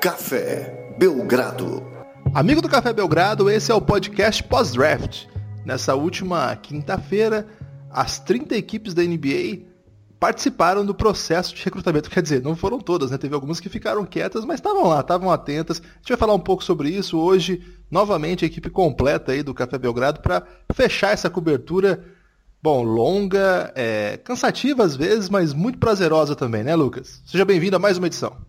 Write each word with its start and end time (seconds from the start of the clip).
Café 0.00 0.94
Belgrado. 0.96 1.82
Amigo 2.32 2.62
do 2.62 2.68
Café 2.68 2.92
Belgrado, 2.92 3.50
esse 3.50 3.72
é 3.72 3.74
o 3.74 3.80
podcast 3.80 4.44
pós-draft. 4.44 5.26
Nessa 5.64 5.96
última 5.96 6.54
quinta-feira, 6.54 7.48
as 7.90 8.20
30 8.20 8.56
equipes 8.56 8.94
da 8.94 9.02
NBA 9.02 9.66
participaram 10.20 10.86
do 10.86 10.94
processo 10.94 11.52
de 11.52 11.64
recrutamento. 11.64 12.08
Quer 12.08 12.22
dizer, 12.22 12.40
não 12.40 12.54
foram 12.54 12.78
todas, 12.78 13.10
né? 13.10 13.18
Teve 13.18 13.34
algumas 13.34 13.58
que 13.58 13.68
ficaram 13.68 14.06
quietas, 14.06 14.44
mas 14.44 14.60
estavam 14.60 14.86
lá, 14.86 15.00
estavam 15.00 15.32
atentas. 15.32 15.82
A 15.82 15.98
gente 15.98 16.10
vai 16.10 16.16
falar 16.16 16.34
um 16.34 16.40
pouco 16.40 16.62
sobre 16.62 16.90
isso 16.90 17.18
hoje. 17.18 17.60
Novamente, 17.90 18.44
a 18.44 18.46
equipe 18.46 18.70
completa 18.70 19.32
aí 19.32 19.42
do 19.42 19.52
Café 19.52 19.78
Belgrado 19.78 20.20
para 20.20 20.44
fechar 20.74 21.10
essa 21.10 21.28
cobertura. 21.28 22.04
Bom, 22.62 22.84
longa, 22.84 23.72
é, 23.74 24.16
cansativa 24.18 24.84
às 24.84 24.94
vezes, 24.94 25.28
mas 25.28 25.52
muito 25.52 25.78
prazerosa 25.78 26.36
também, 26.36 26.62
né, 26.62 26.76
Lucas? 26.76 27.20
Seja 27.26 27.44
bem-vindo 27.44 27.74
a 27.74 27.80
mais 27.80 27.98
uma 27.98 28.06
edição. 28.06 28.47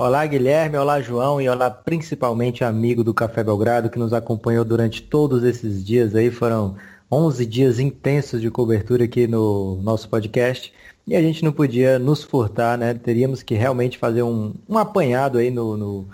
Olá, 0.00 0.24
Guilherme, 0.24 0.76
olá, 0.76 1.00
João, 1.00 1.40
e 1.40 1.48
olá 1.48 1.68
principalmente 1.68 2.62
amigo 2.62 3.02
do 3.02 3.12
Café 3.12 3.42
Belgrado 3.42 3.90
que 3.90 3.98
nos 3.98 4.12
acompanhou 4.12 4.64
durante 4.64 5.02
todos 5.02 5.42
esses 5.42 5.84
dias 5.84 6.14
aí. 6.14 6.30
Foram 6.30 6.76
11 7.10 7.44
dias 7.44 7.80
intensos 7.80 8.40
de 8.40 8.48
cobertura 8.48 9.06
aqui 9.06 9.26
no 9.26 9.82
nosso 9.82 10.08
podcast 10.08 10.72
e 11.04 11.16
a 11.16 11.20
gente 11.20 11.44
não 11.44 11.50
podia 11.50 11.98
nos 11.98 12.22
furtar, 12.22 12.78
né? 12.78 12.94
Teríamos 12.94 13.42
que 13.42 13.56
realmente 13.56 13.98
fazer 13.98 14.22
um, 14.22 14.54
um 14.68 14.78
apanhado 14.78 15.36
aí 15.36 15.50
no, 15.50 15.76
no 15.76 16.06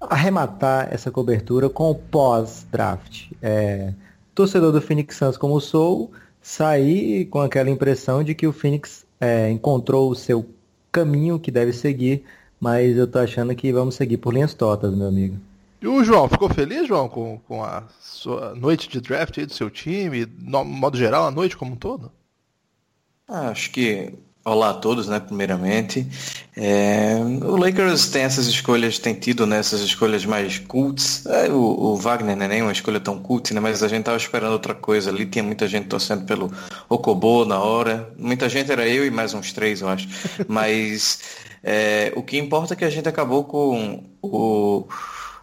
arrematar 0.00 0.88
essa 0.90 1.08
cobertura 1.08 1.70
com 1.70 1.92
o 1.92 1.94
pós-draft. 1.94 3.30
É, 3.40 3.94
torcedor 4.34 4.72
do 4.72 4.82
Phoenix 4.82 5.14
Suns 5.14 5.36
como 5.36 5.60
sou, 5.60 6.10
saí 6.42 7.24
com 7.26 7.40
aquela 7.40 7.70
impressão 7.70 8.24
de 8.24 8.34
que 8.34 8.48
o 8.48 8.52
Phoenix 8.52 9.06
é, 9.20 9.48
encontrou 9.48 10.10
o 10.10 10.16
seu 10.16 10.44
caminho 10.90 11.38
que 11.38 11.52
deve 11.52 11.72
seguir, 11.72 12.24
mas 12.60 12.96
eu 12.96 13.06
tô 13.06 13.18
achando 13.18 13.54
que 13.54 13.72
vamos 13.72 13.94
seguir 13.94 14.16
por 14.16 14.32
linhas 14.32 14.54
tortas, 14.54 14.94
meu 14.94 15.08
amigo. 15.08 15.36
E 15.80 15.86
o 15.86 16.02
João, 16.02 16.28
ficou 16.28 16.48
feliz, 16.48 16.88
João, 16.88 17.08
com, 17.08 17.38
com 17.46 17.62
a 17.62 17.84
sua 18.00 18.54
noite 18.54 18.88
de 18.88 19.00
draft 19.00 19.38
aí 19.38 19.46
do 19.46 19.52
seu 19.52 19.70
time, 19.70 20.26
no 20.40 20.64
modo 20.64 20.96
geral, 20.96 21.26
a 21.26 21.30
noite 21.30 21.56
como 21.56 21.72
um 21.72 21.76
todo? 21.76 22.10
Ah, 23.28 23.48
acho 23.48 23.70
que 23.70 24.14
Olá 24.46 24.70
a 24.70 24.74
todos, 24.74 25.08
né, 25.08 25.18
primeiramente. 25.18 26.06
É, 26.56 27.16
o 27.42 27.56
Lakers 27.56 28.10
tem 28.10 28.22
essas 28.22 28.46
escolhas, 28.46 28.96
tem 28.96 29.12
tido 29.12 29.44
né, 29.44 29.58
essas 29.58 29.80
escolhas 29.80 30.24
mais 30.24 30.60
cults. 30.60 31.26
É, 31.26 31.48
o, 31.48 31.56
o, 31.56 31.96
Wagner 31.96 32.36
não 32.36 32.44
é 32.44 32.48
nem 32.48 32.62
uma 32.62 32.70
escolha 32.70 33.00
tão 33.00 33.18
cult, 33.18 33.52
né, 33.52 33.58
mas 33.58 33.82
a 33.82 33.88
gente 33.88 34.04
tava 34.04 34.16
esperando 34.16 34.52
outra 34.52 34.72
coisa 34.72 35.10
ali. 35.10 35.26
Tinha 35.26 35.42
muita 35.42 35.66
gente 35.66 35.88
torcendo 35.88 36.24
pelo 36.26 36.52
Okobo 36.88 37.44
na 37.44 37.58
hora. 37.58 38.08
Muita 38.16 38.48
gente 38.48 38.70
era 38.70 38.86
eu 38.86 39.04
e 39.04 39.10
mais 39.10 39.34
uns 39.34 39.52
três, 39.52 39.80
eu 39.80 39.88
acho. 39.88 40.06
Mas 40.46 41.18
é, 41.68 42.12
o 42.14 42.22
que 42.22 42.38
importa 42.38 42.74
é 42.74 42.76
que 42.76 42.84
a 42.84 42.90
gente 42.90 43.08
acabou 43.08 43.42
com 43.42 44.04
o 44.22 44.86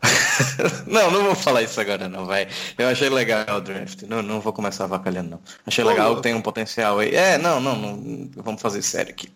não, 0.87 1.11
não 1.11 1.23
vou 1.23 1.35
falar 1.35 1.61
isso 1.63 1.79
agora 1.79 2.07
não, 2.07 2.25
vai. 2.25 2.47
Eu 2.77 2.87
achei 2.87 3.09
legal 3.09 3.57
o 3.57 3.61
draft. 3.61 4.03
Não, 4.03 4.21
não 4.21 4.39
vou 4.39 4.53
começar 4.53 4.85
avacalhando, 4.85 5.31
não. 5.31 5.39
Achei 5.65 5.83
legal, 5.83 6.19
tem 6.21 6.33
um 6.33 6.41
potencial 6.41 6.99
aí. 6.99 7.13
É, 7.13 7.37
não, 7.37 7.59
não, 7.59 7.75
não, 7.75 8.29
vamos 8.35 8.61
fazer 8.61 8.81
sério 8.81 9.11
aqui. 9.11 9.29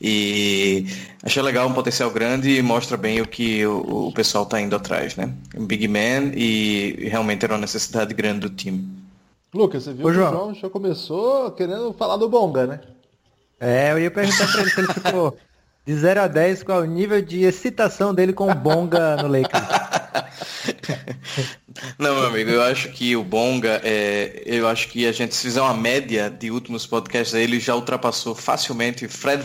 E 0.00 0.86
achei 1.22 1.42
legal 1.42 1.68
um 1.68 1.74
potencial 1.74 2.10
grande 2.10 2.50
e 2.50 2.62
mostra 2.62 2.96
bem 2.96 3.20
o 3.20 3.28
que 3.28 3.64
o, 3.66 4.08
o 4.08 4.12
pessoal 4.12 4.46
tá 4.46 4.60
indo 4.60 4.76
atrás, 4.76 5.16
né? 5.16 5.32
Um 5.54 5.66
big 5.66 5.86
man 5.88 6.32
e 6.34 7.08
realmente 7.10 7.44
era 7.44 7.54
uma 7.54 7.60
necessidade 7.60 8.14
grande 8.14 8.40
do 8.40 8.50
time. 8.50 8.88
Lucas, 9.54 9.84
você 9.84 9.92
viu 9.92 10.06
Ô, 10.06 10.08
que 10.08 10.14
João. 10.14 10.28
o 10.28 10.32
João 10.32 10.54
já 10.54 10.70
começou 10.70 11.50
querendo 11.52 11.92
falar 11.92 12.16
do 12.16 12.28
Bonga, 12.28 12.66
né? 12.66 12.80
É, 13.58 13.92
eu 13.92 13.98
ia 13.98 14.10
perguntar 14.10 14.50
pra 14.50 14.60
ele 14.62 14.70
se 14.70 14.80
ele 14.80 14.92
ficou 14.94 15.36
de 15.84 15.94
0 15.94 16.22
a 16.22 16.28
10 16.28 16.62
qual 16.62 16.80
é 16.80 16.82
o 16.82 16.86
nível 16.86 17.22
de 17.22 17.44
excitação 17.44 18.14
dele 18.14 18.32
com 18.32 18.50
o 18.50 18.54
Bonga 18.54 19.16
no 19.16 19.28
Lakers. 19.28 19.64
Não, 21.98 22.14
meu 22.14 22.26
amigo, 22.26 22.50
eu 22.50 22.62
acho 22.62 22.90
que 22.90 23.16
o 23.16 23.22
Bonga, 23.22 23.80
é, 23.84 24.42
eu 24.44 24.66
acho 24.66 24.88
que 24.88 25.06
a 25.06 25.12
gente, 25.12 25.34
se 25.34 25.42
fizer 25.42 25.60
uma 25.60 25.74
média 25.74 26.28
de 26.28 26.50
últimos 26.50 26.86
podcasts, 26.86 27.34
ele 27.34 27.60
já 27.60 27.74
ultrapassou 27.74 28.34
facilmente 28.34 29.06
Fred 29.08 29.44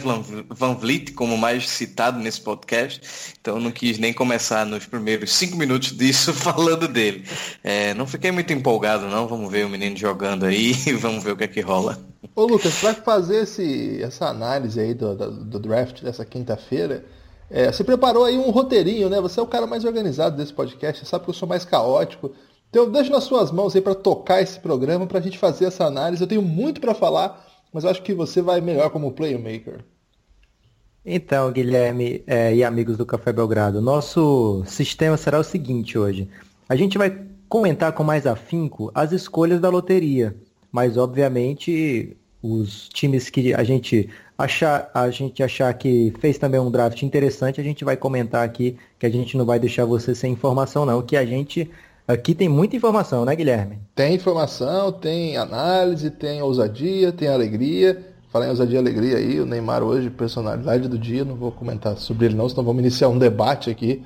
Van 0.50 0.74
Vliet 0.74 1.12
como 1.14 1.38
mais 1.38 1.70
citado 1.70 2.20
nesse 2.20 2.42
podcast. 2.42 3.02
Então 3.40 3.59
não 3.59 3.72
quis 3.72 3.98
nem 3.98 4.14
começar 4.14 4.66
nos 4.66 4.86
primeiros 4.86 5.34
cinco 5.34 5.56
minutos 5.56 5.92
disso 5.96 6.34
falando 6.36 6.88
dele. 6.88 7.26
É, 7.64 7.94
não 7.94 8.08
fiquei 8.08 8.32
muito 8.32 8.52
empolgado, 8.52 9.08
não. 9.08 9.28
Vamos 9.28 9.52
ver 9.52 9.66
o 9.66 9.70
menino 9.70 9.96
jogando 9.96 10.46
aí 10.46 10.72
e 10.88 10.94
vamos 10.94 11.24
ver 11.24 11.32
o 11.32 11.38
que 11.38 11.44
é 11.44 11.47
que 11.47 11.62
rola. 11.62 11.97
Ô 12.36 12.46
Lucas, 12.46 12.74
vai 12.82 12.94
fazer 12.94 13.44
esse, 13.44 14.02
essa 14.02 14.28
análise 14.28 14.80
aí 14.80 14.94
do, 14.94 15.16
do, 15.16 15.32
do 15.46 15.59
draft 15.59 16.02
dessa 16.02 16.26
quinta-feira. 16.26 17.06
É, 17.50 17.72
você 17.72 17.84
preparou 17.84 18.24
aí 18.24 18.38
um 18.38 18.50
roteirinho, 18.50 19.10
né? 19.10 19.22
Você 19.22 19.40
é 19.40 19.44
o 19.44 19.48
cara 19.48 19.68
mais 19.68 19.86
organizado 19.86 20.36
desse 20.36 20.54
podcast, 20.54 21.00
você 21.00 21.10
sabe 21.10 21.24
que 21.24 21.30
eu 21.30 21.34
sou 21.34 21.48
mais 21.48 21.64
caótico. 21.64 22.32
Então 22.70 22.90
deixo 22.90 23.12
nas 23.12 23.24
suas 23.24 23.52
mãos 23.52 23.76
aí 23.76 23.82
para 23.82 23.96
tocar 23.96 24.42
esse 24.42 24.60
programa, 24.60 25.08
para 25.08 25.20
a 25.20 25.22
gente 25.22 25.38
fazer 25.38 25.66
essa 25.66 25.86
análise. 25.86 26.22
Eu 26.22 26.28
tenho 26.28 26.42
muito 26.42 26.82
para 26.82 26.94
falar, 26.94 27.46
mas 27.72 27.86
acho 27.86 28.02
que 28.02 28.14
você 28.14 28.42
vai 28.42 28.62
melhor 28.62 28.90
como 28.90 29.12
playmaker. 29.12 29.84
Então, 31.06 31.52
Guilherme 31.52 32.24
é, 32.26 32.56
e 32.56 32.64
amigos 32.64 32.98
do 32.98 33.06
Café 33.06 33.32
Belgrado, 33.32 33.80
nosso 33.80 34.64
sistema 34.66 35.16
será 35.16 35.40
o 35.40 35.44
seguinte 35.44 36.00
hoje. 36.00 36.28
A 36.68 36.76
gente 36.76 36.98
vai 36.98 37.24
comentar 37.48 37.92
com 37.94 38.04
mais 38.04 38.26
afinco 38.26 38.92
as 38.94 39.12
escolhas 39.12 39.62
da 39.62 39.70
loteria, 39.70 40.36
mas 40.72 40.98
obviamente 40.98 42.18
os 42.42 42.90
times 42.90 43.30
que 43.30 43.54
a 43.54 43.64
gente 43.64 44.10
achar, 44.38 44.90
a 44.94 45.09
gente 45.09 45.41
achar 45.41 45.73
que 45.73 46.13
fez 46.19 46.38
também 46.38 46.59
um 46.59 46.69
draft 46.69 47.01
interessante, 47.01 47.59
a 47.62 47.63
gente 47.63 47.85
vai 47.85 47.96
comentar 47.96 48.44
aqui 48.44 48.78
que 49.00 49.06
a 49.06 49.09
gente 49.09 49.38
não 49.38 49.46
vai 49.46 49.59
deixar 49.59 49.85
você 49.85 50.13
sem 50.13 50.34
informação 50.34 50.85
não, 50.85 51.01
que 51.01 51.16
a 51.16 51.25
gente 51.25 51.69
aqui 52.07 52.35
tem 52.35 52.47
muita 52.47 52.75
informação, 52.75 53.25
né, 53.25 53.35
Guilherme? 53.35 53.79
Tem 53.96 54.13
informação, 54.13 54.91
tem 54.91 55.38
análise, 55.38 56.09
tem 56.12 56.41
ousadia, 56.41 57.12
tem 57.12 57.28
alegria. 57.28 58.13
Falar 58.31 58.47
em 58.47 58.50
ousadia 58.50 58.75
e 58.75 58.81
alegria 58.81 59.18
aí, 59.18 59.40
o 59.40 59.46
Neymar 59.46 59.81
hoje, 59.81 60.09
personalidade 60.09 60.90
do 60.90 61.00
dia, 61.00 61.23
não 61.23 61.35
vou 61.35 61.53
comentar 61.53 61.97
sobre 61.97 62.25
ele 62.25 62.35
não, 62.35 62.50
senão 62.50 62.66
vamos 62.66 62.81
iniciar 62.81 63.07
um 63.07 63.17
debate 63.17 63.69
aqui, 63.69 64.03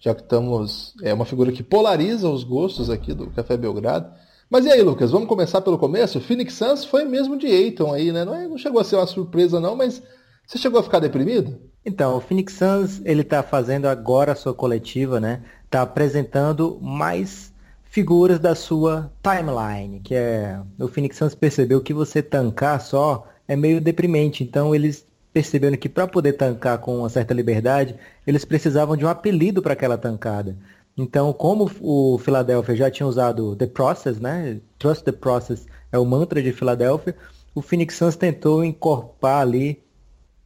já 0.00 0.12
que 0.12 0.22
estamos, 0.22 0.94
é 1.00 1.14
uma 1.14 1.24
figura 1.24 1.52
que 1.52 1.62
polariza 1.62 2.28
os 2.28 2.42
gostos 2.42 2.90
aqui 2.90 3.14
do 3.14 3.28
Café 3.30 3.56
Belgrado. 3.56 4.12
Mas 4.50 4.64
e 4.64 4.70
aí, 4.70 4.82
Lucas, 4.82 5.10
vamos 5.10 5.28
começar 5.28 5.60
pelo 5.60 5.78
começo? 5.78 6.20
Phoenix 6.20 6.54
Suns 6.54 6.84
foi 6.84 7.04
mesmo 7.04 7.36
de 7.36 7.46
Aiton 7.46 7.92
aí, 7.92 8.10
né? 8.10 8.24
Não, 8.24 8.34
é, 8.34 8.48
não 8.48 8.56
chegou 8.56 8.80
a 8.80 8.84
ser 8.84 8.96
uma 8.96 9.06
surpresa 9.06 9.60
não, 9.60 9.76
mas 9.76 10.02
você 10.46 10.56
chegou 10.56 10.80
a 10.80 10.82
ficar 10.82 11.00
deprimido? 11.00 11.60
Então, 11.84 12.16
o 12.16 12.20
Phoenix 12.20 12.54
Suns, 12.54 13.02
ele 13.04 13.22
tá 13.22 13.42
fazendo 13.42 13.86
agora 13.86 14.32
a 14.32 14.34
sua 14.34 14.54
coletiva, 14.54 15.20
né? 15.20 15.42
Tá 15.68 15.82
apresentando 15.82 16.78
mais 16.80 17.52
figuras 17.84 18.38
da 18.38 18.54
sua 18.54 19.12
timeline, 19.22 20.00
que 20.00 20.14
é... 20.14 20.58
O 20.78 20.88
Phoenix 20.88 21.18
Suns 21.18 21.34
percebeu 21.34 21.82
que 21.82 21.92
você 21.92 22.22
tancar 22.22 22.80
só 22.80 23.26
é 23.46 23.54
meio 23.54 23.80
deprimente, 23.80 24.42
então 24.42 24.74
eles 24.74 25.06
perceberam 25.32 25.76
que 25.76 25.88
para 25.88 26.06
poder 26.06 26.32
tancar 26.32 26.78
com 26.78 26.98
uma 26.98 27.08
certa 27.08 27.34
liberdade, 27.34 27.94
eles 28.26 28.44
precisavam 28.44 28.96
de 28.96 29.04
um 29.04 29.08
apelido 29.08 29.60
para 29.60 29.74
aquela 29.74 29.98
tancada. 29.98 30.56
Então, 30.98 31.32
como 31.32 31.70
o 31.80 32.18
Philadelphia 32.18 32.74
já 32.74 32.90
tinha 32.90 33.06
usado 33.06 33.54
The 33.54 33.68
Process, 33.68 34.18
né? 34.18 34.58
Trust 34.80 35.04
the 35.04 35.12
Process 35.12 35.64
é 35.92 35.98
o 35.98 36.04
mantra 36.04 36.42
de 36.42 36.52
Philadelphia, 36.52 37.14
o 37.54 37.62
Phoenix 37.62 37.94
Suns 37.94 38.16
tentou 38.16 38.64
incorporar 38.64 39.42
ali 39.42 39.80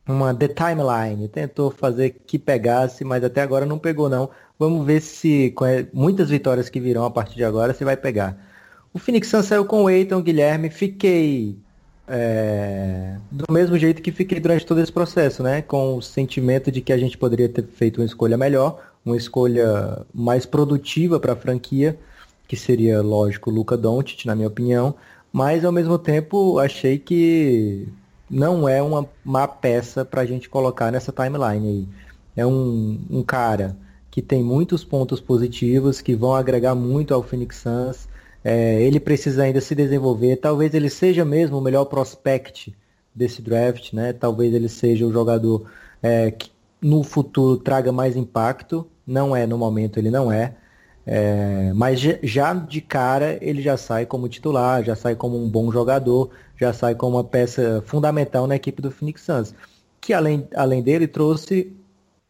uma 0.07 0.35
The 0.35 0.49
Timeline, 0.49 1.27
tentou 1.29 1.71
fazer 1.71 2.11
que 2.27 2.39
pegasse, 2.39 3.03
mas 3.03 3.25
até 3.25 3.41
agora 3.41 3.65
não 3.65 3.79
pegou 3.79 4.11
não. 4.11 4.29
Vamos 4.59 4.85
ver 4.87 5.01
se 5.01 5.51
com 5.53 5.65
muitas 5.93 6.29
vitórias 6.29 6.69
que 6.69 6.79
virão 6.79 7.05
a 7.05 7.11
partir 7.11 7.37
de 7.37 7.45
agora, 7.45 7.73
se 7.73 7.83
vai 7.83 7.97
pegar. 7.97 8.37
O 8.93 8.99
Phoenix 8.99 9.29
Suns 9.29 9.47
saiu 9.47 9.65
com 9.65 9.85
o 9.85 9.91
Eiton, 9.91 10.21
Guilherme, 10.21 10.69
fiquei 10.69 11.56
é, 12.06 13.17
do 13.31 13.50
mesmo 13.50 13.79
jeito 13.79 14.03
que 14.03 14.12
fiquei 14.12 14.38
durante 14.38 14.67
todo 14.67 14.81
esse 14.81 14.93
processo, 14.93 15.43
né? 15.43 15.62
Com 15.62 15.97
o 15.97 16.03
sentimento 16.03 16.71
de 16.71 16.82
que 16.82 16.93
a 16.93 16.99
gente 16.99 17.17
poderia 17.17 17.49
ter 17.49 17.65
feito 17.65 18.00
uma 18.00 18.06
escolha 18.06 18.37
melhor, 18.37 18.92
uma 19.04 19.16
escolha 19.16 20.04
mais 20.14 20.46
produtiva 20.46 21.19
para 21.19 21.32
a 21.32 21.37
franquia, 21.37 21.99
que 22.46 22.56
seria, 22.56 23.00
lógico, 23.02 23.50
o 23.50 23.52
Luca 23.52 23.76
Doncic, 23.76 24.26
na 24.26 24.34
minha 24.34 24.49
opinião, 24.49 24.94
mas 25.32 25.64
ao 25.64 25.72
mesmo 25.72 25.99
tempo 25.99 26.58
achei 26.58 26.99
que 26.99 27.88
não 28.28 28.69
é 28.69 28.82
uma 28.82 29.08
má 29.25 29.49
peça 29.49 30.04
para 30.04 30.22
a 30.22 30.26
gente 30.26 30.49
colocar 30.49 30.93
nessa 30.93 31.12
timeline 31.12 31.69
aí. 31.69 31.88
É 32.37 32.46
um, 32.46 32.99
um 33.10 33.22
cara 33.22 33.76
que 34.10 34.22
tem 34.22 34.43
muitos 34.43 34.84
pontos 34.84 35.20
positivos, 35.20 36.00
que 36.00 36.14
vão 36.14 36.34
agregar 36.34 36.75
muito 36.75 37.14
ao 37.14 37.22
Phoenix 37.22 37.56
Suns. 37.56 38.08
É, 38.44 38.82
ele 38.82 39.00
precisa 39.00 39.44
ainda 39.44 39.60
se 39.60 39.75
desenvolver. 39.75 40.37
Talvez 40.37 40.75
ele 40.75 40.90
seja 40.90 41.25
mesmo 41.25 41.58
o 41.58 41.60
melhor 41.62 41.87
prospect 41.87 42.75
desse 43.14 43.40
draft, 43.40 43.93
né? 43.93 44.12
Talvez 44.12 44.52
ele 44.52 44.69
seja 44.69 45.06
o 45.06 45.12
jogador 45.12 45.66
é, 46.02 46.31
que 46.31 46.50
no 46.82 47.02
futuro 47.02 47.56
traga 47.56 47.93
mais 47.93 48.17
impacto. 48.17 48.87
Não 49.06 49.34
é 49.34 49.46
no 49.46 49.56
momento, 49.56 49.99
ele 49.99 50.11
não 50.11 50.31
é. 50.31 50.55
é. 51.06 51.73
mas 51.75 52.00
já 52.00 52.52
de 52.55 52.81
cara 52.81 53.38
ele 53.40 53.62
já 53.62 53.76
sai 53.76 54.06
como 54.06 54.29
titular, 54.29 54.82
já 54.84 54.96
sai 54.96 55.14
como 55.14 55.37
um 55.43 55.49
bom 55.49 55.70
jogador, 55.70 56.31
já 56.58 56.73
sai 56.73 56.94
como 56.94 57.17
uma 57.17 57.25
peça 57.25 57.82
fundamental 57.87 58.46
na 58.46 58.56
equipe 58.56 58.82
do 58.82 58.90
Phoenix 58.90 59.23
Suns. 59.23 59.55
Que 60.00 60.12
além, 60.12 60.49
além 60.55 60.82
dele 60.82 61.06
trouxe 61.06 61.73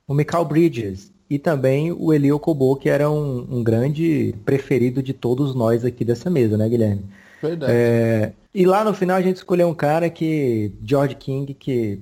o 0.06 0.14
Michael 0.14 0.44
Bridges. 0.44 1.10
e 1.30 1.38
também 1.38 1.90
o 1.90 2.12
Eli 2.12 2.30
Okobo, 2.30 2.76
que 2.76 2.90
era 2.90 3.10
um, 3.10 3.46
um, 3.50 3.64
grande 3.64 4.34
preferido 4.44 5.02
de 5.02 5.14
todos 5.14 5.54
nós 5.54 5.82
aqui 5.82 6.04
dessa 6.04 6.28
mesa, 6.28 6.58
né, 6.58 6.68
Guilherme? 6.68 7.06
Verdade. 7.40 7.72
É, 7.74 8.32
e 8.54 8.66
lá 8.66 8.84
no 8.84 8.92
final 8.92 9.16
a 9.16 9.22
gente 9.22 9.36
escolheu 9.36 9.66
um 9.66 9.74
cara 9.74 10.10
que. 10.10 10.72
George 10.84 11.14
King, 11.14 11.54
que 11.54 11.98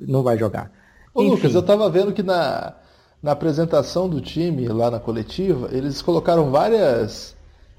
não 0.00 0.22
vai 0.22 0.38
jogar. 0.38 0.72
Ô, 1.14 1.22
Enfim. 1.22 1.30
Lucas, 1.30 1.54
eu 1.54 1.62
tava 1.62 1.88
vendo 1.88 2.12
que 2.12 2.22
na, 2.22 2.74
na 3.22 3.32
apresentação 3.32 4.08
do 4.08 4.20
time 4.20 4.66
lá 4.66 4.90
na 4.90 4.98
coletiva, 4.98 5.68
eles 5.70 6.02
colocaram 6.02 6.50
várias. 6.50 7.34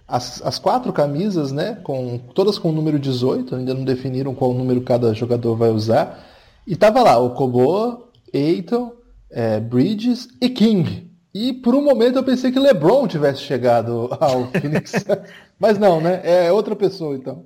As, 0.07 0.41
as 0.43 0.59
quatro 0.59 0.93
camisas, 0.93 1.51
né? 1.51 1.79
Com, 1.83 2.17
todas 2.33 2.57
com 2.57 2.69
o 2.69 2.71
número 2.71 2.97
18, 2.97 3.55
ainda 3.55 3.73
não 3.73 3.83
definiram 3.83 4.33
qual 4.35 4.53
número 4.53 4.81
cada 4.81 5.13
jogador 5.13 5.55
vai 5.55 5.71
usar. 5.71 6.23
E 6.65 6.75
tava 6.75 7.01
lá, 7.03 7.17
o 7.17 7.31
Kobo, 7.31 8.07
Eiton, 8.31 8.93
é, 9.29 9.59
Bridges 9.59 10.27
e 10.39 10.47
King. 10.49 11.11
E 11.33 11.51
por 11.51 11.75
um 11.75 11.83
momento 11.83 12.17
eu 12.17 12.23
pensei 12.23 12.51
que 12.51 12.59
LeBron 12.59 13.07
tivesse 13.07 13.41
chegado 13.41 14.09
ao 14.21 14.47
Phoenix. 14.47 14.93
Mas 15.59 15.77
não, 15.77 15.99
né? 15.99 16.21
É 16.23 16.51
outra 16.51 16.75
pessoa 16.75 17.15
então. 17.15 17.45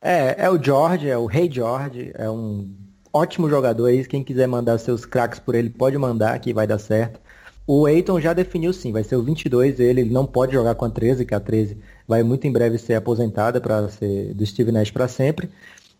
É, 0.00 0.44
é 0.44 0.50
o 0.50 0.62
George, 0.62 1.08
é 1.08 1.18
o 1.18 1.26
Rei 1.26 1.50
George, 1.50 2.12
é 2.14 2.30
um 2.30 2.72
ótimo 3.18 3.48
jogador 3.48 3.86
aí. 3.86 4.04
Quem 4.06 4.22
quiser 4.22 4.46
mandar 4.46 4.78
seus 4.78 5.04
craques 5.04 5.38
por 5.38 5.54
ele, 5.54 5.70
pode 5.70 5.98
mandar 5.98 6.38
que 6.38 6.52
vai 6.52 6.66
dar 6.66 6.78
certo. 6.78 7.20
O 7.66 7.86
Eiton 7.86 8.18
já 8.18 8.32
definiu 8.32 8.72
sim, 8.72 8.92
vai 8.92 9.04
ser 9.04 9.16
o 9.16 9.22
22 9.22 9.78
ele, 9.78 10.00
ele 10.00 10.10
não 10.10 10.24
pode 10.24 10.52
jogar 10.52 10.74
com 10.74 10.86
a 10.86 10.90
13, 10.90 11.26
que 11.26 11.34
a 11.34 11.40
13 11.40 11.76
vai 12.06 12.22
muito 12.22 12.46
em 12.46 12.52
breve 12.52 12.78
ser 12.78 12.94
aposentada 12.94 13.60
para 13.60 13.88
ser 13.90 14.32
do 14.32 14.46
Steve 14.46 14.72
Nash 14.72 14.90
para 14.90 15.06
sempre. 15.06 15.50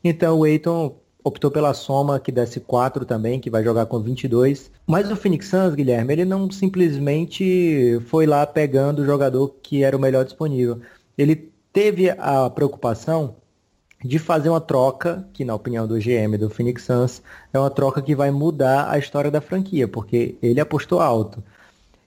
Então 0.03 0.39
o 0.39 0.47
Eiton 0.47 0.97
optou 1.23 1.51
pela 1.51 1.75
soma 1.75 2.19
que 2.19 2.33
desce 2.33 2.61
4 2.61 3.05
também, 3.05 3.39
que 3.39 3.51
vai 3.51 3.63
jogar 3.63 3.85
com 3.85 4.01
22. 4.01 4.71
Mas 4.87 5.11
o 5.11 5.17
Phoenix 5.17 5.49
Suns, 5.49 5.75
Guilherme, 5.75 6.15
ele 6.15 6.25
não 6.25 6.51
simplesmente 6.51 8.01
foi 8.07 8.27
lá 8.27 8.47
pegando 8.47 9.03
o 9.03 9.05
jogador 9.05 9.55
que 9.63 9.83
era 9.85 9.97
o 9.97 10.01
melhor 10.01 10.25
disponível. 10.25 10.81
Ele 11.19 11.53
teve 11.71 12.09
a 12.11 12.49
preocupação 12.49 13.37
de 14.05 14.19
fazer 14.19 14.49
uma 14.49 14.61
troca, 14.61 15.27
que 15.33 15.45
na 15.45 15.55
opinião 15.55 15.87
do 15.87 15.99
GM 15.99 16.37
do 16.39 16.49
Phoenix 16.49 16.85
Suns, 16.85 17.23
é 17.53 17.59
uma 17.59 17.71
troca 17.71 18.01
que 18.01 18.15
vai 18.15 18.31
mudar 18.31 18.91
a 18.91 18.99
história 18.99 19.31
da 19.31 19.41
franquia, 19.41 19.89
porque 19.89 20.37
ele 20.41 20.61
apostou 20.61 21.01
alto. 21.01 21.43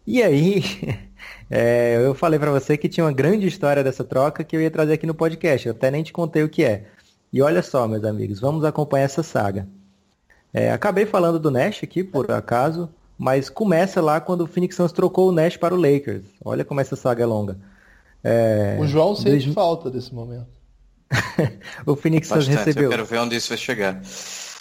E 0.07 0.23
aí, 0.23 0.63
é, 1.49 2.01
eu 2.03 2.15
falei 2.15 2.39
para 2.39 2.51
você 2.51 2.77
que 2.77 2.89
tinha 2.89 3.05
uma 3.05 3.11
grande 3.11 3.45
história 3.47 3.83
dessa 3.83 4.03
troca 4.03 4.43
que 4.43 4.55
eu 4.55 4.61
ia 4.61 4.71
trazer 4.71 4.93
aqui 4.93 5.05
no 5.05 5.13
podcast, 5.13 5.67
eu 5.67 5.73
até 5.73 5.91
nem 5.91 6.03
te 6.03 6.13
contei 6.13 6.43
o 6.43 6.49
que 6.49 6.63
é. 6.63 6.85
E 7.31 7.41
olha 7.41 7.61
só, 7.61 7.87
meus 7.87 8.03
amigos, 8.03 8.39
vamos 8.39 8.63
acompanhar 8.63 9.05
essa 9.05 9.23
saga. 9.23 9.67
É, 10.53 10.71
acabei 10.71 11.05
falando 11.05 11.39
do 11.39 11.51
Nash 11.51 11.83
aqui, 11.83 12.03
por 12.03 12.29
acaso, 12.31 12.89
mas 13.17 13.49
começa 13.49 14.01
lá 14.01 14.19
quando 14.19 14.41
o 14.41 14.47
Phoenix 14.47 14.75
Suns 14.75 14.91
trocou 14.91 15.29
o 15.29 15.31
Nash 15.31 15.55
para 15.55 15.73
o 15.73 15.77
Lakers. 15.77 16.25
Olha 16.43 16.65
como 16.65 16.81
essa 16.81 16.95
saga 16.95 17.23
é 17.23 17.25
longa. 17.25 17.57
É, 18.23 18.77
o 18.79 18.85
João 18.85 19.15
sente 19.15 19.51
falta 19.53 19.89
desse 19.89 20.13
momento. 20.13 20.60
o 21.85 21.95
Phoenix 21.95 22.27
Suns 22.27 22.47
recebeu. 22.47 22.85
Eu 22.85 22.89
quero 22.89 23.05
ver 23.05 23.19
onde 23.19 23.35
isso 23.35 23.49
vai 23.49 23.57
chegar. 23.57 24.01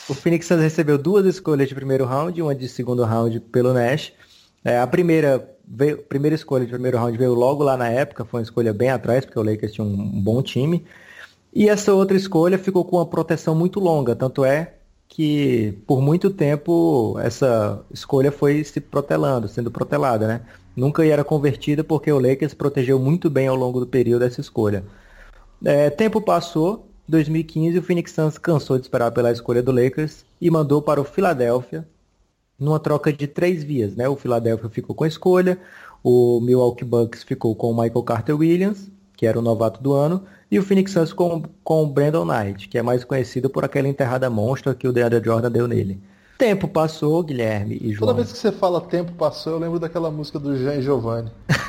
O 0.09 0.15
Phoenix 0.15 0.47
Suns 0.47 0.61
recebeu 0.61 0.99
duas 0.99 1.25
escolhas 1.27 1.69
de 1.69 1.75
primeiro 1.75 2.05
round 2.05 2.39
e 2.39 2.43
uma 2.43 2.55
de 2.55 2.69
segundo 2.69 3.05
round 3.05 3.41
pelo 3.41 3.73
Nash. 3.73 4.13
É, 4.65 4.79
a 4.79 4.87
primeira, 4.87 5.49
veio, 5.67 5.99
primeira 5.99 6.35
escolha 6.35 6.65
de 6.65 6.71
primeiro 6.71 6.99
round 6.99 7.17
veio 7.17 7.35
logo 7.35 7.63
lá 7.63 7.77
na 7.77 7.89
época, 7.89 8.25
foi 8.25 8.41
uma 8.41 8.45
escolha 8.45 8.73
bem 8.73 8.91
atrás, 8.91 9.25
porque 9.25 9.39
o 9.39 9.43
Lakers 9.43 9.73
tinha 9.73 9.87
um 9.87 10.21
bom 10.21 10.43
time. 10.43 10.85
E 11.53 11.69
essa 11.69 11.95
outra 11.95 12.17
escolha 12.17 12.59
ficou 12.59 12.85
com 12.85 12.97
uma 12.97 13.07
proteção 13.07 13.55
muito 13.55 13.81
longa, 13.81 14.15
tanto 14.15 14.45
é 14.45 14.75
que 15.09 15.77
por 15.87 16.01
muito 16.01 16.31
tempo 16.31 17.17
essa 17.21 17.83
escolha 17.93 18.31
foi 18.31 18.63
se 18.63 18.81
protelando, 18.81 19.49
sendo 19.49 19.71
protelada, 19.71 20.27
né? 20.27 20.41
Nunca 20.77 21.05
era 21.05 21.25
convertida 21.25 21.83
porque 21.83 22.13
o 22.13 22.21
Lakers 22.21 22.55
protegeu 22.55 22.99
muito 22.99 23.29
bem 23.29 23.49
ao 23.49 23.57
longo 23.57 23.81
do 23.81 23.87
período 23.87 24.25
essa 24.25 24.41
escolha. 24.41 24.85
É, 25.65 25.91
tempo 25.91 26.21
passou, 26.21 26.87
2015 27.09 27.79
o 27.79 27.83
Phoenix 27.83 28.13
Suns 28.13 28.39
cansou 28.39 28.79
de 28.79 28.85
esperar 28.85 29.11
pela 29.11 29.31
escolha 29.31 29.63
do 29.63 29.73
Lakers 29.73 30.25
e 30.41 30.51
mandou 30.51 30.81
para 30.81 31.01
o 31.01 31.05
Philadelphia 31.05 31.87
numa 32.59 32.79
troca 32.79 33.13
de 33.13 33.27
três 33.27 33.65
vias, 33.65 33.97
né? 33.97 34.09
O 34.09 34.17
Philadelphia 34.17 34.69
ficou 34.69 34.95
com 34.95 35.05
a 35.05 35.09
escolha, 35.09 35.59
o 36.03 36.41
Milwaukee 36.41 36.85
Bucks 36.85 37.23
ficou 37.23 37.55
com 37.55 37.71
o 37.71 37.75
Michael 37.75 38.03
Carter 38.03 38.37
Williams, 38.37 38.91
que 39.17 39.27
era 39.27 39.39
o 39.39 39.43
novato 39.43 39.83
do 39.83 39.93
ano, 39.93 40.23
e 40.51 40.59
o 40.59 40.63
Phoenix 40.63 40.93
Suns 40.93 41.13
com, 41.13 41.43
com 41.65 41.85
o 41.85 41.87
Brandon 41.87 42.25
Knight, 42.25 42.69
que 42.69 42.79
é 42.79 42.83
mais 42.83 43.05
conhecido 43.05 43.49
por 43.49 43.65
aquela 43.65 43.89
enterrada 43.89 44.29
monstra 44.29 44.75
que 44.75 44.89
o 44.89 44.93
DeAndre 44.93 45.23
Jordan 45.25 45.51
deu 45.51 45.67
nele. 45.67 46.01
Tempo 46.37 46.67
passou, 46.67 47.23
Guilherme 47.23 47.79
e 47.81 47.93
João. 47.93 48.09
Toda 48.09 48.15
vez 48.15 48.33
que 48.33 48.39
você 48.39 48.51
fala 48.51 48.81
tempo 48.81 49.13
passou, 49.13 49.53
eu 49.53 49.59
lembro 49.59 49.79
daquela 49.79 50.11
música 50.11 50.39
do 50.39 50.57
Jean 50.57 50.81
Giovanni. 50.81 51.31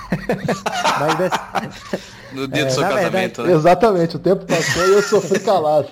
Mas 1.00 1.18
dessa... 1.18 2.12
No 2.32 2.48
dia 2.48 2.62
é, 2.62 2.66
do 2.66 2.72
seu 2.72 2.84
casamento, 2.84 3.12
verdade, 3.12 3.42
né? 3.42 3.54
Exatamente, 3.54 4.16
o 4.16 4.20
tempo 4.20 4.46
passou 4.46 4.88
e 4.88 4.94
eu 4.94 5.04
sofri 5.04 5.40
calado. 5.42 5.90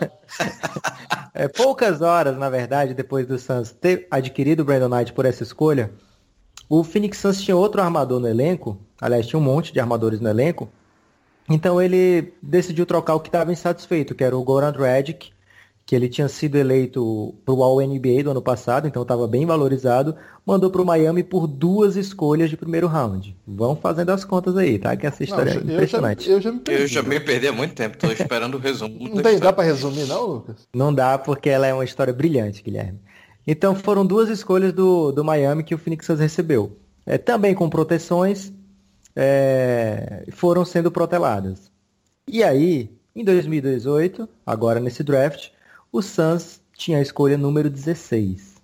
É, 1.33 1.47
poucas 1.49 2.01
horas, 2.01 2.37
na 2.37 2.49
verdade, 2.49 2.93
depois 2.93 3.27
do 3.27 3.37
Suns 3.37 3.71
ter 3.71 4.07
adquirido 4.09 4.61
o 4.61 4.63
Brandon 4.63 4.87
Knight 4.87 5.11
por 5.11 5.25
essa 5.25 5.43
escolha, 5.43 5.91
o 6.69 6.83
Phoenix 6.83 7.17
Suns 7.17 7.41
tinha 7.41 7.57
outro 7.57 7.81
armador 7.81 8.19
no 8.19 8.27
elenco, 8.27 8.79
aliás, 9.01 9.27
tinha 9.27 9.39
um 9.39 9.43
monte 9.43 9.73
de 9.73 9.79
armadores 9.79 10.21
no 10.21 10.29
elenco, 10.29 10.69
então 11.49 11.81
ele 11.81 12.33
decidiu 12.41 12.85
trocar 12.85 13.15
o 13.15 13.19
que 13.19 13.27
estava 13.27 13.51
insatisfeito, 13.51 14.15
que 14.15 14.23
era 14.23 14.37
o 14.37 14.43
Goran 14.43 14.71
Dragic, 14.71 15.31
que 15.89 15.95
ele 15.95 16.07
tinha 16.07 16.27
sido 16.27 16.55
eleito 16.55 17.33
para 17.43 17.51
o 17.51 17.63
All-NBA 17.63 18.21
do 18.23 18.29
ano 18.29 18.43
passado, 18.43 18.87
então 18.87 19.01
estava 19.01 19.27
bem 19.27 19.43
valorizado, 19.43 20.15
mandou 20.45 20.69
para 20.69 20.83
o 20.83 20.85
Miami 20.85 21.23
por 21.23 21.47
duas 21.47 21.95
escolhas 21.95 22.47
de 22.47 22.55
primeiro 22.55 22.85
round. 22.85 23.35
Vão 23.47 23.75
fazendo 23.75 24.11
as 24.11 24.23
contas 24.23 24.55
aí, 24.55 24.77
tá? 24.77 24.95
Que 24.95 25.07
essa 25.07 25.23
história 25.23 25.55
não, 25.55 25.61
é 25.61 25.73
impressionante. 25.73 26.29
Eu 26.29 26.39
já, 26.39 26.49
eu 26.49 26.51
já, 26.51 26.51
me 26.51 26.59
perdi. 26.59 26.81
Eu 26.83 26.87
já 26.87 27.01
me 27.01 27.19
perdi 27.19 27.47
há 27.47 27.51
muito 27.51 27.73
tempo, 27.73 27.95
estou 27.95 28.11
esperando 28.11 28.53
o 28.53 28.59
resumo. 28.59 28.99
Não 28.99 29.23
tem, 29.23 29.39
dá 29.39 29.51
para 29.51 29.63
resumir 29.63 30.05
não, 30.05 30.27
Lucas? 30.27 30.67
Não 30.71 30.93
dá, 30.93 31.17
porque 31.17 31.49
ela 31.49 31.65
é 31.65 31.73
uma 31.73 31.83
história 31.83 32.13
brilhante, 32.13 32.61
Guilherme. 32.61 32.99
Então 33.47 33.73
foram 33.73 34.05
duas 34.05 34.29
escolhas 34.29 34.71
do, 34.71 35.11
do 35.11 35.23
Miami 35.23 35.63
que 35.63 35.73
o 35.73 35.77
Phoenix 35.79 36.07
recebeu. 36.07 36.77
É, 37.03 37.17
também 37.17 37.55
com 37.55 37.67
proteções, 37.67 38.53
é, 39.15 40.23
foram 40.33 40.63
sendo 40.63 40.91
proteladas. 40.91 41.71
E 42.27 42.43
aí, 42.43 42.95
em 43.15 43.23
2018, 43.23 44.29
agora 44.45 44.79
nesse 44.79 45.03
draft, 45.03 45.49
o 45.91 46.01
Suns 46.01 46.61
tinha 46.77 46.99
a 46.99 47.01
escolha 47.01 47.37
número 47.37 47.69
16. 47.69 48.55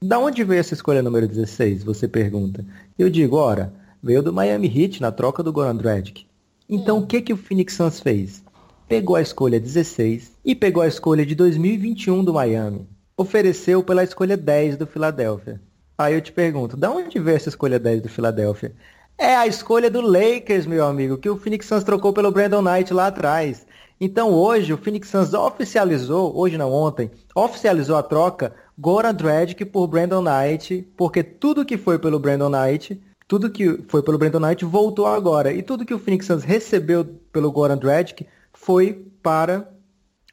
Da 0.00 0.18
onde 0.18 0.44
veio 0.44 0.60
essa 0.60 0.74
escolha 0.74 1.02
número 1.02 1.26
16? 1.26 1.82
Você 1.82 2.06
pergunta. 2.06 2.64
Eu 2.96 3.10
digo, 3.10 3.36
ora, 3.36 3.72
veio 4.00 4.22
do 4.22 4.32
Miami 4.32 4.68
Heat 4.68 5.00
na 5.00 5.10
troca 5.10 5.42
do 5.42 5.52
Goran 5.52 5.74
Dragic. 5.74 6.24
Então 6.68 6.98
o 6.98 7.06
que, 7.06 7.20
que 7.20 7.32
o 7.32 7.36
Phoenix 7.36 7.74
Suns 7.74 7.98
fez? 7.98 8.44
Pegou 8.86 9.16
a 9.16 9.22
escolha 9.22 9.58
16 9.58 10.32
e 10.44 10.54
pegou 10.54 10.82
a 10.82 10.86
escolha 10.86 11.26
de 11.26 11.34
2021 11.34 12.22
do 12.22 12.32
Miami. 12.32 12.86
Ofereceu 13.16 13.82
pela 13.82 14.04
escolha 14.04 14.36
10 14.36 14.76
do 14.76 14.86
Philadelphia. 14.86 15.60
Aí 15.98 16.14
eu 16.14 16.20
te 16.20 16.30
pergunto, 16.30 16.76
da 16.76 16.92
onde 16.92 17.18
veio 17.18 17.36
essa 17.36 17.48
escolha 17.48 17.80
10 17.80 18.02
do 18.02 18.08
Philadelphia? 18.08 18.72
É 19.18 19.34
a 19.34 19.48
escolha 19.48 19.90
do 19.90 20.00
Lakers, 20.00 20.64
meu 20.64 20.86
amigo, 20.86 21.18
que 21.18 21.28
o 21.28 21.36
Phoenix 21.36 21.66
Suns 21.66 21.82
trocou 21.82 22.12
pelo 22.12 22.30
Brandon 22.30 22.62
Knight 22.62 22.94
lá 22.94 23.08
atrás. 23.08 23.66
Então 24.00 24.32
hoje 24.32 24.72
o 24.72 24.78
Phoenix 24.78 25.08
Suns 25.08 25.34
oficializou, 25.34 26.36
hoje 26.36 26.56
não 26.56 26.72
ontem, 26.72 27.10
oficializou 27.34 27.96
a 27.96 28.02
troca 28.02 28.54
Goran 28.78 29.12
Dragic 29.12 29.64
por 29.64 29.88
Brandon 29.88 30.22
Knight, 30.22 30.88
porque 30.96 31.24
tudo 31.24 31.64
que 31.64 31.76
foi 31.76 31.98
pelo 31.98 32.18
Brandon 32.20 32.48
Knight, 32.48 33.00
tudo 33.26 33.50
que 33.50 33.82
foi 33.88 34.00
pelo 34.02 34.16
Brandon 34.16 34.38
Knight 34.38 34.64
voltou 34.64 35.06
agora. 35.06 35.52
E 35.52 35.62
tudo 35.62 35.84
que 35.84 35.92
o 35.92 35.98
Phoenix 35.98 36.26
Suns 36.26 36.44
recebeu 36.44 37.04
pelo 37.32 37.50
Goran 37.50 37.76
Dragic 37.76 38.24
foi 38.52 39.04
para 39.20 39.68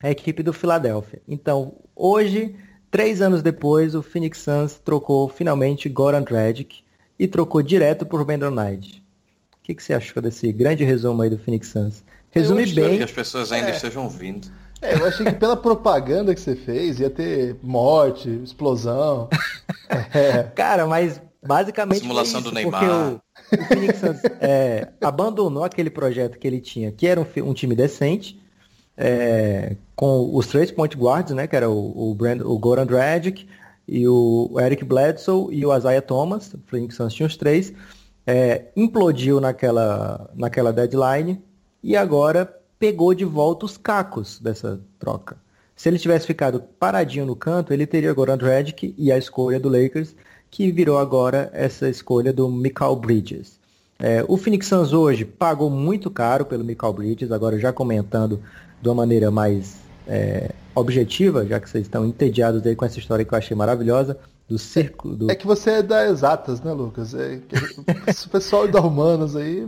a 0.01 0.11
equipe 0.11 0.43
do 0.43 0.53
Philadelphia. 0.53 1.21
Então 1.27 1.75
hoje, 1.95 2.55
três 2.91 3.19
anos 3.19 3.41
depois, 3.41 3.95
o 3.95 4.03
Phoenix 4.03 4.37
Suns 4.39 4.77
trocou 4.77 5.27
finalmente 5.27 5.89
Goran 5.89 6.21
Dragic 6.21 6.83
e 7.17 7.27
trocou 7.27 7.63
direto 7.63 8.05
por 8.05 8.23
Brandon 8.23 8.51
Knight. 8.51 9.03
O 9.53 9.63
que, 9.65 9.73
que 9.73 9.81
você 9.81 9.95
achou 9.95 10.21
desse 10.21 10.51
grande 10.51 10.83
resumo 10.83 11.23
aí 11.23 11.31
do 11.31 11.39
Phoenix 11.39 11.69
Suns? 11.69 12.03
Resume 12.35 12.65
bem. 12.65 12.97
que 12.97 13.03
as 13.03 13.11
pessoas 13.11 13.51
ainda 13.51 13.69
é. 13.69 13.75
estejam 13.75 14.03
ouvindo. 14.03 14.47
É, 14.81 14.95
eu 14.95 15.05
achei 15.05 15.25
que 15.25 15.31
pela 15.33 15.55
propaganda 15.55 16.35
que 16.35 16.41
você 16.41 16.55
fez 16.55 16.99
ia 16.99 17.09
ter 17.09 17.55
morte, 17.63 18.29
explosão. 18.43 19.29
é. 20.13 20.43
Cara, 20.43 20.85
mas 20.85 21.21
basicamente. 21.45 22.01
Simulação 22.01 22.41
isso, 22.41 22.49
do 22.49 22.53
Neymar. 22.53 23.21
O 23.51 23.63
Phoenix 23.67 23.99
Suns 23.99 24.19
é, 24.41 24.89
abandonou 25.01 25.63
aquele 25.63 25.89
projeto 25.89 26.37
que 26.37 26.47
ele 26.47 26.59
tinha, 26.59 26.91
que 26.91 27.07
era 27.07 27.21
um, 27.21 27.25
um 27.43 27.53
time 27.53 27.75
decente, 27.75 28.39
é, 28.97 29.75
com 29.95 30.35
os 30.35 30.47
três 30.47 30.71
point 30.71 30.95
guards, 30.97 31.33
né? 31.33 31.47
Que 31.47 31.55
era 31.55 31.69
o, 31.69 32.11
o, 32.11 32.15
Brand, 32.15 32.41
o 32.41 32.57
Goran 32.59 32.85
Dragic, 32.85 33.47
e 33.87 34.07
o 34.07 34.57
Eric 34.59 34.83
Bledsoe 34.83 35.55
e 35.55 35.65
o 35.65 35.75
Isaiah 35.75 36.01
Thomas, 36.01 36.53
o 36.53 36.59
Phoenix 36.65 36.95
Suns 36.95 37.13
tinha 37.13 37.27
os 37.27 37.37
três, 37.37 37.71
é, 38.25 38.65
implodiu 38.75 39.39
naquela, 39.39 40.29
naquela 40.35 40.73
deadline 40.73 41.41
e 41.85 41.95
agora 41.95 42.51
pegou 42.79 43.13
de 43.13 43.23
volta 43.23 43.63
os 43.63 43.77
cacos 43.77 44.39
dessa 44.39 44.81
troca. 44.97 45.37
Se 45.75 45.87
ele 45.87 45.99
tivesse 45.99 46.25
ficado 46.25 46.59
paradinho 46.79 47.27
no 47.27 47.35
canto, 47.35 47.71
ele 47.71 47.85
teria 47.85 48.09
agora 48.09 48.33
o 48.33 48.37
Dragic 48.37 48.95
e 48.97 49.11
a 49.11 49.17
escolha 49.19 49.59
do 49.59 49.69
Lakers, 49.69 50.15
que 50.49 50.71
virou 50.71 50.97
agora 50.97 51.51
essa 51.53 51.87
escolha 51.87 52.33
do 52.33 52.49
Michael 52.49 52.95
Bridges. 52.95 53.59
É, 53.99 54.25
o 54.27 54.35
Phoenix 54.35 54.65
Suns 54.65 54.93
hoje 54.93 55.25
pagou 55.25 55.69
muito 55.69 56.09
caro 56.09 56.43
pelo 56.43 56.63
Michael 56.63 56.93
Bridges, 56.93 57.31
agora 57.31 57.59
já 57.59 57.71
comentando 57.71 58.41
de 58.81 58.89
uma 58.89 58.95
maneira 58.95 59.29
mais 59.29 59.77
é, 60.07 60.53
objetiva, 60.73 61.45
já 61.45 61.59
que 61.59 61.69
vocês 61.69 61.85
estão 61.85 62.03
entediados 62.03 62.65
aí 62.65 62.75
com 62.75 62.85
essa 62.85 62.97
história 62.97 63.23
que 63.23 63.31
eu 63.31 63.37
achei 63.37 63.55
maravilhosa, 63.55 64.17
do 64.49 64.57
círculo. 64.57 65.15
Do... 65.15 65.31
É 65.31 65.35
que 65.35 65.45
você 65.45 65.69
é 65.71 65.83
da 65.83 66.07
exatas, 66.07 66.61
né, 66.61 66.71
Lucas? 66.73 67.13
É 67.13 67.39
o 68.25 68.29
pessoal 68.29 68.67
da 68.67 68.81
humanas 68.81 69.35
aí. 69.35 69.67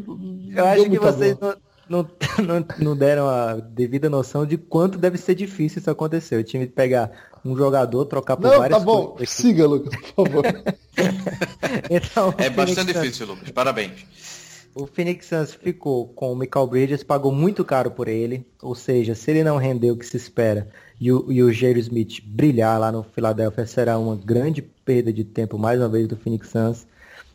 Eu 0.56 0.66
acho 0.66 0.90
que 0.90 1.00
vocês 1.00 1.38
não, 1.40 1.56
não, 1.90 2.08
não, 2.44 2.66
não, 2.80 2.96
deram 2.96 3.28
a 3.28 3.56
devida 3.56 4.10
noção 4.10 4.46
de 4.46 4.58
quanto 4.58 4.98
deve 4.98 5.18
ser 5.18 5.36
difícil 5.36 5.80
isso 5.80 5.90
acontecer. 5.90 6.38
O 6.38 6.44
time 6.44 6.68
pegar 6.68 7.12
um 7.44 7.56
jogador, 7.56 8.06
trocar 8.06 8.38
por 8.38 8.50
não, 8.50 8.58
várias 8.58 8.80
tá 8.80 8.86
bom. 8.86 9.08
Coisas. 9.08 9.30
Siga, 9.30 9.66
Lucas, 9.66 9.96
por 9.96 10.28
favor. 10.28 10.44
então, 11.90 12.34
é 12.38 12.50
bastante 12.50 12.94
difícil, 12.94 13.28
Lucas. 13.28 13.50
Parabéns. 13.52 14.28
O 14.76 14.86
Phoenix 14.86 15.26
Suns 15.26 15.54
ficou 15.56 16.08
com 16.10 16.32
o 16.32 16.36
Michael 16.36 16.68
Bridges, 16.68 17.02
pagou 17.04 17.32
muito 17.32 17.66
caro 17.66 17.90
por 17.90 18.08
ele. 18.08 18.46
Ou 18.62 18.76
seja, 18.76 19.16
se 19.16 19.32
ele 19.32 19.44
não 19.44 19.58
render 19.58 19.90
o 19.90 19.98
que 19.98 20.06
se 20.06 20.18
espera 20.18 20.68
e 21.02 21.12
o, 21.12 21.32
e 21.32 21.42
o 21.42 21.50
Smith 21.50 22.22
brilhar 22.24 22.80
lá 22.80 22.92
no 22.92 23.02
Philadelphia, 23.04 23.66
será 23.66 23.98
uma 23.98 24.16
grande 24.16 24.62
perda 24.62 25.12
de 25.12 25.24
tempo, 25.24 25.58
mais 25.58 25.80
uma 25.80 25.90
vez, 25.90 26.08
do 26.08 26.16
Phoenix 26.16 26.50
Suns. 26.50 26.86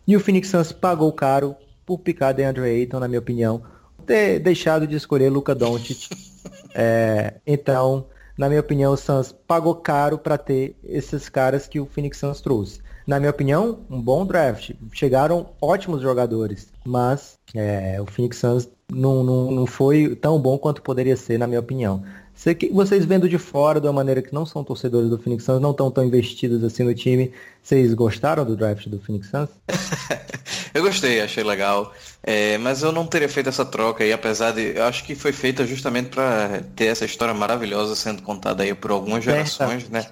E 0.06 0.16
o 0.16 0.20
Phoenix 0.20 0.48
Suns 0.48 0.72
pagou 0.72 1.12
caro 1.12 1.56
por 1.84 1.98
picar 1.98 2.32
DeAndre 2.32 2.64
Ayton, 2.64 3.00
na 3.00 3.08
minha 3.08 3.18
opinião, 3.20 3.62
ter 4.02 4.38
deixado 4.38 4.86
de 4.86 4.96
escolher 4.96 5.30
Luca 5.30 5.54
Doncic. 5.54 6.08
É, 6.74 7.34
então, 7.46 8.06
na 8.36 8.48
minha 8.48 8.60
opinião, 8.60 8.94
o 8.94 8.96
Suns 8.96 9.30
pagou 9.30 9.74
caro 9.74 10.16
para 10.16 10.38
ter 10.38 10.74
esses 10.82 11.28
caras 11.28 11.68
que 11.68 11.78
o 11.78 11.84
Phoenix 11.84 12.16
Suns 12.16 12.40
trouxe 12.40 12.80
na 13.06 13.18
minha 13.18 13.30
opinião, 13.30 13.80
um 13.90 14.00
bom 14.00 14.24
draft. 14.24 14.72
Chegaram 14.92 15.50
ótimos 15.60 16.00
jogadores, 16.00 16.68
mas 16.84 17.38
é, 17.54 18.00
o 18.00 18.06
Phoenix 18.06 18.38
Suns 18.38 18.68
não, 18.90 19.22
não, 19.22 19.50
não 19.50 19.66
foi 19.66 20.14
tão 20.16 20.38
bom 20.40 20.58
quanto 20.58 20.82
poderia 20.82 21.16
ser, 21.16 21.38
na 21.38 21.46
minha 21.46 21.60
opinião. 21.60 22.02
Vocês 22.34 23.04
vendo 23.04 23.28
de 23.28 23.38
fora, 23.38 23.80
de 23.80 23.86
uma 23.86 23.92
maneira 23.92 24.20
que 24.20 24.34
não 24.34 24.44
são 24.44 24.64
torcedores 24.64 25.08
do 25.08 25.18
Phoenix 25.18 25.44
Suns, 25.44 25.60
não 25.60 25.70
estão 25.70 25.90
tão 25.90 26.04
investidos 26.04 26.64
assim 26.64 26.82
no 26.82 26.94
time, 26.94 27.30
vocês 27.62 27.94
gostaram 27.94 28.44
do 28.44 28.56
draft 28.56 28.88
do 28.88 28.98
Phoenix 28.98 29.28
Suns? 29.28 29.48
eu 30.74 30.82
gostei, 30.82 31.20
achei 31.20 31.44
legal. 31.44 31.92
É, 32.22 32.58
mas 32.58 32.82
eu 32.82 32.90
não 32.90 33.06
teria 33.06 33.28
feito 33.28 33.48
essa 33.48 33.64
troca 33.64 34.02
aí, 34.02 34.12
apesar 34.12 34.52
de. 34.52 34.76
Eu 34.76 34.84
acho 34.84 35.04
que 35.04 35.14
foi 35.14 35.32
feita 35.32 35.66
justamente 35.66 36.08
para 36.08 36.62
ter 36.74 36.86
essa 36.86 37.04
história 37.04 37.34
maravilhosa 37.34 37.94
sendo 37.94 38.22
contada 38.22 38.62
aí 38.62 38.74
por 38.74 38.90
algumas 38.90 39.22
gerações, 39.22 39.88
né? 39.88 40.06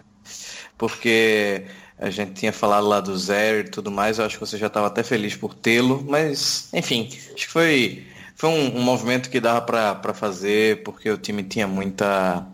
Porque 0.77 1.65
a 2.01 2.11
gente 2.11 2.33
tinha 2.33 2.53
falado 2.53 2.87
lá 2.87 3.01
do 3.01 3.17
zero 3.17 3.67
e 3.67 3.71
tudo 3.71 3.91
mais, 3.91 4.19
eu 4.19 4.25
acho 4.25 4.39
que 4.39 4.47
você 4.47 4.57
já 4.57 4.69
estava 4.69 4.87
até 4.87 5.03
feliz 5.03 5.37
por 5.37 5.53
tê-lo, 5.55 6.03
mas 6.09 6.69
enfim, 6.73 7.09
acho 7.35 7.47
que 7.47 7.49
foi, 7.49 8.07
foi 8.41 8.49
um, 8.49 8.79
um 8.79 8.81
movimento 8.81 9.29
que 9.29 9.39
dava 9.39 9.61
para 9.61 10.15
fazer, 10.15 10.83
porque 10.83 11.11
o 11.11 11.19
time 11.19 11.43
tinha 11.43 11.69
muita 11.69 12.47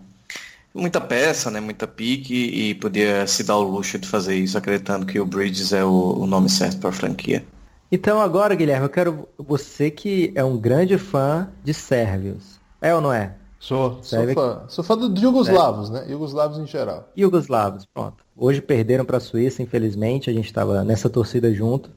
muita 0.75 1.00
peça, 1.00 1.49
né, 1.49 1.61
muita 1.61 1.87
pique 1.87 2.35
e 2.35 2.75
podia 2.75 3.25
se 3.28 3.45
dar 3.45 3.57
o 3.57 3.62
luxo 3.62 3.97
de 3.97 4.09
fazer 4.09 4.35
isso, 4.35 4.59
acreditando 4.59 5.07
que 5.07 5.21
o 5.21 5.25
Bridges 5.25 5.73
é 5.73 5.85
o, 5.85 6.19
o 6.19 6.26
nome 6.26 6.50
certo 6.50 6.81
para 6.81 6.90
a 6.90 6.93
franquia. 6.93 7.47
Então 7.90 8.21
agora, 8.21 8.57
Guilherme, 8.57 8.87
eu 8.87 8.90
quero 8.90 9.28
você 9.38 9.88
que 9.88 10.33
é 10.35 10.43
um 10.43 10.59
grande 10.59 10.99
fã 10.99 11.49
de 11.62 11.73
sérvios. 11.73 12.59
É 12.83 12.93
ou 12.93 13.00
não 13.00 13.12
é? 13.12 13.35
Sou, 13.61 14.00
sou 14.02 14.35
fã. 14.35 14.64
Sou 14.66 14.83
fã 14.83 14.99
do, 14.99 15.09
de 15.09 15.25
Yugoslavos, 15.25 15.88
né? 15.88 16.05
Yugoslavos 16.09 16.59
em 16.59 16.66
geral. 16.66 17.09
Yugoslavos, 17.16 17.87
pronto. 17.87 18.25
Hoje 18.37 18.61
perderam 18.61 19.05
para 19.05 19.19
a 19.19 19.21
Suíça, 19.21 19.62
infelizmente. 19.62 20.28
A 20.28 20.33
gente 20.33 20.47
estava 20.47 20.83
nessa 20.83 21.09
torcida 21.09 21.55
junto. 21.55 21.90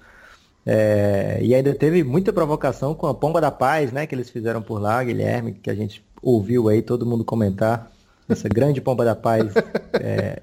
É, 0.65 1.39
e 1.41 1.55
ainda 1.55 1.73
teve 1.73 2.03
muita 2.03 2.33
provocação 2.33 2.93
com 2.93 3.07
a 3.07 3.13
Pomba 3.13 3.39
da 3.41 3.51
Paz, 3.51 3.91
né? 3.91 4.05
Que 4.05 4.13
eles 4.13 4.29
fizeram 4.29 4.61
por 4.61 4.79
lá, 4.79 5.03
Guilherme, 5.03 5.53
que 5.53 5.69
a 5.69 5.75
gente 5.75 6.03
ouviu 6.21 6.69
aí 6.69 6.81
todo 6.81 7.05
mundo 7.05 7.23
comentar. 7.23 7.91
Essa 8.27 8.47
grande 8.47 8.79
Pomba 8.79 9.03
da 9.03 9.15
Paz 9.15 9.51
é, 9.93 10.41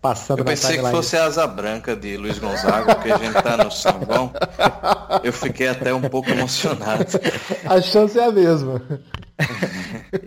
passando 0.00 0.40
Eu 0.40 0.44
pensei 0.44 0.78
que 0.78 0.90
fosse 0.90 1.16
a 1.16 1.24
asa 1.24 1.46
branca 1.46 1.94
de 1.94 2.16
Luiz 2.16 2.38
Gonzaga, 2.38 2.94
porque 2.94 3.12
a 3.12 3.18
gente 3.18 3.34
tá 3.34 3.56
no 3.56 3.70
São 3.70 4.00
João. 4.04 4.32
Eu 5.22 5.32
fiquei 5.32 5.68
até 5.68 5.92
um 5.92 6.00
pouco 6.00 6.30
emocionado. 6.30 7.04
A 7.64 7.80
chance 7.80 8.18
é 8.18 8.24
a 8.24 8.32
mesma. 8.32 8.82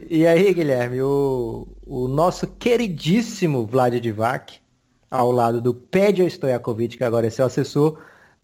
e 0.10 0.26
aí, 0.26 0.54
Guilherme, 0.54 1.02
o, 1.02 1.68
o 1.86 2.08
nosso 2.08 2.48
queridíssimo 2.48 3.66
Vlad 3.66 3.96
Divac, 3.96 4.60
ao 5.10 5.32
lado 5.32 5.60
do 5.60 5.74
Pedro 5.74 6.26
Stojakovic, 6.26 6.98
que 6.98 7.04
agora 7.04 7.28
é 7.28 7.30
seu 7.30 7.46
assessor, 7.46 8.00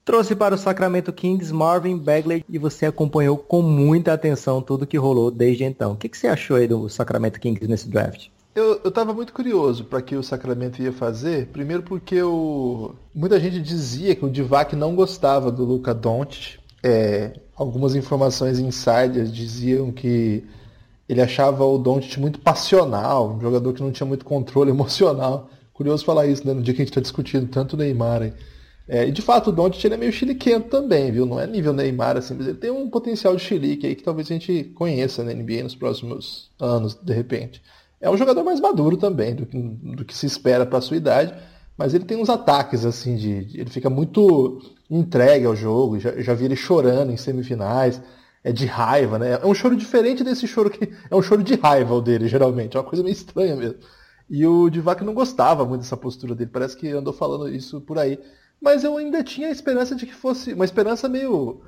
trouxe 0.09 0.35
para 0.35 0.55
o 0.55 0.57
Sacramento 0.57 1.13
Kings 1.13 1.53
Marvin 1.53 1.95
Bagley 1.95 2.43
e 2.49 2.57
você 2.57 2.87
acompanhou 2.87 3.37
com 3.37 3.61
muita 3.61 4.11
atenção 4.11 4.59
tudo 4.59 4.87
que 4.87 4.97
rolou 4.97 5.29
desde 5.29 5.63
então. 5.63 5.91
O 5.91 5.95
que, 5.95 6.09
que 6.09 6.17
você 6.17 6.27
achou 6.27 6.57
aí 6.57 6.67
do 6.67 6.89
Sacramento 6.89 7.39
Kings 7.39 7.67
nesse 7.67 7.87
draft? 7.87 8.29
Eu, 8.55 8.81
eu 8.83 8.89
tava 8.89 9.13
muito 9.13 9.31
curioso 9.31 9.83
para 9.83 10.01
que 10.01 10.15
o 10.15 10.23
Sacramento 10.23 10.81
ia 10.81 10.91
fazer. 10.91 11.45
Primeiro 11.53 11.83
porque 11.83 12.19
o, 12.23 12.95
muita 13.13 13.39
gente 13.39 13.61
dizia 13.61 14.15
que 14.15 14.25
o 14.25 14.31
Divac 14.31 14.75
não 14.75 14.95
gostava 14.95 15.51
do 15.51 15.63
Luca 15.63 15.93
Doncic. 15.93 16.57
É, 16.81 17.33
algumas 17.55 17.93
informações 17.93 18.57
insiders 18.57 19.31
diziam 19.31 19.91
que 19.91 20.43
ele 21.07 21.21
achava 21.21 21.63
o 21.63 21.77
Doncic 21.77 22.17
muito 22.17 22.39
passional, 22.39 23.35
um 23.35 23.39
jogador 23.39 23.73
que 23.73 23.83
não 23.83 23.91
tinha 23.91 24.07
muito 24.07 24.25
controle 24.25 24.71
emocional. 24.73 25.51
Curioso 25.71 26.03
falar 26.03 26.25
isso, 26.25 26.47
né? 26.47 26.55
No 26.55 26.63
dia 26.63 26.73
que 26.73 26.81
a 26.81 26.83
gente 26.83 26.91
está 26.91 26.99
discutindo 26.99 27.47
tanto 27.47 27.73
o 27.73 27.77
Neymar 27.77 28.23
aí. 28.23 28.33
É, 28.91 29.07
e 29.07 29.11
de 29.11 29.21
fato 29.21 29.51
o 29.51 29.53
Doncic 29.53 29.85
é 29.85 29.95
meio 29.95 30.11
chiliquento 30.11 30.67
também, 30.67 31.11
viu? 31.11 31.23
Não 31.23 31.39
é 31.39 31.45
nível 31.45 31.71
Neymar 31.71 32.17
assim, 32.17 32.33
mas 32.33 32.47
ele 32.47 32.57
tem 32.57 32.71
um 32.71 32.89
potencial 32.89 33.35
de 33.35 33.43
chilique 33.43 33.85
aí 33.85 33.93
que 33.93 34.01
talvez 34.01 34.27
a 34.31 34.33
gente 34.33 34.63
conheça 34.73 35.23
na 35.23 35.31
NBA 35.31 35.61
nos 35.61 35.75
próximos 35.75 36.49
anos, 36.59 36.95
de 36.95 37.13
repente. 37.13 37.61
É 38.01 38.09
um 38.09 38.17
jogador 38.17 38.43
mais 38.43 38.59
maduro 38.59 38.97
também 38.97 39.35
do 39.35 39.45
que, 39.45 39.59
do 39.59 40.03
que 40.03 40.17
se 40.17 40.25
espera 40.25 40.65
para 40.65 40.81
sua 40.81 40.97
idade, 40.97 41.35
mas 41.77 41.93
ele 41.93 42.03
tem 42.03 42.17
uns 42.17 42.29
ataques 42.29 42.83
assim 42.83 43.15
de, 43.15 43.45
de, 43.45 43.61
ele 43.61 43.69
fica 43.69 43.91
muito 43.91 44.59
entregue 44.89 45.45
ao 45.45 45.55
jogo, 45.55 45.99
já, 45.99 46.19
já 46.19 46.33
vi 46.33 46.45
ele 46.45 46.55
chorando 46.55 47.11
em 47.11 47.17
semifinais, 47.17 48.01
é 48.43 48.51
de 48.51 48.65
raiva, 48.65 49.19
né? 49.19 49.39
É 49.39 49.45
um 49.45 49.53
choro 49.53 49.75
diferente 49.75 50.23
desse 50.23 50.47
choro 50.47 50.71
que 50.71 50.89
é 51.11 51.15
um 51.15 51.21
choro 51.21 51.43
de 51.43 51.53
raiva 51.53 51.93
o 51.93 52.01
dele 52.01 52.27
geralmente, 52.27 52.75
é 52.75 52.79
uma 52.79 52.87
coisa 52.87 53.03
meio 53.03 53.13
estranha 53.13 53.55
mesmo. 53.55 53.77
E 54.27 54.47
o 54.47 54.67
Divac 54.67 55.03
não 55.03 55.13
gostava 55.13 55.63
muito 55.63 55.81
dessa 55.81 55.97
postura 55.97 56.33
dele, 56.33 56.49
parece 56.51 56.75
que 56.75 56.89
andou 56.89 57.13
falando 57.13 57.47
isso 57.47 57.81
por 57.81 57.99
aí. 57.99 58.17
Mas 58.61 58.83
eu 58.83 58.97
ainda 58.97 59.23
tinha 59.23 59.47
a 59.47 59.51
esperança 59.51 59.95
de 59.95 60.05
que 60.05 60.13
fosse 60.13 60.53
uma 60.53 60.65
esperança 60.65 61.07
meio 61.07 61.61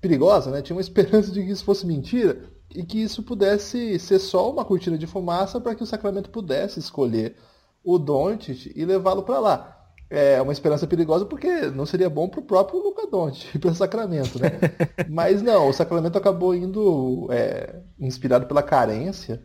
perigosa, 0.00 0.50
né? 0.50 0.62
Tinha 0.62 0.76
uma 0.76 0.82
esperança 0.82 1.32
de 1.32 1.42
que 1.42 1.50
isso 1.50 1.64
fosse 1.64 1.86
mentira 1.86 2.50
e 2.74 2.84
que 2.84 3.02
isso 3.02 3.22
pudesse 3.22 3.98
ser 3.98 4.18
só 4.18 4.50
uma 4.50 4.64
cortina 4.64 4.96
de 4.96 5.06
fumaça 5.06 5.60
para 5.60 5.74
que 5.74 5.82
o 5.82 5.86
Sacramento 5.86 6.30
pudesse 6.30 6.78
escolher 6.78 7.36
o 7.82 7.98
Doncic 7.98 8.72
e 8.74 8.84
levá-lo 8.84 9.22
para 9.22 9.40
lá. 9.40 9.74
É 10.10 10.40
uma 10.40 10.52
esperança 10.52 10.86
perigosa 10.86 11.26
porque 11.26 11.66
não 11.66 11.84
seria 11.84 12.08
bom 12.08 12.28
para 12.28 12.40
o 12.40 12.44
próprio 12.44 12.82
Luca 12.82 13.06
Doncic 13.06 13.52
e 13.56 13.58
para 13.58 13.74
Sacramento, 13.74 14.38
né? 14.38 14.52
Mas 15.08 15.42
não, 15.42 15.68
o 15.68 15.72
Sacramento 15.72 16.16
acabou 16.16 16.54
indo 16.54 17.28
é, 17.30 17.80
inspirado 17.98 18.46
pela 18.46 18.62
carência, 18.62 19.42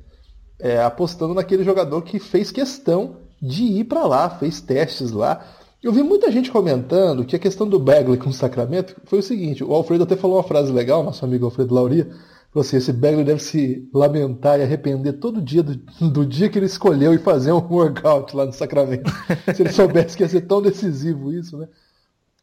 é, 0.60 0.82
apostando 0.82 1.34
naquele 1.34 1.64
jogador 1.64 2.02
que 2.04 2.20
fez 2.20 2.52
questão 2.52 3.18
de 3.42 3.64
ir 3.64 3.84
para 3.86 4.06
lá, 4.06 4.30
fez 4.30 4.62
testes 4.62 5.12
lá. 5.12 5.46
Eu 5.84 5.92
vi 5.92 6.02
muita 6.02 6.32
gente 6.32 6.50
comentando 6.50 7.26
que 7.26 7.36
a 7.36 7.40
questão 7.40 7.68
do 7.68 7.78
Bagley 7.78 8.18
com 8.18 8.30
o 8.30 8.34
Sacramento 8.34 8.96
foi 9.04 9.20
o 9.20 9.24
seguinte, 9.24 9.64
o 9.64 9.74
Alfredo 9.74 10.04
até 10.06 10.16
falou 10.16 10.38
uma 10.38 10.44
frase 10.44 10.72
legal, 10.72 11.04
nosso 11.04 11.26
amigo 11.26 11.46
Alfredo 11.46 11.76
Lauria, 11.76 12.10
Falou 12.54 12.68
assim, 12.68 12.78
esse 12.78 12.94
Bagley 12.94 13.24
deve 13.24 13.42
se 13.42 13.90
lamentar 13.92 14.60
e 14.60 14.64
arrepender 14.64 15.14
todo 15.14 15.42
dia 15.42 15.64
do, 15.64 15.76
do 16.08 16.24
dia 16.24 16.48
que 16.50 16.60
ele 16.60 16.68
escolheu 16.68 17.12
e 17.12 17.18
fazer 17.18 17.52
um 17.52 17.68
workout 17.68 18.36
lá 18.36 18.46
no 18.46 18.54
Sacramento. 18.54 19.10
se 19.56 19.64
ele 19.64 19.72
soubesse 19.72 20.16
que 20.16 20.22
ia 20.22 20.30
ser 20.30 20.42
tão 20.42 20.62
decisivo 20.62 21.34
isso, 21.34 21.58
né? 21.58 21.68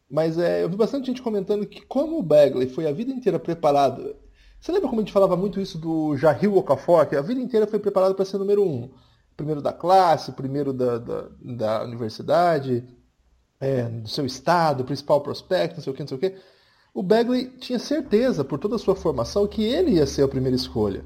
Mas 0.09 0.37
é, 0.37 0.65
eu 0.65 0.69
vi 0.69 0.75
bastante 0.75 1.05
gente 1.05 1.21
comentando 1.21 1.65
que 1.65 1.79
como 1.85 2.19
o 2.19 2.23
Bagley 2.23 2.67
foi 2.67 2.87
a 2.87 2.91
vida 2.91 3.09
inteira 3.09 3.39
preparado. 3.39 4.13
Você 4.59 4.73
lembra 4.73 4.89
como 4.89 4.99
a 4.99 5.03
gente 5.05 5.13
falava 5.13 5.37
muito 5.37 5.61
isso 5.61 5.77
do 5.77 6.17
Jahil 6.17 6.57
Okafor, 6.57 7.05
que 7.05 7.15
a 7.15 7.21
vida 7.21 7.39
inteira 7.39 7.65
foi 7.65 7.79
preparado 7.79 8.13
para 8.13 8.25
ser 8.25 8.37
número 8.37 8.61
um? 8.67 8.89
Primeiro 9.37 9.61
da 9.61 9.71
classe, 9.71 10.33
primeiro 10.33 10.73
da, 10.73 10.97
da, 10.97 11.29
da 11.41 11.83
universidade, 11.85 12.85
é, 13.61 13.83
do 13.83 14.09
seu 14.09 14.25
estado, 14.25 14.83
principal 14.83 15.21
prospecto, 15.21 15.77
não 15.77 15.83
sei 15.83 15.93
o 15.93 15.95
que, 15.95 16.01
não 16.01 16.07
sei 16.07 16.17
o 16.17 16.19
que 16.19 16.33
o 16.93 17.01
Bagley 17.01 17.45
tinha 17.59 17.79
certeza, 17.79 18.43
por 18.43 18.59
toda 18.59 18.75
a 18.75 18.79
sua 18.79 18.95
formação, 18.95 19.47
que 19.47 19.63
ele 19.63 19.91
ia 19.91 20.05
ser 20.05 20.23
a 20.23 20.27
primeira 20.27 20.55
escolha. 20.55 21.03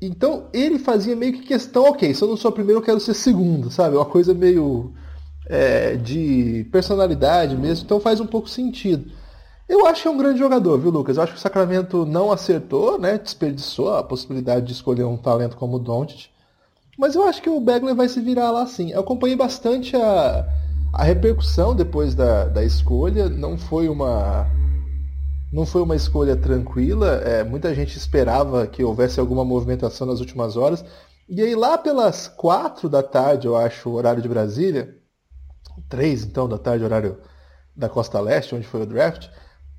Então 0.00 0.48
ele 0.52 0.78
fazia 0.78 1.16
meio 1.16 1.32
que 1.32 1.40
questão, 1.40 1.84
ok, 1.84 2.12
se 2.12 2.22
eu 2.22 2.28
não 2.28 2.36
sou 2.36 2.50
a 2.50 2.52
primeira, 2.52 2.78
eu 2.78 2.84
quero 2.84 3.00
ser 3.00 3.14
segundo, 3.14 3.70
sabe? 3.70 3.96
Uma 3.96 4.04
coisa 4.04 4.34
meio 4.34 4.92
é, 5.46 5.96
de 5.96 6.66
personalidade 6.70 7.56
mesmo, 7.56 7.84
então 7.86 7.98
faz 7.98 8.20
um 8.20 8.26
pouco 8.26 8.48
sentido. 8.48 9.10
Eu 9.66 9.86
acho 9.86 10.02
que 10.02 10.08
é 10.08 10.10
um 10.10 10.18
grande 10.18 10.38
jogador, 10.38 10.78
viu, 10.78 10.90
Lucas? 10.90 11.16
Eu 11.16 11.22
acho 11.22 11.32
que 11.32 11.38
o 11.38 11.42
Sacramento 11.42 12.04
não 12.04 12.30
acertou, 12.30 13.00
né? 13.00 13.18
Desperdiçou 13.18 13.94
a 13.94 14.02
possibilidade 14.02 14.66
de 14.66 14.72
escolher 14.72 15.04
um 15.04 15.16
talento 15.16 15.56
como 15.56 15.76
o 15.76 15.80
Doncic. 15.80 16.28
Mas 16.96 17.14
eu 17.14 17.24
acho 17.24 17.42
que 17.42 17.50
o 17.50 17.58
Bagley 17.58 17.94
vai 17.94 18.08
se 18.08 18.20
virar 18.20 18.50
lá 18.50 18.66
sim. 18.66 18.92
Eu 18.92 19.00
acompanhei 19.00 19.34
bastante 19.34 19.96
a, 19.96 20.46
a 20.98 21.04
repercussão 21.04 21.74
depois 21.74 22.14
da, 22.14 22.46
da 22.46 22.64
escolha 22.64 23.28
não 23.28 23.58
foi 23.58 23.86
uma 23.86 24.46
não 25.52 25.66
foi 25.66 25.82
uma 25.82 25.94
escolha 25.94 26.34
tranquila. 26.34 27.16
É, 27.16 27.44
muita 27.44 27.74
gente 27.74 27.98
esperava 27.98 28.66
que 28.66 28.82
houvesse 28.82 29.20
alguma 29.20 29.44
movimentação 29.44 30.06
nas 30.06 30.20
últimas 30.20 30.56
horas. 30.56 30.82
E 31.28 31.42
aí 31.42 31.54
lá 31.54 31.76
pelas 31.76 32.28
quatro 32.28 32.88
da 32.88 33.02
tarde, 33.02 33.46
eu 33.46 33.54
acho, 33.54 33.90
horário 33.90 34.22
de 34.22 34.28
Brasília, 34.28 34.96
três 35.86 36.24
então 36.24 36.48
da 36.48 36.56
tarde, 36.56 36.82
horário 36.82 37.18
da 37.76 37.90
Costa 37.90 38.18
Leste, 38.18 38.54
onde 38.54 38.66
foi 38.66 38.80
o 38.80 38.86
draft, 38.86 39.28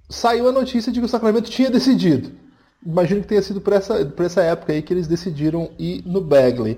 saiu 0.07 0.47
a 0.47 0.51
notícia 0.51 0.91
de 0.91 0.99
que 0.99 1.05
o 1.05 1.09
Sacramento 1.09 1.49
tinha 1.49 1.71
decidido. 1.71 2.31
Imagino 2.85 3.21
que 3.21 3.27
tenha 3.27 3.41
sido 3.41 3.59
por 3.59 3.73
essa, 3.73 4.05
por 4.05 4.23
essa 4.23 4.43
época 4.43 4.71
aí 4.71 4.83
que 4.83 4.93
eles 4.93 5.07
decidiram 5.07 5.71
ir 5.79 6.03
no 6.05 6.21
Bagley. 6.21 6.77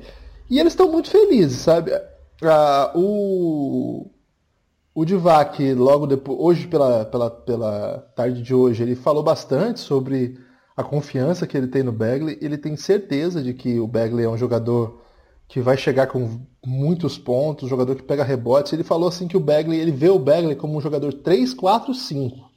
E 0.50 0.60
eles 0.60 0.72
estão 0.72 0.90
muito 0.90 1.10
felizes, 1.10 1.60
sabe? 1.60 1.92
Ah, 2.42 2.92
o, 2.96 4.10
o 5.00 5.06
Divac, 5.06 5.74
logo 5.76 6.06
depois, 6.06 6.38
hoje 6.42 6.68
pela, 6.68 7.06
pela, 7.06 7.32
pela 7.32 8.00
tarde 8.14 8.42
de 8.42 8.54
hoje, 8.54 8.84
ele 8.84 8.96
falou 8.96 9.24
bastante 9.24 9.80
sobre 9.80 10.38
a 10.76 10.84
confiança 10.84 11.48
que 11.48 11.56
ele 11.56 11.68
tem 11.68 11.84
no 11.84 11.94
Bagley. 11.94 12.38
Ele 12.42 12.58
tem 12.58 12.76
certeza 12.76 13.42
de 13.42 13.54
que 13.54 13.80
o 13.80 13.88
Bagley 13.88 14.26
é 14.26 14.30
um 14.30 14.38
jogador 14.38 15.02
que 15.48 15.62
vai 15.62 15.78
chegar 15.78 16.08
com 16.08 16.42
muitos 16.66 17.18
pontos, 17.18 17.64
um 17.64 17.70
jogador 17.70 17.96
que 17.96 18.04
pega 18.04 18.26
rebotes. 18.26 18.74
Ele 18.74 18.84
falou 18.84 19.08
assim 19.08 19.26
que 19.26 19.38
o 19.38 19.40
Bagley, 19.40 19.80
ele 19.80 19.94
vê 19.94 20.10
o 20.10 20.20
Bagley 20.20 20.58
como 20.58 20.78
um 20.78 20.82
jogador 20.82 21.14
3, 21.14 21.54
4, 21.54 21.94
5. 21.94 22.50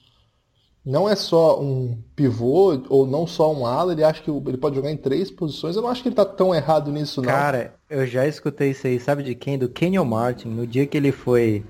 Não 0.85 1.09
é 1.09 1.15
só 1.15 1.61
um 1.63 1.97
pivô 2.17 2.77
ou 2.89 3.07
não 3.07 3.25
só 3.25 3.55
um 3.55 3.65
ala, 3.65 3.93
ele 3.93 4.03
acha 4.03 4.21
que 4.21 4.29
ele 4.29 4.57
pode 4.57 4.75
jogar 4.75 4.91
em 4.91 4.97
três 4.97 5.31
posições. 5.31 5.77
Eu 5.77 5.83
não 5.83 5.89
acho 5.89 6.03
que 6.03 6.09
ele 6.09 6.17
tá 6.17 6.25
tão 6.25 6.53
errado 6.53 6.91
nisso, 6.91 7.23
não. 7.23 7.29
Cara, 7.29 7.77
eu 7.89 8.05
já 8.05 8.27
escutei 8.27 8.73
isso 8.73 8.89
aí, 8.89 8.99
sabe 8.99 9.23
de 9.23 9.37
quem? 9.37 9.57
Do 9.57 9.69
Kenyon 9.69 10.05
Martin, 10.05 10.49
no 10.49 10.67
dia 10.67 10.89
que 10.89 10.97
ele 10.97 11.13
foi 11.13 11.65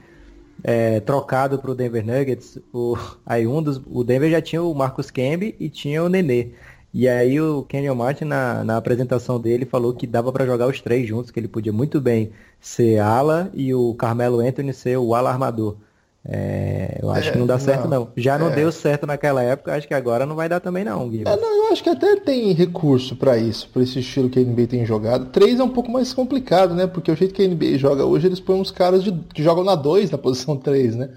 é, 0.62 1.00
trocado 1.00 1.59
para 1.59 1.71
o 1.71 1.75
Denver 1.75 2.04
Nuggets, 2.04 2.59
o, 2.73 2.97
aí 3.26 3.47
um 3.47 3.62
dos, 3.62 3.81
o 3.87 4.04
Denver 4.04 4.31
já 4.31 4.40
tinha 4.40 4.62
o 4.62 4.75
Marcus 4.75 5.11
Camby 5.11 5.57
e 5.59 5.69
tinha 5.69 6.02
o 6.02 6.09
Nenê. 6.09 6.50
E 6.95 7.09
aí 7.09 7.40
o 7.40 7.62
Kenyon 7.62 7.95
Martin, 7.95 8.25
na, 8.25 8.62
na 8.62 8.76
apresentação 8.76 9.40
dele, 9.40 9.64
falou 9.64 9.95
que 9.95 10.07
dava 10.07 10.31
para 10.31 10.45
jogar 10.45 10.69
os 10.69 10.81
três 10.81 11.09
juntos, 11.09 11.31
que 11.31 11.40
ele 11.40 11.49
podia 11.49 11.73
muito 11.73 12.00
bem 12.00 12.33
ser 12.61 12.99
ala 12.99 13.50
e 13.54 13.75
o 13.75 13.95
Carmelo 13.95 14.40
Anthony 14.40 14.75
ser 14.75 14.99
o 14.99 15.14
ala 15.14 15.31
armador. 15.31 15.76
É, 16.24 17.00
eu 17.02 17.10
acho 17.10 17.30
é, 17.30 17.32
que 17.32 17.38
não 17.38 17.46
dá 17.46 17.58
certo 17.58 17.88
não. 17.88 18.00
não. 18.00 18.12
Já 18.16 18.38
não 18.38 18.48
é. 18.48 18.54
deu 18.54 18.70
certo 18.70 19.06
naquela 19.06 19.42
época, 19.42 19.74
acho 19.74 19.88
que 19.88 19.94
agora 19.94 20.24
não 20.24 20.36
vai 20.36 20.48
dar 20.48 20.60
também 20.60 20.84
não, 20.84 21.08
Gui. 21.08 21.22
É, 21.26 21.36
não, 21.36 21.66
eu 21.66 21.72
acho 21.72 21.82
que 21.82 21.88
até 21.88 22.14
tem 22.16 22.52
recurso 22.52 23.16
para 23.16 23.36
isso, 23.36 23.68
para 23.70 23.82
esse 23.82 23.98
estilo 23.98 24.30
que 24.30 24.38
a 24.38 24.42
NBA 24.42 24.68
tem 24.68 24.86
jogado. 24.86 25.30
Três 25.30 25.58
é 25.58 25.64
um 25.64 25.68
pouco 25.68 25.90
mais 25.90 26.12
complicado, 26.12 26.74
né? 26.74 26.86
Porque 26.86 27.10
o 27.10 27.16
jeito 27.16 27.34
que 27.34 27.42
a 27.42 27.48
NBA 27.48 27.76
joga 27.76 28.04
hoje, 28.04 28.28
eles 28.28 28.38
põem 28.38 28.60
uns 28.60 28.70
caras 28.70 29.02
de, 29.02 29.12
que 29.34 29.42
jogam 29.42 29.64
na 29.64 29.74
2 29.74 30.12
na 30.12 30.18
posição 30.18 30.56
3, 30.56 30.94
né? 30.94 31.10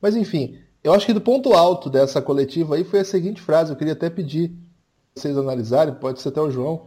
Mas 0.00 0.16
enfim, 0.16 0.58
eu 0.82 0.94
acho 0.94 1.04
que 1.04 1.12
do 1.12 1.20
ponto 1.20 1.52
alto 1.52 1.90
dessa 1.90 2.22
coletiva 2.22 2.76
aí 2.76 2.84
foi 2.84 3.00
a 3.00 3.04
seguinte 3.04 3.42
frase, 3.42 3.72
eu 3.72 3.76
queria 3.76 3.92
até 3.92 4.08
pedir 4.08 4.52
vocês 5.14 5.36
analisarem, 5.36 5.94
pode 5.94 6.22
ser 6.22 6.30
até 6.30 6.40
o 6.40 6.50
João. 6.50 6.86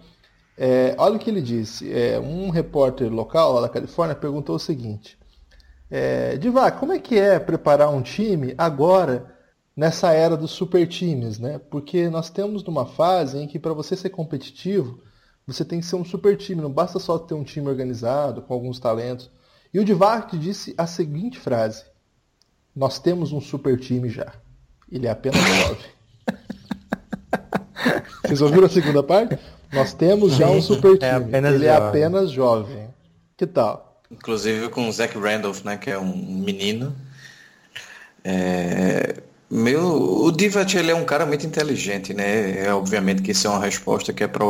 É, 0.58 0.96
olha 0.98 1.16
o 1.16 1.20
que 1.20 1.30
ele 1.30 1.42
disse. 1.42 1.92
É, 1.92 2.20
um 2.20 2.50
repórter 2.50 3.12
local 3.12 3.54
lá 3.54 3.62
da 3.62 3.70
Califórnia 3.70 4.16
perguntou 4.16 4.56
o 4.56 4.60
seguinte. 4.60 5.21
É, 5.92 6.40
como 6.80 6.94
é 6.94 7.00
que 7.00 7.20
é 7.20 7.38
preparar 7.38 7.90
um 7.90 8.02
time 8.02 8.56
agora 8.58 9.36
nessa 9.76 10.14
era 10.14 10.38
dos 10.38 10.52
super 10.52 10.88
times, 10.88 11.38
né? 11.38 11.60
Porque 11.70 12.10
nós 12.10 12.30
temos 12.30 12.64
numa 12.64 12.86
fase 12.86 13.38
em 13.38 13.48
que 13.48 13.60
para 13.60 13.74
você 13.74 13.96
ser 13.96 14.10
competitivo, 14.10 15.02
você 15.46 15.66
tem 15.66 15.82
que 15.82 15.86
ser 15.86 15.98
um 15.98 16.06
super 16.06 16.38
time, 16.38 16.62
não 16.62 16.72
basta 16.72 16.98
só 16.98 17.20
ter 17.20 17.34
um 17.34 17.44
time 17.44 17.68
organizado 17.68 18.42
com 18.42 18.54
alguns 18.54 18.80
talentos. 18.80 19.30
E 19.74 19.80
o 19.80 19.86
Divac 19.86 20.38
disse 20.38 20.74
a 20.78 20.88
seguinte 20.88 21.38
frase: 21.38 21.84
Nós 22.74 22.98
temos 22.98 23.34
um 23.34 23.42
super 23.42 23.78
time 23.78 24.10
já. 24.10 24.34
Ele 24.90 25.08
é 25.08 25.12
apenas 25.12 25.42
jovem. 25.42 25.92
Vocês 28.24 28.42
ouviram 28.42 28.66
a 28.66 28.70
segunda 28.70 29.04
parte? 29.04 29.38
Nós 29.74 29.94
temos 29.94 30.36
já 30.36 30.50
um 30.50 30.62
super 30.62 30.96
é 31.02 31.20
time. 31.20 31.34
É 31.34 31.38
Ele 31.38 31.52
jovem. 31.52 31.68
é 31.68 31.76
apenas 31.76 32.32
jovem. 32.32 32.90
Que 33.36 33.48
tal? 33.48 33.91
Inclusive 34.12 34.70
com 34.70 34.88
o 34.88 34.92
Zach 34.92 35.18
Randolph, 35.18 35.64
né, 35.64 35.78
que 35.78 35.90
é 35.90 35.98
um 35.98 36.16
menino. 36.16 36.96
É, 38.24 39.16
meu, 39.50 39.82
o 40.24 40.32
Divat 40.32 40.76
ele 40.76 40.92
é 40.92 40.96
um 40.96 41.06
cara 41.06 41.26
muito 41.26 41.46
inteligente, 41.46 42.14
né? 42.14 42.66
É 42.66 42.74
obviamente 42.74 43.22
que 43.22 43.32
isso 43.32 43.48
é 43.48 43.50
uma 43.50 43.60
resposta 43.60 44.14
que 44.14 44.24
é 44.24 44.28
para 44.28 44.46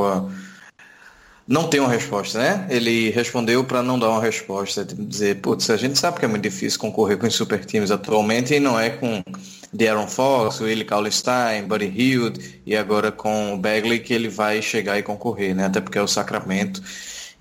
não 1.48 1.68
tem 1.68 1.80
uma 1.80 1.90
resposta, 1.90 2.40
né? 2.40 2.68
Ele 2.70 3.10
respondeu 3.10 3.64
para 3.64 3.82
não 3.82 4.00
dar 4.00 4.10
uma 4.10 4.22
resposta, 4.22 4.86
dizer, 4.86 5.42
putz, 5.42 5.70
a 5.70 5.76
gente 5.76 5.98
sabe 5.98 6.20
que 6.20 6.26
é 6.26 6.28
muito 6.28 6.44
difícil 6.44 6.80
concorrer 6.80 7.18
com 7.18 7.28
os 7.28 7.34
super 7.36 7.66
times 7.66 7.92
atualmente 7.92 8.54
e 8.54 8.60
não 8.60 8.80
é 8.80 8.90
com 8.92 9.22
De'Aaron 9.74 10.08
Fox, 10.08 10.62
Willie 10.62 10.86
Cauley-Stein, 10.86 11.64
Buddy 11.64 11.86
Hield 11.88 12.62
e 12.66 12.76
agora 12.76 13.12
com 13.12 13.54
o 13.54 13.58
Bagley 13.58 14.00
que 14.00 14.14
ele 14.14 14.30
vai 14.30 14.62
chegar 14.62 14.98
e 14.98 15.04
concorrer, 15.04 15.56
né? 15.56 15.66
Até 15.66 15.82
porque 15.82 15.98
é 15.98 16.02
o 16.02 16.08
Sacramento 16.08 16.82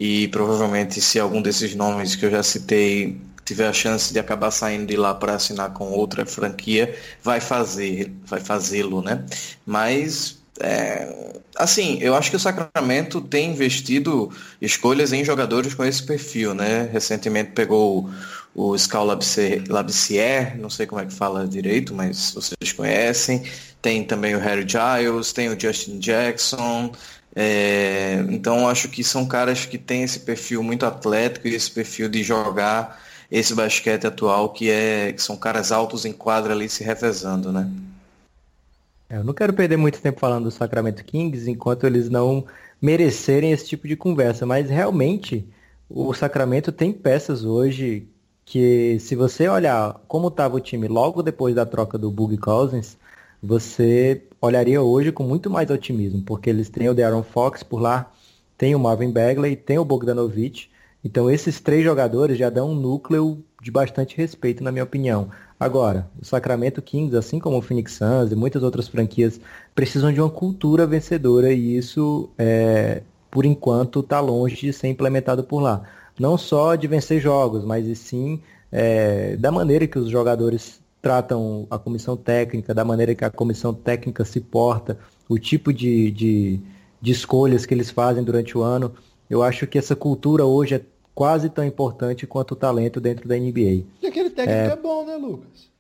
e 0.01 0.29
provavelmente 0.29 0.99
se 0.99 1.21
algum 1.21 1.43
desses 1.43 1.75
nomes 1.75 2.17
que 2.17 2.25
eu 2.25 2.31
já 2.31 2.43
citei 2.43 3.21
tiver 3.45 3.69
a 3.69 3.73
chance 3.73 4.11
de 4.13 4.19
acabar 4.19 4.51
saindo 4.51 4.87
de 4.87 4.97
lá 4.97 5.15
para 5.15 5.35
assinar 5.35 5.75
com 5.75 5.91
outra 5.91 6.25
franquia, 6.25 6.97
vai 7.23 7.39
fazer, 7.39 8.11
vai 8.25 8.41
fazê-lo, 8.41 9.03
né? 9.03 9.27
Mas 9.67 10.39
é, 10.59 11.35
assim, 11.55 11.99
eu 12.01 12.15
acho 12.15 12.31
que 12.31 12.37
o 12.37 12.41
Sacramento 12.41 13.21
tem 13.21 13.51
investido 13.51 14.33
escolhas 14.61 15.13
em 15.13 15.23
jogadores 15.23 15.75
com 15.75 15.85
esse 15.85 16.03
perfil, 16.03 16.55
né? 16.55 16.89
Recentemente 16.91 17.51
pegou 17.51 18.09
o, 18.55 18.79
Scal 18.79 19.05
Labissière, 19.05 20.57
não 20.59 20.71
sei 20.71 20.87
como 20.87 21.03
é 21.03 21.05
que 21.05 21.13
fala 21.13 21.47
direito, 21.47 21.95
mas 21.95 22.33
vocês 22.33 22.73
conhecem. 22.73 23.43
Tem 23.83 24.03
também 24.05 24.35
o 24.35 24.39
Harry 24.39 24.67
Giles, 24.67 25.33
tem 25.33 25.49
o 25.49 25.61
Justin 25.61 25.99
Jackson, 25.99 26.93
é, 27.35 28.25
então 28.29 28.69
acho 28.69 28.89
que 28.89 29.05
são 29.05 29.27
caras 29.27 29.65
que 29.65 29.79
têm 29.79 30.03
esse 30.03 30.21
perfil 30.21 30.63
muito 30.63 30.85
atlético 30.85 31.47
e 31.47 31.55
esse 31.55 31.71
perfil 31.71 32.09
de 32.09 32.23
jogar 32.23 33.01
esse 33.31 33.55
basquete 33.55 34.07
atual 34.07 34.49
que 34.49 34.69
é 34.69 35.13
que 35.13 35.23
são 35.23 35.37
caras 35.37 35.71
altos 35.71 36.05
em 36.05 36.13
quadra 36.13 36.53
ali 36.53 36.69
se 36.69 36.83
revezando, 36.83 37.53
né? 37.53 37.71
É, 39.09 39.17
eu 39.19 39.25
não 39.25 39.33
quero 39.33 39.53
perder 39.53 39.77
muito 39.77 40.01
tempo 40.01 40.19
falando 40.19 40.45
do 40.45 40.51
Sacramento 40.51 41.05
Kings 41.05 41.49
enquanto 41.49 41.87
eles 41.87 42.09
não 42.09 42.45
merecerem 42.83 43.53
esse 43.53 43.67
tipo 43.67 43.87
de 43.87 43.97
conversa, 43.97 44.45
mas 44.45 44.69
realmente 44.69 45.47
o 45.89 46.13
Sacramento 46.15 46.73
tem 46.73 46.93
peças 46.93 47.45
hoje 47.45 48.09
que 48.45 48.99
se 48.99 49.15
você 49.15 49.49
olhar 49.49 50.01
como 50.09 50.29
estava 50.29 50.57
o 50.57 50.61
time 50.61 50.89
logo 50.89 51.23
depois 51.23 51.55
da 51.55 51.67
troca 51.67 51.97
do 51.97 52.11
Bug 52.11 52.37
Cousins, 52.39 52.97
você 53.43 54.23
olharia 54.41 54.81
hoje 54.83 55.13
com 55.13 55.23
muito 55.23 55.51
mais 55.51 55.71
otimismo, 55.71 56.23
porque 56.23 56.51
eles 56.51 56.69
têm 56.69 56.89
o 56.89 56.95
De'Aaron 56.95 57.23
Fox 57.23 57.63
por 57.63 57.81
lá, 57.81 58.11
tem 58.57 58.75
o 58.75 58.79
Marvin 58.79 59.11
Bagley, 59.11 59.57
tem 59.57 59.79
o 59.79 59.85
Bogdanovich. 59.85 60.71
Então 61.05 61.31
esses 61.31 61.61
três 61.61 61.83
jogadores 61.83 62.37
já 62.37 62.51
dão 62.51 62.71
um 62.71 62.75
núcleo 62.75 63.43
de 63.63 63.71
bastante 63.71 64.17
respeito, 64.17 64.63
na 64.63 64.71
minha 64.71 64.85
opinião. 64.85 65.31
Agora, 65.59 66.09
o 66.21 66.25
Sacramento 66.25 66.81
Kings, 66.81 67.17
assim 67.17 67.39
como 67.39 67.59
o 67.59 67.63
Phoenix 67.63 67.93
Suns 67.93 68.33
e 68.33 68.35
muitas 68.35 68.63
outras 68.63 68.89
franquias, 68.89 69.41
precisam 69.75 70.13
de 70.13 70.21
uma 70.21 70.31
cultura 70.31 70.87
vencedora 70.87 71.53
e 71.53 71.77
isso, 71.77 72.31
é, 72.39 73.03
por 73.31 73.45
enquanto, 73.45 74.01
está 74.01 74.21
longe 74.21 74.57
de 74.57 74.73
ser 74.73 74.89
implementado 74.89 75.45
por 75.45 75.61
lá. 75.61 75.83
Não 76.19 76.37
só 76.39 76.75
de 76.75 76.87
vencer 76.87 77.21
jogos, 77.21 77.65
mas 77.65 77.87
e 77.87 77.95
sim 77.95 78.41
é, 78.73 79.37
da 79.37 79.51
maneira 79.51 79.87
que 79.87 79.99
os 79.99 80.09
jogadores 80.09 80.81
tratam 81.01 81.67
a 81.71 81.79
comissão 81.79 82.17
técnica, 82.17 82.75
da 82.75 82.85
maneira 82.85 83.15
que 83.15 83.25
a 83.25 83.31
comissão 83.31 83.73
técnica 83.73 84.25
se 84.25 84.41
porta, 84.41 84.99
o 85.29 85.39
tipo 85.39 85.73
de, 85.73 86.11
de, 86.11 86.61
de 87.01 87.13
escolhas 87.13 87.65
que 87.65 87.73
eles 87.73 87.91
fazem 87.91 88.23
durante 88.23 88.57
o 88.57 88.63
ano. 88.63 88.93
Eu 89.29 89.43
acho 89.43 89.67
que 89.67 89.79
essa 89.79 89.97
cultura 89.97 90.45
hoje 90.45 90.75
é 90.75 90.83
quase 91.15 91.49
tão 91.49 91.65
importante 91.65 92.27
quanto 92.27 92.53
o 92.53 92.57
talento 92.57 93.01
dentro 93.01 93.29
da 93.29 93.37
NBA. 93.37 93.85
E 94.03 94.07
aquele 94.07 94.31
técnico 94.31 94.71
é, 94.71 94.73
é 94.73 94.77
bom, 94.77 95.07
né, 95.07 95.17
Lucas? 95.17 95.71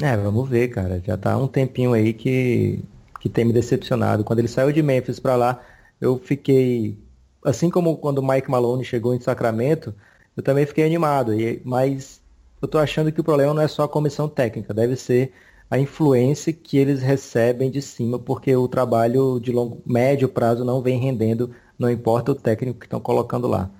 É, 0.00 0.16
vamos 0.16 0.48
ver, 0.48 0.68
cara. 0.68 1.02
Já 1.04 1.16
tá 1.16 1.36
um 1.36 1.48
tempinho 1.48 1.92
aí 1.92 2.12
que, 2.12 2.80
que 3.20 3.28
tem 3.28 3.44
me 3.44 3.52
decepcionado. 3.52 4.24
Quando 4.24 4.40
ele 4.40 4.48
saiu 4.48 4.72
de 4.72 4.82
Memphis 4.82 5.18
para 5.18 5.36
lá, 5.36 5.60
eu 6.00 6.18
fiquei. 6.18 6.98
Assim 7.42 7.70
como 7.70 7.96
quando 7.96 8.18
o 8.18 8.26
Mike 8.26 8.50
Malone 8.50 8.84
chegou 8.84 9.14
em 9.14 9.20
Sacramento, 9.20 9.94
eu 10.36 10.42
também 10.42 10.66
fiquei 10.66 10.84
animado. 10.84 11.32
E, 11.32 11.62
mas 11.64 12.15
eu 12.60 12.66
estou 12.66 12.80
achando 12.80 13.12
que 13.12 13.20
o 13.20 13.24
problema 13.24 13.54
não 13.54 13.62
é 13.62 13.68
só 13.68 13.84
a 13.84 13.88
comissão 13.88 14.28
técnica, 14.28 14.72
deve 14.72 14.96
ser 14.96 15.32
a 15.70 15.78
influência 15.78 16.52
que 16.52 16.78
eles 16.78 17.02
recebem 17.02 17.70
de 17.70 17.82
cima, 17.82 18.18
porque 18.18 18.54
o 18.54 18.68
trabalho 18.68 19.40
de 19.40 19.50
longo, 19.50 19.82
médio 19.84 20.28
prazo 20.28 20.64
não 20.64 20.80
vem 20.80 20.98
rendendo, 20.98 21.50
não 21.78 21.90
importa 21.90 22.32
o 22.32 22.34
técnico 22.34 22.78
que 22.78 22.86
estão 22.86 23.00
colocando 23.00 23.48
lá. 23.48 23.70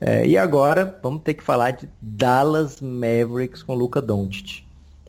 É, 0.00 0.26
e 0.26 0.36
agora 0.38 0.98
vamos 1.02 1.22
ter 1.22 1.34
que 1.34 1.42
falar 1.42 1.72
de 1.72 1.88
Dallas 2.00 2.80
Mavericks 2.80 3.62
com 3.62 3.74
Luca 3.74 4.00
Doncic. 4.00 4.64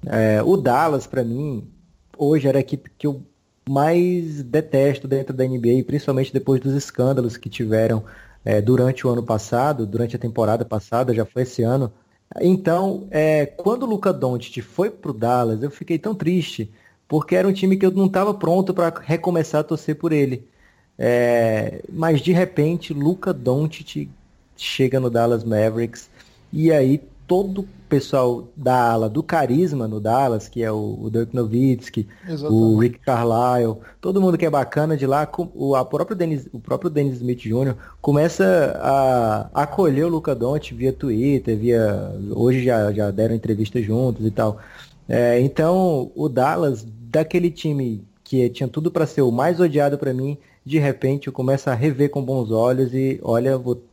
É, 0.05 0.41
o 0.43 0.57
Dallas, 0.57 1.05
para 1.07 1.23
mim, 1.23 1.67
hoje 2.17 2.47
era 2.47 2.57
a 2.57 2.61
equipe 2.61 2.89
que 2.97 3.07
eu 3.07 3.23
mais 3.69 4.43
detesto 4.43 5.07
dentro 5.07 5.33
da 5.33 5.45
NBA, 5.45 5.83
principalmente 5.85 6.33
depois 6.33 6.59
dos 6.59 6.73
escândalos 6.73 7.37
que 7.37 7.49
tiveram 7.49 8.03
é, 8.43 8.59
durante 8.59 9.05
o 9.05 9.09
ano 9.09 9.23
passado, 9.23 9.85
durante 9.85 10.15
a 10.15 10.19
temporada 10.19 10.65
passada, 10.65 11.13
já 11.13 11.25
foi 11.25 11.43
esse 11.43 11.61
ano, 11.61 11.93
Então, 12.39 13.07
é, 13.11 13.45
quando 13.45 13.83
o 13.83 13.85
Luca 13.85 14.13
Doncic 14.13 14.61
foi 14.61 14.89
pro 14.89 15.11
Dallas, 15.13 15.61
eu 15.61 15.71
fiquei 15.71 15.99
tão 15.99 16.15
triste, 16.15 16.71
porque 17.07 17.35
era 17.35 17.47
um 17.47 17.53
time 17.53 17.75
que 17.75 17.85
eu 17.85 17.91
não 17.91 18.05
estava 18.05 18.33
pronto 18.33 18.73
para 18.73 18.93
recomeçar 19.01 19.61
a 19.61 19.63
torcer 19.63 19.95
por 19.95 20.13
ele. 20.13 20.47
É, 20.97 21.81
mas 21.89 22.21
de 22.21 22.31
repente, 22.31 22.93
Luca 22.93 23.33
Doncic 23.33 24.09
chega 24.55 24.99
no 24.99 25.09
Dallas 25.09 25.43
Mavericks 25.43 26.09
e 26.53 26.71
aí 26.71 27.01
todo 27.27 27.67
pessoal 27.91 28.47
da 28.55 28.93
ala 28.93 29.09
do 29.09 29.21
carisma 29.21 29.85
no 29.85 29.99
Dallas, 29.99 30.47
que 30.47 30.63
é 30.63 30.71
o, 30.71 30.97
o 30.97 31.09
Dirk 31.09 31.35
Nowitzki, 31.35 32.07
Exatamente. 32.25 32.63
o 32.63 32.77
Rick 32.77 32.99
Carlisle, 32.99 33.79
todo 33.99 34.21
mundo 34.21 34.37
que 34.37 34.45
é 34.45 34.49
bacana 34.49 34.95
de 34.95 35.05
lá, 35.05 35.29
o, 35.53 35.75
a 35.75 35.83
próprio 35.83 36.15
Dennis, 36.15 36.47
o 36.53 36.59
próprio 36.59 36.89
Dennis 36.89 37.17
Smith 37.17 37.39
Jr. 37.39 37.75
começa 37.99 38.79
a, 38.81 39.49
acolher 39.63 40.05
o 40.05 40.07
Luca 40.07 40.33
Doncic 40.33 40.73
via 40.73 40.93
Twitter, 40.93 41.57
via 41.57 42.15
hoje 42.29 42.63
já, 42.63 42.93
já 42.93 43.11
deram 43.11 43.35
entrevistas 43.35 43.83
juntos 43.83 44.25
e 44.25 44.31
tal. 44.31 44.57
É, 45.09 45.41
então 45.41 46.09
o 46.15 46.29
Dallas 46.29 46.87
daquele 46.87 47.51
time 47.51 48.07
que 48.23 48.49
tinha 48.49 48.69
tudo 48.69 48.89
para 48.89 49.05
ser 49.05 49.21
o 49.21 49.31
mais 49.33 49.59
odiado 49.59 49.97
para 49.97 50.13
mim, 50.13 50.37
de 50.65 50.79
repente 50.79 51.27
eu 51.27 51.33
começo 51.33 51.69
a 51.69 51.73
rever 51.73 52.09
com 52.09 52.23
bons 52.23 52.51
olhos 52.51 52.93
e 52.93 53.19
olha, 53.21 53.57
vou 53.57 53.83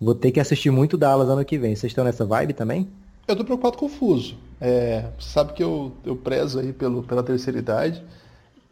Vou 0.00 0.14
ter 0.14 0.30
que 0.30 0.38
assistir 0.38 0.70
muito 0.70 0.96
Dallas 0.96 1.28
ano 1.28 1.44
que 1.44 1.58
vem. 1.58 1.74
Vocês 1.74 1.90
estão 1.90 2.04
nessa 2.04 2.24
vibe 2.24 2.52
também? 2.52 2.88
Eu 3.28 3.36
tô 3.36 3.44
preocupado 3.44 3.76
confuso. 3.76 4.36
É, 4.58 5.04
sabe 5.20 5.52
que 5.52 5.62
eu, 5.62 5.92
eu 6.04 6.16
prezo 6.16 6.58
aí 6.58 6.72
pelo, 6.72 7.02
pela 7.02 7.22
terceira 7.22 7.58
idade, 7.58 8.02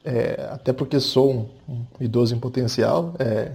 é, 0.02 0.48
até 0.50 0.72
porque 0.72 0.98
sou 0.98 1.50
um, 1.68 1.72
um, 1.72 1.84
idoso 2.00 2.34
em 2.34 2.40
potencial. 2.40 3.14
É, 3.18 3.52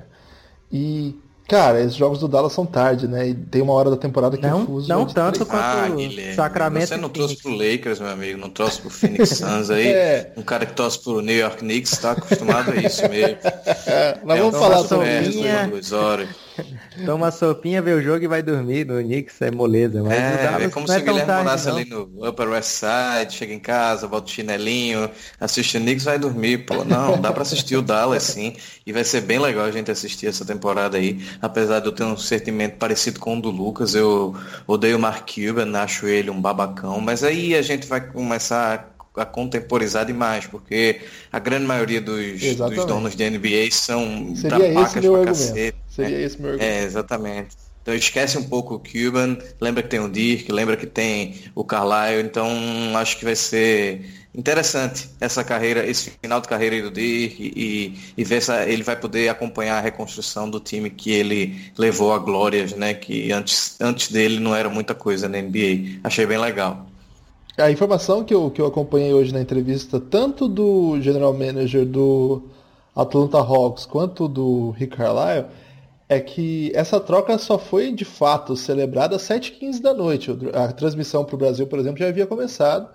e 0.71 1.19
Cara, 1.51 1.81
esses 1.81 1.95
jogos 1.95 2.17
do 2.19 2.29
Dallas 2.29 2.53
são 2.53 2.65
tarde, 2.65 3.09
né? 3.09 3.27
E 3.27 3.33
tem 3.33 3.61
uma 3.61 3.73
hora 3.73 3.89
da 3.89 3.97
temporada 3.97 4.37
que 4.37 4.47
não, 4.47 4.63
o 4.63 4.65
fuso. 4.65 4.87
Não 4.87 5.05
tanto 5.05 5.45
quanto 5.45 5.61
ah, 5.61 5.85
Sacramento. 6.33 6.87
Você 6.87 6.95
não 6.95 7.09
trouxe 7.09 7.35
pro 7.35 7.51
Lakers, 7.51 7.99
meu 7.99 8.09
amigo, 8.09 8.39
não 8.39 8.49
trouxe 8.49 8.79
pro 8.79 8.89
Phoenix 8.89 9.31
Suns 9.37 9.69
aí. 9.69 9.87
é. 9.87 10.31
Um 10.37 10.43
cara 10.43 10.65
que 10.65 10.71
torce 10.71 10.99
pro 10.99 11.19
New 11.19 11.35
York 11.35 11.57
Knicks 11.57 11.97
tá 11.97 12.11
acostumado 12.11 12.71
a 12.71 12.75
isso 12.77 13.01
mesmo. 13.09 13.37
É, 13.85 14.17
mas 14.23 14.37
é 14.37 14.41
vamos 14.41 14.57
falar 14.57 14.83
sobre 14.83 15.21
isso. 15.21 15.39
Toma 17.05 17.31
sopinha, 17.31 17.81
vê 17.81 17.93
o 17.93 18.01
jogo 18.01 18.23
e 18.23 18.27
vai 18.27 18.41
dormir. 18.41 18.85
No 18.85 19.01
Knicks 19.01 19.41
é 19.41 19.51
moleza. 19.51 20.03
Mas 20.03 20.13
é, 20.13 20.65
é 20.65 20.69
como 20.69 20.87
se 20.87 20.97
o 20.97 21.01
Guilherme 21.01 21.33
morasse 21.33 21.69
ali 21.69 21.85
no 21.85 22.27
Upper 22.27 22.49
West 22.49 22.69
Side, 22.69 23.33
chega 23.33 23.53
em 23.53 23.59
casa, 23.59 24.07
volta 24.07 24.27
o 24.27 24.29
chinelinho, 24.29 25.09
assiste 25.39 25.77
o 25.77 25.81
Knicks 25.81 26.05
vai 26.05 26.19
dormir. 26.19 26.65
Pô, 26.65 26.83
não, 26.83 27.19
dá 27.19 27.31
pra 27.31 27.43
assistir 27.43 27.75
o 27.75 27.81
Dallas 27.81 28.23
sim. 28.23 28.55
E 28.85 28.91
vai 28.91 29.03
ser 29.03 29.21
bem 29.21 29.39
legal 29.39 29.65
a 29.65 29.71
gente 29.71 29.91
assistir 29.91 30.27
essa 30.27 30.45
temporada 30.45 30.97
aí. 30.97 31.21
Apesar 31.41 31.79
de 31.79 31.87
eu 31.87 31.91
ter 31.91 32.03
um 32.03 32.17
sentimento 32.17 32.77
parecido 32.77 33.19
com 33.19 33.37
o 33.37 33.41
do 33.41 33.49
Lucas, 33.49 33.95
eu 33.95 34.35
odeio 34.67 34.97
o 34.97 34.99
Mark 34.99 35.29
Cuban, 35.29 35.77
acho 35.77 36.07
ele 36.07 36.29
um 36.29 36.41
babacão. 36.41 36.99
Mas 37.01 37.23
aí 37.23 37.55
a 37.55 37.61
gente 37.61 37.87
vai 37.87 38.01
começar 38.01 38.91
a 39.15 39.25
contemporizar 39.25 40.05
demais, 40.05 40.45
porque 40.47 41.01
a 41.31 41.39
grande 41.39 41.65
maioria 41.65 42.01
dos, 42.01 42.41
dos 42.41 42.85
donos 42.85 43.15
de 43.15 43.29
NBA 43.29 43.69
são 43.71 44.33
Seria 44.35 44.57
meu 44.57 44.79
argumento. 44.79 45.25
Cacete, 45.25 45.77
Seria 45.91 46.17
né? 46.17 46.23
esse 46.23 46.41
meu 46.41 46.51
argumento. 46.51 46.71
É, 46.71 46.83
exatamente. 46.83 47.57
Então 47.81 47.93
esquece 47.93 48.37
um 48.37 48.43
pouco 48.43 48.75
o 48.75 48.79
Cuban, 48.79 49.37
lembra 49.59 49.81
que 49.83 49.89
tem 49.89 49.99
o 49.99 50.07
Dirk, 50.07 50.51
lembra 50.51 50.77
que 50.77 50.85
tem 50.85 51.35
o 51.55 51.63
Carlisle, 51.63 52.23
então 52.23 52.47
acho 52.95 53.17
que 53.17 53.25
vai 53.25 53.35
ser 53.35 54.05
interessante 54.33 55.09
essa 55.19 55.43
carreira, 55.43 55.85
esse 55.85 56.11
final 56.21 56.39
de 56.39 56.47
carreira 56.47 56.79
do 56.81 56.91
Dirk 56.91 57.35
e, 57.39 57.97
e 58.15 58.23
ver 58.23 58.41
se 58.41 58.53
ele 58.65 58.83
vai 58.83 58.95
poder 58.95 59.29
acompanhar 59.29 59.79
a 59.79 59.81
reconstrução 59.81 60.49
do 60.49 60.59
time 60.59 60.91
que 60.91 61.11
ele 61.11 61.71
levou 61.75 62.13
a 62.13 62.19
glórias, 62.19 62.71
né? 62.73 62.93
Que 62.93 63.31
antes, 63.31 63.75
antes 63.81 64.11
dele 64.11 64.39
não 64.39 64.55
era 64.55 64.69
muita 64.69 64.93
coisa 64.93 65.27
na 65.27 65.41
NBA. 65.41 65.99
Achei 66.03 66.25
bem 66.25 66.37
legal. 66.37 66.85
A 67.57 67.69
informação 67.69 68.23
que 68.23 68.33
eu, 68.33 68.49
que 68.49 68.61
eu 68.61 68.67
acompanhei 68.67 69.11
hoje 69.11 69.33
na 69.33 69.41
entrevista, 69.41 69.99
tanto 69.99 70.47
do 70.47 71.01
general 71.01 71.33
manager 71.33 71.85
do 71.85 72.43
Atlanta 72.95 73.39
Hawks 73.39 73.85
quanto 73.85 74.27
do 74.27 74.69
Rick 74.71 74.95
Carlisle, 74.95 75.47
é 76.11 76.19
que 76.19 76.73
essa 76.75 76.99
troca 76.99 77.37
só 77.37 77.57
foi 77.57 77.93
de 77.93 78.03
fato 78.03 78.53
celebrada 78.57 79.15
às 79.15 79.21
7h15 79.21 79.81
da 79.81 79.93
noite. 79.93 80.29
A 80.53 80.69
transmissão 80.73 81.23
para 81.23 81.35
o 81.35 81.37
Brasil, 81.37 81.65
por 81.65 81.79
exemplo, 81.79 81.99
já 81.99 82.09
havia 82.09 82.27
começado. 82.27 82.89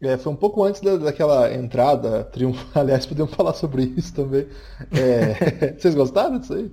É, 0.00 0.16
foi 0.16 0.32
um 0.32 0.36
pouco 0.36 0.64
antes 0.64 0.80
da, 0.80 0.96
daquela 0.96 1.52
entrada 1.52 2.24
triunfal. 2.24 2.64
Aliás, 2.82 3.04
podemos 3.04 3.34
falar 3.34 3.52
sobre 3.52 3.92
isso 3.94 4.14
também. 4.14 4.46
É... 4.90 5.74
Vocês 5.78 5.94
gostaram 5.94 6.38
disso 6.38 6.54
aí? 6.54 6.72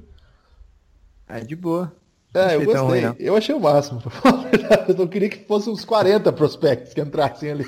É 1.27 1.41
de 1.41 1.53
boa. 1.53 1.91
É, 2.33 2.55
eu 2.55 2.63
gostei. 2.63 2.81
Ruim, 2.81 3.15
eu 3.19 3.35
achei 3.35 3.53
o 3.53 3.59
máximo. 3.59 4.01
Eu 4.87 4.95
não 4.95 5.05
queria 5.05 5.29
que 5.29 5.45
fossem 5.45 5.71
uns 5.71 5.83
40 5.83 6.31
prospectos 6.31 6.93
que 6.93 7.01
entrassem 7.01 7.51
ali. 7.51 7.65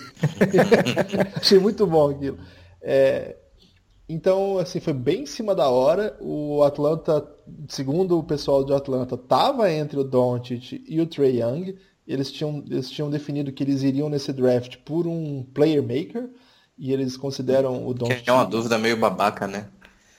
achei 1.36 1.60
muito 1.60 1.86
bom 1.86 2.10
aquilo. 2.12 2.40
É, 2.82 3.36
então, 4.08 4.60
assim, 4.60 4.80
foi 4.80 4.94
bem 4.94 5.24
em 5.24 5.26
cima 5.26 5.56
da 5.56 5.68
hora. 5.68 6.16
O 6.20 6.62
Atlanta, 6.64 7.28
segundo 7.68 8.20
o 8.20 8.24
pessoal 8.24 8.64
de 8.64 8.74
Atlanta, 8.74 9.16
estava 9.16 9.72
entre 9.72 10.00
o 10.00 10.04
Doncic 10.04 10.84
e 10.88 11.02
o 11.02 11.08
Trey 11.08 11.42
Young. 11.42 11.76
Eles 12.08 12.32
tinham, 12.32 12.64
eles 12.70 12.90
tinham 12.90 13.10
definido 13.10 13.52
que 13.52 13.64
eles 13.64 13.82
iriam 13.82 14.10
nesse 14.10 14.32
draft 14.32 14.78
por 14.86 15.08
um 15.08 15.44
player 15.54 15.82
maker. 15.82 16.30
E 16.78 16.92
eles 16.94 17.18
consideram 17.18 17.88
o 17.88 17.94
Doncic... 17.94 18.24
Que 18.24 18.30
é 18.30 18.34
uma 18.34 18.46
dúvida 18.46 18.78
meio 18.78 18.98
babaca, 18.98 19.48
né? 19.48 19.68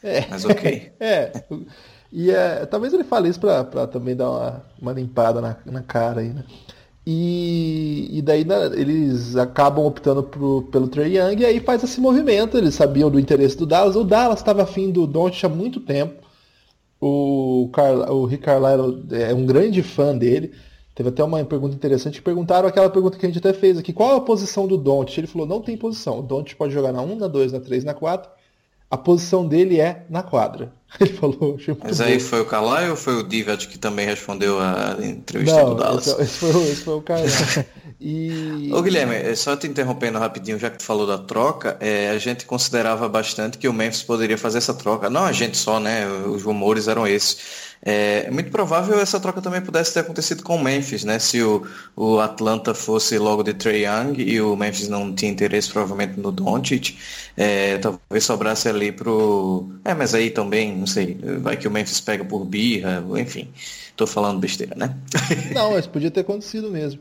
É. 0.03 0.27
Mas 0.29 0.45
ok. 0.45 0.93
é. 0.99 1.45
E 2.11 2.31
é, 2.31 2.67
talvez 2.67 2.93
ele 2.93 3.05
fale 3.05 3.29
isso 3.29 3.41
para 3.41 3.87
também 3.87 4.17
dar 4.17 4.31
uma, 4.31 4.65
uma 4.81 4.93
limpada 4.93 5.41
na, 5.41 5.57
na, 5.65 5.83
cara 5.83 6.21
aí, 6.21 6.31
né? 6.31 6.45
E, 7.07 8.09
e 8.19 8.23
daí 8.23 8.45
né, 8.45 8.67
eles 8.75 9.37
acabam 9.37 9.87
optando 9.87 10.23
pro, 10.25 10.63
pelo 10.73 10.89
Trey 10.89 11.17
Young 11.17 11.41
e 11.41 11.45
aí 11.47 11.61
faz 11.61 11.83
esse 11.85 12.01
movimento. 12.01 12.59
Eles 12.59 12.75
sabiam 12.75 13.11
do 13.11 13.21
interesse 13.21 13.57
do 13.57 13.65
Dallas. 13.65 13.95
O 13.95 14.05
Dallas 14.05 14.41
estava 14.41 14.63
afim 14.63 14.91
do 14.91 15.07
Doncic 15.07 15.45
há 15.45 15.49
muito 15.49 15.81
tempo. 15.81 16.27
O, 17.01 17.71
Carl, 17.73 18.13
o 18.13 18.25
Rick 18.25 18.43
Carlisle 18.45 19.05
é 19.13 19.33
um 19.33 19.47
grande 19.47 19.83
fã 19.83 20.17
dele. 20.17 20.53
Teve 20.95 21.11
até 21.11 21.23
uma 21.23 21.45
pergunta 21.45 21.77
interessante. 21.77 22.21
Perguntaram 22.23 22.69
aquela 22.69 22.91
pergunta 22.91 23.19
que 23.19 23.27
a 23.27 23.29
gente 23.29 23.39
até 23.39 23.53
fez 23.53 23.79
aqui. 23.79 23.93
Qual 23.93 24.17
a 24.17 24.21
posição 24.21 24.67
do 24.67 24.77
Doncic? 24.77 25.19
Ele 25.19 25.27
falou, 25.27 25.47
não 25.47 25.61
tem 25.61 25.77
posição. 25.77 26.19
O 26.19 26.23
Doncic 26.23 26.57
pode 26.57 26.73
jogar 26.73 26.93
na 26.93 27.03
1, 27.03 27.17
na 27.17 27.29
2, 27.29 27.53
na 27.53 27.61
3, 27.61 27.85
na 27.85 27.95
4 27.95 28.29
a 28.91 28.97
posição 28.97 29.47
dele 29.47 29.81
é 29.81 30.07
na 30.09 30.23
quadra. 30.23 30.73
Ele 31.01 31.13
falou. 31.13 31.59
Mas 31.83 32.01
aí 32.01 32.21
foi 32.21 32.41
o 32.41 32.45
Calai 32.45 32.89
ou 32.91 32.97
foi 32.97 33.17
o 33.17 33.23
Divat 33.23 33.67
que 33.67 33.79
também 33.79 34.07
respondeu 34.07 34.59
a 34.61 34.97
entrevista 35.01 35.57
Não, 35.57 35.71
do 35.71 35.75
Dallas? 35.75 36.07
Esse, 36.07 36.23
esse, 36.23 36.39
foi, 36.39 36.63
esse 36.63 36.85
foi 36.85 36.95
o 36.95 37.03
Calai. 37.03 37.27
e... 38.01 38.71
Ô 38.73 38.81
Guilherme, 38.81 39.15
é, 39.15 39.35
só 39.35 39.57
te 39.57 39.67
interrompendo 39.67 40.19
rapidinho, 40.19 40.59
já 40.59 40.71
que 40.71 40.79
tu 40.79 40.85
falou 40.85 41.07
da 41.07 41.19
troca, 41.19 41.77
é, 41.81 42.11
a 42.11 42.19
gente 42.19 42.47
considerava 42.47 43.09
bastante 43.09 43.59
que 43.59 43.69
o 43.69 43.73
Memphis 43.73 44.03
poderia 44.03 44.39
fazer 44.39 44.59
essa 44.59 44.73
troca. 44.73 45.11
Não 45.11 45.25
a 45.25 45.33
gente 45.33 45.57
só, 45.57 45.81
né? 45.81 46.07
Os 46.09 46.43
rumores 46.43 46.89
eram 46.89 47.07
esses. 47.07 47.66
É, 47.83 48.31
muito 48.31 48.51
provável 48.51 48.99
essa 48.99 49.21
troca 49.21 49.41
também 49.41 49.61
pudesse 49.61 49.95
ter 49.95 50.01
acontecido 50.01 50.43
com 50.43 50.57
o 50.57 50.63
Memphis, 50.63 51.05
né? 51.05 51.19
Se 51.19 51.43
o, 51.43 51.67
o 51.95 52.19
Atlanta 52.19 52.75
fosse 52.75 53.19
logo 53.19 53.43
de 53.43 53.55
Trey 53.55 53.85
Young 53.87 54.21
e 54.21 54.41
o 54.41 54.57
Memphis 54.57 54.89
não 54.89 55.15
tinha 55.15 55.31
interesse 55.31 55.71
provavelmente 55.71 56.19
no 56.19 56.33
Doncic, 56.33 56.97
é, 57.37 57.79
talvez 57.79 58.25
sobrasse 58.25 58.69
ali 58.69 58.91
pro... 58.91 59.71
É, 59.85 59.95
mas 59.95 60.15
aí 60.15 60.31
também, 60.31 60.77
não 60.77 60.87
sei, 60.87 61.19
vai 61.41 61.57
que 61.57 61.69
o 61.69 61.71
Memphis 61.71 62.01
pega 62.01 62.25
por 62.25 62.45
birra, 62.45 63.05
enfim. 63.19 63.49
Tô 63.97 64.07
falando 64.07 64.41
besteira, 64.41 64.75
né? 64.77 64.95
Não, 65.55 65.73
mas 65.73 65.87
podia 65.87 66.11
ter 66.11 66.21
acontecido 66.21 66.71
mesmo. 66.71 67.01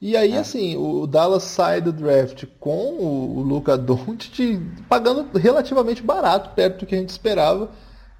E 0.00 0.16
aí, 0.16 0.32
é. 0.32 0.38
assim, 0.38 0.76
o 0.76 1.06
Dallas 1.06 1.42
sai 1.42 1.80
do 1.80 1.92
draft 1.92 2.44
com 2.60 2.94
o 2.98 3.40
Luca 3.40 3.76
Doncic 3.76 4.60
pagando 4.88 5.26
relativamente 5.36 6.02
barato, 6.02 6.50
perto 6.54 6.80
do 6.80 6.86
que 6.86 6.94
a 6.94 6.98
gente 6.98 7.08
esperava 7.08 7.70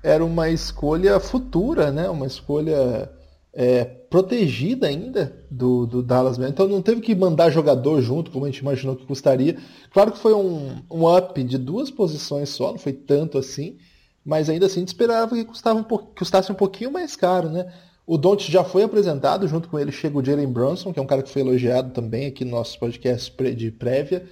era 0.07 0.25
uma 0.25 0.49
escolha 0.49 1.19
futura, 1.19 1.91
né? 1.91 2.09
uma 2.09 2.27
escolha 2.27 3.11
é, 3.53 3.85
protegida 3.85 4.87
ainda 4.87 5.45
do, 5.51 5.85
do 5.85 6.01
Dallas. 6.01 6.39
Então 6.39 6.69
não 6.69 6.81
teve 6.81 7.01
que 7.01 7.13
mandar 7.13 7.51
jogador 7.51 8.01
junto, 8.01 8.31
como 8.31 8.45
a 8.45 8.49
gente 8.49 8.61
imaginou 8.61 8.95
que 8.95 9.05
custaria. 9.05 9.57
Claro 9.93 10.13
que 10.13 10.19
foi 10.19 10.33
um, 10.33 10.77
um 10.89 11.13
up 11.13 11.43
de 11.43 11.59
duas 11.59 11.91
posições 11.91 12.51
só, 12.51 12.71
não 12.71 12.79
foi 12.79 12.93
tanto 12.93 13.37
assim, 13.37 13.79
mas 14.25 14.49
ainda 14.49 14.67
assim 14.67 14.77
a 14.77 14.83
gente 14.83 14.89
esperava 14.89 15.35
que 15.35 15.45
custava 15.45 15.81
um 15.81 15.83
custasse 15.83 16.53
um 16.53 16.55
pouquinho 16.55 16.93
mais 16.93 17.17
caro. 17.17 17.49
Né? 17.49 17.67
O 18.07 18.17
Don't 18.17 18.49
já 18.51 18.63
foi 18.63 18.85
apresentado, 18.85 19.49
junto 19.49 19.69
com 19.69 19.77
ele 19.77 19.91
chega 19.91 20.17
o 20.17 20.25
Jalen 20.25 20.53
Brunson, 20.53 20.93
que 20.93 21.01
é 21.01 21.03
um 21.03 21.07
cara 21.07 21.25
que 21.25 21.31
foi 21.31 21.43
elogiado 21.43 21.91
também 21.91 22.27
aqui 22.27 22.45
no 22.45 22.53
nosso 22.53 22.79
podcast 22.79 23.35
de 23.57 23.73
prévia. 23.73 24.25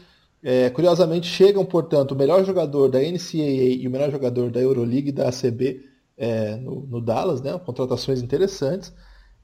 É, 0.46 0.68
curiosamente, 0.68 1.26
chegam, 1.26 1.64
portanto, 1.64 2.12
o 2.12 2.14
melhor 2.14 2.44
jogador 2.44 2.90
da 2.90 2.98
NCAA 3.00 3.80
e 3.80 3.88
o 3.88 3.90
melhor 3.90 4.11
jogador 4.11 4.50
da 4.50 4.61
Euroleague 4.61 5.09
e 5.09 5.12
da 5.12 5.30
ACB 5.30 5.80
é, 6.18 6.57
no, 6.57 6.87
no, 6.87 7.00
Dallas, 7.00 7.40
né? 7.40 7.59
Contratações 7.59 8.20
interessantes. 8.20 8.92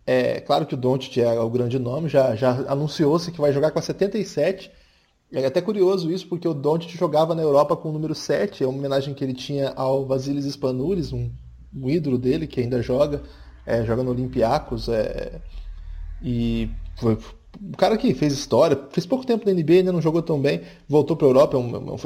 É 0.06 0.40
claro 0.40 0.66
que 0.66 0.74
o 0.74 0.76
Doncic 0.76 1.16
é 1.16 1.40
o 1.40 1.48
grande 1.48 1.78
nome, 1.78 2.06
já, 2.10 2.36
já 2.36 2.50
anunciou-se 2.70 3.32
que 3.32 3.40
vai 3.40 3.50
jogar 3.50 3.70
com 3.70 3.78
a 3.78 3.82
77. 3.82 4.70
É 5.32 5.46
até 5.46 5.62
curioso 5.62 6.10
isso, 6.10 6.28
porque 6.28 6.46
o 6.46 6.52
Doncic 6.52 6.90
jogava 6.98 7.34
na 7.34 7.40
Europa 7.40 7.74
com 7.76 7.88
o 7.88 7.92
número 7.92 8.14
7, 8.14 8.62
é 8.62 8.66
uma 8.66 8.78
homenagem 8.78 9.14
que 9.14 9.24
ele 9.24 9.32
tinha 9.32 9.70
ao 9.70 10.04
Vasilis 10.04 10.44
Spanoulis, 10.44 11.14
um, 11.14 11.30
um 11.74 11.88
ídolo 11.88 12.18
dele 12.18 12.46
que 12.46 12.60
ainda 12.60 12.82
joga, 12.82 13.22
é, 13.64 13.84
joga 13.84 14.02
no 14.02 14.10
Olympiacos, 14.10 14.88
é, 14.90 15.40
e 16.22 16.68
foi, 16.96 17.16
um 17.60 17.72
cara 17.72 17.96
que 17.96 18.12
fez 18.14 18.32
história, 18.32 18.78
fez 18.90 19.06
pouco 19.06 19.26
tempo 19.26 19.46
na 19.46 19.52
NBA, 19.52 19.72
ainda 19.74 19.92
não 19.92 20.00
jogou 20.00 20.22
tão 20.22 20.40
bem, 20.40 20.60
voltou 20.88 21.16
para 21.16 21.26
a 21.26 21.30
Europa, 21.30 21.56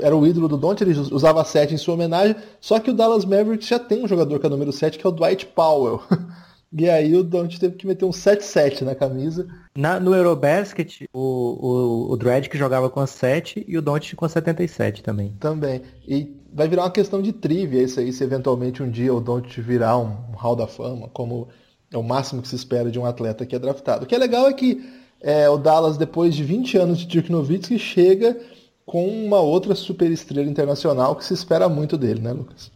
é 0.01 0.07
era 0.07 0.17
o 0.17 0.27
ídolo 0.27 0.49
do 0.49 0.57
Don't, 0.57 0.83
ele 0.83 0.99
usava 1.13 1.45
7 1.45 1.75
em 1.75 1.77
sua 1.77 1.95
homenagem, 1.95 2.37
só 2.61 2.79
que 2.79 2.91
o 2.91 2.95
Dallas 2.95 3.25
Mavericks 3.25 3.69
já 3.69 3.79
tem 3.79 4.05
um 4.05 4.09
jogador 4.09 4.39
que 4.39 4.47
é 4.47 4.49
o 4.49 4.51
número 4.51 4.73
7, 4.73 4.99
que 4.99 5.07
é 5.07 5.09
o 5.09 5.13
Dwight 5.13 5.47
Powell. 5.47 6.01
E 6.77 6.91
aí 6.91 7.15
o 7.15 7.23
Don't 7.23 7.61
teve 7.61 7.77
que 7.77 7.87
meter 7.87 8.05
um 8.05 8.11
7-7 8.11 8.83
na 8.83 8.97
camisa. 8.97 9.47
Na, 9.79 10.01
no 10.01 10.13
Eurobasket, 10.13 11.05
o, 11.13 11.21
o, 11.21 12.13
o 12.13 12.17
Dredd 12.17 12.49
que 12.49 12.59
jogava 12.59 12.91
com 12.91 12.99
a 12.99 13.07
7 13.07 13.65
e 13.69 13.79
o 13.79 13.83
Don't 13.83 14.17
com 14.17 14.25
a 14.25 14.29
77 14.29 15.01
também. 15.01 15.37
Também. 15.39 15.83
E 16.05 16.35
vai 16.53 16.67
virar 16.67 16.83
uma 16.83 16.91
questão 16.91 17.23
de 17.23 17.33
trivia 17.33 17.81
isso 17.81 18.01
aí, 18.01 18.13
se 18.13 18.25
eventualmente 18.25 18.83
um 18.83 18.91
dia 18.91 19.15
o 19.15 19.21
Don't 19.21 19.61
virar 19.61 19.99
um, 19.99 20.17
um 20.33 20.37
Hall 20.37 20.57
da 20.57 20.67
Fama, 20.67 21.09
como 21.13 21.47
é 21.93 21.97
o 21.97 22.03
máximo 22.03 22.43
que 22.43 22.49
se 22.49 22.57
espera 22.57 22.91
de 22.91 22.99
um 22.99 23.07
atleta 23.07 23.47
que 23.47 23.55
é 23.55 23.59
draftado. 23.59 24.05
O 24.05 24.07
que 24.09 24.15
é 24.15 24.19
legal 24.19 24.49
é 24.49 24.53
que 24.53 24.83
é, 25.25 25.49
o 25.49 25.57
Dallas, 25.57 25.97
depois 25.97 26.35
de 26.35 26.45
20 26.45 26.77
anos 26.77 26.99
de 26.99 27.07
Dirk 27.07 27.33
Nowitzki, 27.33 27.79
chega 27.79 28.39
com 28.85 29.09
uma 29.09 29.41
outra 29.41 29.75
superestrela 29.75 30.49
internacional 30.49 31.17
que 31.17 31.25
se 31.25 31.33
espera 31.33 31.67
muito 31.67 31.97
dele, 31.97 32.21
né, 32.21 32.31
Lucas? 32.31 32.71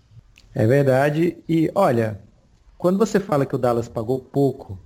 É 0.55 0.67
verdade. 0.67 1.37
E 1.47 1.71
olha, 1.75 2.19
quando 2.79 2.99
você 2.99 3.21
fala 3.21 3.45
que 3.45 3.55
o 3.55 3.59
Dallas 3.59 3.87
pagou 3.87 4.19
pouco, 4.19 4.79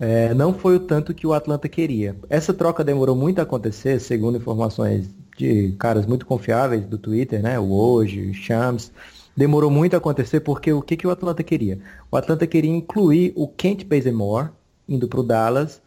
é, 0.00 0.32
não 0.32 0.54
foi 0.54 0.76
o 0.76 0.80
tanto 0.80 1.12
que 1.12 1.26
o 1.26 1.34
Atlanta 1.34 1.68
queria. 1.68 2.16
Essa 2.30 2.54
troca 2.54 2.82
demorou 2.82 3.14
muito 3.14 3.40
a 3.40 3.42
acontecer, 3.42 4.00
segundo 4.00 4.38
informações 4.38 5.14
de 5.36 5.72
caras 5.78 6.06
muito 6.06 6.24
confiáveis 6.24 6.86
do 6.86 6.96
Twitter, 6.96 7.42
né? 7.42 7.58
O 7.58 7.70
Hoje, 7.72 8.30
o 8.30 8.34
Shams. 8.34 8.90
Demorou 9.36 9.70
muito 9.70 9.92
a 9.92 9.98
acontecer 9.98 10.40
porque 10.40 10.72
o 10.72 10.80
que, 10.80 10.96
que 10.96 11.06
o 11.06 11.10
Atlanta 11.10 11.42
queria? 11.42 11.78
O 12.10 12.16
Atlanta 12.16 12.46
queria 12.46 12.70
incluir 12.70 13.34
o 13.36 13.46
Kent 13.46 13.84
Bazemore 13.84 14.48
indo 14.88 15.06
para 15.06 15.20
o 15.20 15.22
Dallas 15.22 15.82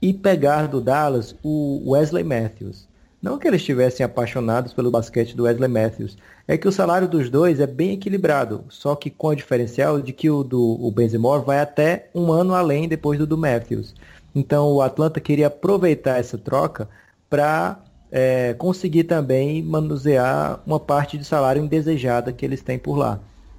e 0.00 0.12
pegar 0.12 0.68
do 0.68 0.80
Dallas 0.80 1.34
o 1.42 1.90
Wesley 1.90 2.24
Matthews. 2.24 2.86
Não 3.20 3.38
que 3.38 3.48
eles 3.48 3.60
estivessem 3.60 4.04
apaixonados 4.04 4.72
pelo 4.72 4.90
basquete 4.90 5.34
do 5.34 5.44
Wesley 5.44 5.68
Matthews, 5.68 6.16
é 6.46 6.56
que 6.56 6.68
o 6.68 6.72
salário 6.72 7.08
dos 7.08 7.28
dois 7.28 7.58
é 7.58 7.66
bem 7.66 7.94
equilibrado, 7.94 8.64
só 8.68 8.94
que 8.94 9.10
com 9.10 9.28
o 9.28 9.34
diferencial 9.34 10.00
de 10.00 10.12
que 10.12 10.30
o 10.30 10.44
do 10.44 10.78
o 10.80 10.90
Benzemore 10.90 11.44
vai 11.44 11.58
até 11.58 12.08
um 12.14 12.30
ano 12.30 12.54
além 12.54 12.86
depois 12.86 13.18
do 13.18 13.26
do 13.26 13.38
Matthews. 13.38 13.94
Então 14.34 14.70
o 14.72 14.82
Atlanta 14.82 15.18
queria 15.18 15.46
aproveitar 15.46 16.20
essa 16.20 16.36
troca 16.36 16.88
para 17.28 17.80
é, 18.12 18.54
conseguir 18.54 19.04
também 19.04 19.62
manusear 19.62 20.60
uma 20.66 20.78
parte 20.78 21.18
de 21.18 21.24
salário 21.24 21.64
indesejada 21.64 22.32
que 22.32 22.44
eles 22.44 22.62
têm 22.62 22.78
por 22.78 22.96
lá. 22.96 23.18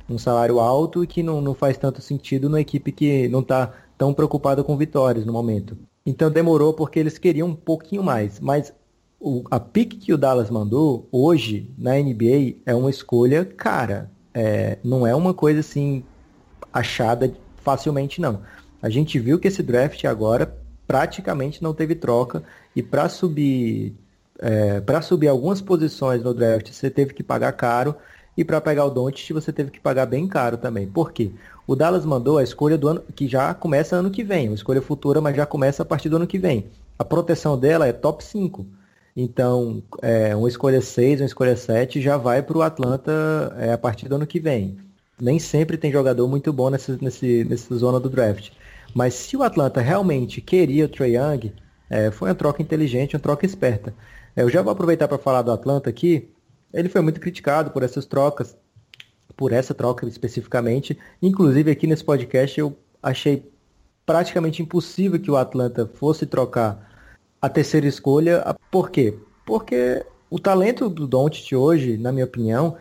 Um 0.10 0.18
salário 0.18 0.60
alto 0.60 1.04
e 1.04 1.08
que 1.08 1.22
não, 1.22 1.42
não 1.42 1.54
faz 1.54 1.78
tanto 1.78 2.02
sentido 2.02 2.48
numa 2.48 2.62
equipe 2.62 2.92
que 2.92 3.28
não 3.28 3.42
está 3.42 3.74
tão 3.98 4.14
preocupada 4.14 4.64
com 4.64 4.78
vitórias 4.78 5.26
no 5.26 5.34
momento. 5.34 5.78
Então 6.08 6.32
demorou 6.32 6.74
porque 6.74 6.98
eles 6.98 7.18
queriam 7.18 7.50
um 7.50 7.54
pouquinho 7.54 8.02
mais. 8.02 8.40
Mas 8.40 8.72
o, 9.20 9.44
a 9.52 9.60
pick 9.60 10.00
que 10.00 10.14
o 10.14 10.18
Dallas 10.18 10.50
mandou 10.50 11.06
hoje 11.12 11.70
na 11.78 11.96
NBA 11.96 12.62
é 12.66 12.74
uma 12.74 12.90
escolha 12.90 13.44
cara. 13.44 14.10
É, 14.34 14.78
não 14.82 15.06
é 15.06 15.14
uma 15.14 15.34
coisa 15.34 15.60
assim 15.60 16.06
achada 16.72 17.30
facilmente 17.58 18.22
não. 18.22 18.42
A 18.82 18.90
gente 18.90 19.20
viu 19.20 19.38
que 19.38 19.50
esse 19.50 19.62
draft 19.62 20.06
agora 20.06 20.58
praticamente 20.88 21.62
não 21.62 21.74
teve 21.74 21.94
troca 21.94 22.42
e 22.74 22.82
para 22.82 23.10
subir 23.10 23.94
é, 24.40 24.80
para 24.80 25.02
subir 25.02 25.28
algumas 25.28 25.60
posições 25.60 26.24
no 26.24 26.34
draft 26.34 26.72
você 26.72 26.90
teve 26.90 27.14
que 27.14 27.24
pagar 27.24 27.52
caro 27.54 27.94
e 28.38 28.46
para 28.46 28.62
pegar 28.62 28.86
o 28.86 28.90
Doncic 28.90 29.34
você 29.34 29.52
teve 29.52 29.72
que 29.72 29.80
pagar 29.82 30.06
bem 30.06 30.26
caro 30.26 30.56
também. 30.56 30.88
Por 30.88 31.12
quê? 31.12 31.32
O 31.68 31.76
Dallas 31.76 32.06
mandou 32.06 32.38
a 32.38 32.44
escolha 32.44 32.78
do 32.78 32.88
ano 32.88 33.04
que 33.14 33.28
já 33.28 33.54
começa 33.54 33.98
ano 33.98 34.10
que 34.10 34.24
vem, 34.24 34.48
uma 34.48 34.56
escolha 34.56 34.82
futura, 34.82 35.20
mas 35.20 35.36
já 35.36 35.46
começa 35.46 35.84
a 35.84 35.86
partir 35.86 36.08
do 36.08 36.16
ano 36.16 36.26
que 36.26 36.40
vem. 36.40 36.68
A 36.98 37.04
proteção 37.04 37.60
dela 37.60 37.86
é 37.86 37.92
top 37.92 38.24
5. 38.24 38.66
Então, 39.14 39.84
é, 40.02 40.34
uma 40.34 40.48
escolha 40.48 40.80
6, 40.80 41.20
uma 41.20 41.26
escolha 41.26 41.58
7 41.58 42.00
já 42.02 42.16
vai 42.16 42.42
para 42.42 42.58
o 42.58 42.62
Atlanta 42.62 43.12
é, 43.58 43.74
a 43.74 43.78
partir 43.78 44.08
do 44.08 44.16
ano 44.16 44.26
que 44.26 44.40
vem. 44.40 44.78
Nem 45.20 45.40
sempre 45.40 45.78
tem 45.78 45.92
jogador 45.92 46.26
muito 46.30 46.54
bom 46.54 46.70
nessa, 46.70 46.98
nessa 47.02 47.76
zona 47.76 48.00
do 48.00 48.10
draft. 48.10 48.52
Mas 48.94 49.16
se 49.16 49.36
o 49.36 49.44
Atlanta 49.44 49.82
realmente 49.82 50.40
queria 50.40 50.86
o 50.86 50.88
Trae 50.88 51.18
Young, 51.18 51.52
é, 51.90 52.12
foi 52.12 52.30
uma 52.30 52.36
troca 52.36 52.62
inteligente, 52.62 53.16
uma 53.16 53.20
troca 53.20 53.46
esperta. 53.46 53.94
É, 54.36 54.44
eu 54.44 54.50
já 54.50 54.62
vou 54.62 54.72
aproveitar 54.72 55.08
para 55.10 55.18
falar 55.18 55.42
do 55.42 55.52
Atlanta 55.52 55.90
aqui. 55.90 56.30
Ele 56.74 56.88
foi 56.88 57.02
muito 57.02 57.20
criticado 57.20 57.72
por 57.72 57.84
essas 57.84 58.06
trocas, 58.06 58.56
por 59.38 59.54
essa 59.54 59.74
troca 59.74 60.06
especificamente. 60.08 60.98
Inclusive 61.22 61.72
aqui 61.72 61.86
nesse 61.86 62.04
podcast 62.04 62.60
eu 62.60 62.76
achei 63.02 63.50
praticamente 64.06 64.62
impossível 64.62 65.20
que 65.20 65.30
o 65.30 65.38
Atlanta 65.38 65.90
fosse 65.94 66.26
trocar 66.26 66.90
a 67.40 67.48
terceira 67.48 67.88
escolha. 67.88 68.44
Por 68.72 68.90
quê? 68.90 69.14
Porque 69.46 70.04
o 70.30 70.40
talento 70.40 70.90
do 70.90 71.08
Doncic 71.08 71.54
hoje, 71.54 71.98
na 71.98 72.12
minha 72.12 72.26
opinião, 72.26 72.76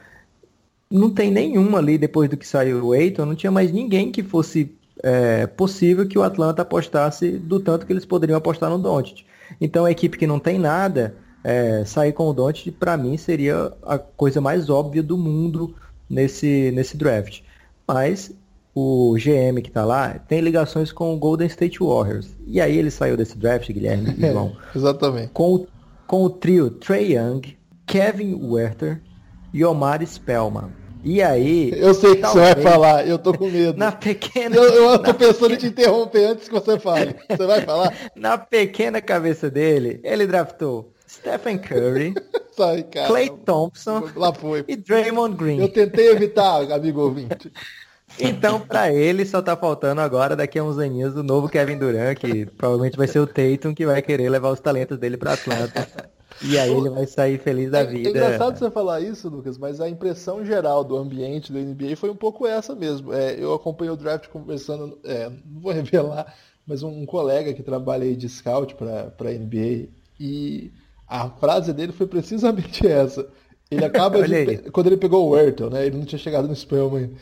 não 0.91 1.11
tem 1.11 1.31
nenhuma 1.31 1.79
ali 1.79 1.99
depois 1.99 2.31
do 2.31 2.37
que 2.37 2.47
saiu 2.47 2.85
o 2.85 2.95
Eiton, 2.95 3.27
não 3.27 3.35
tinha 3.35 3.51
mais 3.51 3.71
ninguém 3.71 4.11
que 4.11 4.23
fosse 4.23 4.75
é, 5.03 5.47
possível 5.47 6.09
que 6.09 6.19
o 6.19 6.23
Atlanta 6.23 6.63
apostasse 6.63 7.33
do 7.33 7.61
tanto 7.61 7.87
que 7.87 7.93
eles 7.93 8.07
poderiam 8.07 8.39
apostar 8.39 8.71
no 8.71 8.79
Doncic. 8.79 9.25
Então 9.61 9.85
a 9.85 9.91
equipe 9.91 10.17
que 10.17 10.27
não 10.27 10.39
tem 10.39 10.59
nada, 10.59 11.17
é, 11.45 11.85
sair 11.85 12.13
com 12.13 12.29
o 12.29 12.33
Doncic 12.33 12.73
para 12.73 12.97
mim 12.97 13.17
seria 13.17 13.73
a 13.83 13.99
coisa 13.99 14.41
mais 14.41 14.71
óbvia 14.71 15.03
do 15.03 15.19
mundo 15.19 15.75
nesse, 16.09 16.71
nesse 16.73 16.97
draft. 16.97 17.41
Mas 17.87 18.33
o 18.75 19.15
GM 19.15 19.63
que 19.63 19.69
está 19.69 19.85
lá 19.85 20.19
tem 20.19 20.41
ligações 20.41 20.93
com 20.93 21.15
o 21.15 21.19
Golden 21.19 21.47
State 21.47 21.79
Warriors. 21.81 22.37
E 22.47 22.61
aí 22.61 22.77
ele 22.77 22.91
saiu 22.91 23.17
desse 23.17 23.39
draft, 23.39 23.71
Guilherme 23.73 24.15
e 24.19 24.31
João. 24.31 24.57
Exatamente. 24.77 25.31
Com, 25.33 25.67
com 26.07 26.25
o 26.25 26.31
trio 26.31 26.71
Trey 26.71 27.17
Young, 27.17 27.57
Kevin 27.87 28.35
Werther 28.35 29.01
e 29.53 29.65
Omar 29.65 30.07
Spellman. 30.07 30.71
E 31.03 31.23
aí. 31.23 31.73
Eu 31.75 31.95
sei 31.95 32.17
que 32.17 32.23
talvez, 32.23 32.49
você 32.49 32.55
vai 32.55 32.63
falar, 32.63 33.07
eu 33.07 33.17
tô 33.17 33.33
com 33.33 33.49
medo. 33.49 33.79
Na 33.79 33.93
pequena. 33.93 34.57
Eu, 34.57 34.91
eu 34.91 34.99
tô 34.99 35.15
pensando 35.15 35.55
em 35.55 35.57
te 35.57 35.69
interromper 35.69 36.25
antes 36.25 36.49
que 36.49 36.55
você 36.55 36.79
fale. 36.79 37.15
Você 37.31 37.47
vai 37.47 37.61
falar? 37.63 37.95
Na 38.17 38.37
pequena 38.37 39.01
cabeça 39.01 39.49
dele, 39.49 40.01
ele 40.03 40.27
draftou 40.27 40.93
Stephen 41.09 41.59
Curry, 41.59 42.15
Sai, 42.57 42.83
cara, 42.85 43.07
Clay 43.09 43.31
Thompson 43.45 44.09
lá 44.17 44.33
foi. 44.33 44.65
e 44.67 44.77
Draymond 44.77 45.37
Green. 45.37 45.61
Eu 45.61 45.69
tentei 45.69 46.09
evitar, 46.11 46.71
amigo 46.73 47.01
ouvinte. 47.01 47.53
Então, 48.19 48.61
para 48.61 48.91
ele, 48.91 49.27
só 49.27 49.43
tá 49.43 49.55
faltando 49.57 50.01
agora, 50.01 50.35
daqui 50.35 50.59
a 50.59 50.65
uns 50.65 50.79
aninhos, 50.79 51.17
o 51.17 51.23
novo 51.23 51.51
Kevin 51.51 51.77
Durant, 51.77 52.17
que 52.17 52.47
provavelmente 52.47 52.97
vai 52.97 53.07
ser 53.07 53.19
o 53.19 53.27
Tatum, 53.27 53.75
que 53.75 53.85
vai 53.85 54.01
querer 54.01 54.31
levar 54.31 54.51
os 54.51 54.61
talentos 54.61 54.97
dele 54.97 55.19
para 55.19 55.35
Atlanta. 55.35 55.87
E 56.43 56.57
aí 56.57 56.73
ele 56.73 56.89
vai 56.89 57.07
sair 57.07 57.39
feliz 57.39 57.71
da 57.71 57.83
vida. 57.83 58.09
É, 58.09 58.13
é 58.13 58.17
engraçado 58.17 58.59
você 58.59 58.71
falar 58.71 59.01
isso, 59.01 59.29
Lucas, 59.29 59.59
mas 59.59 59.81
a 59.81 59.89
impressão 59.89 60.45
geral 60.47 60.85
do 60.85 60.97
ambiente 60.97 61.53
do 61.53 61.59
NBA 61.59 61.97
foi 61.97 62.09
um 62.09 62.17
pouco 62.17 62.47
essa 62.47 62.75
mesmo. 62.75 63.13
É, 63.13 63.35
eu 63.39 63.53
acompanhei 63.53 63.93
o 63.93 63.97
draft 63.97 64.29
conversando, 64.29 64.99
é, 65.05 65.29
não 65.29 65.61
vou 65.61 65.73
revelar, 65.73 66.33
mas 66.67 66.83
um, 66.83 67.01
um 67.03 67.07
colega 67.07 67.53
que 67.53 67.63
trabalha 67.63 68.05
aí 68.05 68.17
de 68.17 68.29
scout 68.29 68.75
para 68.77 69.31
NBA 69.31 69.89
e 70.19 70.73
a 71.09 71.29
frase 71.31 71.73
dele 71.73 71.93
foi 71.93 72.07
precisamente 72.07 72.87
essa. 72.89 73.29
Ele 73.71 73.85
acaba 73.85 74.27
de. 74.27 74.71
Quando 74.71 74.87
ele 74.87 74.97
pegou 74.97 75.27
o 75.27 75.31
Wurtle, 75.31 75.71
né? 75.71 75.87
Ele 75.87 75.97
não 75.97 76.05
tinha 76.05 76.19
chegado 76.19 76.47
no 76.47 76.55
Spellman 76.55 77.05
ainda. 77.05 77.17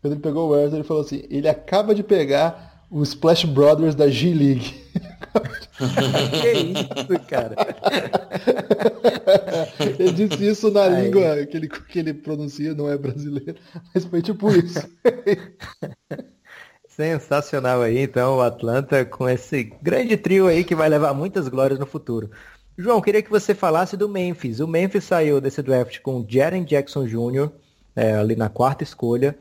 Quando 0.00 0.12
ele 0.12 0.22
pegou 0.22 0.48
o 0.48 0.50
Werther, 0.52 0.74
ele 0.74 0.84
falou 0.84 1.02
assim: 1.02 1.24
ele 1.28 1.48
acaba 1.48 1.94
de 1.94 2.02
pegar 2.02 2.86
o 2.90 3.02
Splash 3.02 3.44
Brothers 3.44 3.94
da 3.94 4.08
G-League. 4.08 4.74
que 6.40 6.52
isso, 6.52 7.26
cara? 7.26 7.56
ele 9.98 10.12
disse 10.12 10.48
isso 10.48 10.70
na 10.70 10.84
Aí. 10.84 11.04
língua 11.04 11.44
que 11.46 11.56
ele, 11.56 11.68
que 11.68 11.98
ele 11.98 12.14
pronuncia, 12.14 12.74
não 12.74 12.88
é 12.88 12.96
brasileiro, 12.96 13.56
mas 13.92 14.04
foi 14.04 14.22
tipo 14.22 14.50
isso. 14.50 14.88
Sensacional 16.88 17.82
aí, 17.82 17.98
então, 17.98 18.38
o 18.38 18.40
Atlanta 18.40 19.04
com 19.04 19.28
esse 19.28 19.64
grande 19.82 20.16
trio 20.16 20.46
aí 20.46 20.64
que 20.64 20.74
vai 20.74 20.88
levar 20.88 21.12
muitas 21.12 21.48
glórias 21.48 21.78
no 21.78 21.86
futuro. 21.86 22.30
João, 22.80 23.00
queria 23.00 23.20
que 23.20 23.28
você 23.28 23.56
falasse 23.56 23.96
do 23.96 24.08
Memphis. 24.08 24.60
O 24.60 24.68
Memphis 24.68 25.02
saiu 25.02 25.40
desse 25.40 25.60
draft 25.60 25.98
com 25.98 26.24
Jaren 26.28 26.62
Jackson 26.62 27.06
Jr., 27.06 27.50
é, 27.96 28.14
ali 28.14 28.36
na 28.36 28.48
quarta 28.48 28.84
escolha. 28.84 29.36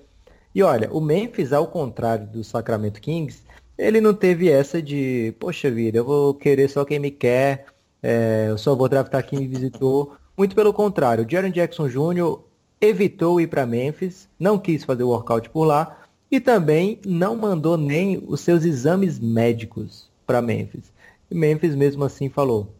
E 0.56 0.64
olha, 0.64 0.90
o 0.92 1.00
Memphis, 1.00 1.54
ao 1.54 1.68
contrário 1.68 2.26
do 2.26 2.44
Sacramento 2.44 3.00
Kings, 3.00 3.44
ele 3.78 4.02
não 4.02 4.12
teve 4.12 4.50
essa 4.50 4.82
de, 4.82 5.36
poxa 5.40 5.70
vida, 5.70 6.00
eu 6.00 6.04
vou 6.04 6.34
querer 6.34 6.68
só 6.68 6.84
quem 6.84 6.98
me 6.98 7.12
quer, 7.12 7.68
é, 8.02 8.48
eu 8.50 8.58
só 8.58 8.74
vou 8.74 8.90
draftar 8.90 9.24
quem 9.24 9.42
me 9.42 9.48
visitou. 9.48 10.16
Muito 10.36 10.56
pelo 10.56 10.74
contrário, 10.74 11.24
o 11.24 11.30
Jaron 11.30 11.52
Jackson 11.52 11.88
Jr. 11.88 12.40
evitou 12.82 13.40
ir 13.40 13.46
para 13.46 13.68
Memphis, 13.68 14.28
não 14.40 14.58
quis 14.58 14.84
fazer 14.84 15.04
o 15.04 15.10
workout 15.10 15.48
por 15.52 15.66
lá 15.66 15.96
e 16.32 16.40
também 16.40 17.00
não 17.06 17.36
mandou 17.36 17.78
nem 17.78 18.18
os 18.28 18.42
seus 18.42 18.66
exames 18.66 19.20
médicos 19.20 20.10
para 20.26 20.42
Memphis. 20.42 20.92
E 21.30 21.36
Memphis 21.36 21.76
mesmo 21.76 22.04
assim 22.04 22.30
falou: 22.30 22.76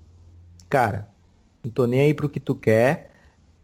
"Cara, 0.70 1.08
não 1.64 1.72
tô 1.72 1.86
nem 1.86 2.02
aí 2.02 2.14
pro 2.14 2.30
que 2.30 2.40
tu 2.40 2.56
quer, 2.56 3.12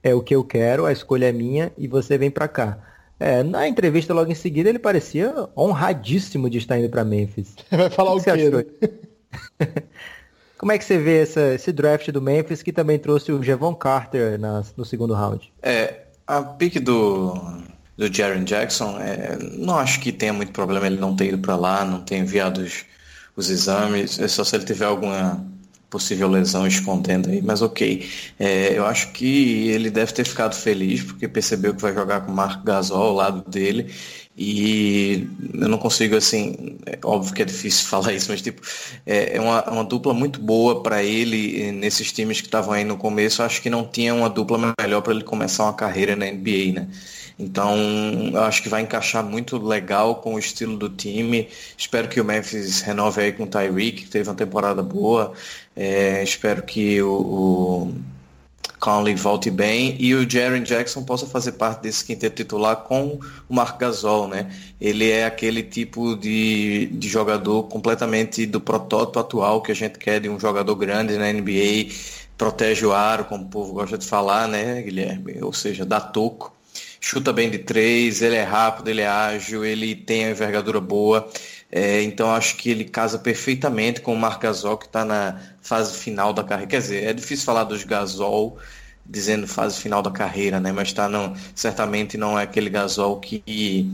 é 0.02 0.14
o 0.14 0.22
que 0.22 0.36
eu 0.36 0.44
quero, 0.44 0.86
a 0.86 0.92
escolha 0.92 1.30
é 1.30 1.32
minha 1.32 1.72
e 1.78 1.88
você 1.88 2.18
vem 2.18 2.32
para 2.32 2.48
cá." 2.48 2.78
É, 3.20 3.42
na 3.42 3.68
entrevista 3.68 4.14
logo 4.14 4.32
em 4.32 4.36
seguida 4.36 4.70
ele 4.70 4.80
parecia 4.80 5.34
honradíssimo 5.56 6.50
de 6.50 6.58
estar 6.58 6.78
indo 6.78 6.90
para 6.90 7.06
Memphis. 7.06 7.56
Vai 7.72 7.90
falar 7.90 8.14
o, 8.14 8.22
que 8.22 8.30
o 8.30 8.36
quê? 8.36 8.50
Né? 8.50 8.64
Como 10.58 10.72
é 10.72 10.78
que 10.78 10.86
você 10.86 10.98
vê 10.98 11.22
essa, 11.22 11.54
esse 11.54 11.72
draft 11.72 12.10
do 12.10 12.22
Memphis 12.22 12.64
que 12.64 12.72
também 12.72 12.98
trouxe 12.98 13.32
o 13.32 13.44
Jevon 13.44 13.76
Carter 13.76 14.40
na, 14.40 14.64
no 14.78 14.86
segundo 14.86 15.14
round? 15.14 15.52
É, 15.62 16.04
a 16.26 16.42
pick 16.42 16.80
do, 16.80 17.34
do 17.98 18.14
Jaron 18.14 18.44
Jackson, 18.44 18.98
é, 19.00 19.38
não 19.58 19.78
acho 19.78 20.00
que 20.00 20.12
tenha 20.12 20.34
muito 20.34 20.52
problema 20.52 20.88
ele 20.88 21.00
não 21.00 21.16
ter 21.16 21.28
ido 21.28 21.38
para 21.38 21.56
lá, 21.56 21.84
não 21.84 22.02
ter 22.02 22.18
enviado 22.18 22.62
os, 22.62 22.86
os 23.36 23.50
exames, 23.50 24.20
é 24.20 24.28
só 24.28 24.44
se 24.44 24.56
ele 24.56 24.66
tiver 24.66 24.86
alguma 24.86 25.46
possível 25.94 26.28
lesão 26.28 26.66
escondendo 26.66 27.30
aí, 27.30 27.40
mas 27.40 27.62
ok. 27.62 28.10
É, 28.40 28.76
eu 28.76 28.84
acho 28.84 29.12
que 29.12 29.68
ele 29.70 29.92
deve 29.92 30.12
ter 30.12 30.26
ficado 30.26 30.56
feliz 30.56 31.04
porque 31.04 31.28
percebeu 31.28 31.76
que 31.76 31.82
vai 31.84 31.94
jogar 31.94 32.22
com 32.22 32.32
o 32.32 32.36
Marco 32.36 32.66
Gasol 32.66 33.10
ao 33.10 33.14
lado 33.14 33.48
dele 33.48 33.94
e 34.36 35.28
eu 35.54 35.70
não 35.70 35.78
consigo 35.78 36.16
assim, 36.16 36.78
é 36.86 36.98
óbvio 37.04 37.34
que 37.34 37.42
é 37.42 37.46
difícil 37.46 37.86
falar 37.90 38.14
isso, 38.14 38.32
mas 38.32 38.42
tipo, 38.42 38.62
é, 39.06 39.38
é 39.38 39.42
uma, 39.42 39.64
uma 39.70 39.84
dupla 39.84 40.14
muito 40.14 40.40
boa 40.40 40.82
para 40.82 41.04
ele 41.04 41.72
nesses 41.72 42.12
times 42.12 42.42
que 42.42 42.48
estavam 42.48 42.74
aí 42.74 42.84
no 42.84 42.98
começo. 42.98 43.44
Acho 43.44 43.62
que 43.62 43.70
não 43.70 43.86
tinha 43.86 44.14
uma 44.14 44.30
dupla 44.30 44.74
melhor 44.80 45.02
para 45.02 45.14
ele 45.14 45.24
começar 45.24 45.64
uma 45.66 45.74
carreira 45.74 46.16
na 46.16 46.26
NBA, 46.26 46.74
né? 46.74 46.88
Então, 47.38 47.76
eu 48.32 48.44
acho 48.44 48.62
que 48.62 48.70
vai 48.70 48.82
encaixar 48.82 49.24
muito 49.24 49.58
legal 49.58 50.16
com 50.16 50.36
o 50.36 50.40
estilo 50.40 50.78
do 50.78 50.90
time. 50.90 51.50
Espero 51.78 52.08
que 52.08 52.22
o 52.22 52.26
Memphis 52.26 52.82
renove 52.82 53.22
aí 53.22 53.32
com 53.32 53.44
o 53.44 53.48
Tyreek, 53.48 54.04
que 54.04 54.10
teve 54.10 54.30
uma 54.30 54.36
temporada 54.36 54.84
boa. 54.84 55.34
É, 55.76 56.24
espero 56.24 56.62
que 56.64 57.02
o, 57.02 57.12
o 57.12 57.96
Conley 58.84 59.16
volte 59.16 59.50
bem 59.50 59.96
e 59.98 60.14
o 60.14 60.30
Jaron 60.30 60.60
Jackson 60.60 61.06
possa 61.06 61.26
fazer 61.26 61.54
parte 61.54 61.84
desse 61.84 62.04
quinteto 62.04 62.36
titular 62.36 62.76
com 62.76 63.18
o 63.48 63.56
Marc 63.56 63.80
Gasol, 63.80 64.28
né? 64.28 64.52
Ele 64.82 65.10
é 65.10 65.26
aquele 65.26 65.64
tipo 65.64 66.18
de, 66.18 66.88
de 66.88 67.08
jogador 67.08 67.64
completamente 67.70 68.46
do 68.46 68.60
protótipo 68.60 69.20
atual 69.20 69.62
que 69.62 69.72
a 69.72 69.76
gente 69.76 69.98
quer 69.98 70.20
de 70.20 70.28
um 70.28 70.38
jogador 70.38 70.76
grande 70.76 71.18
na 71.18 71.32
NBA, 71.32 71.94
protege 72.38 72.86
o 72.86 72.92
aro, 72.92 73.24
como 73.24 73.46
o 73.46 73.48
povo 73.48 73.72
gosta 73.72 73.98
de 73.98 74.06
falar, 74.06 74.50
né, 74.50 74.82
Guilherme? 74.82 75.38
Ou 75.42 75.54
seja, 75.54 75.86
dá 75.86 76.02
toco 76.02 76.52
chuta 77.00 77.34
bem 77.34 77.50
de 77.50 77.60
três, 77.60 78.22
ele 78.22 78.38
é 78.38 78.44
rápido, 78.44 78.90
ele 78.90 79.02
é 79.02 79.08
ágil, 79.08 79.66
ele 79.66 79.94
tem 79.94 80.26
a 80.26 80.32
envergadura 80.32 80.80
boa. 80.80 81.28
É, 81.70 82.02
então 82.04 82.32
acho 82.32 82.56
que 82.56 82.70
ele 82.70 82.86
casa 82.86 83.18
perfeitamente 83.20 84.00
com 84.00 84.14
o 84.14 84.18
Marc 84.18 84.42
Gasol, 84.42 84.78
que 84.78 84.86
está 84.86 85.04
na 85.04 85.42
fase 85.64 85.98
final 85.98 86.34
da 86.34 86.44
carreira. 86.44 86.70
Quer 86.70 86.82
dizer, 86.82 87.04
é 87.06 87.14
difícil 87.14 87.46
falar 87.46 87.64
dos 87.64 87.84
Gasol 87.84 88.60
dizendo 89.06 89.48
fase 89.48 89.80
final 89.80 90.02
da 90.02 90.12
carreira, 90.12 90.60
né? 90.60 90.72
Mas 90.72 90.94
tá 90.94 91.10
não, 91.10 91.36
certamente 91.56 92.18
não 92.18 92.38
é 92.38 92.44
aquele 92.44 92.70
Gasol 92.70 93.20
que 93.20 93.90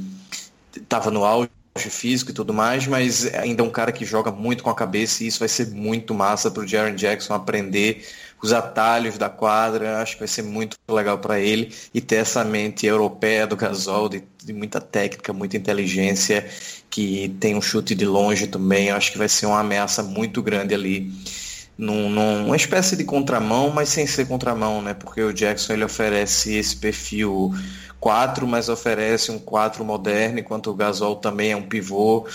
estava 0.75 1.09
no 1.09 1.23
auge 1.23 1.49
físico 1.77 2.31
e 2.31 2.33
tudo 2.33 2.53
mais, 2.53 2.85
mas 2.87 3.33
ainda 3.35 3.63
é 3.63 3.65
um 3.65 3.69
cara 3.69 3.91
que 3.91 4.03
joga 4.03 4.31
muito 4.31 4.63
com 4.63 4.69
a 4.69 4.75
cabeça 4.75 5.23
e 5.23 5.27
isso 5.27 5.39
vai 5.39 5.47
ser 5.47 5.67
muito 5.67 6.13
massa 6.13 6.51
para 6.51 6.63
o 6.63 6.67
Jaron 6.67 6.95
Jackson 6.95 7.33
aprender 7.33 8.05
os 8.41 8.53
atalhos 8.53 9.17
da 9.17 9.29
quadra, 9.29 10.01
acho 10.01 10.13
que 10.13 10.19
vai 10.19 10.27
ser 10.27 10.41
muito 10.43 10.77
legal 10.89 11.17
para 11.19 11.39
ele 11.39 11.73
e 11.93 12.01
ter 12.01 12.17
essa 12.17 12.43
mente 12.43 12.85
europeia 12.85 13.45
do 13.45 13.55
Gasol, 13.55 14.09
de, 14.09 14.23
de, 14.43 14.53
muita 14.53 14.79
técnica, 14.79 15.33
muita 15.33 15.57
inteligência, 15.57 16.49
que 16.89 17.35
tem 17.39 17.55
um 17.55 17.61
chute 17.61 17.93
de 17.93 18.05
longe 18.05 18.47
também, 18.47 18.91
acho 18.91 19.11
que 19.11 19.17
vai 19.17 19.29
ser 19.29 19.45
uma 19.45 19.59
ameaça 19.59 20.01
muito 20.01 20.41
grande 20.41 20.73
ali. 20.73 21.11
Num, 21.79 22.09
numa 22.09 22.57
espécie 22.57 22.97
de 22.97 23.05
contramão, 23.05 23.69
mas 23.69 23.87
sem 23.87 24.05
ser 24.05 24.27
contramão, 24.27 24.81
né? 24.81 24.93
Porque 24.93 25.21
o 25.21 25.31
Jackson 25.31 25.71
ele 25.71 25.85
oferece 25.85 26.53
esse 26.55 26.75
perfil 26.75 27.53
4, 28.01 28.45
mas 28.45 28.67
oferece 28.67 29.31
um 29.31 29.39
4 29.39 29.85
moderno, 29.85 30.39
enquanto 30.39 30.71
o 30.71 30.73
Gasol 30.73 31.15
também 31.15 31.53
é 31.53 31.55
um 31.55 31.61
pivô 31.61 32.27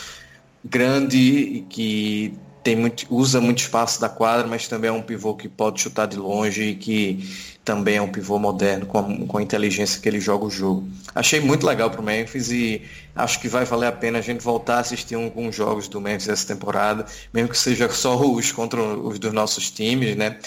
grande 0.64 1.18
e 1.18 1.61
que 1.61 2.35
tem 2.62 2.74
muito, 2.74 3.07
usa 3.11 3.38
muito 3.38 3.59
espaço 3.59 4.00
da 4.00 4.09
quadra, 4.09 4.46
mas 4.46 4.66
também 4.66 4.88
é 4.88 4.92
um 4.92 5.02
pivô 5.02 5.35
que 5.35 5.46
pode 5.46 5.78
chutar 5.83 6.07
de 6.07 6.16
longe 6.16 6.62
e 6.62 6.74
que 6.74 7.53
também 7.64 7.96
é 7.96 8.03
um 8.03 8.11
pivô 8.11 8.38
moderno 8.38 8.85
com 8.85 8.98
a, 8.98 9.27
com 9.27 9.38
a 9.38 9.42
inteligência 9.42 10.00
que 10.00 10.09
ele 10.09 10.20
joga 10.20 10.44
o 10.44 10.50
jogo. 10.50 10.87
Achei 11.14 11.40
muito 11.40 11.66
legal 11.66 11.90
para 11.90 12.00
o 12.00 12.05
Memphis 12.05 12.50
e 12.50 12.83
acho 13.16 13.40
que 13.40 13.48
vai 13.48 13.64
valer 13.64 13.87
a 13.87 13.92
pena 13.92 14.18
a 14.18 14.20
gente 14.20 14.42
voltar 14.42 14.77
a 14.77 14.81
assistir 14.81 15.14
alguns 15.14 15.55
jogos 15.55 15.88
do 15.88 16.00
Memphis 16.00 16.29
essa 16.29 16.46
temporada, 16.46 17.07
mesmo 17.33 17.48
que 17.48 17.59
seja 17.59 17.88
só 17.88 18.20
os 18.20 18.53
contra 18.53 18.81
os 18.83 19.18
dos 19.18 19.33
nossos 19.33 19.70
times, 19.70 20.14
né? 20.16 20.38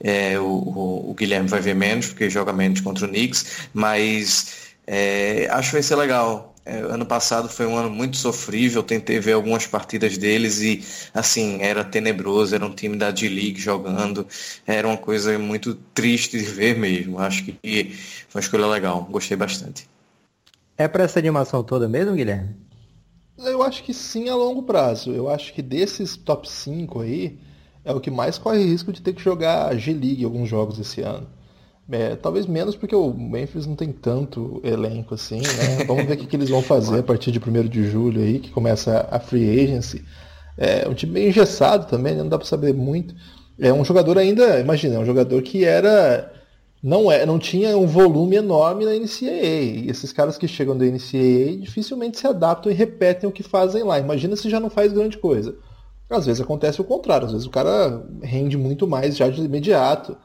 É, 0.00 0.38
o, 0.38 0.44
o, 0.44 1.10
o, 1.10 1.14
Guilherme 1.14 1.48
vai 1.48 1.60
ver 1.60 1.74
menos, 1.74 2.08
porque 2.08 2.28
joga 2.28 2.52
menos 2.52 2.80
contra 2.80 3.06
o 3.06 3.08
Knicks, 3.08 3.68
mas 3.72 4.74
é, 4.86 5.48
acho 5.50 5.70
que 5.70 5.76
vai 5.76 5.82
ser 5.82 5.96
legal 5.96 6.55
é, 6.66 6.80
ano 6.80 7.06
passado 7.06 7.48
foi 7.48 7.64
um 7.64 7.76
ano 7.76 7.88
muito 7.88 8.16
sofrível, 8.16 8.82
tentei 8.82 9.20
ver 9.20 9.34
algumas 9.34 9.68
partidas 9.68 10.18
deles 10.18 10.60
e, 10.60 10.84
assim, 11.14 11.62
era 11.62 11.84
tenebroso, 11.84 12.56
era 12.56 12.66
um 12.66 12.74
time 12.74 12.96
da 12.96 13.12
D-League 13.12 13.60
jogando, 13.60 14.26
era 14.66 14.88
uma 14.88 14.96
coisa 14.96 15.38
muito 15.38 15.76
triste 15.94 16.36
de 16.36 16.44
ver 16.44 16.76
mesmo. 16.76 17.20
Acho 17.20 17.44
que 17.44 17.94
foi 18.28 18.40
uma 18.40 18.44
escolha 18.44 18.66
legal, 18.66 19.04
gostei 19.08 19.36
bastante. 19.36 19.88
É 20.76 20.88
para 20.88 21.04
essa 21.04 21.20
animação 21.20 21.62
toda 21.62 21.88
mesmo, 21.88 22.16
Guilherme? 22.16 22.56
Eu 23.38 23.62
acho 23.62 23.84
que 23.84 23.94
sim 23.94 24.28
a 24.28 24.34
longo 24.34 24.64
prazo. 24.64 25.12
Eu 25.12 25.30
acho 25.30 25.54
que 25.54 25.62
desses 25.62 26.16
top 26.16 26.50
5 26.50 27.00
aí, 27.00 27.38
é 27.84 27.92
o 27.92 28.00
que 28.00 28.10
mais 28.10 28.38
corre 28.38 28.64
risco 28.64 28.92
de 28.92 29.00
ter 29.00 29.12
que 29.12 29.22
jogar 29.22 29.72
G-League 29.76 30.24
alguns 30.24 30.48
jogos 30.48 30.80
esse 30.80 31.00
ano. 31.00 31.28
É, 31.90 32.16
talvez 32.16 32.46
menos 32.46 32.74
porque 32.74 32.96
o 32.96 33.14
Memphis 33.14 33.64
não 33.64 33.76
tem 33.76 33.92
tanto 33.92 34.60
elenco 34.64 35.14
assim, 35.14 35.38
né? 35.38 35.84
Vamos 35.86 36.04
ver 36.04 36.14
o 36.14 36.16
que, 36.16 36.26
que 36.26 36.36
eles 36.36 36.48
vão 36.48 36.60
fazer 36.60 36.98
a 36.98 37.02
partir 37.02 37.30
de 37.30 37.38
1 37.38 37.68
de 37.68 37.84
julho 37.88 38.20
aí, 38.20 38.40
que 38.40 38.50
começa 38.50 39.06
a 39.10 39.20
free 39.20 39.60
agency. 39.62 40.04
É 40.58 40.88
um 40.88 40.94
time 40.94 41.12
bem 41.12 41.28
engessado 41.28 41.86
também, 41.86 42.14
né? 42.14 42.22
não 42.22 42.28
dá 42.28 42.38
para 42.38 42.46
saber 42.46 42.74
muito. 42.74 43.14
É 43.58 43.72
um 43.72 43.84
jogador 43.84 44.18
ainda, 44.18 44.58
imagina, 44.58 44.96
é 44.96 44.98
um 44.98 45.04
jogador 45.04 45.40
que 45.42 45.64
era 45.64 46.32
não 46.82 47.10
é, 47.10 47.24
não 47.24 47.38
tinha 47.38 47.76
um 47.76 47.86
volume 47.86 48.36
enorme 48.36 48.84
na 48.84 48.92
NCAA. 48.92 49.26
E 49.26 49.90
esses 49.90 50.12
caras 50.12 50.36
que 50.36 50.46
chegam 50.48 50.76
da 50.76 50.84
NCAA 50.84 51.58
dificilmente 51.60 52.18
se 52.18 52.26
adaptam 52.26 52.70
e 52.70 52.74
repetem 52.74 53.28
o 53.28 53.32
que 53.32 53.42
fazem 53.42 53.82
lá. 53.82 53.98
Imagina 53.98 54.36
se 54.36 54.50
já 54.50 54.60
não 54.60 54.70
faz 54.70 54.92
grande 54.92 55.18
coisa. 55.18 55.54
Às 56.08 56.26
vezes 56.26 56.40
acontece 56.40 56.80
o 56.80 56.84
contrário, 56.84 57.26
às 57.26 57.32
vezes 57.32 57.46
o 57.46 57.50
cara 57.50 58.06
rende 58.22 58.56
muito 58.56 58.86
mais 58.86 59.16
já 59.16 59.28
de 59.28 59.42
imediato 59.42 60.16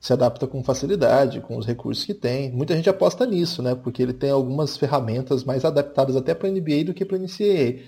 se 0.00 0.12
adapta 0.12 0.46
com 0.46 0.62
facilidade, 0.62 1.40
com 1.40 1.56
os 1.56 1.66
recursos 1.66 2.04
que 2.04 2.14
tem. 2.14 2.52
Muita 2.52 2.74
gente 2.76 2.88
aposta 2.88 3.26
nisso, 3.26 3.62
né? 3.62 3.74
Porque 3.74 4.02
ele 4.02 4.12
tem 4.12 4.30
algumas 4.30 4.76
ferramentas 4.76 5.44
mais 5.44 5.64
adaptadas 5.64 6.14
até 6.14 6.34
para 6.34 6.48
a 6.48 6.52
NBA 6.52 6.84
do 6.84 6.94
que 6.94 7.04
para 7.04 7.16
a 7.16 7.20
NCAA. 7.20 7.80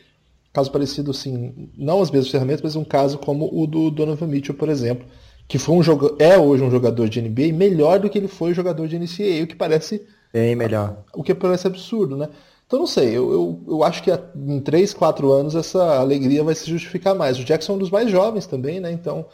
Caso 0.52 0.72
parecido, 0.72 1.12
assim, 1.12 1.70
não 1.78 2.02
as 2.02 2.10
mesmas 2.10 2.30
ferramentas, 2.30 2.62
mas 2.62 2.74
um 2.74 2.84
caso 2.84 3.18
como 3.18 3.48
o 3.52 3.66
do 3.66 3.90
Donovan 3.90 4.26
Mitchell, 4.26 4.56
por 4.56 4.68
exemplo, 4.68 5.06
que 5.46 5.58
foi 5.58 5.76
um 5.76 5.82
jogo, 5.82 6.16
é 6.18 6.36
hoje 6.36 6.64
um 6.64 6.70
jogador 6.70 7.08
de 7.08 7.22
NBA 7.22 7.52
melhor 7.52 8.00
do 8.00 8.10
que 8.10 8.18
ele 8.18 8.26
foi 8.26 8.52
jogador 8.52 8.88
de 8.88 8.98
NCAA, 8.98 9.44
o 9.44 9.46
que 9.46 9.54
parece 9.54 10.04
bem 10.32 10.56
melhor. 10.56 11.04
O 11.14 11.22
que 11.22 11.34
parece 11.34 11.68
absurdo, 11.68 12.16
né? 12.16 12.28
Então 12.66 12.78
não 12.78 12.86
sei, 12.86 13.08
eu, 13.08 13.32
eu, 13.32 13.60
eu 13.66 13.84
acho 13.84 14.02
que 14.02 14.10
em 14.36 14.60
3, 14.60 14.94
4 14.94 15.32
anos 15.32 15.54
essa 15.56 15.98
alegria 15.98 16.42
vai 16.44 16.54
se 16.54 16.68
justificar 16.70 17.14
mais. 17.14 17.38
O 17.38 17.44
Jackson 17.44 17.72
é 17.72 17.76
um 17.76 17.78
dos 17.78 17.90
mais 17.90 18.10
jovens 18.10 18.46
também, 18.46 18.78
né? 18.80 18.92
Então 18.92 19.26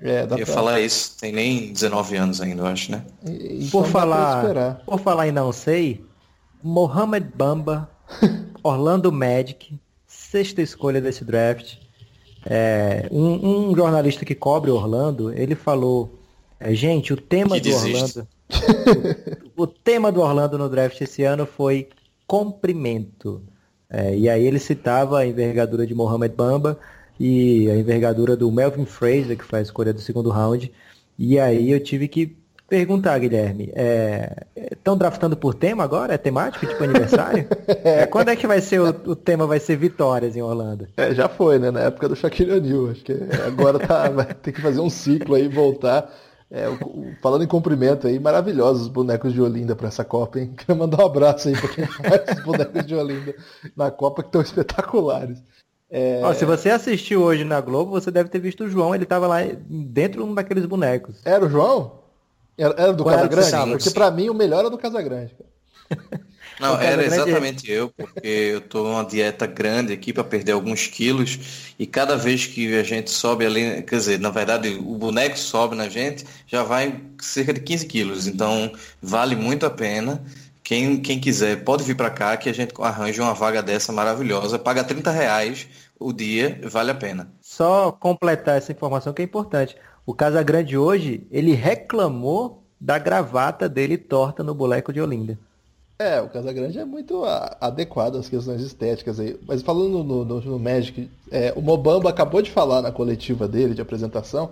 é, 0.00 0.26
dá 0.26 0.34
Eu 0.34 0.40
ia 0.40 0.44
pra... 0.44 0.54
falar 0.54 0.80
isso, 0.80 1.16
tem 1.18 1.32
nem 1.32 1.72
19 1.72 2.16
anos 2.16 2.40
ainda, 2.40 2.62
eu 2.62 2.66
acho, 2.66 2.90
né? 2.90 3.04
E, 3.26 3.68
por 3.70 3.86
falar, 3.86 4.82
por 4.84 4.98
falar 4.98 5.28
em 5.28 5.32
não 5.32 5.52
sei, 5.52 6.04
Mohamed 6.62 7.28
Bamba, 7.34 7.88
Orlando 8.62 9.12
Magic, 9.12 9.78
sexta 10.06 10.62
escolha 10.62 11.00
desse 11.00 11.24
draft. 11.24 11.76
É, 12.46 13.08
um, 13.10 13.70
um, 13.70 13.76
jornalista 13.76 14.24
que 14.24 14.34
cobre 14.34 14.70
Orlando, 14.70 15.32
ele 15.32 15.54
falou, 15.54 16.18
é, 16.60 16.74
gente, 16.74 17.12
o 17.12 17.16
tema 17.16 17.54
que 17.54 17.62
do 17.62 17.68
desiste. 17.70 18.20
Orlando, 18.20 18.28
o, 19.56 19.62
o, 19.64 19.66
tema 19.66 20.12
do 20.12 20.20
Orlando 20.20 20.58
no 20.58 20.68
draft 20.68 21.00
esse 21.00 21.22
ano 21.22 21.46
foi 21.46 21.88
comprimento. 22.26 23.42
É, 23.88 24.16
e 24.16 24.28
aí 24.28 24.44
ele 24.44 24.58
citava 24.58 25.20
a 25.20 25.26
envergadura 25.26 25.86
de 25.86 25.94
Mohamed 25.94 26.34
Bamba 26.34 26.78
e 27.18 27.70
a 27.70 27.76
envergadura 27.76 28.36
do 28.36 28.50
Melvin 28.50 28.86
Fraser, 28.86 29.36
que 29.36 29.44
foi 29.44 29.60
a 29.60 29.62
escolha 29.62 29.92
do 29.92 30.00
segundo 30.00 30.30
round. 30.30 30.72
E 31.18 31.38
aí 31.38 31.70
eu 31.70 31.80
tive 31.80 32.08
que 32.08 32.36
perguntar, 32.68 33.18
Guilherme, 33.18 33.72
estão 34.72 34.94
é, 34.94 34.98
draftando 34.98 35.36
por 35.36 35.54
tema 35.54 35.84
agora? 35.84 36.14
É 36.14 36.18
temático, 36.18 36.66
tipo 36.66 36.82
aniversário? 36.82 37.46
é, 37.84 38.06
quando 38.06 38.30
é 38.30 38.36
que 38.36 38.46
vai 38.46 38.60
ser 38.60 38.80
o, 38.80 38.88
o, 38.88 39.16
tema 39.16 39.46
vai 39.46 39.60
ser 39.60 39.76
vitórias 39.76 40.36
em 40.36 40.42
Orlando? 40.42 40.88
É, 40.96 41.14
já 41.14 41.28
foi, 41.28 41.58
né? 41.58 41.70
Na 41.70 41.80
época 41.80 42.08
do 42.08 42.16
Shaquille 42.16 42.52
O'Neal. 42.52 42.90
Acho 42.90 43.04
que 43.04 43.12
agora 43.46 43.78
tá, 43.78 44.08
vai 44.10 44.26
ter 44.34 44.52
que 44.52 44.60
fazer 44.60 44.80
um 44.80 44.90
ciclo 44.90 45.34
aí, 45.34 45.46
voltar. 45.48 46.10
É, 46.50 46.66
falando 47.20 47.42
em 47.42 47.48
cumprimento 47.48 48.06
aí, 48.06 48.18
maravilhosos 48.18 48.82
os 48.82 48.88
bonecos 48.88 49.32
de 49.32 49.40
Olinda 49.40 49.74
para 49.74 49.88
essa 49.88 50.04
Copa, 50.04 50.38
hein? 50.38 50.54
Quero 50.56 50.78
mandar 50.78 51.02
um 51.02 51.06
abraço 51.06 51.48
aí 51.48 51.54
para 51.54 51.68
quem 51.68 51.86
faz 51.86 52.38
os 52.38 52.44
bonecos 52.44 52.86
de 52.86 52.94
Olinda 52.94 53.34
na 53.76 53.90
Copa 53.90 54.22
que 54.22 54.28
estão 54.28 54.40
espetaculares. 54.40 55.42
É... 55.90 56.20
Ó, 56.22 56.32
se 56.34 56.44
você 56.44 56.70
assistiu 56.70 57.22
hoje 57.22 57.44
na 57.44 57.60
Globo, 57.60 57.92
você 57.92 58.10
deve 58.10 58.28
ter 58.28 58.38
visto 58.38 58.64
o 58.64 58.68
João, 58.68 58.94
ele 58.94 59.04
tava 59.04 59.26
lá 59.26 59.38
dentro 59.68 60.22
de 60.22 60.28
um 60.28 60.34
daqueles 60.34 60.66
bonecos. 60.66 61.16
Era 61.24 61.44
o 61.44 61.48
João? 61.48 62.00
Era, 62.56 62.74
era 62.76 62.92
do 62.92 63.04
Casagrande? 63.04 63.70
Porque 63.70 63.90
para 63.90 64.10
mim 64.10 64.28
o 64.30 64.34
melhor 64.34 64.60
era 64.60 64.70
do 64.70 64.78
Casagrande. 64.78 65.36
Não, 66.60 66.80
era 66.80 67.04
exatamente 67.04 67.70
eu, 67.70 67.90
porque 67.90 68.28
eu 68.28 68.60
tô 68.60 68.84
numa 68.84 69.04
dieta 69.04 69.46
grande 69.46 69.92
aqui 69.92 70.12
para 70.12 70.22
perder 70.22 70.52
alguns 70.52 70.86
quilos 70.86 71.74
e 71.78 71.86
cada 71.86 72.16
vez 72.16 72.46
que 72.46 72.76
a 72.76 72.82
gente 72.82 73.10
sobe 73.10 73.44
ali, 73.44 73.82
quer 73.82 73.96
dizer, 73.96 74.20
na 74.20 74.30
verdade 74.30 74.68
o 74.68 74.96
boneco 74.96 75.36
sobe 75.36 75.74
na 75.74 75.88
gente, 75.88 76.24
já 76.46 76.62
vai 76.62 77.00
cerca 77.20 77.52
de 77.52 77.60
15 77.60 77.86
quilos. 77.86 78.26
Então 78.26 78.72
vale 79.02 79.34
muito 79.34 79.66
a 79.66 79.70
pena. 79.70 80.22
Quem, 80.64 80.96
quem 80.96 81.20
quiser 81.20 81.62
pode 81.62 81.84
vir 81.84 81.94
para 81.94 82.08
cá 82.08 82.38
que 82.38 82.48
a 82.48 82.54
gente 82.54 82.72
arranja 82.80 83.22
uma 83.22 83.34
vaga 83.34 83.62
dessa 83.62 83.92
maravilhosa. 83.92 84.58
Paga 84.58 84.82
30 84.82 85.10
reais 85.10 85.68
o 86.00 86.10
dia, 86.10 86.58
vale 86.64 86.90
a 86.90 86.94
pena. 86.94 87.30
Só 87.42 87.92
completar 87.92 88.56
essa 88.56 88.72
informação 88.72 89.12
que 89.12 89.20
é 89.20 89.24
importante. 89.26 89.76
O 90.06 90.14
Casagrande 90.14 90.76
hoje, 90.76 91.26
ele 91.30 91.52
reclamou 91.52 92.64
da 92.80 92.98
gravata 92.98 93.68
dele 93.68 93.98
torta 93.98 94.42
no 94.42 94.54
boneco 94.54 94.90
de 94.90 95.02
Olinda. 95.02 95.38
É, 95.98 96.20
o 96.20 96.28
Casagrande 96.28 96.78
é 96.78 96.84
muito 96.84 97.22
adequado 97.60 98.16
às 98.16 98.28
questões 98.28 98.62
estéticas 98.62 99.20
aí. 99.20 99.38
Mas 99.46 99.60
falando 99.60 100.02
no, 100.02 100.24
no, 100.24 100.40
no 100.40 100.58
Magic, 100.58 101.10
é, 101.30 101.52
o 101.54 101.60
Mobamba 101.60 102.08
acabou 102.08 102.40
de 102.40 102.50
falar 102.50 102.80
na 102.80 102.90
coletiva 102.90 103.46
dele 103.46 103.74
de 103.74 103.82
apresentação 103.82 104.50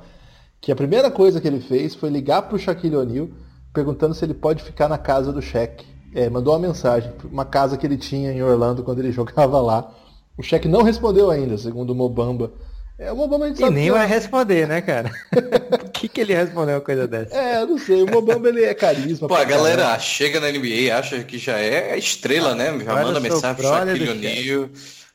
que 0.60 0.70
a 0.70 0.76
primeira 0.76 1.10
coisa 1.10 1.40
que 1.40 1.48
ele 1.48 1.60
fez 1.60 1.94
foi 1.94 2.10
ligar 2.10 2.42
para 2.42 2.54
o 2.54 2.58
Shaquille 2.58 2.96
O'Neal 2.96 3.28
perguntando 3.72 4.14
se 4.14 4.24
ele 4.24 4.34
pode 4.34 4.62
ficar 4.62 4.88
na 4.88 4.98
casa 4.98 5.32
do 5.32 5.40
Shaq. 5.40 5.91
É, 6.14 6.28
mandou 6.28 6.52
uma 6.52 6.68
mensagem, 6.68 7.12
uma 7.30 7.44
casa 7.44 7.76
que 7.76 7.86
ele 7.86 7.96
tinha 7.96 8.32
em 8.32 8.42
Orlando 8.42 8.82
quando 8.82 8.98
ele 8.98 9.10
jogava 9.12 9.60
lá. 9.60 9.90
O 10.36 10.42
Shaq 10.42 10.66
não 10.68 10.82
respondeu 10.82 11.30
ainda, 11.30 11.58
segundo 11.58 11.90
o 11.90 11.94
Mobamba. 11.94 12.52
É, 12.98 13.10
o 13.10 13.16
Mobamba 13.16 13.46
a 13.46 13.48
gente 13.48 13.62
e 13.62 13.70
nem 13.70 13.90
vai 13.90 14.06
responder, 14.06 14.68
né, 14.68 14.80
cara? 14.80 15.10
Por 15.70 15.90
que, 15.90 16.08
que 16.08 16.20
ele 16.20 16.34
respondeu 16.34 16.76
uma 16.76 16.80
coisa 16.80 17.08
dessa? 17.08 17.34
É, 17.34 17.62
eu 17.62 17.66
não 17.66 17.78
sei. 17.78 18.02
O 18.02 18.10
Mobamba 18.10 18.48
ele 18.48 18.64
é 18.64 18.74
carisma. 18.74 19.26
Pô, 19.28 19.34
a 19.34 19.44
galera 19.44 19.82
caramba. 19.82 19.98
chega 19.98 20.40
na 20.40 20.50
NBA 20.50 20.94
acha 20.96 21.22
que 21.24 21.38
já 21.38 21.58
é 21.58 21.98
estrela, 21.98 22.54
né? 22.54 22.78
Já 22.78 22.94
manda 22.94 23.20
mensagem 23.20 23.56
pro 23.56 23.68
Shaquille 23.68 24.10
O'Neal. 24.10 24.68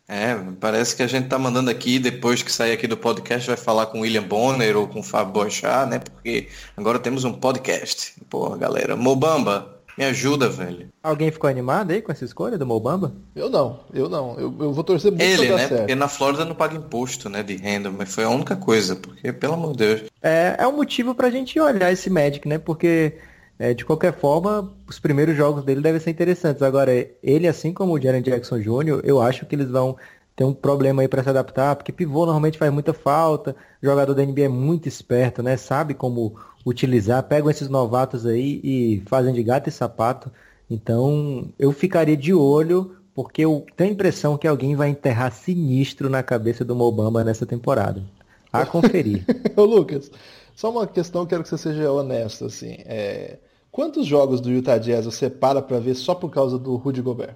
É, 0.10 0.38
parece 0.60 0.96
que 0.96 1.04
a 1.04 1.08
gente 1.08 1.28
tá 1.28 1.38
mandando 1.38 1.70
aqui, 1.70 2.00
depois 2.00 2.42
que 2.42 2.52
sair 2.52 2.72
aqui 2.72 2.88
do 2.88 2.96
podcast, 2.96 3.46
vai 3.46 3.58
falar 3.58 3.88
com 3.88 4.00
o 4.00 4.02
William 4.02 4.24
Bonner 4.24 4.78
ou 4.78 4.88
com 4.88 5.02
o 5.02 5.04
Fábio 5.04 5.34
Bochá, 5.34 5.86
né? 5.86 6.00
Porque 6.00 6.48
agora 6.78 6.98
temos 6.98 7.26
um 7.26 7.34
podcast. 7.34 8.14
Pô, 8.30 8.50
galera, 8.56 8.96
Mobamba, 8.96 9.77
me 9.98 10.06
ajuda, 10.06 10.48
velho. 10.50 10.90
Alguém 11.02 11.32
ficou 11.32 11.50
animado 11.50 11.92
aí 11.92 12.02
com 12.02 12.12
essa 12.12 12.24
escolha 12.24 12.58
do 12.58 12.66
Mobamba? 12.66 13.14
Eu 13.36 13.50
não, 13.50 13.80
eu 13.94 14.08
não. 14.08 14.38
Eu, 14.38 14.56
eu 14.60 14.74
vou 14.74 14.84
torcer 14.84 15.12
muito 15.12 15.24
Ele, 15.24 15.50
né? 15.50 15.68
Certo. 15.68 15.78
Porque 15.80 15.96
na 15.96 16.08
Flórida 16.08 16.46
não 16.46 16.54
paga 16.54 16.76
imposto, 16.76 17.30
né, 17.30 17.42
de 17.42 17.56
renda, 17.56 17.90
mas 17.90 18.14
foi 18.14 18.24
a 18.24 18.30
única 18.30 18.56
coisa, 18.56 18.96
porque, 18.96 19.34
pelo 19.34 19.54
amor 19.54 19.72
de 19.72 19.78
Deus. 19.78 20.02
É, 20.22 20.56
é 20.60 20.68
um 20.68 20.76
motivo 20.76 21.16
pra 21.16 21.32
gente 21.32 21.60
olhar 21.60 21.92
esse 21.92 22.10
Magic, 22.10 22.48
né? 22.48 22.60
Porque, 22.60 23.18
é, 23.58 23.74
de 23.74 23.84
qualquer 23.84 24.14
forma, 24.14 24.72
os 24.88 25.00
primeiros 25.00 25.36
jogos 25.36 25.64
dele 25.64 25.82
devem 25.82 26.00
ser 26.00 26.12
interessantes. 26.12 26.62
Agora, 26.62 26.92
ele, 27.24 27.48
assim 27.48 27.74
como 27.74 27.94
o 27.94 28.00
Jaren 28.00 28.22
Jackson 28.22 28.60
Jr., 28.60 29.02
eu 29.04 29.20
acho 29.20 29.46
que 29.46 29.56
eles 29.56 29.70
vão 29.70 29.98
ter 30.38 30.44
um 30.44 30.54
problema 30.54 31.02
aí 31.02 31.08
para 31.08 31.24
se 31.24 31.30
adaptar, 31.30 31.76
porque 31.76 31.92
pivô 31.92 32.20
normalmente 32.20 32.60
faz 32.60 32.72
muita 32.72 32.94
falta, 32.94 33.56
o 33.82 33.86
jogador 33.86 34.14
da 34.14 34.24
NBA 34.24 34.44
é 34.44 34.48
muito 34.48 34.88
esperto, 34.88 35.42
né? 35.42 35.58
Sabe 35.58 35.96
como 35.96 36.36
utilizar, 36.68 37.24
pegam 37.24 37.50
esses 37.50 37.70
novatos 37.70 38.26
aí 38.26 38.60
e 38.64 39.04
fazem 39.08 39.34
de 39.34 39.42
gato 39.42 39.70
e 39.70 39.72
sapato. 39.72 40.30
Então, 40.70 41.48
eu 41.58 41.72
ficaria 41.72 42.18
de 42.18 42.34
olho, 42.34 42.98
porque 43.16 43.46
eu 43.46 43.66
tenho 43.76 43.92
a 43.92 43.94
impressão 43.94 44.38
que 44.38 44.48
alguém 44.48 44.76
vai 44.76 44.90
enterrar 44.90 45.32
sinistro 45.32 46.10
na 46.10 46.22
cabeça 46.22 46.66
do 46.66 46.76
Mobamba 46.76 47.24
nessa 47.24 47.46
temporada. 47.46 48.04
A 48.52 48.66
conferir. 48.66 49.24
Ô 49.56 49.64
Lucas, 49.64 50.12
só 50.56 50.70
uma 50.70 50.86
questão, 50.86 51.26
quero 51.26 51.44
que 51.44 51.50
você 51.50 51.58
seja 51.58 51.92
honesto, 51.92 52.46
assim. 52.46 52.76
É... 52.80 53.38
Quantos 53.72 54.06
jogos 54.06 54.42
do 54.42 54.50
Utah 54.50 54.78
Jazz 54.78 55.06
você 55.06 55.30
para 55.30 55.62
para 55.62 55.80
ver 55.80 55.96
só 55.96 56.16
por 56.16 56.30
causa 56.30 56.58
do 56.58 56.76
Rudy 56.76 57.02
Gobert? 57.02 57.36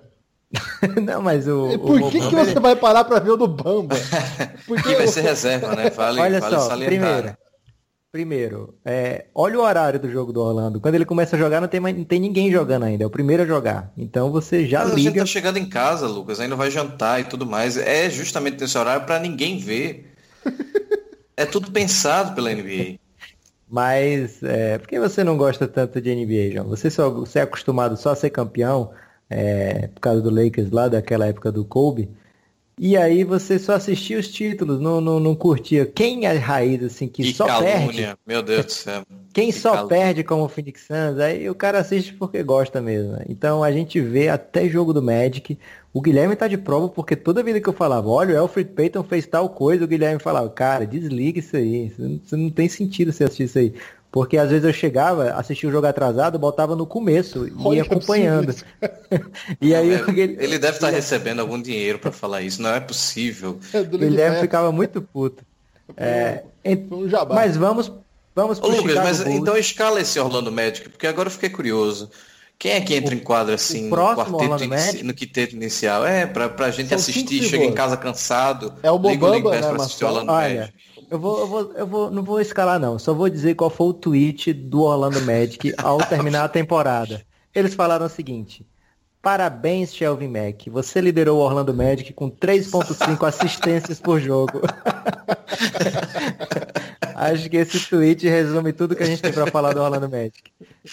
Não, 1.01 1.21
mas 1.21 1.47
o. 1.47 1.71
E 1.71 1.77
por 1.77 2.01
o 2.01 2.09
que, 2.09 2.19
que 2.19 2.35
você 2.35 2.59
vai 2.59 2.75
parar 2.75 3.05
para 3.05 3.19
ver 3.19 3.31
o 3.31 3.37
do 3.37 3.47
Bamba? 3.47 3.95
Porque 4.65 4.95
vai 4.95 5.07
ser 5.07 5.21
reserva, 5.21 5.75
né? 5.75 5.89
Vale, 5.89 6.19
Olha 6.19 6.39
vale 6.39 6.55
só, 6.55 6.61
salientar. 6.61 6.87
Primeiro, 6.87 7.37
Primeiro, 8.11 8.75
é, 8.83 9.27
olha 9.33 9.57
o 9.57 9.61
horário 9.61 9.97
do 9.97 10.11
jogo 10.11 10.33
do 10.33 10.41
Orlando. 10.41 10.81
Quando 10.81 10.95
ele 10.95 11.05
começa 11.05 11.37
a 11.37 11.39
jogar, 11.39 11.61
não 11.61 11.67
tem, 11.69 11.79
não 11.79 12.03
tem 12.03 12.19
ninguém 12.19 12.51
jogando 12.51 12.83
ainda. 12.83 13.05
É 13.05 13.07
o 13.07 13.09
primeiro 13.09 13.43
a 13.43 13.45
jogar. 13.45 13.89
Então 13.97 14.29
você 14.29 14.67
já 14.67 14.83
Mas 14.83 14.95
liga. 14.95 15.11
Você 15.11 15.19
tá 15.19 15.25
chegando 15.25 15.57
em 15.57 15.65
casa, 15.65 16.07
Lucas, 16.07 16.41
ainda 16.41 16.57
vai 16.57 16.69
jantar 16.69 17.21
e 17.21 17.23
tudo 17.23 17.45
mais. 17.45 17.77
É 17.77 18.09
justamente 18.09 18.59
nesse 18.59 18.77
horário 18.77 19.05
para 19.05 19.17
ninguém 19.17 19.57
ver. 19.59 20.13
é 21.37 21.45
tudo 21.45 21.71
pensado 21.71 22.35
pela 22.35 22.53
NBA. 22.53 22.99
Mas 23.69 24.43
é, 24.43 24.77
por 24.77 24.89
que 24.89 24.99
você 24.99 25.23
não 25.23 25.37
gosta 25.37 25.65
tanto 25.65 26.01
de 26.01 26.13
NBA, 26.13 26.53
João? 26.53 26.67
Você, 26.67 26.89
só, 26.89 27.09
você 27.09 27.39
é 27.39 27.43
acostumado 27.43 27.95
só 27.95 28.09
a 28.09 28.15
ser 28.17 28.29
campeão 28.29 28.91
é, 29.29 29.87
por 29.87 30.01
causa 30.01 30.21
do 30.21 30.29
Lakers 30.29 30.69
lá 30.69 30.89
daquela 30.89 31.27
época 31.27 31.49
do 31.49 31.63
Kobe. 31.63 32.09
E 32.79 32.97
aí 32.97 33.23
você 33.23 33.59
só 33.59 33.73
assistia 33.73 34.17
os 34.17 34.27
títulos, 34.27 34.79
não, 34.79 34.99
não, 34.99 35.19
não 35.19 35.35
curtia. 35.35 35.85
Quem 35.85 36.25
é 36.25 36.33
raiz, 36.33 36.83
assim, 36.83 37.07
que, 37.07 37.23
que 37.23 37.33
só 37.33 37.45
calúnia. 37.45 37.91
perde. 37.91 38.19
Meu 38.25 38.41
Deus 38.41 38.65
do 38.65 38.71
céu. 38.71 39.03
Quem 39.33 39.51
que 39.51 39.59
só 39.59 39.71
calúnia. 39.73 39.97
perde 39.97 40.23
como 40.23 40.43
o 40.45 40.49
Phoenix 40.49 40.87
Suns, 40.87 41.19
aí 41.19 41.49
o 41.49 41.55
cara 41.55 41.79
assiste 41.79 42.13
porque 42.13 42.41
gosta 42.41 42.81
mesmo. 42.81 43.17
Então 43.29 43.63
a 43.63 43.71
gente 43.71 43.99
vê 43.99 44.29
até 44.29 44.67
jogo 44.67 44.93
do 44.93 45.01
Magic. 45.01 45.57
O 45.93 46.01
Guilherme 46.01 46.35
tá 46.35 46.47
de 46.47 46.57
prova 46.57 46.89
porque 46.89 47.15
toda 47.15 47.43
vida 47.43 47.59
que 47.59 47.67
eu 47.67 47.73
falava, 47.73 48.07
olha, 48.07 48.35
o 48.35 48.39
Alfred 48.39 48.71
Payton 48.71 49.03
fez 49.03 49.27
tal 49.27 49.49
coisa, 49.49 49.83
o 49.83 49.87
Guilherme 49.87 50.19
falava, 50.21 50.49
cara, 50.49 50.85
desliga 50.85 51.39
isso 51.39 51.55
aí. 51.55 51.87
Isso 51.87 52.37
não 52.37 52.49
tem 52.49 52.67
sentido 52.67 53.11
você 53.11 53.25
assistir 53.25 53.43
isso 53.43 53.59
aí. 53.59 53.73
Porque 54.11 54.37
às 54.37 54.49
vezes 54.49 54.65
eu 54.65 54.73
chegava, 54.73 55.31
assistia 55.31 55.69
o 55.69 55.71
jogo 55.71 55.87
atrasado, 55.87 56.37
botava 56.37 56.75
no 56.75 56.85
começo 56.85 57.47
e 57.47 57.75
ia 57.75 57.83
acompanhando. 57.83 58.53
e 59.61 59.73
aí 59.73 59.93
é, 59.93 60.03
ele, 60.09 60.37
ele 60.37 60.59
deve 60.59 60.75
estar 60.75 60.89
tá 60.89 60.93
recebendo 60.93 61.39
algum 61.39 61.59
dinheiro 61.61 61.97
para 61.97 62.11
falar 62.11 62.41
isso, 62.41 62.61
não 62.61 62.71
é 62.71 62.81
possível. 62.81 63.57
É 63.73 63.79
o 63.79 63.85
Guilherme 63.85 64.41
ficava 64.41 64.69
muito 64.69 65.01
puto. 65.01 65.45
É, 65.95 66.43
um 66.65 67.07
mas 67.33 67.55
vamos 67.55 67.91
vamos 68.35 68.59
pro 68.59 68.69
Ô, 68.69 68.75
Lucas, 68.75 68.95
mas 68.95 69.23
Bulls. 69.23 69.39
então 69.39 69.57
escala 69.57 70.01
esse 70.01 70.19
Orlando 70.19 70.51
Magic, 70.51 70.89
porque 70.89 71.07
agora 71.07 71.27
eu 71.27 71.31
fiquei 71.31 71.49
curioso. 71.49 72.09
Quem 72.59 72.73
é 72.73 72.81
que 72.81 72.93
entra 72.93 73.15
o, 73.15 73.17
em 73.17 73.21
quadra 73.21 73.55
assim 73.55 73.89
no 73.89 73.95
quarteto 73.95 74.63
inici, 74.63 75.03
no 75.03 75.13
quinteto 75.13 75.55
inicial? 75.55 76.05
É, 76.05 76.27
pra, 76.27 76.47
pra 76.47 76.69
gente 76.69 76.89
São 76.89 76.97
assistir, 76.97 77.43
chega 77.43 77.63
em 77.63 77.73
casa 77.73 77.97
cansado, 77.97 78.73
é 78.83 78.91
o 78.91 78.99
Bobamba, 78.99 79.51
né, 79.51 79.61
pra 79.61 79.83
assistir 79.83 80.05
Orlando 80.05 80.31
Olha, 80.31 80.59
Magic. 80.59 80.73
Eu 81.11 81.19
vou, 81.19 81.39
eu 81.41 81.47
vou, 81.47 81.73
eu 81.73 81.85
vou, 81.85 82.09
não 82.09 82.23
vou 82.23 82.39
escalar 82.39 82.79
não. 82.79 82.97
Só 82.97 83.13
vou 83.13 83.29
dizer 83.29 83.55
qual 83.55 83.69
foi 83.69 83.87
o 83.87 83.93
tweet 83.93 84.53
do 84.53 84.83
Orlando 84.83 85.19
Magic 85.21 85.73
ao 85.77 85.97
terminar 86.07 86.45
a 86.45 86.49
temporada. 86.49 87.21
Eles 87.53 87.73
falaram 87.73 88.05
o 88.05 88.09
seguinte: 88.09 88.65
Parabéns, 89.21 89.93
Shelvin 89.93 90.29
Mack. 90.29 90.69
Você 90.69 91.01
liderou 91.01 91.37
o 91.37 91.43
Orlando 91.43 91.73
Magic 91.73 92.13
com 92.13 92.31
3.5 92.31 93.27
assistências 93.27 93.99
por 93.99 94.21
jogo. 94.21 94.61
Acho 97.13 97.49
que 97.49 97.57
esse 97.57 97.89
tweet 97.89 98.29
resume 98.29 98.71
tudo 98.71 98.95
que 98.95 99.03
a 99.03 99.05
gente 99.05 99.21
tem 99.21 99.33
para 99.33 99.47
falar 99.47 99.73
do 99.73 99.81
Orlando 99.81 100.09
Magic. 100.09 100.41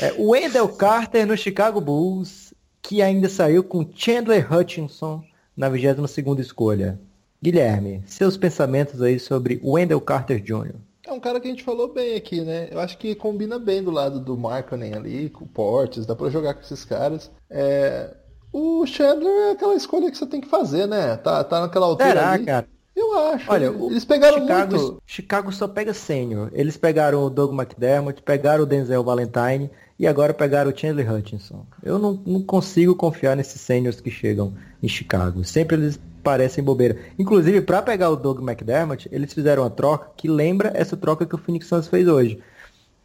É, 0.00 0.12
o 0.18 0.30
Wendell 0.30 0.68
Carter 0.68 1.28
no 1.28 1.36
Chicago 1.36 1.80
Bulls, 1.80 2.52
que 2.82 3.00
ainda 3.00 3.28
saiu 3.28 3.62
com 3.62 3.88
Chandler 3.94 4.52
Hutchinson 4.52 5.22
na 5.56 5.70
22ª 5.70 6.40
escolha. 6.40 6.98
Guilherme, 7.42 8.02
seus 8.06 8.36
pensamentos 8.36 9.00
aí 9.00 9.18
sobre 9.18 9.60
Wendell 9.62 10.00
Carter 10.00 10.40
Jr. 10.40 10.74
É 11.06 11.12
um 11.12 11.20
cara 11.20 11.40
que 11.40 11.48
a 11.48 11.50
gente 11.50 11.64
falou 11.64 11.92
bem 11.92 12.16
aqui, 12.16 12.42
né? 12.42 12.68
Eu 12.70 12.80
acho 12.80 12.98
que 12.98 13.14
combina 13.14 13.58
bem 13.58 13.82
do 13.82 13.90
lado 13.90 14.20
do 14.20 14.36
Markkanen 14.36 14.94
ali, 14.94 15.30
com 15.30 15.44
o 15.44 15.48
Portes, 15.48 16.04
dá 16.04 16.14
pra 16.14 16.28
jogar 16.28 16.54
com 16.54 16.60
esses 16.60 16.84
caras. 16.84 17.30
É... 17.48 18.14
O 18.52 18.84
Chandler 18.86 19.48
é 19.48 19.50
aquela 19.52 19.74
escolha 19.74 20.10
que 20.10 20.18
você 20.18 20.26
tem 20.26 20.40
que 20.40 20.48
fazer, 20.48 20.86
né? 20.86 21.16
Tá, 21.16 21.44
tá 21.44 21.60
naquela 21.60 21.86
altura 21.86 22.08
Será, 22.08 22.32
ali. 22.32 22.44
cara? 22.44 22.66
Eu 22.98 23.16
acho. 23.16 23.50
Olha, 23.50 23.66
eles 23.66 24.04
pegaram 24.04 24.40
Chicago, 24.40 24.76
muito. 24.76 25.02
Chicago 25.06 25.52
só 25.52 25.68
pega 25.68 25.94
sênior. 25.94 26.50
Eles 26.52 26.76
pegaram 26.76 27.24
o 27.24 27.30
Doug 27.30 27.52
McDermott, 27.52 28.20
pegaram 28.22 28.64
o 28.64 28.66
Denzel 28.66 29.04
Valentine 29.04 29.70
e 29.98 30.06
agora 30.06 30.34
pegaram 30.34 30.70
o 30.70 30.76
Chandler 30.76 31.10
Hutchinson. 31.12 31.64
Eu 31.82 31.98
não, 31.98 32.20
não 32.26 32.42
consigo 32.42 32.94
confiar 32.96 33.36
nesses 33.36 33.60
sêniors 33.60 34.00
que 34.00 34.10
chegam 34.10 34.52
em 34.82 34.88
Chicago. 34.88 35.44
Sempre 35.44 35.76
eles 35.76 36.00
parecem 36.28 36.62
bobeira. 36.62 36.98
Inclusive, 37.18 37.62
para 37.62 37.80
pegar 37.80 38.10
o 38.10 38.16
Doug 38.16 38.42
McDermott, 38.42 39.08
eles 39.10 39.32
fizeram 39.32 39.62
uma 39.62 39.70
troca 39.70 40.10
que 40.14 40.28
lembra 40.28 40.70
essa 40.74 40.94
troca 40.94 41.24
que 41.24 41.34
o 41.34 41.38
Phoenix 41.38 41.66
Suns 41.66 41.88
fez 41.88 42.06
hoje. 42.06 42.38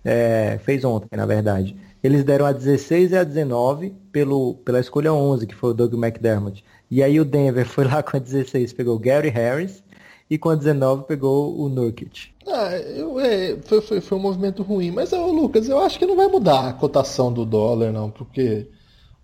É, 0.04 0.60
fez 0.62 0.84
ontem, 0.84 1.08
na 1.16 1.26
verdade. 1.26 1.74
Eles 2.04 2.26
deram 2.26 2.46
a 2.46 2.52
16 2.52 3.14
e 3.14 3.16
a 3.16 3.24
19 3.24 3.96
pelo, 4.12 4.56
pela 4.56 4.82
escolha 4.82 5.14
11, 5.14 5.48
que 5.48 5.56
foi 5.56 5.70
o 5.70 5.74
Doug 5.74 5.94
McDermott. 5.94 6.66
E 6.92 7.02
aí 7.02 7.18
o 7.18 7.24
Denver 7.24 7.66
foi 7.66 7.86
lá 7.86 8.04
com 8.04 8.18
a 8.18 8.20
16, 8.20 8.74
pegou 8.74 8.98
o 8.98 9.00
Gary 9.00 9.30
Harris, 9.30 9.82
e 10.30 10.38
com 10.38 10.50
a 10.50 10.56
19 10.56 11.06
pegou 11.06 11.58
o 11.58 11.70
Nurkic. 11.70 12.34
Ah, 12.46 12.76
eu, 12.76 13.18
é, 13.22 13.56
foi, 13.64 13.80
foi, 13.80 14.02
foi 14.02 14.18
um 14.18 14.22
movimento 14.22 14.64
ruim, 14.64 14.92
mas, 14.92 15.14
ô, 15.14 15.32
Lucas, 15.32 15.70
eu 15.70 15.80
acho 15.80 15.98
que 15.98 16.06
não 16.06 16.18
vai 16.18 16.28
mudar 16.28 16.68
a 16.68 16.74
cotação 16.74 17.32
do 17.32 17.46
dólar, 17.46 17.94
não, 17.94 18.12
porque 18.12 18.68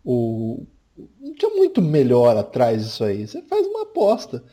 o, 0.05 0.65
não 1.19 1.33
tinha 1.33 1.53
muito 1.55 1.81
melhor 1.81 2.35
atrás 2.37 2.83
disso 2.83 3.03
aí. 3.03 3.27
Você 3.27 3.41
faz 3.43 3.65
uma 3.67 3.83
aposta. 3.83 4.43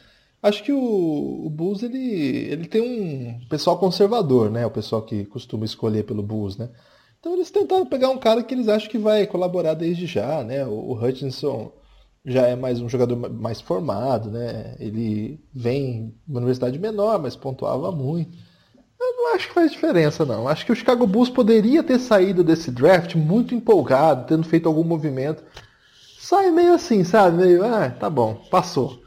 Acho 0.43 0.63
que 0.63 0.73
o, 0.73 1.47
o 1.47 1.51
Bulls 1.51 1.83
ele, 1.83 1.99
ele 1.99 2.67
tem 2.69 2.81
um 2.81 3.49
pessoal 3.49 3.79
conservador, 3.79 4.51
né? 4.51 4.65
O 4.67 4.71
pessoal 4.71 5.03
que 5.03 5.25
costuma 5.25 5.65
escolher 5.65 6.05
pelo 6.05 6.23
Bulls, 6.23 6.57
né? 6.57 6.71
Então 7.19 7.35
eles 7.35 7.51
tentaram 7.51 7.85
pegar 7.87 8.11
um 8.11 8.19
cara 8.19 8.43
que 8.43 8.55
eles 8.55 8.69
acham 8.69 8.89
que 8.89 8.99
vai 8.99 9.27
colaborar 9.27 9.75
desde 9.75 10.07
já, 10.07 10.45
né? 10.45 10.65
O, 10.65 10.93
Hutchinson 10.93 11.73
já 12.25 12.47
é 12.47 12.55
mais 12.55 12.81
um 12.81 12.89
jogador 12.89 13.17
mais 13.31 13.61
formado, 13.61 14.31
né? 14.31 14.77
Ele 14.79 15.41
vem 15.53 16.15
de 16.27 16.31
uma 16.33 16.39
universidade 16.39 16.79
menor, 16.79 17.21
mas 17.21 17.35
pontuava 17.35 17.91
muito. 17.91 18.37
Eu 19.01 19.17
não 19.17 19.35
acho 19.35 19.49
que 19.49 19.55
faz 19.55 19.73
diferença, 19.73 20.25
não. 20.25 20.47
Acho 20.47 20.65
que 20.65 20.73
o 20.73 20.77
Chicago 20.77 21.07
Bulls 21.07 21.29
poderia 21.29 21.83
ter 21.83 21.99
saído 21.99 22.45
desse 22.45 22.71
draft 22.71 23.15
muito 23.15 23.55
empolgado, 23.55 24.27
tendo 24.27 24.47
feito 24.47 24.69
algum 24.69 24.85
movimento. 24.85 25.43
Sai 26.29 26.51
meio 26.51 26.75
assim, 26.75 27.05
sabe? 27.05 27.37
Meio, 27.37 27.65
ah, 27.65 27.89
tá 27.89 28.11
bom, 28.11 28.35
passou. 28.51 29.01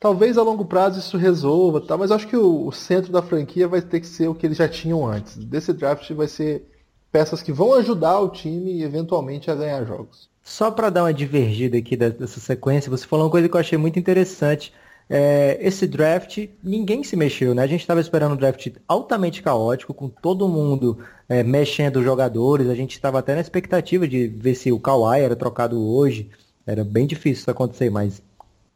Talvez 0.00 0.38
a 0.38 0.42
longo 0.42 0.64
prazo 0.64 0.98
isso 0.98 1.18
resolva, 1.18 1.78
tá? 1.78 1.94
mas 1.94 2.10
acho 2.10 2.26
que 2.26 2.38
o, 2.38 2.66
o, 2.66 2.72
centro 2.72 3.12
da 3.12 3.20
franquia 3.20 3.68
vai 3.68 3.82
ter 3.82 4.00
que 4.00 4.06
ser 4.06 4.28
o 4.28 4.34
que 4.34 4.46
eles 4.46 4.56
já 4.56 4.66
tinham 4.66 5.06
antes. 5.06 5.36
Desse 5.36 5.74
draft 5.74 6.10
vai 6.12 6.26
ser 6.26 6.66
peças 7.12 7.42
que 7.42 7.52
vão 7.52 7.74
ajudar 7.74 8.18
o 8.18 8.30
time 8.30 8.82
eventualmente 8.82 9.50
a 9.50 9.54
ganhar 9.54 9.84
jogos. 9.84 10.30
Só 10.42 10.70
para 10.70 10.88
dar 10.88 11.04
uma 11.04 11.12
divergida 11.12 11.76
aqui 11.76 11.98
dessa 11.98 12.40
sequência, 12.40 12.90
você 12.90 13.06
falou 13.06 13.26
uma 13.26 13.30
coisa 13.30 13.46
que 13.46 13.54
eu 13.54 13.60
achei 13.60 13.76
muito 13.76 13.98
interessante. 13.98 14.72
É, 15.10 15.58
esse 15.60 15.86
draft, 15.86 16.48
ninguém 16.62 17.04
se 17.04 17.14
mexeu, 17.14 17.54
né? 17.54 17.62
A 17.62 17.66
gente 17.66 17.82
estava 17.82 18.00
esperando 18.00 18.32
um 18.32 18.38
draft 18.38 18.68
altamente 18.88 19.42
caótico, 19.42 19.92
com 19.92 20.08
todo 20.08 20.48
mundo 20.48 20.98
é, 21.28 21.42
mexendo 21.42 21.96
os 21.96 22.04
jogadores. 22.04 22.70
A 22.70 22.74
gente 22.74 22.92
estava 22.92 23.18
até 23.18 23.34
na 23.34 23.42
expectativa 23.42 24.08
de 24.08 24.28
ver 24.28 24.54
se 24.54 24.72
o 24.72 24.80
Kawhi 24.80 25.20
era 25.20 25.36
trocado 25.36 25.78
hoje. 25.78 26.30
Era 26.66 26.84
bem 26.84 27.06
difícil 27.06 27.42
isso 27.42 27.50
acontecer, 27.50 27.90
mas 27.90 28.22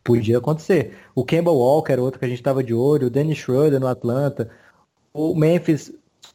podia 0.05 0.39
acontecer. 0.39 0.97
O 1.15 1.25
Campbell 1.25 1.55
Walker, 1.55 1.99
outro 1.99 2.19
que 2.19 2.25
a 2.25 2.29
gente 2.29 2.39
estava 2.39 2.63
de 2.63 2.75
olho, 2.75 3.07
o 3.07 3.11
Dennis 3.11 3.39
Schroeder 3.39 3.81
no 3.81 3.87
Atlanta, 3.87 4.51
o 5.13 5.35
Memphis, 5.35 5.93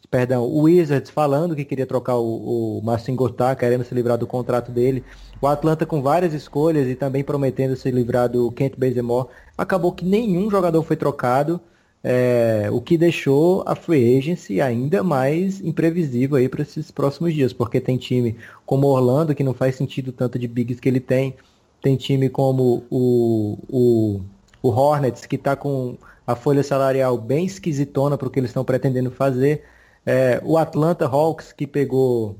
perdão, 0.09 0.43
o 0.43 0.61
Wizards 0.61 1.09
falando 1.09 1.55
que 1.55 1.65
queria 1.65 1.85
trocar 1.85 2.17
o, 2.17 2.77
o 2.77 2.81
Marcin 2.83 3.15
Gortat, 3.15 3.57
querendo 3.57 3.83
se 3.83 3.95
livrar 3.95 4.17
do 4.17 4.27
contrato 4.27 4.71
dele. 4.71 5.03
O 5.41 5.47
Atlanta 5.47 5.85
com 5.85 6.01
várias 6.01 6.33
escolhas 6.33 6.87
e 6.87 6.95
também 6.95 7.23
prometendo 7.23 7.75
se 7.75 7.89
livrar 7.91 8.29
do 8.29 8.51
Kent 8.51 8.75
Bazemore. 8.77 9.27
Acabou 9.57 9.91
que 9.91 10.05
nenhum 10.05 10.49
jogador 10.49 10.83
foi 10.83 10.95
trocado, 10.95 11.59
é, 12.03 12.67
o 12.71 12.81
que 12.81 12.97
deixou 12.97 13.63
a 13.65 13.75
free 13.75 14.17
agency 14.17 14.59
ainda 14.59 15.01
mais 15.01 15.61
imprevisível 15.61 16.35
aí 16.35 16.49
para 16.49 16.61
esses 16.61 16.91
próximos 16.91 17.33
dias, 17.33 17.53
porque 17.53 17.79
tem 17.79 17.97
time 17.97 18.35
como 18.65 18.87
Orlando 18.87 19.33
que 19.33 19.43
não 19.43 19.53
faz 19.53 19.75
sentido 19.75 20.11
tanto 20.11 20.37
de 20.37 20.47
bigs 20.47 20.79
que 20.79 20.89
ele 20.89 20.99
tem, 20.99 21.35
tem 21.81 21.95
time 21.95 22.29
como 22.29 22.83
o, 22.89 23.57
o, 23.69 24.21
o 24.61 24.69
Hornets, 24.69 25.25
que 25.25 25.35
está 25.35 25.55
com 25.55 25.97
a 26.25 26.35
folha 26.35 26.63
salarial 26.63 27.17
bem 27.17 27.45
esquisitona 27.45 28.17
para 28.17 28.27
o 28.27 28.31
que 28.31 28.39
eles 28.39 28.49
estão 28.49 28.65
pretendendo 28.65 29.11
fazer. 29.11 29.63
É, 30.05 30.41
o 30.43 30.57
Atlanta 30.57 31.05
Hawks, 31.05 31.53
que 31.53 31.67
pegou 31.67 32.35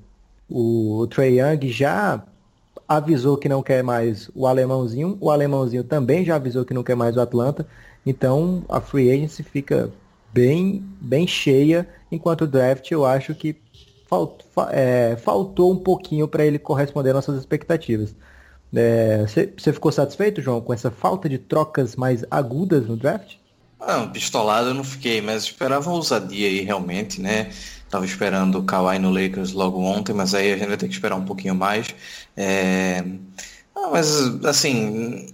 o, 0.50 1.00
o 1.00 1.08
Trey 1.08 1.40
Young, 1.40 1.68
já 1.70 2.24
avisou 2.88 3.38
que 3.38 3.50
não 3.50 3.62
quer 3.62 3.84
mais 3.84 4.30
o 4.36 4.48
alemãozinho. 4.48 5.18
O 5.20 5.30
alemãozinho 5.30 5.84
também 5.84 6.24
já 6.24 6.36
avisou 6.36 6.66
que 6.66 6.74
não 6.74 6.84
quer 6.84 6.96
mais 6.96 7.18
o 7.18 7.22
Atlanta. 7.22 7.68
Então 8.06 8.64
a 8.70 8.82
free 8.82 9.12
agency 9.12 9.44
fica 9.44 9.92
bem, 10.34 10.84
bem 11.00 11.28
cheia, 11.28 11.88
enquanto 12.12 12.42
o 12.42 12.48
draft 12.48 12.90
eu 12.92 13.06
acho 13.06 13.36
que 13.36 13.56
falt, 14.08 14.42
é, 14.72 15.16
faltou 15.18 15.72
um 15.72 15.78
pouquinho 15.78 16.28
para 16.28 16.46
ele 16.46 16.60
corresponder 16.60 17.10
às 17.10 17.16
nossas 17.16 17.40
expectativas. 17.40 18.16
Você 19.28 19.54
é, 19.70 19.74
ficou 19.74 19.92
satisfeito, 19.92 20.42
João, 20.42 20.60
com 20.60 20.74
essa 20.74 20.90
falta 20.90 21.30
de 21.30 21.38
trocas 21.38 21.96
mais 21.96 22.26
agudas 22.32 22.88
no 22.88 22.98
draft? 22.98 23.36
Ah, 23.80 24.08
pistolado 24.08 24.70
eu 24.70 24.74
não 24.74 24.84
fiquei, 24.84 25.22
mas 25.22 25.44
esperava 25.44 25.92
ousadia 25.92 26.48
aí 26.48 26.62
realmente, 26.62 27.22
né? 27.22 27.52
Tava 27.90 28.06
esperando 28.06 28.58
o 28.58 28.64
Kawhi 28.64 28.98
no 28.98 29.12
Lakers 29.12 29.52
logo 29.52 29.80
ontem, 29.80 30.14
mas 30.14 30.34
aí 30.34 30.54
a 30.54 30.58
gente 30.58 30.68
vai 30.68 30.78
ter 30.78 30.88
que 30.88 30.94
esperar 30.94 31.16
um 31.16 31.26
pouquinho 31.26 31.54
mais. 31.54 31.88
É... 32.36 33.04
Ah, 33.76 33.90
mas 33.92 34.44
assim, 34.46 35.28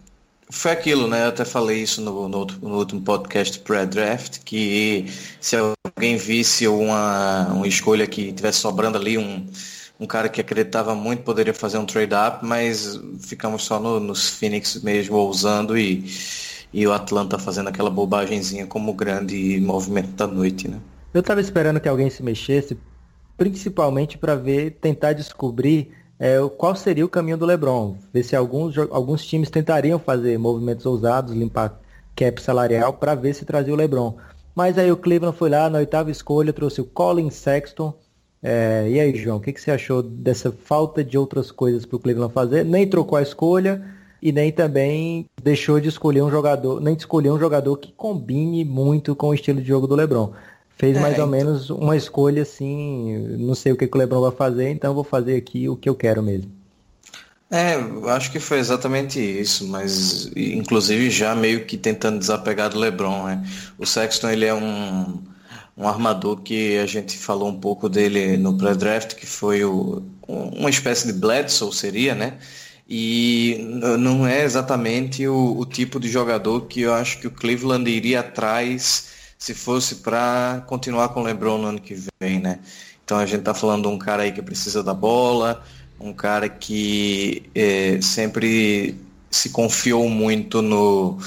foi 0.51 0.71
aquilo, 0.71 1.07
né? 1.07 1.25
Eu 1.25 1.29
até 1.29 1.45
falei 1.45 1.81
isso 1.83 2.01
no, 2.01 2.27
no, 2.27 2.45
no 2.45 2.77
último 2.77 3.01
podcast 3.01 3.59
pré-draft, 3.59 4.39
que 4.43 5.05
se 5.39 5.55
alguém 5.55 6.17
visse 6.17 6.67
uma, 6.67 7.47
uma 7.53 7.67
escolha 7.67 8.07
que 8.07 8.33
tivesse 8.33 8.59
sobrando 8.59 8.97
ali, 8.97 9.17
um, 9.17 9.45
um 9.99 10.07
cara 10.07 10.27
que 10.27 10.41
acreditava 10.41 10.95
muito 10.95 11.23
poderia 11.23 11.53
fazer 11.53 11.77
um 11.77 11.85
trade-up, 11.85 12.43
mas 12.43 12.99
ficamos 13.19 13.63
só 13.63 13.79
no, 13.79 13.99
nos 13.99 14.27
Phoenix 14.29 14.81
mesmo 14.81 15.17
ousando 15.17 15.77
e, 15.77 16.05
e 16.73 16.87
o 16.87 16.93
Atlanta 16.93 17.37
fazendo 17.37 17.69
aquela 17.69 17.89
bobagemzinha 17.89 18.65
como 18.65 18.93
grande 18.93 19.59
movimento 19.61 20.09
da 20.13 20.25
noite, 20.25 20.67
né? 20.67 20.79
Eu 21.13 21.21
estava 21.21 21.41
esperando 21.41 21.79
que 21.79 21.89
alguém 21.89 22.09
se 22.09 22.23
mexesse, 22.23 22.77
principalmente 23.37 24.17
para 24.17 24.35
ver, 24.35 24.77
tentar 24.81 25.13
descobrir 25.13 25.91
é, 26.19 26.37
qual 26.57 26.75
seria 26.75 27.05
o 27.05 27.09
caminho 27.09 27.37
do 27.37 27.45
LeBron. 27.45 27.95
Ver 28.13 28.23
se 28.23 28.35
alguns, 28.35 28.77
alguns 28.77 29.25
times 29.25 29.49
tentariam 29.49 29.97
fazer 29.97 30.37
movimentos 30.37 30.85
ousados, 30.85 31.33
limpar 31.33 31.79
cap 32.15 32.41
salarial 32.41 32.93
para 32.93 33.15
ver 33.15 33.33
se 33.33 33.45
trazia 33.45 33.73
o 33.73 33.77
LeBron. 33.77 34.17
Mas 34.53 34.77
aí 34.77 34.91
o 34.91 34.97
Cleveland 34.97 35.37
foi 35.37 35.49
lá 35.49 35.69
na 35.69 35.79
oitava 35.79 36.11
escolha, 36.11 36.51
trouxe 36.51 36.81
o 36.81 36.85
Colin 36.85 37.29
Sexton, 37.29 37.93
é, 38.41 38.87
e 38.89 38.99
aí, 38.99 39.15
João, 39.17 39.37
o 39.37 39.39
que, 39.39 39.51
que, 39.51 39.59
você 39.59 39.71
achou 39.71 40.01
dessa 40.01 40.51
falta 40.51 41.03
de 41.03 41.17
outras 41.17 41.51
coisas 41.51 41.85
para 41.85 41.97
o 41.97 41.99
Cleveland 41.99 42.33
fazer? 42.33 42.63
Nem 42.63 42.87
trocou 42.87 43.17
a 43.17 43.21
escolha 43.21 43.83
e 44.21 44.31
nem 44.31 44.51
também 44.51 45.25
deixou 45.41 45.79
de 45.79 45.89
escolher 45.89 46.21
um 46.21 46.31
jogador, 46.31 46.81
nem 46.81 46.95
de 46.95 47.01
escolher 47.01 47.31
um 47.31 47.39
jogador 47.39 47.77
que 47.77 47.91
combine 47.91 48.63
muito 48.63 49.15
com 49.15 49.29
o 49.29 49.33
estilo 49.33 49.61
de 49.61 49.67
jogo 49.67 49.87
do 49.87 49.95
LeBron. 49.95 50.31
Fez 50.79 50.95
é, 50.95 50.99
mais 50.99 51.19
ou 51.19 51.25
então... 51.25 51.27
menos 51.27 51.69
uma 51.69 51.95
escolha 51.95 52.41
assim, 52.41 53.37
não 53.37 53.53
sei 53.53 53.73
o 53.73 53.77
que, 53.77 53.85
que 53.85 53.95
o 53.95 53.99
LeBron 53.99 54.21
vai 54.21 54.31
fazer, 54.31 54.69
então 54.69 54.93
vou 54.93 55.03
fazer 55.03 55.35
aqui 55.35 55.67
o 55.67 55.75
que 55.75 55.89
eu 55.89 55.93
quero 55.93 56.23
mesmo. 56.23 56.51
É, 57.51 57.75
acho 58.11 58.31
que 58.31 58.39
foi 58.39 58.59
exatamente 58.59 59.19
isso, 59.19 59.67
mas 59.67 60.31
inclusive 60.35 61.09
já 61.09 61.35
meio 61.35 61.65
que 61.65 61.77
tentando 61.77 62.19
desapegar 62.19 62.69
do 62.69 62.79
LeBron, 62.79 63.25
né? 63.25 63.43
O 63.77 63.85
Sexton 63.85 64.29
ele 64.29 64.45
é 64.45 64.53
um 64.53 65.19
um 65.79 65.87
armador 65.87 66.41
que 66.41 66.77
a 66.77 66.85
gente 66.85 67.17
falou 67.17 67.47
um 67.47 67.57
pouco 67.57 67.87
dele 67.87 68.35
no 68.35 68.57
pré-draft, 68.57 69.15
que 69.15 69.25
foi 69.25 69.63
o, 69.63 70.03
uma 70.27 70.69
espécie 70.69 71.07
de 71.07 71.13
Bledsoe, 71.13 71.73
seria, 71.73 72.13
né? 72.13 72.37
E 72.87 73.65
não 73.97 74.27
é 74.27 74.43
exatamente 74.43 75.25
o, 75.25 75.57
o, 75.57 75.65
tipo 75.65 75.97
de 75.97 76.09
jogador 76.09 76.65
que 76.65 76.81
eu 76.81 76.93
acho 76.93 77.19
que 77.19 77.27
o 77.27 77.31
Cleveland 77.31 77.89
iria 77.89 78.19
atrás 78.19 79.07
se 79.39 79.53
fosse 79.53 79.95
para 79.95 80.63
continuar 80.67 81.09
com 81.09 81.21
o 81.21 81.23
LeBron 81.23 81.57
no 81.57 81.67
ano 81.69 81.79
que 81.79 81.95
vem, 82.19 82.39
né? 82.39 82.59
Então 83.03 83.17
a 83.17 83.25
gente 83.25 83.41
tá 83.41 83.53
falando 83.53 83.83
de 83.83 83.87
um 83.87 83.97
cara 83.97 84.23
aí 84.23 84.31
que 84.33 84.41
precisa 84.41 84.83
da 84.83 84.93
bola, 84.93 85.63
um 85.99 86.13
cara 86.13 86.49
que 86.49 87.49
é, 87.55 87.99
sempre 88.01 88.95
se 89.31 89.49
confiou 89.49 90.09
muito 90.09 90.61
no 90.61 91.17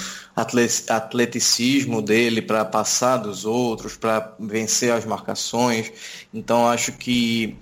atleticismo 0.89 2.03
dele 2.03 2.43
para 2.43 2.65
passar 2.65 3.17
dos 3.17 3.45
outros, 3.45 3.97
para 3.97 4.35
vencer 4.39 4.93
as 4.93 5.05
marcações. 5.05 5.91
Então 6.33 6.69
acho 6.69 6.93
que 6.93 7.57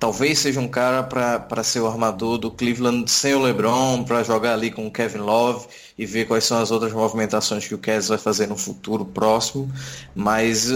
talvez 0.00 0.38
seja 0.38 0.58
um 0.58 0.66
cara 0.66 1.02
para 1.02 1.62
ser 1.62 1.80
o 1.80 1.86
armador 1.86 2.38
do 2.38 2.50
Cleveland 2.50 3.08
sem 3.10 3.34
o 3.34 3.42
LeBron, 3.42 4.02
para 4.02 4.24
jogar 4.24 4.54
ali 4.54 4.70
com 4.70 4.86
o 4.86 4.90
Kevin 4.90 5.18
Love 5.18 5.68
e 5.98 6.06
ver 6.06 6.26
quais 6.26 6.44
são 6.44 6.58
as 6.58 6.70
outras 6.70 6.92
movimentações 6.92 7.68
que 7.68 7.74
o 7.74 7.78
Cavs 7.78 8.08
vai 8.08 8.16
fazer 8.16 8.46
no 8.46 8.56
futuro 8.56 9.04
próximo. 9.04 9.70
Mas 10.14 10.70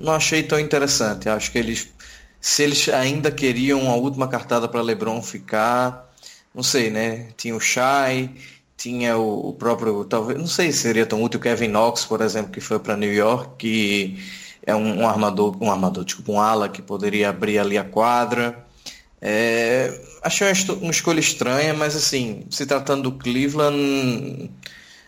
não 0.00 0.12
achei 0.14 0.42
tão 0.42 0.58
interessante. 0.58 1.28
Acho 1.28 1.52
que 1.52 1.58
eles, 1.58 1.92
se 2.40 2.62
eles 2.62 2.88
ainda 2.88 3.30
queriam 3.30 3.90
a 3.90 3.94
última 3.94 4.26
cartada 4.26 4.66
para 4.66 4.80
LeBron 4.80 5.20
ficar, 5.20 6.10
não 6.54 6.62
sei, 6.62 6.90
né? 6.90 7.28
Tinha 7.36 7.54
o 7.54 7.60
Shai, 7.60 8.30
tinha 8.76 9.18
o, 9.18 9.50
o, 9.50 9.52
próprio, 9.52 10.04
talvez, 10.06 10.38
não 10.38 10.46
sei 10.46 10.72
se 10.72 10.78
seria 10.78 11.04
tão 11.04 11.22
útil 11.22 11.38
o 11.38 11.42
Kevin 11.42 11.68
Knox, 11.68 12.06
por 12.06 12.22
exemplo, 12.22 12.50
que 12.50 12.60
foi 12.60 12.78
para 12.78 12.96
New 12.96 13.12
York, 13.12 13.56
que 13.58 14.18
é 14.66 14.74
um, 14.74 15.00
um, 15.00 15.08
armador, 15.08 15.56
um 15.60 15.70
armador, 15.70 16.04
tipo 16.04 16.32
um 16.32 16.40
ala 16.40 16.68
que 16.68 16.80
poderia 16.80 17.30
abrir 17.30 17.58
ali 17.58 17.76
a 17.76 17.84
quadra. 17.84 18.61
É, 19.24 20.00
achei 20.20 20.48
uma 20.80 20.90
escolha 20.90 21.20
estranha, 21.20 21.72
mas 21.72 21.94
assim, 21.94 22.44
se 22.50 22.66
tratando 22.66 23.04
do 23.04 23.12
Cleveland, 23.12 24.50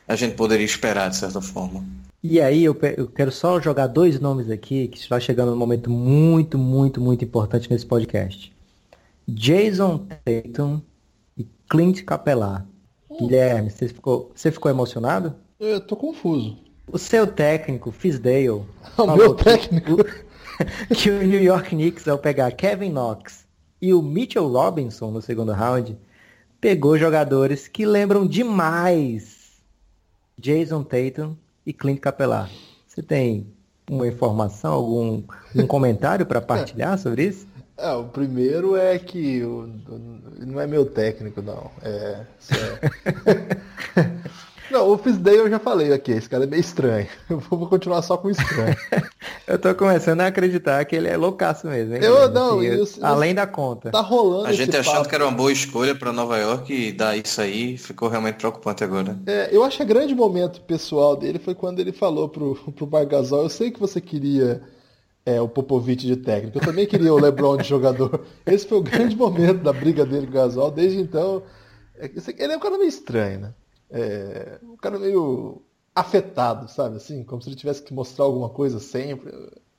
a 0.06 0.14
gente 0.14 0.36
poderia 0.36 0.64
esperar 0.64 1.10
de 1.10 1.16
certa 1.16 1.40
forma. 1.40 1.84
E 2.22 2.40
aí 2.40 2.64
eu, 2.64 2.78
eu 2.96 3.08
quero 3.08 3.32
só 3.32 3.60
jogar 3.60 3.88
dois 3.88 4.20
nomes 4.20 4.48
aqui 4.48 4.86
que 4.86 4.98
está 4.98 5.18
chegando 5.18 5.50
num 5.50 5.56
momento 5.56 5.90
muito, 5.90 6.56
muito, 6.56 7.00
muito 7.00 7.24
importante 7.24 7.68
nesse 7.68 7.84
podcast. 7.84 8.54
Jason 9.26 10.06
Tatum 10.24 10.80
e 11.36 11.44
Clint 11.68 12.04
Capela. 12.04 12.66
Guilherme, 13.18 13.70
você 13.70 13.88
ficou, 13.88 14.32
você 14.34 14.50
ficou 14.50 14.70
emocionado? 14.70 15.34
Eu 15.58 15.80
tô 15.80 15.96
confuso. 15.96 16.56
O 16.90 16.98
seu 16.98 17.26
técnico, 17.26 17.90
Fisdale, 17.90 18.48
o 18.96 19.16
meu 19.16 19.34
técnico, 19.34 19.96
que, 20.04 20.94
que 20.94 21.10
o 21.10 21.22
New 21.22 21.42
York 21.42 21.70
Knicks, 21.70 22.06
ao 22.06 22.18
pegar 22.18 22.52
Kevin 22.52 22.90
Knox 22.90 23.43
e 23.84 23.92
o 23.92 24.00
Mitchell 24.00 24.48
Robinson 24.48 25.10
no 25.10 25.20
segundo 25.20 25.52
round, 25.52 25.94
pegou 26.58 26.96
jogadores 26.96 27.68
que 27.68 27.84
lembram 27.84 28.26
demais 28.26 29.60
Jason 30.38 30.82
Tatum 30.82 31.36
e 31.66 31.72
Clint 31.74 32.00
Capela. 32.00 32.48
Você 32.88 33.02
tem 33.02 33.46
uma 33.90 34.08
informação, 34.08 34.72
algum 34.72 35.22
um 35.54 35.66
comentário 35.66 36.24
para 36.24 36.40
partilhar 36.42 36.98
sobre 36.98 37.24
isso? 37.24 37.46
É, 37.76 37.92
o 37.92 38.04
primeiro 38.04 38.74
é 38.74 38.98
que 38.98 39.42
o, 39.42 39.68
não 40.38 40.58
é 40.58 40.66
meu 40.66 40.86
técnico, 40.86 41.42
não. 41.42 41.70
É, 41.82 42.24
é... 42.52 43.54
não, 44.74 44.90
o 44.90 44.98
Fisdale 44.98 45.38
eu 45.38 45.48
já 45.48 45.58
falei 45.60 45.92
aqui, 45.92 46.10
esse 46.12 46.28
cara 46.28 46.44
é 46.44 46.46
meio 46.46 46.60
estranho. 46.60 47.06
Eu 47.30 47.38
vou 47.38 47.66
continuar 47.68 48.02
só 48.02 48.16
com 48.16 48.28
estranho. 48.28 48.76
eu 49.46 49.58
tô 49.58 49.74
começando 49.74 50.20
a 50.20 50.26
acreditar 50.26 50.84
que 50.84 50.96
ele 50.96 51.08
é 51.08 51.16
loucaço 51.16 51.66
mesmo, 51.66 51.94
hein? 51.94 52.00
Eu 52.02 52.28
não, 52.28 52.58
assim, 52.58 52.82
isso, 52.82 53.04
além 53.04 53.34
da 53.34 53.46
conta. 53.46 53.90
Tá 53.90 54.00
rolando. 54.00 54.46
A 54.46 54.52
gente 54.52 54.76
achando 54.76 54.96
papo. 54.96 55.08
que 55.08 55.14
era 55.14 55.24
uma 55.24 55.32
boa 55.32 55.52
escolha 55.52 55.94
para 55.94 56.12
Nova 56.12 56.36
York 56.38 56.72
e 56.72 56.92
dar 56.92 57.16
isso 57.16 57.40
aí 57.40 57.78
ficou 57.78 58.08
realmente 58.08 58.36
preocupante 58.36 58.84
agora. 58.84 59.16
É, 59.26 59.48
eu 59.50 59.62
acho 59.64 59.78
que 59.78 59.82
o 59.82 59.86
grande 59.86 60.14
momento 60.14 60.60
pessoal 60.62 61.16
dele 61.16 61.38
foi 61.38 61.54
quando 61.54 61.80
ele 61.80 61.92
falou 61.92 62.28
pro, 62.28 62.54
pro 62.72 62.86
Bargasol, 62.86 63.44
eu 63.44 63.48
sei 63.48 63.70
que 63.70 63.80
você 63.80 64.00
queria 64.00 64.60
é, 65.24 65.40
o 65.40 65.48
Popovich 65.48 66.06
de 66.06 66.16
técnico. 66.16 66.58
Eu 66.58 66.62
também 66.62 66.86
queria 66.86 67.12
o 67.12 67.20
LeBron 67.20 67.56
de 67.56 67.68
jogador. 67.68 68.24
Esse 68.44 68.66
foi 68.66 68.78
o 68.78 68.82
grande 68.82 69.16
momento 69.16 69.62
da 69.62 69.72
briga 69.72 70.04
dele 70.04 70.26
com 70.26 70.32
o 70.32 70.34
Gasol. 70.34 70.70
Desde 70.70 71.00
então, 71.00 71.42
é, 71.96 72.10
ele 72.38 72.52
é 72.52 72.56
um 72.56 72.60
cara 72.60 72.76
meio 72.76 72.88
estranho, 72.88 73.40
né? 73.40 73.54
É, 73.94 74.58
um 74.62 74.76
cara 74.76 74.98
meio 74.98 75.62
afetado, 75.94 76.68
sabe? 76.68 76.96
Assim, 76.96 77.22
como 77.24 77.40
se 77.40 77.48
ele 77.48 77.56
tivesse 77.56 77.82
que 77.82 77.94
mostrar 77.94 78.24
alguma 78.24 78.48
coisa 78.50 78.80
sempre. 78.80 79.32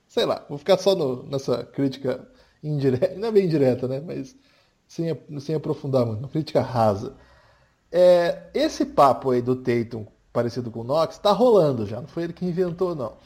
Sei 0.08 0.24
lá, 0.24 0.44
vou 0.48 0.58
ficar 0.58 0.78
só 0.78 0.94
no, 0.94 1.22
nessa 1.24 1.64
crítica 1.64 2.26
indireta, 2.62 3.14
não 3.16 3.28
é 3.28 3.32
bem 3.32 3.44
indireta, 3.46 3.86
né? 3.86 4.00
Mas 4.00 4.34
sem, 4.88 5.06
sem 5.40 5.54
aprofundar 5.54 6.06
muito, 6.06 6.20
uma 6.20 6.28
crítica 6.28 6.62
rasa. 6.62 7.14
É, 7.92 8.50
esse 8.54 8.84
papo 8.86 9.30
aí 9.30 9.42
do 9.42 9.56
Tatum 9.56 10.06
parecido 10.32 10.70
com 10.70 10.80
o 10.80 10.84
Knox 10.84 11.18
tá 11.18 11.32
rolando 11.32 11.86
já, 11.86 12.00
não 12.00 12.08
foi 12.08 12.24
ele 12.24 12.32
que 12.32 12.44
inventou, 12.44 12.94
não 12.94 13.16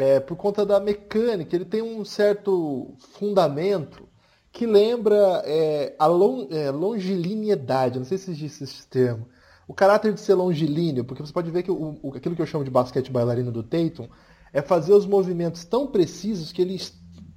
é, 0.00 0.18
por 0.20 0.36
conta 0.36 0.64
da 0.64 0.80
mecânica, 0.80 1.54
ele 1.54 1.64
tem 1.64 1.82
um 1.82 2.04
certo 2.04 2.94
fundamento 2.98 4.08
que 4.52 4.66
lembra 4.66 5.42
é, 5.44 5.94
a 5.98 6.06
long, 6.06 6.48
é, 6.50 6.70
longilineidade, 6.70 7.98
não 7.98 8.06
sei 8.06 8.18
se 8.18 8.30
existe 8.30 8.64
esse 8.64 8.86
termo. 8.86 9.28
O 9.70 9.72
caráter 9.72 10.12
de 10.12 10.20
ser 10.20 10.34
longilíneo, 10.34 11.04
porque 11.04 11.24
você 11.24 11.32
pode 11.32 11.48
ver 11.48 11.62
que 11.62 11.70
o, 11.70 11.96
o, 12.02 12.12
aquilo 12.16 12.34
que 12.34 12.42
eu 12.42 12.46
chamo 12.46 12.64
de 12.64 12.70
basquete 12.72 13.08
bailarino 13.08 13.52
do 13.52 13.62
Tatum 13.62 14.08
é 14.52 14.60
fazer 14.60 14.92
os 14.92 15.06
movimentos 15.06 15.64
tão 15.64 15.86
precisos 15.86 16.50
que 16.50 16.60
ele, 16.60 16.76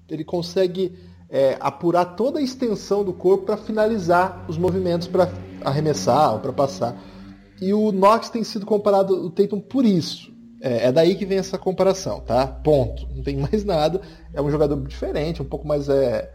ele 0.10 0.24
consegue 0.24 0.98
é, 1.30 1.56
apurar 1.60 2.16
toda 2.16 2.40
a 2.40 2.42
extensão 2.42 3.04
do 3.04 3.14
corpo 3.14 3.46
para 3.46 3.56
finalizar 3.56 4.48
os 4.50 4.58
movimentos 4.58 5.08
para 5.08 5.32
arremessar 5.64 6.34
ou 6.34 6.40
para 6.40 6.52
passar. 6.52 7.00
E 7.62 7.72
o 7.72 7.92
Knox 7.92 8.32
tem 8.32 8.44
sido 8.44 8.66
comparado 8.66 9.14
o 9.14 9.30
Tatum 9.30 9.60
por 9.60 9.86
isso. 9.86 10.34
É, 10.60 10.88
é, 10.88 10.92
daí 10.92 11.14
que 11.14 11.28
vem 11.28 11.38
essa 11.38 11.60
comparação, 11.60 12.20
tá? 12.22 12.48
Ponto. 12.48 13.08
Não 13.16 13.22
tem 13.22 13.38
mais 13.52 13.64
nada. 13.64 14.02
É 14.34 14.42
um 14.42 14.50
jogador 14.50 14.82
diferente, 14.88 15.40
um 15.40 15.46
pouco 15.46 15.68
mais 15.68 15.88
é, 15.88 16.34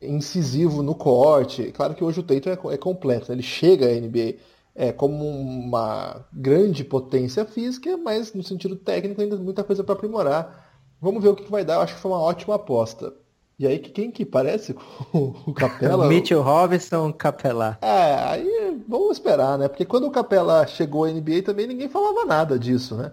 incisivo 0.00 0.82
no 0.82 0.94
corte. 0.94 1.64
Claro 1.72 1.94
que 1.94 2.02
hoje 2.02 2.20
o 2.20 2.22
Tatum 2.22 2.48
é, 2.48 2.74
é 2.74 2.78
completo. 2.78 3.26
Né? 3.28 3.34
Ele 3.34 3.42
chega 3.42 3.86
à 3.86 4.00
NBA 4.00 4.36
é, 4.80 4.92
como 4.92 5.28
uma 5.28 6.24
grande 6.32 6.82
potência 6.82 7.44
física, 7.44 7.98
mas 7.98 8.32
no 8.32 8.42
sentido 8.42 8.74
técnico 8.74 9.20
ainda 9.20 9.36
muita 9.36 9.62
coisa 9.62 9.84
para 9.84 9.94
aprimorar. 9.94 10.70
Vamos 10.98 11.22
ver 11.22 11.28
o 11.28 11.36
que 11.36 11.50
vai 11.50 11.62
dar. 11.62 11.74
Eu 11.74 11.80
acho 11.82 11.96
que 11.96 12.00
foi 12.00 12.10
uma 12.10 12.22
ótima 12.22 12.54
aposta. 12.54 13.12
E 13.58 13.66
aí, 13.66 13.78
quem 13.78 14.10
que 14.10 14.24
parece 14.24 14.72
com 14.72 15.34
o 15.46 15.52
Capela? 15.52 16.08
Mitchell 16.08 16.40
Robinson, 16.40 17.12
Capela. 17.12 17.76
É, 17.82 18.14
aí 18.24 18.82
vamos 18.88 19.18
esperar, 19.18 19.58
né? 19.58 19.68
Porque 19.68 19.84
quando 19.84 20.06
o 20.06 20.10
Capela 20.10 20.66
chegou 20.66 21.04
à 21.04 21.10
NBA 21.10 21.42
também 21.44 21.66
ninguém 21.66 21.90
falava 21.90 22.24
nada 22.24 22.58
disso, 22.58 22.96
né? 22.96 23.12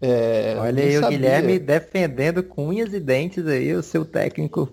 É, 0.00 0.54
Olha 0.56 0.84
aí 0.84 0.98
o 0.98 1.08
Guilherme 1.08 1.58
defendendo 1.58 2.44
com 2.44 2.68
unhas 2.68 2.94
e 2.94 3.00
dentes 3.00 3.44
aí 3.44 3.74
o 3.74 3.82
seu 3.82 4.04
técnico. 4.04 4.68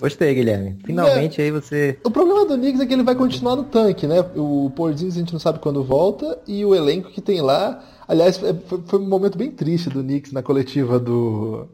Gostei, 0.00 0.34
Guilherme. 0.34 0.78
Finalmente 0.84 1.40
é, 1.40 1.44
aí 1.44 1.50
você. 1.50 1.98
O 2.04 2.10
problema 2.10 2.44
do 2.44 2.56
Knicks 2.56 2.80
é 2.80 2.86
que 2.86 2.92
ele 2.92 3.02
vai 3.02 3.14
continuar 3.14 3.56
no 3.56 3.64
tanque, 3.64 4.06
né? 4.06 4.20
O 4.34 4.70
Porzingis 4.74 5.16
a 5.16 5.20
gente 5.20 5.32
não 5.32 5.40
sabe 5.40 5.60
quando 5.60 5.84
volta 5.84 6.38
e 6.46 6.64
o 6.64 6.74
elenco 6.74 7.10
que 7.10 7.20
tem 7.20 7.40
lá. 7.40 7.82
Aliás, 8.06 8.42
é, 8.42 8.54
foi, 8.86 8.98
um 8.98 9.08
momento 9.08 9.38
bem 9.38 9.50
triste 9.50 9.88
do 9.88 10.02
Knicks 10.02 10.32
na 10.32 10.42
coletiva 10.42 10.98
do 10.98 11.68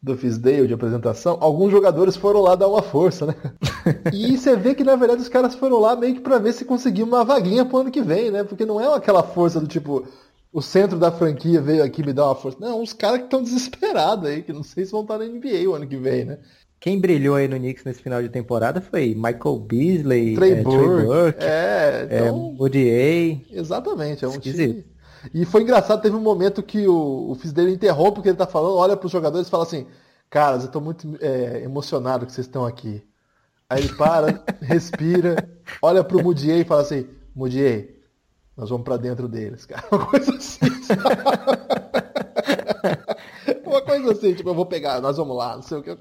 do 0.00 0.16
Fisdale 0.16 0.68
de 0.68 0.74
apresentação, 0.74 1.38
alguns 1.40 1.72
jogadores 1.72 2.16
foram 2.16 2.40
lá 2.40 2.54
dar 2.54 2.68
uma 2.68 2.82
força, 2.82 3.26
né? 3.26 3.34
e 4.14 4.38
você 4.38 4.56
vê 4.56 4.74
que 4.74 4.84
na 4.84 4.94
verdade 4.94 5.20
os 5.20 5.28
caras 5.28 5.56
foram 5.56 5.80
lá 5.80 5.96
meio 5.96 6.14
que 6.14 6.20
para 6.20 6.38
ver 6.38 6.52
se 6.52 6.64
conseguiam 6.64 7.08
uma 7.08 7.24
vaguinha 7.24 7.64
pro 7.64 7.78
ano 7.78 7.90
que 7.90 8.00
vem, 8.00 8.30
né? 8.30 8.44
Porque 8.44 8.64
não 8.64 8.80
é 8.80 8.94
aquela 8.94 9.24
força 9.24 9.60
do 9.60 9.66
tipo, 9.66 10.06
o 10.52 10.62
centro 10.62 10.98
da 10.98 11.10
franquia 11.10 11.60
veio 11.60 11.82
aqui 11.82 12.04
me 12.04 12.12
dar 12.12 12.26
uma 12.26 12.34
força. 12.36 12.58
Não, 12.60 12.80
uns 12.80 12.92
caras 12.92 13.18
que 13.18 13.24
estão 13.24 13.42
desesperados 13.42 14.24
aí, 14.28 14.42
que 14.42 14.52
não 14.52 14.62
sei 14.62 14.84
se 14.84 14.92
vão 14.92 15.02
estar 15.02 15.18
na 15.18 15.24
NBA 15.24 15.68
o 15.68 15.74
ano 15.74 15.86
que 15.86 15.96
vem, 15.96 16.24
né? 16.24 16.38
Quem 16.80 17.00
brilhou 17.00 17.34
aí 17.34 17.48
no 17.48 17.56
Knicks 17.56 17.84
nesse 17.84 18.00
final 18.00 18.22
de 18.22 18.28
temporada 18.28 18.80
foi 18.80 19.12
Michael 19.14 19.58
Beasley, 19.58 20.36
Trey, 20.36 20.52
é, 20.52 20.62
Burke, 20.62 20.94
Trey 20.94 21.06
Burke, 21.06 21.44
é, 21.44 22.04
então, 22.04 22.56
é, 22.72 23.40
Exatamente, 23.50 24.24
é 24.24 24.28
um 24.28 24.32
Esquisito. 24.32 24.82
time... 24.82 24.98
E 25.34 25.44
foi 25.44 25.62
engraçado, 25.62 26.00
teve 26.00 26.14
um 26.14 26.20
momento 26.20 26.62
que 26.62 26.86
o, 26.86 27.30
o 27.30 27.34
Fisdale 27.34 27.72
interrompe 27.72 28.20
o 28.20 28.22
que 28.22 28.28
ele 28.28 28.36
tá 28.36 28.46
falando, 28.46 28.76
olha 28.76 28.96
para 28.96 29.06
os 29.06 29.12
jogadores 29.12 29.48
e 29.48 29.50
fala 29.50 29.64
assim, 29.64 29.86
caras, 30.30 30.62
eu 30.64 30.70
tô 30.70 30.80
muito 30.80 31.18
é, 31.20 31.62
emocionado 31.64 32.24
que 32.24 32.32
vocês 32.32 32.46
estão 32.46 32.64
aqui. 32.64 33.02
Aí 33.68 33.82
ele 33.82 33.92
para, 33.94 34.44
respira, 34.62 35.36
olha 35.82 36.04
pro 36.04 36.22
Mudier 36.22 36.58
e 36.58 36.64
fala 36.64 36.82
assim, 36.82 37.08
Mudier, 37.34 37.96
nós 38.56 38.70
vamos 38.70 38.84
para 38.84 38.96
dentro 38.96 39.26
deles, 39.28 39.66
cara. 39.66 39.84
Uma 39.90 40.06
coisa 40.06 40.32
assim. 40.34 40.60
Uma 43.66 43.82
coisa 43.82 44.12
assim, 44.12 44.34
tipo, 44.34 44.48
eu 44.48 44.54
vou 44.54 44.66
pegar, 44.66 45.00
nós 45.00 45.16
vamos 45.16 45.36
lá, 45.36 45.56
não 45.56 45.62
sei 45.62 45.78
o 45.78 45.82
que. 45.82 45.98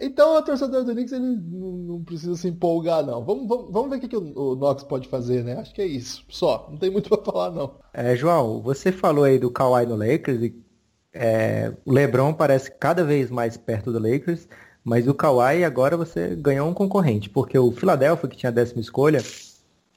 Então, 0.00 0.36
o 0.36 0.42
torcedor 0.42 0.84
do 0.84 0.92
Knicks 0.92 1.12
ele 1.12 1.24
não, 1.24 2.02
precisa 2.02 2.34
se 2.36 2.48
empolgar, 2.48 3.04
não. 3.04 3.24
Vamos, 3.24 3.48
vamos, 3.48 3.72
vamos 3.72 3.90
ver 3.90 3.96
o 3.96 4.00
que, 4.00 4.08
que 4.08 4.16
o, 4.16 4.38
o 4.38 4.56
Knox 4.56 4.82
pode 4.84 5.08
fazer, 5.08 5.44
né? 5.44 5.56
Acho 5.58 5.74
que 5.74 5.82
é 5.82 5.86
isso. 5.86 6.24
Só. 6.28 6.68
Não 6.70 6.76
tem 6.76 6.90
muito 6.90 7.08
para 7.14 7.22
falar, 7.22 7.50
não. 7.50 7.72
É, 7.92 8.14
João, 8.16 8.60
você 8.60 8.92
falou 8.92 9.24
aí 9.24 9.38
do 9.38 9.50
Kawhi 9.50 9.86
no 9.86 9.96
Lakers 9.96 10.42
e 10.42 10.64
é, 11.12 11.72
o 11.84 11.92
LeBron 11.92 12.32
parece 12.34 12.70
cada 12.70 13.04
vez 13.04 13.30
mais 13.30 13.56
perto 13.56 13.92
do 13.92 13.98
Lakers, 14.00 14.48
mas 14.82 15.06
o 15.06 15.14
Kawhi 15.14 15.64
agora 15.64 15.96
você 15.96 16.34
ganhou 16.34 16.68
um 16.68 16.74
concorrente, 16.74 17.30
porque 17.30 17.56
o 17.56 17.70
Philadelphia, 17.70 18.28
que 18.28 18.36
tinha 18.36 18.50
a 18.50 18.54
décima 18.54 18.80
escolha, 18.80 19.22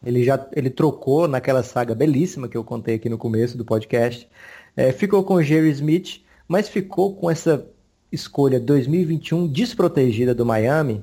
ele 0.06 0.24
já 0.24 0.48
ele 0.56 0.70
trocou 0.70 1.28
naquela 1.28 1.64
saga 1.64 1.96
belíssima 1.96 2.48
que 2.48 2.56
eu 2.56 2.64
contei 2.64 2.96
aqui 2.96 3.10
no 3.10 3.18
começo 3.18 3.58
do 3.58 3.66
podcast. 3.66 4.30
É, 4.76 4.92
ficou 4.92 5.24
com 5.24 5.36
o 5.36 5.44
Jerry 5.44 5.72
Smith, 5.72 6.22
mas 6.48 6.70
ficou 6.70 7.16
com 7.16 7.30
essa 7.32 7.68
escolha 8.12 8.60
2021 8.60 9.48
desprotegida 9.48 10.34
do 10.34 10.46
Miami. 10.46 11.02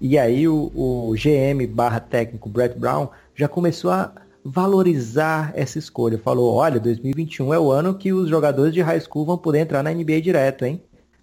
E 0.00 0.18
aí 0.18 0.46
o, 0.46 0.70
o 0.74 1.14
GM 1.14 1.66
barra 1.66 2.00
técnico 2.00 2.48
Brett 2.48 2.78
Brown 2.78 3.08
já 3.34 3.48
começou 3.48 3.90
a 3.90 4.12
valorizar 4.44 5.52
essa 5.54 5.78
escolha. 5.78 6.18
Falou, 6.18 6.54
olha, 6.54 6.78
2021 6.78 7.52
é 7.52 7.58
o 7.58 7.70
ano 7.70 7.94
que 7.94 8.12
os 8.12 8.28
jogadores 8.28 8.72
de 8.72 8.80
high 8.80 9.00
school 9.00 9.24
vão 9.24 9.38
poder 9.38 9.60
entrar 9.60 9.82
na 9.82 9.92
NBA 9.92 10.20
direto, 10.20 10.64
hein? 10.64 10.80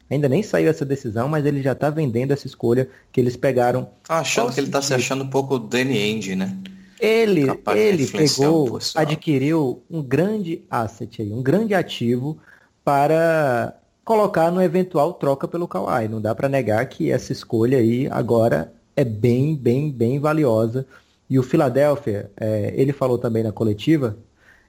Ainda 0.09 0.27
nem 0.27 0.43
saiu 0.43 0.69
essa 0.69 0.85
decisão, 0.85 1.27
mas 1.27 1.45
ele 1.45 1.61
já 1.61 1.71
está 1.71 1.89
vendendo 1.89 2.31
essa 2.31 2.45
escolha 2.45 2.89
que 3.11 3.19
eles 3.19 3.35
pegaram. 3.35 3.89
achando 4.07 4.51
que 4.51 4.59
ele 4.59 4.67
está 4.67 4.81
se 4.81 4.93
achando 4.93 5.23
um 5.23 5.29
pouco 5.29 5.57
Danny 5.57 5.97
Ainge, 5.97 6.35
né? 6.35 6.55
Ele, 6.99 7.45
ele 7.75 8.07
pegou, 8.07 8.79
adquiriu 8.95 9.81
um 9.89 10.01
grande 10.01 10.63
asset 10.69 11.21
aí, 11.21 11.33
um 11.33 11.41
grande 11.41 11.73
ativo 11.73 12.37
para 12.83 13.75
colocar 14.03 14.51
no 14.51 14.61
eventual 14.61 15.13
troca 15.13 15.47
pelo 15.47 15.67
Kawhi. 15.67 16.07
Não 16.07 16.21
dá 16.21 16.35
para 16.35 16.49
negar 16.49 16.85
que 16.87 17.11
essa 17.11 17.31
escolha 17.31 17.77
aí 17.77 18.07
agora 18.09 18.73
é 18.95 19.03
bem, 19.03 19.55
bem, 19.55 19.91
bem 19.91 20.19
valiosa. 20.19 20.85
E 21.29 21.39
o 21.39 21.43
Philadelphia, 21.43 22.29
é, 22.37 22.73
ele 22.75 22.93
falou 22.93 23.17
também 23.17 23.43
na 23.43 23.51
coletiva, 23.51 24.17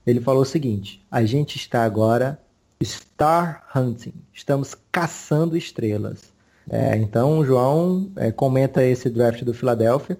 ele 0.06 0.20
falou 0.20 0.42
o 0.42 0.46
seguinte, 0.46 1.04
a 1.10 1.24
gente 1.24 1.56
está 1.56 1.84
agora 1.84 2.38
star 2.82 3.66
hunting, 3.74 4.14
estamos 4.32 4.76
caçando 4.92 5.56
estrelas. 5.56 6.32
É, 6.70 6.96
então, 6.96 7.38
o 7.38 7.44
João 7.44 8.10
é, 8.16 8.30
comenta 8.32 8.84
esse 8.84 9.10
draft 9.10 9.42
do 9.42 9.52
Philadelphia 9.52 10.18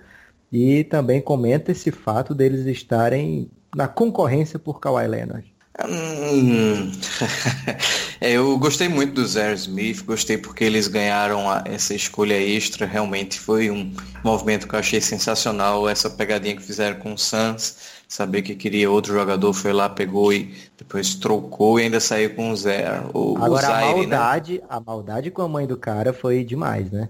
e 0.53 0.85
também 0.85 1.21
comenta 1.21 1.73
esse 1.73 1.91
fato 1.91 2.35
deles 2.35 2.67
estarem 2.67 3.51
na 3.75 3.89
concorrência 3.89 4.59
por 4.59 4.81
Kawhi 4.81 5.07
Leonard. 5.07 5.54
Hum, 5.83 6.93
eu 8.21 8.57
gostei 8.59 8.89
muito 8.89 9.15
do 9.15 9.27
Zé 9.27 9.53
Smith, 9.55 10.05
gostei 10.05 10.39
porque 10.39 10.63
eles 10.63 10.87
ganharam 10.87 11.51
a, 11.51 11.65
essa 11.67 11.93
escolha 11.93 12.41
extra, 12.41 12.87
realmente 12.87 13.41
foi 13.41 13.73
um 13.73 13.93
movimento 14.23 14.69
que 14.69 14.75
eu 14.75 14.79
achei 14.79 15.01
sensacional, 15.01 15.89
essa 15.89 16.09
pegadinha 16.09 16.55
que 16.55 16.63
fizeram 16.63 17.01
com 17.01 17.15
o 17.15 17.19
Suns, 17.19 17.77
saber 18.07 18.43
que 18.43 18.55
queria 18.55 18.89
outro 18.89 19.13
jogador, 19.13 19.53
foi 19.53 19.73
lá, 19.73 19.89
pegou 19.89 20.33
e 20.33 20.55
depois 20.79 21.17
trocou 21.17 21.81
e 21.81 21.83
ainda 21.83 21.99
saiu 21.99 22.37
com 22.37 22.51
o 22.51 22.57
Zé. 22.57 23.03
O, 23.13 23.37
Agora 23.37 23.53
o 23.53 23.57
Zaire, 23.57 23.75
a 23.75 23.89
né? 23.89 23.95
maldade, 23.97 24.53
né? 24.55 24.61
a 24.69 24.81
maldade 24.81 25.31
com 25.33 25.43
a 25.43 25.49
mãe 25.49 25.67
do 25.67 25.77
cara 25.77 26.13
foi 26.13 26.45
demais, 26.45 26.89
né? 26.93 27.09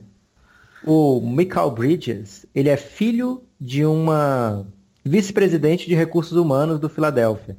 O 0.82 1.20
Michael 1.20 1.70
Bridges, 1.70 2.46
ele 2.54 2.70
é 2.70 2.78
filho 2.78 3.42
de 3.60 3.84
uma 3.84 4.66
vice-presidente 5.04 5.86
de 5.86 5.94
recursos 5.94 6.32
humanos 6.32 6.80
do 6.80 6.88
Filadélfia. 6.88 7.56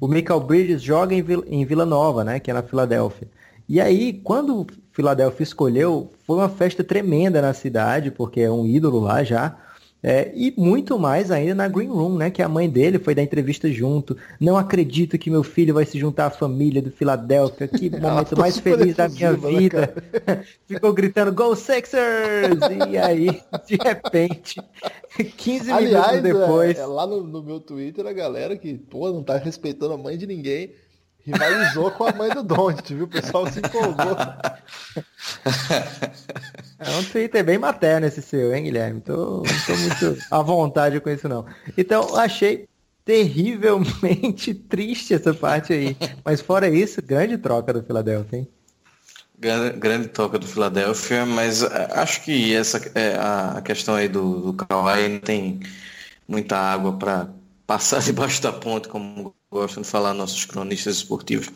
O 0.00 0.08
Michael 0.08 0.40
Bridges 0.40 0.82
joga 0.82 1.14
em 1.14 1.64
Vila, 1.64 1.86
Nova, 1.86 2.24
né, 2.24 2.40
que 2.40 2.50
é 2.50 2.54
na 2.54 2.62
Filadélfia. 2.62 3.28
E 3.68 3.80
aí, 3.80 4.12
quando 4.12 4.60
o 4.60 4.66
Philadelphia 4.92 5.42
escolheu, 5.42 6.12
foi 6.26 6.36
uma 6.36 6.48
festa 6.48 6.84
tremenda 6.84 7.40
na 7.40 7.54
cidade, 7.54 8.10
porque 8.10 8.40
é 8.40 8.50
um 8.50 8.66
ídolo 8.66 9.00
lá 9.00 9.24
já. 9.24 9.56
É, 10.06 10.30
e 10.34 10.52
muito 10.54 10.98
mais 10.98 11.30
ainda 11.30 11.54
na 11.54 11.66
Green 11.66 11.88
Room, 11.88 12.18
né? 12.18 12.30
Que 12.30 12.42
a 12.42 12.48
mãe 12.48 12.68
dele 12.68 12.98
foi 12.98 13.14
dar 13.14 13.22
entrevista 13.22 13.72
junto. 13.72 14.14
Não 14.38 14.54
acredito 14.54 15.16
que 15.16 15.30
meu 15.30 15.42
filho 15.42 15.72
vai 15.72 15.86
se 15.86 15.98
juntar 15.98 16.26
à 16.26 16.30
família 16.30 16.82
do 16.82 16.90
Philadelphia. 16.90 17.66
Que 17.66 17.88
momento 17.98 18.36
mais 18.36 18.58
feliz 18.58 18.94
da 18.96 19.08
minha 19.08 19.32
né, 19.32 19.38
vida. 19.38 19.94
Ficou 20.68 20.92
gritando 20.92 21.32
Go 21.32 21.56
Sixers! 21.56 22.58
E 22.90 22.98
aí, 22.98 23.28
de 23.66 23.78
repente, 23.82 24.60
15 25.38 25.72
Aliás, 25.72 26.22
minutos 26.22 26.40
depois. 26.40 26.78
É, 26.78 26.82
é 26.82 26.86
lá 26.86 27.06
no, 27.06 27.22
no, 27.22 27.42
meu 27.42 27.58
Twitter 27.58 28.06
a 28.06 28.12
galera 28.12 28.58
que, 28.58 28.74
pô, 28.74 29.10
não 29.10 29.22
tá 29.22 29.38
respeitando 29.38 29.94
a 29.94 29.98
mãe 29.98 30.18
de 30.18 30.26
ninguém. 30.26 30.70
Rivalizou 31.24 31.90
com 31.92 32.04
a 32.04 32.12
mãe 32.12 32.30
do 32.30 32.42
Don't, 32.42 32.94
viu? 32.94 33.04
O 33.04 33.08
pessoal 33.08 33.50
se 33.50 33.60
empolgou. 33.60 34.16
É 36.78 36.90
um 36.98 37.04
Twitter 37.04 37.42
bem 37.42 37.56
materno 37.56 38.06
esse 38.06 38.20
seu, 38.20 38.54
hein, 38.54 38.64
Guilherme? 38.64 39.00
Tô, 39.00 39.42
não 39.42 39.42
tô 39.42 39.76
muito 39.76 40.22
à 40.30 40.42
vontade 40.42 41.00
com 41.00 41.08
isso, 41.08 41.28
não. 41.28 41.46
Então, 41.78 42.16
achei 42.16 42.68
terrivelmente 43.04 44.52
triste 44.54 45.14
essa 45.14 45.32
parte 45.32 45.72
aí. 45.72 45.96
Mas 46.24 46.40
fora 46.40 46.68
isso, 46.68 47.00
grande 47.00 47.38
troca 47.38 47.72
do 47.72 47.82
Philadelphia, 47.82 48.40
hein? 48.40 48.48
Grande, 49.38 49.78
grande 49.78 50.08
troca 50.08 50.38
do 50.38 50.46
Philadelphia, 50.46 51.26
mas 51.26 51.62
é, 51.62 51.90
acho 51.94 52.22
que 52.22 52.54
essa 52.54 52.78
é, 52.94 53.16
a 53.16 53.60
questão 53.62 53.94
aí 53.94 54.08
do, 54.08 54.52
do 54.52 54.54
Kawhi 54.54 55.08
não 55.08 55.20
tem 55.20 55.60
muita 56.26 56.56
água 56.56 56.92
para 56.92 57.28
passar 57.66 58.00
debaixo 58.02 58.42
da 58.42 58.52
ponte, 58.52 58.88
como 58.88 59.34
gostam 59.54 59.84
de 59.84 59.88
falar 59.88 60.12
nossos 60.12 60.44
cronistas 60.44 60.96
esportivos. 60.96 61.48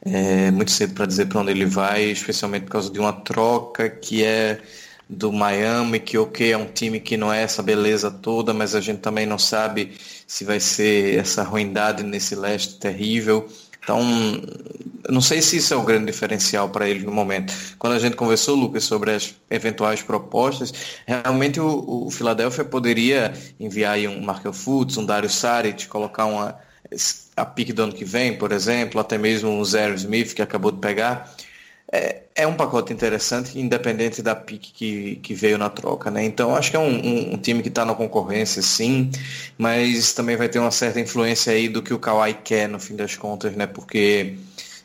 É 0.00 0.50
muito 0.50 0.70
cedo 0.70 0.94
para 0.94 1.04
dizer 1.04 1.26
para 1.26 1.42
onde 1.42 1.50
ele 1.50 1.66
vai, 1.66 2.04
especialmente 2.04 2.64
por 2.64 2.72
causa 2.72 2.90
de 2.90 2.98
uma 2.98 3.12
troca 3.12 3.90
que 3.90 4.24
é 4.24 4.58
do 5.06 5.30
Miami, 5.30 6.00
que 6.00 6.16
ok, 6.16 6.50
é 6.50 6.56
um 6.56 6.64
time 6.64 6.98
que 6.98 7.14
não 7.18 7.30
é 7.30 7.42
essa 7.42 7.62
beleza 7.62 8.10
toda, 8.10 8.54
mas 8.54 8.74
a 8.74 8.80
gente 8.80 9.00
também 9.00 9.26
não 9.26 9.38
sabe 9.38 9.92
se 10.26 10.44
vai 10.44 10.58
ser 10.58 11.18
essa 11.18 11.42
ruindade 11.42 12.02
nesse 12.02 12.34
leste 12.34 12.78
terrível. 12.78 13.46
Então, 13.82 14.00
não 15.10 15.20
sei 15.20 15.42
se 15.42 15.58
isso 15.58 15.74
é 15.74 15.76
o 15.76 15.82
grande 15.82 16.06
diferencial 16.06 16.70
para 16.70 16.88
ele 16.88 17.04
no 17.04 17.12
momento. 17.12 17.52
Quando 17.78 17.92
a 17.92 17.98
gente 17.98 18.16
conversou, 18.16 18.56
Lucas, 18.56 18.84
sobre 18.84 19.10
as 19.10 19.34
eventuais 19.50 20.00
propostas, 20.00 20.72
realmente 21.06 21.60
o, 21.60 22.06
o 22.06 22.10
Philadelphia 22.10 22.64
poderia 22.64 23.34
enviar 23.60 23.98
um 23.98 24.22
Markel 24.22 24.54
Fultz, 24.54 24.96
um 24.96 25.04
Dario 25.04 25.28
Saric, 25.28 25.86
colocar 25.88 26.24
uma 26.24 26.56
a 27.36 27.44
pique 27.44 27.72
do 27.72 27.82
ano 27.82 27.92
que 27.92 28.04
vem, 28.04 28.36
por 28.36 28.52
exemplo, 28.52 29.00
até 29.00 29.16
mesmo 29.16 29.58
o 29.58 29.64
Zero 29.64 29.94
Smith, 29.94 30.34
que 30.34 30.42
acabou 30.42 30.70
de 30.70 30.78
pegar, 30.78 31.34
é, 31.90 32.22
é 32.34 32.46
um 32.46 32.54
pacote 32.54 32.92
interessante, 32.92 33.58
independente 33.58 34.22
da 34.22 34.34
pique 34.34 34.72
que, 34.72 35.16
que 35.16 35.34
veio 35.34 35.58
na 35.58 35.68
troca. 35.68 36.10
Né? 36.10 36.24
Então, 36.24 36.56
acho 36.56 36.70
que 36.70 36.76
é 36.76 36.80
um, 36.80 36.88
um, 36.88 37.34
um 37.34 37.36
time 37.36 37.62
que 37.62 37.68
está 37.68 37.84
na 37.84 37.94
concorrência, 37.94 38.62
sim, 38.62 39.10
mas 39.58 40.14
também 40.14 40.36
vai 40.36 40.48
ter 40.48 40.58
uma 40.58 40.70
certa 40.70 40.98
influência 41.00 41.52
aí 41.52 41.68
do 41.68 41.82
que 41.82 41.92
o 41.92 41.98
Kawhi 41.98 42.34
quer, 42.42 42.68
no 42.68 42.80
fim 42.80 42.96
das 42.96 43.16
contas, 43.16 43.54
né? 43.54 43.66
porque 43.66 44.36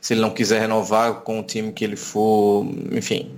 se 0.01 0.13
ele 0.13 0.21
não 0.21 0.31
quiser 0.31 0.61
renovar 0.61 1.21
com 1.21 1.39
o 1.39 1.43
time 1.43 1.71
que 1.71 1.83
ele 1.83 1.95
for, 1.95 2.65
enfim, 2.91 3.35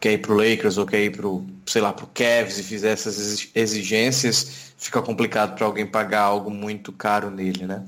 quer 0.00 0.12
ir 0.12 0.18
para 0.18 0.32
o 0.32 0.36
Lakers 0.36 0.78
ou 0.78 0.86
quer 0.86 1.02
ir 1.04 1.10
para 1.10 1.26
o, 1.26 1.44
sei 1.66 1.82
lá, 1.82 1.92
para 1.92 2.04
o 2.04 2.08
Cavs 2.08 2.58
e 2.58 2.62
fizer 2.62 2.92
essas 2.92 3.48
exigências, 3.54 4.72
fica 4.76 5.02
complicado 5.02 5.56
para 5.56 5.66
alguém 5.66 5.86
pagar 5.86 6.22
algo 6.22 6.50
muito 6.50 6.92
caro 6.92 7.30
nele, 7.30 7.66
né? 7.66 7.84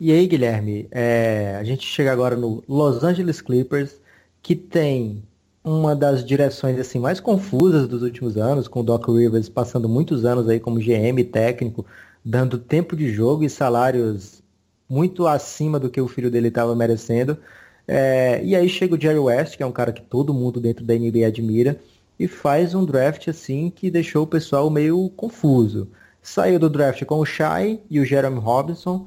E 0.00 0.12
aí, 0.12 0.26
Guilherme, 0.26 0.88
é, 0.90 1.58
a 1.60 1.62
gente 1.62 1.86
chega 1.86 2.10
agora 2.10 2.34
no 2.34 2.64
Los 2.66 3.04
Angeles 3.04 3.42
Clippers, 3.42 4.00
que 4.42 4.56
tem 4.56 5.22
uma 5.62 5.94
das 5.94 6.24
direções 6.24 6.78
assim 6.78 6.98
mais 6.98 7.20
confusas 7.20 7.86
dos 7.86 8.02
últimos 8.02 8.38
anos, 8.38 8.66
com 8.66 8.80
o 8.80 8.82
Doc 8.82 9.06
Rivers 9.08 9.50
passando 9.50 9.90
muitos 9.90 10.24
anos 10.24 10.48
aí 10.48 10.58
como 10.58 10.80
GM 10.80 11.22
técnico, 11.30 11.84
dando 12.24 12.56
tempo 12.56 12.96
de 12.96 13.12
jogo 13.12 13.44
e 13.44 13.50
salários 13.50 14.42
muito 14.88 15.26
acima 15.26 15.78
do 15.78 15.90
que 15.90 16.00
o 16.00 16.08
filho 16.08 16.30
dele 16.30 16.48
estava 16.48 16.74
merecendo. 16.74 17.36
É, 17.86 18.42
e 18.42 18.56
aí 18.56 18.70
chega 18.70 18.94
o 18.94 19.00
Jerry 19.00 19.18
West, 19.18 19.58
que 19.58 19.62
é 19.62 19.66
um 19.66 19.72
cara 19.72 19.92
que 19.92 20.00
todo 20.00 20.32
mundo 20.32 20.60
dentro 20.60 20.82
da 20.82 20.94
NBA 20.94 21.26
admira, 21.26 21.78
e 22.18 22.26
faz 22.26 22.74
um 22.74 22.86
draft 22.86 23.28
assim 23.28 23.68
que 23.68 23.90
deixou 23.90 24.22
o 24.24 24.26
pessoal 24.26 24.70
meio 24.70 25.10
confuso. 25.10 25.88
Saiu 26.22 26.58
do 26.58 26.70
draft 26.70 27.04
com 27.04 27.18
o 27.18 27.26
Shai 27.26 27.80
e 27.90 28.00
o 28.00 28.04
Jeremy 28.06 28.38
Robinson, 28.38 29.06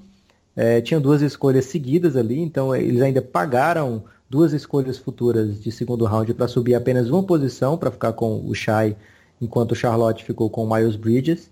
é, 0.56 0.82
tinham 0.82 1.02
duas 1.02 1.22
escolhas 1.22 1.66
seguidas 1.66 2.16
ali, 2.16 2.40
então 2.40 2.76
eles 2.76 3.02
ainda 3.02 3.22
pagaram 3.22 4.04
duas 4.30 4.54
escolhas 4.54 4.98
futuras 4.98 5.62
de 5.62 5.72
segundo 5.72 6.06
round 6.06 6.34
para 6.34 6.48
subir 6.48 6.76
apenas 6.76 7.10
uma 7.10 7.24
posição 7.24 7.78
para 7.78 7.92
ficar 7.92 8.14
com 8.14 8.44
o 8.46 8.54
Shai, 8.54 8.96
enquanto 9.42 9.72
o 9.72 9.76
Charlotte 9.76 10.24
ficou 10.24 10.50
com 10.50 10.64
o 10.64 10.76
Miles 10.76 10.96
Bridges. 10.96 11.52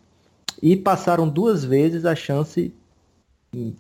E 0.62 0.76
passaram 0.76 1.28
duas 1.28 1.64
vezes 1.64 2.06
a 2.06 2.16
chance, 2.16 2.74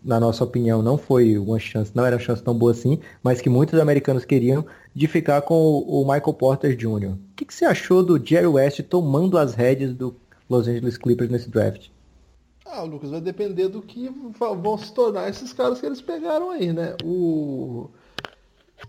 na 0.03 0.19
nossa 0.19 0.43
opinião, 0.43 0.81
não 0.81 0.97
foi 0.97 1.37
uma 1.37 1.59
chance, 1.59 1.91
não 1.93 2.05
era 2.05 2.15
uma 2.15 2.21
chance 2.21 2.41
tão 2.43 2.53
boa 2.53 2.71
assim, 2.71 2.99
mas 3.23 3.41
que 3.41 3.49
muitos 3.49 3.79
americanos 3.79 4.25
queriam, 4.25 4.65
de 4.93 5.07
ficar 5.07 5.41
com 5.41 5.55
o, 5.55 6.01
Michael 6.03 6.33
Porter 6.33 6.75
Jr. 6.75 7.13
O 7.13 7.19
que, 7.35 7.45
que 7.45 7.53
você 7.53 7.65
achou 7.65 8.03
do 8.03 8.23
Jerry 8.23 8.47
West 8.47 8.81
tomando 8.83 9.37
as 9.37 9.53
rédeas 9.53 9.93
do 9.93 10.15
Los 10.49 10.67
Angeles 10.67 10.97
Clippers 10.97 11.29
nesse 11.29 11.49
draft? 11.49 11.89
Ah, 12.73 12.83
Lucas, 12.83 13.09
vai 13.09 13.19
depender 13.19 13.67
do 13.67 13.81
que 13.81 14.09
vão 14.39 14.77
se 14.77 14.93
tornar 14.93 15.27
esses 15.27 15.51
caras 15.51 15.81
que 15.81 15.85
eles 15.85 15.99
pegaram 15.99 16.51
aí, 16.51 16.71
né? 16.71 16.95
O... 17.03 17.89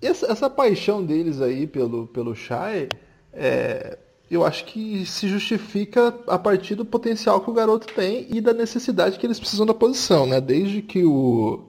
Essa, 0.01 0.31
essa 0.31 0.49
paixão 0.49 1.05
deles 1.05 1.41
aí 1.41 1.67
pelo, 1.67 2.07
pelo 2.07 2.33
Shai, 2.33 2.89
é, 3.33 3.99
eu 4.31 4.47
acho 4.47 4.67
que 4.67 5.05
se 5.05 5.27
justifica 5.27 6.17
a 6.29 6.39
partir 6.39 6.77
do 6.77 6.85
potencial 6.85 7.41
que 7.41 7.51
o 7.51 7.53
garoto 7.53 7.93
tem 7.93 8.29
e 8.31 8.41
da 8.41 8.53
necessidade 8.53 9.19
que 9.19 9.27
eles 9.27 9.41
precisam 9.41 9.67
da 9.67 9.75
posição, 9.75 10.27
né? 10.27 10.41
Desde 10.41 10.81
que 10.81 11.05
o 11.05 11.65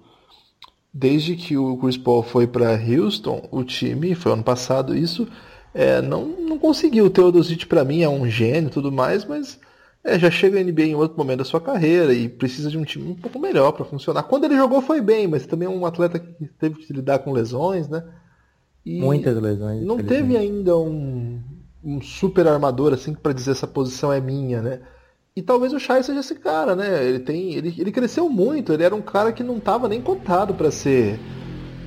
desde 0.94 1.36
que 1.36 1.58
o 1.58 1.76
Chris 1.78 1.98
Paul 1.98 2.22
foi 2.22 2.46
para 2.46 2.80
Houston, 2.80 3.50
o 3.52 3.64
time, 3.64 4.14
foi 4.14 4.32
ano 4.32 4.44
passado 4.44 4.96
isso, 4.96 5.28
é, 5.74 6.00
não, 6.00 6.28
não 6.28 6.60
conseguiu. 6.60 7.06
O 7.06 7.10
Teodosic 7.10 7.66
para 7.66 7.84
mim 7.84 8.04
é 8.04 8.10
um 8.10 8.30
gênio 8.30 8.68
e 8.68 8.72
tudo 8.72 8.92
mais, 8.92 9.26
mas 9.26 9.60
é, 10.04 10.20
já 10.20 10.30
chega 10.30 10.60
a 10.60 10.64
NBA 10.64 10.84
em 10.84 10.96
outro 10.96 11.18
momento 11.18 11.40
da 11.40 11.46
sua 11.46 11.62
carreira 11.62 12.14
e 12.14 12.28
precisa 12.28 12.70
de 12.70 12.78
um 12.78 12.84
time 12.84 13.12
um 13.12 13.16
pouco 13.16 13.40
melhor 13.40 13.72
para 13.72 13.86
funcionar. 13.86 14.24
Quando 14.24 14.44
ele 14.44 14.58
jogou 14.58 14.82
foi 14.82 15.00
bem, 15.00 15.28
mas 15.28 15.46
também 15.46 15.68
é 15.68 15.72
um 15.72 15.86
atleta 15.86 16.20
que 16.20 16.46
teve 16.60 16.76
que 16.76 16.92
lidar 16.92 17.20
com 17.20 17.32
lesões, 17.32 17.88
né? 17.88 18.04
E 18.86 19.00
Muitas 19.00 19.42
lesões. 19.42 19.82
Não 19.82 19.98
teve 19.98 20.36
ainda 20.36 20.78
um, 20.78 21.42
um 21.82 22.02
super 22.02 22.46
armador 22.48 22.92
assim 22.92 23.14
para 23.14 23.32
dizer 23.32 23.52
essa 23.52 23.66
posição 23.66 24.12
é 24.12 24.20
minha, 24.20 24.62
né? 24.62 24.82
E 25.36 25.42
talvez 25.42 25.74
o 25.74 25.80
Shai 25.80 26.04
seja 26.04 26.20
esse 26.20 26.36
cara, 26.36 26.76
né? 26.76 27.04
Ele 27.04 27.20
tem, 27.20 27.54
ele, 27.54 27.74
ele 27.78 27.92
cresceu 27.92 28.30
muito. 28.30 28.74
Ele 28.74 28.84
era 28.84 28.94
um 28.94 29.02
cara 29.02 29.32
que 29.32 29.42
não 29.42 29.58
estava 29.58 29.88
nem 29.88 30.02
cotado 30.02 30.54
para 30.54 30.70
ser 30.70 31.18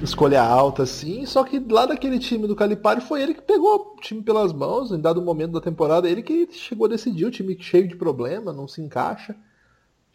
escolha 0.03 0.43
alta, 0.43 0.83
assim, 0.83 1.25
só 1.27 1.43
que 1.43 1.59
lá 1.59 1.87
daquele 1.87 2.19
time 2.19 2.47
do 2.47 2.57
Calipari 2.57 3.01
foi 3.01 3.23
ele 3.23 3.35
que 3.35 3.43
pegou 3.43 3.95
o 3.97 4.01
time 4.01 4.23
pelas 4.23 4.53
mãos, 4.53 4.93
em 4.93 5.01
dado 5.01 5.23
momento 5.23 5.53
da 5.53 5.61
temporada, 5.61 6.09
ele 6.09 6.23
que 6.23 6.49
chegou 6.53 6.87
a 6.87 6.91
decidir, 6.91 7.25
o 7.25 7.31
time 7.31 7.57
cheio 7.61 7.89
de 7.89 7.97
problema, 7.97 8.53
não 8.53 8.69
se 8.69 8.81
encaixa. 8.81 9.35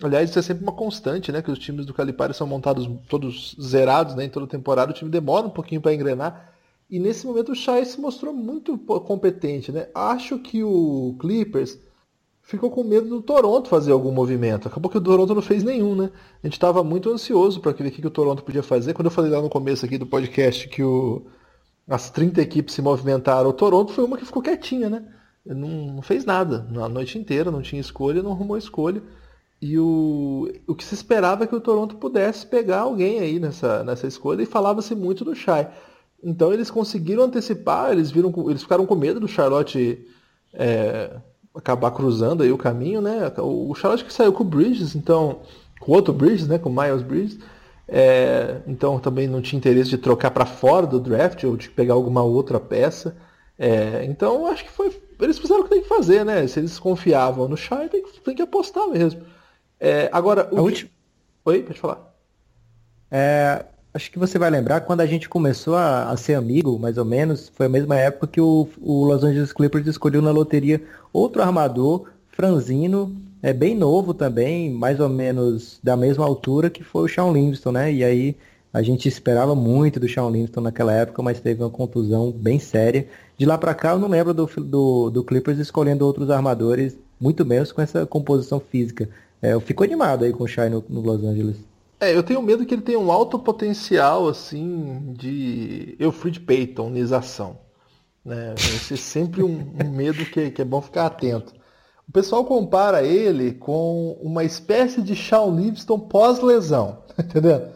Aliás, 0.02 0.30
isso 0.30 0.40
é 0.40 0.42
sempre 0.42 0.64
uma 0.64 0.72
constante, 0.72 1.32
né? 1.32 1.42
Que 1.42 1.52
os 1.52 1.60
times 1.60 1.86
do 1.86 1.94
Calipari 1.94 2.34
são 2.34 2.48
montados 2.48 2.90
todos 3.08 3.56
zerados, 3.62 4.16
né? 4.16 4.26
Em 4.26 4.30
toda 4.30 4.48
temporada, 4.48 4.92
o 4.92 4.96
time 4.96 5.12
demora 5.12 5.46
um 5.46 5.52
pouquinho 5.52 5.80
para 5.80 5.94
engrenar. 5.94 6.54
E 6.90 7.00
nesse 7.00 7.26
momento 7.26 7.52
o 7.52 7.56
Shai 7.56 7.86
se 7.86 8.02
mostrou 8.02 8.34
muito 8.34 8.78
competente, 8.78 9.72
né? 9.72 9.88
Acho 9.94 10.40
que 10.40 10.64
o 10.64 11.16
Clippers 11.20 11.78
ficou 12.52 12.70
com 12.70 12.84
medo 12.84 13.08
do 13.08 13.22
Toronto 13.22 13.70
fazer 13.70 13.94
algum 13.94 14.12
movimento. 14.12 14.68
Acabou 14.68 14.92
que 14.92 14.98
o 14.98 15.02
Toronto 15.02 15.34
não 15.34 15.42
fez 15.42 15.64
nenhum, 15.64 15.96
né? 15.96 16.12
A 16.44 16.48
gente 16.48 16.54
estava 16.54 16.84
muito 16.84 17.10
ansioso 17.10 17.62
para 17.62 17.72
ver 17.72 17.88
o 17.88 17.92
que, 17.92 18.06
o 18.06 18.12
Toronto 18.12 18.44
podia 18.44 18.62
fazer. 18.62 18.94
Quando 18.94 19.06
eu 19.06 19.12
falei 19.12 19.32
lá 19.32 19.42
no 19.42 19.50
começo 19.50 19.86
aqui 19.86 19.98
do 19.98 20.06
podcast 20.06 20.68
que 20.68 20.84
o, 20.84 21.26
as 21.88 22.10
30 22.10 22.42
equipes 22.42 22.76
se 22.76 22.82
movimentaram, 22.82 23.50
o 23.50 23.54
Toronto 23.54 23.94
foi 23.94 24.04
uma 24.04 24.18
que 24.18 24.26
ficou 24.26 24.42
quietinha, 24.42 24.90
né? 24.90 25.06
Não, 25.46 25.96
não 25.96 26.02
fez 26.02 26.26
nada 26.26 26.68
na 26.70 26.90
noite 26.90 27.18
inteira, 27.18 27.50
não 27.50 27.62
tinha 27.62 27.80
escolha, 27.80 28.22
não 28.22 28.34
arrumou 28.34 28.58
escolha. 28.58 29.02
E 29.62 29.80
o, 29.80 30.52
o 30.68 30.76
que 30.76 30.84
se 30.84 30.94
esperava 30.94 31.46
é 31.46 31.48
que 31.48 31.56
o 31.56 31.62
Toronto 31.62 31.96
pudesse 31.96 32.46
pegar 32.46 32.82
alguém 32.82 33.20
aí 33.20 33.40
nessa, 33.40 33.84
nessa 33.84 34.08
escolha 34.08 34.44
e 34.44 34.46
falava-se 34.46 34.94
muito 34.94 35.24
do 35.24 35.34
Shai. 35.36 35.72
Então 36.22 36.52
eles 36.52 36.70
conseguiram 36.70 37.24
antecipar, 37.24 37.92
eles 37.92 38.12
viram, 38.12 38.34
eles 38.50 38.62
ficaram 38.62 38.86
com 38.86 38.96
medo 38.96 39.20
do 39.20 39.28
Charlotte 39.28 40.06
é, 40.54 41.20
acabar 41.56 41.92
cruzando 41.92 42.44
aí 42.44 42.52
o 42.52 42.58
caminho, 42.58 43.02
né? 43.02 43.32
O 43.38 43.74
Charlotte 43.76 44.06
que 44.06 44.14
saiu 44.14 44.34
com 44.34 44.44
o 44.44 44.48
Bridges, 44.48 44.96
então, 44.96 45.42
com 45.80 45.92
outro 45.92 46.14
Bridges, 46.14 46.48
né? 46.48 46.58
Com 46.58 46.70
o 46.70 46.76
Miles 46.76 47.02
Bridges. 47.02 47.40
É, 47.88 48.62
então 48.68 49.00
também 49.00 49.28
não 49.28 49.42
tinha 49.42 49.58
interesse 49.58 49.90
de 49.90 49.98
trocar 49.98 50.32
para 50.32 50.46
fora 50.46 50.88
do 50.88 51.00
draft 51.00 51.44
ou 51.44 51.58
de 51.58 51.70
pegar 51.70 51.94
alguma 51.94 52.24
outra 52.24 52.60
peça. 52.60 53.18
É, 53.60 54.06
então 54.06 54.48
acho 54.48 54.64
que 54.64 54.72
foi. 54.72 54.96
Eles 55.20 55.38
fizeram 55.38 55.62
o 55.62 55.64
que 55.66 55.70
tem 55.70 55.82
que 55.82 55.88
fazer, 55.88 56.24
né? 56.26 56.48
Se 56.48 56.60
eles 56.60 56.80
confiavam 56.80 57.48
no 57.48 57.58
Shai, 57.58 57.90
tem 57.90 58.02
que, 58.02 58.20
tem 58.22 58.36
que 58.36 58.42
apostar 58.42 58.88
mesmo. 58.88 59.22
É, 59.80 60.10
agora, 60.12 60.48
o. 60.52 60.58
A 60.58 60.62
última... 60.62 60.90
Oi, 61.44 61.64
pode 61.64 61.80
falar. 61.80 62.16
É, 63.10 63.66
acho 63.94 64.12
que 64.12 64.20
você 64.20 64.40
vai 64.40 64.50
lembrar, 64.50 64.82
quando 64.82 65.02
a 65.02 65.06
gente 65.06 65.28
começou 65.28 65.76
a, 65.76 66.10
a, 66.10 66.18
ser 66.18 66.36
amigo, 66.36 66.80
mais 66.80 66.98
ou 66.98 67.06
menos, 67.06 67.52
foi 67.54 67.66
a 67.66 67.70
mesma 67.70 67.98
época 67.98 68.28
que 68.28 68.42
o, 68.42 68.68
o 68.82 69.06
Los 69.06 69.24
Angeles 69.24 69.52
Clippers 69.52 69.88
escolheu 69.88 70.22
na 70.22 70.32
loteria 70.32 70.82
outro 71.12 71.42
armador, 71.42 72.08
franzino, 72.30 73.16
é 73.44 73.52
bem 73.52 73.76
novo 73.76 74.14
também, 74.14 74.72
mais 74.72 75.00
ou 75.00 75.10
menos 75.10 75.80
da 75.84 75.98
mesma 75.98 76.26
altura 76.26 76.70
que 76.70 76.84
foi 76.84 77.06
o 77.06 77.08
Sean 77.08 77.32
Livingston, 77.32 77.72
né? 77.72 77.92
E 77.92 78.04
aí 78.04 78.38
a 78.74 78.82
gente 78.82 79.08
esperava 79.08 79.56
muito 79.56 80.00
do 80.00 80.08
Sean 80.08 80.30
Livingston 80.30 80.62
naquela 80.62 80.94
época, 80.94 81.22
mas 81.22 81.40
teve 81.40 81.62
uma 81.62 81.70
contusão 81.70 82.32
bem 82.32 82.60
séria. 82.60 83.08
De 83.38 83.46
lá 83.46 83.58
para 83.58 83.74
cá 83.74 83.92
eu 83.92 84.00
não 84.00 84.08
lembro 84.08 84.34
do, 84.34 84.46
do, 84.46 85.10
do, 85.10 85.24
Clippers 85.24 85.58
escolhendo 85.58 86.06
outros 86.06 86.30
armadores, 86.30 86.96
muito 87.20 87.46
menos 87.46 87.72
com 87.72 87.82
essa 87.82 88.06
composição 88.06 88.60
física. 88.60 89.10
É, 89.42 89.54
eu 89.54 89.60
fico 89.60 89.84
animado 89.84 90.24
aí 90.24 90.32
com 90.32 90.44
o 90.44 90.48
Shai 90.48 90.70
no, 90.70 90.84
no 90.88 91.02
Los 91.02 91.24
Angeles. 91.24 91.71
É, 92.02 92.16
eu 92.16 92.24
tenho 92.24 92.42
medo 92.42 92.66
que 92.66 92.74
ele 92.74 92.82
tenha 92.82 92.98
um 93.00 93.12
alto 93.12 93.38
potencial, 93.38 94.28
assim, 94.28 95.14
de 95.16 95.96
Elfrid 96.00 96.40
Paytonização. 96.40 97.60
Né? 98.26 98.56
Esse 98.58 98.96
é 98.96 98.98
sempre 98.98 99.44
um, 99.44 99.72
um 99.84 99.92
medo 99.92 100.26
que, 100.26 100.50
que, 100.50 100.64
é 100.64 100.66
bom 100.66 100.82
ficar 100.82 101.06
atento. 101.06 101.54
O 102.10 102.12
pessoal 102.12 102.44
compara 102.44 103.04
ele 103.04 103.54
com 103.54 104.18
uma 104.20 104.44
espécie 104.44 105.00
de 105.04 105.16
Shawn 105.16 105.56
Livingston 105.56 106.00
pós-lesão, 106.00 107.04
entendeu? 107.18 107.68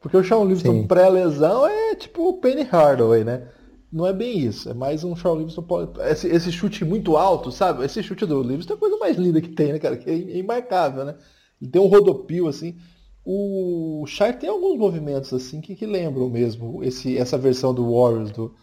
Porque 0.00 0.16
o 0.16 0.24
Shawn 0.24 0.44
Livingston 0.46 0.86
pré-lesão 0.86 1.66
é 1.66 1.94
tipo 1.94 2.26
o 2.26 2.40
Penny 2.40 2.62
Hardaway, 2.62 3.22
né? 3.22 3.48
Não 3.92 4.06
é 4.06 4.14
bem 4.14 4.38
isso, 4.38 4.70
é 4.70 4.74
mais 4.74 5.04
um 5.04 5.14
Shawn 5.14 5.36
Livingston 5.36 5.62
pós... 5.62 5.88
esse, 6.10 6.26
esse 6.28 6.50
chute 6.50 6.86
muito 6.86 7.18
alto, 7.18 7.52
sabe? 7.52 7.84
Esse 7.84 8.02
chute 8.02 8.24
do 8.24 8.42
Livingston 8.42 8.72
é 8.72 8.76
a 8.76 8.80
coisa 8.80 8.96
mais 8.96 9.18
linda 9.18 9.42
que 9.42 9.50
tem, 9.50 9.74
né, 9.74 9.78
cara? 9.78 9.98
Que 9.98 10.08
é 10.08 10.38
imarcável, 10.38 11.04
né? 11.04 11.16
Ele 11.60 11.70
tem 11.70 11.82
um 11.82 11.86
rodopio, 11.86 12.48
assim. 12.48 12.78
O 13.24 14.04
Shire 14.06 14.34
tem 14.34 14.50
alguns 14.50 14.78
movimentos 14.78 15.32
assim 15.32 15.60
que, 15.60 15.74
que 15.74 15.86
lembram 15.86 16.28
mesmo 16.28 16.84
esse, 16.84 17.16
essa 17.16 17.38
versão 17.38 17.72
do 17.72 17.90
Warriors 17.90 18.30
do, 18.30 18.54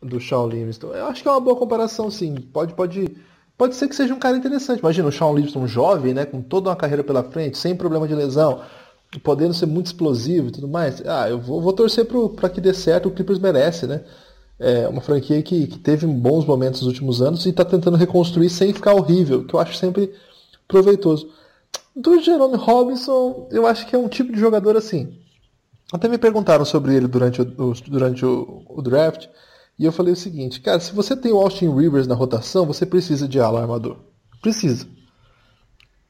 do 0.00 0.20
Shawn 0.20 0.48
Livingston. 0.48 0.88
Eu 0.94 1.06
acho 1.06 1.22
que 1.22 1.28
é 1.28 1.32
uma 1.32 1.40
boa 1.40 1.56
comparação, 1.56 2.10
sim. 2.10 2.36
Pode, 2.36 2.74
pode, 2.74 3.16
pode 3.56 3.74
ser 3.74 3.88
que 3.88 3.96
seja 3.96 4.14
um 4.14 4.18
cara 4.18 4.36
interessante. 4.36 4.78
Imagina 4.78 5.08
o 5.08 5.12
Shawn 5.12 5.34
Livingston 5.34 5.66
jovem, 5.66 6.14
né, 6.14 6.24
com 6.24 6.40
toda 6.40 6.70
uma 6.70 6.76
carreira 6.76 7.02
pela 7.02 7.24
frente, 7.24 7.58
sem 7.58 7.74
problema 7.74 8.06
de 8.06 8.14
lesão, 8.14 8.62
podendo 9.24 9.52
ser 9.52 9.66
muito 9.66 9.86
explosivo 9.86 10.48
e 10.48 10.52
tudo 10.52 10.68
mais. 10.68 11.02
Ah, 11.04 11.28
eu 11.28 11.40
vou, 11.40 11.60
vou 11.60 11.72
torcer 11.72 12.06
para 12.36 12.48
que 12.48 12.60
dê 12.60 12.72
certo. 12.72 13.08
O 13.08 13.12
Clippers 13.12 13.40
merece, 13.40 13.86
né? 13.86 14.04
É 14.60 14.88
uma 14.88 15.00
franquia 15.00 15.40
que, 15.42 15.66
que 15.66 15.78
teve 15.78 16.06
bons 16.06 16.44
momentos 16.44 16.80
nos 16.80 16.88
últimos 16.88 17.22
anos 17.22 17.46
e 17.46 17.50
está 17.50 17.64
tentando 17.64 17.96
reconstruir 17.96 18.50
sem 18.50 18.72
ficar 18.72 18.92
horrível, 18.92 19.44
que 19.44 19.54
eu 19.54 19.60
acho 19.60 19.74
sempre 19.74 20.12
proveitoso. 20.66 21.30
Do 22.00 22.20
Jerome 22.20 22.56
Robinson, 22.56 23.48
eu 23.50 23.66
acho 23.66 23.86
que 23.86 23.96
é 23.96 23.98
um 23.98 24.08
tipo 24.08 24.32
de 24.32 24.38
jogador 24.38 24.76
assim. 24.76 25.18
Até 25.92 26.08
me 26.08 26.18
perguntaram 26.18 26.64
sobre 26.64 26.94
ele 26.94 27.08
durante 27.08 27.40
o, 27.40 27.44
durante 27.44 28.24
o, 28.24 28.62
o 28.68 28.82
draft. 28.82 29.26
E 29.78 29.84
eu 29.84 29.92
falei 29.92 30.12
o 30.12 30.16
seguinte, 30.16 30.60
cara, 30.60 30.80
se 30.80 30.92
você 30.92 31.16
tem 31.16 31.32
o 31.32 31.38
Austin 31.38 31.74
Rivers 31.74 32.06
na 32.06 32.14
rotação, 32.14 32.66
você 32.66 32.84
precisa 32.84 33.26
de 33.28 33.40
ala 33.40 33.60
armador. 33.60 33.96
Precisa. 34.42 34.86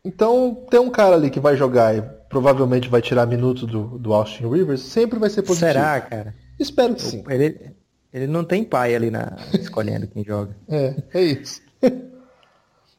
Então, 0.04 0.66
tem 0.70 0.80
um 0.80 0.90
cara 0.90 1.16
ali 1.16 1.30
que 1.30 1.40
vai 1.40 1.56
jogar 1.56 1.96
e 1.96 2.02
provavelmente 2.28 2.88
vai 2.88 3.02
tirar 3.02 3.26
minuto 3.26 3.66
do, 3.66 3.98
do 3.98 4.12
Austin 4.12 4.48
Rivers, 4.48 4.80
sempre 4.80 5.18
vai 5.18 5.30
ser 5.30 5.42
positivo. 5.42 5.72
Será, 5.72 6.00
cara? 6.00 6.34
Espero 6.58 6.94
que 6.94 7.02
sim. 7.02 7.24
Ele, 7.28 7.74
ele 8.12 8.26
não 8.26 8.44
tem 8.44 8.64
pai 8.64 8.94
ali 8.94 9.10
na 9.10 9.36
escolhendo 9.52 10.06
quem 10.06 10.24
joga. 10.24 10.56
É, 10.68 11.02
é 11.14 11.22
isso. 11.22 11.60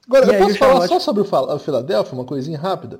Agora, 0.09 0.25
e 0.25 0.35
eu 0.35 0.43
posso 0.43 0.57
falar 0.57 0.71
Charlotte... 0.71 0.89
só 0.89 0.99
sobre 0.99 1.21
o 1.21 1.59
Philadelphia, 1.59 2.13
uma 2.15 2.25
coisinha 2.25 2.57
rápida? 2.57 2.99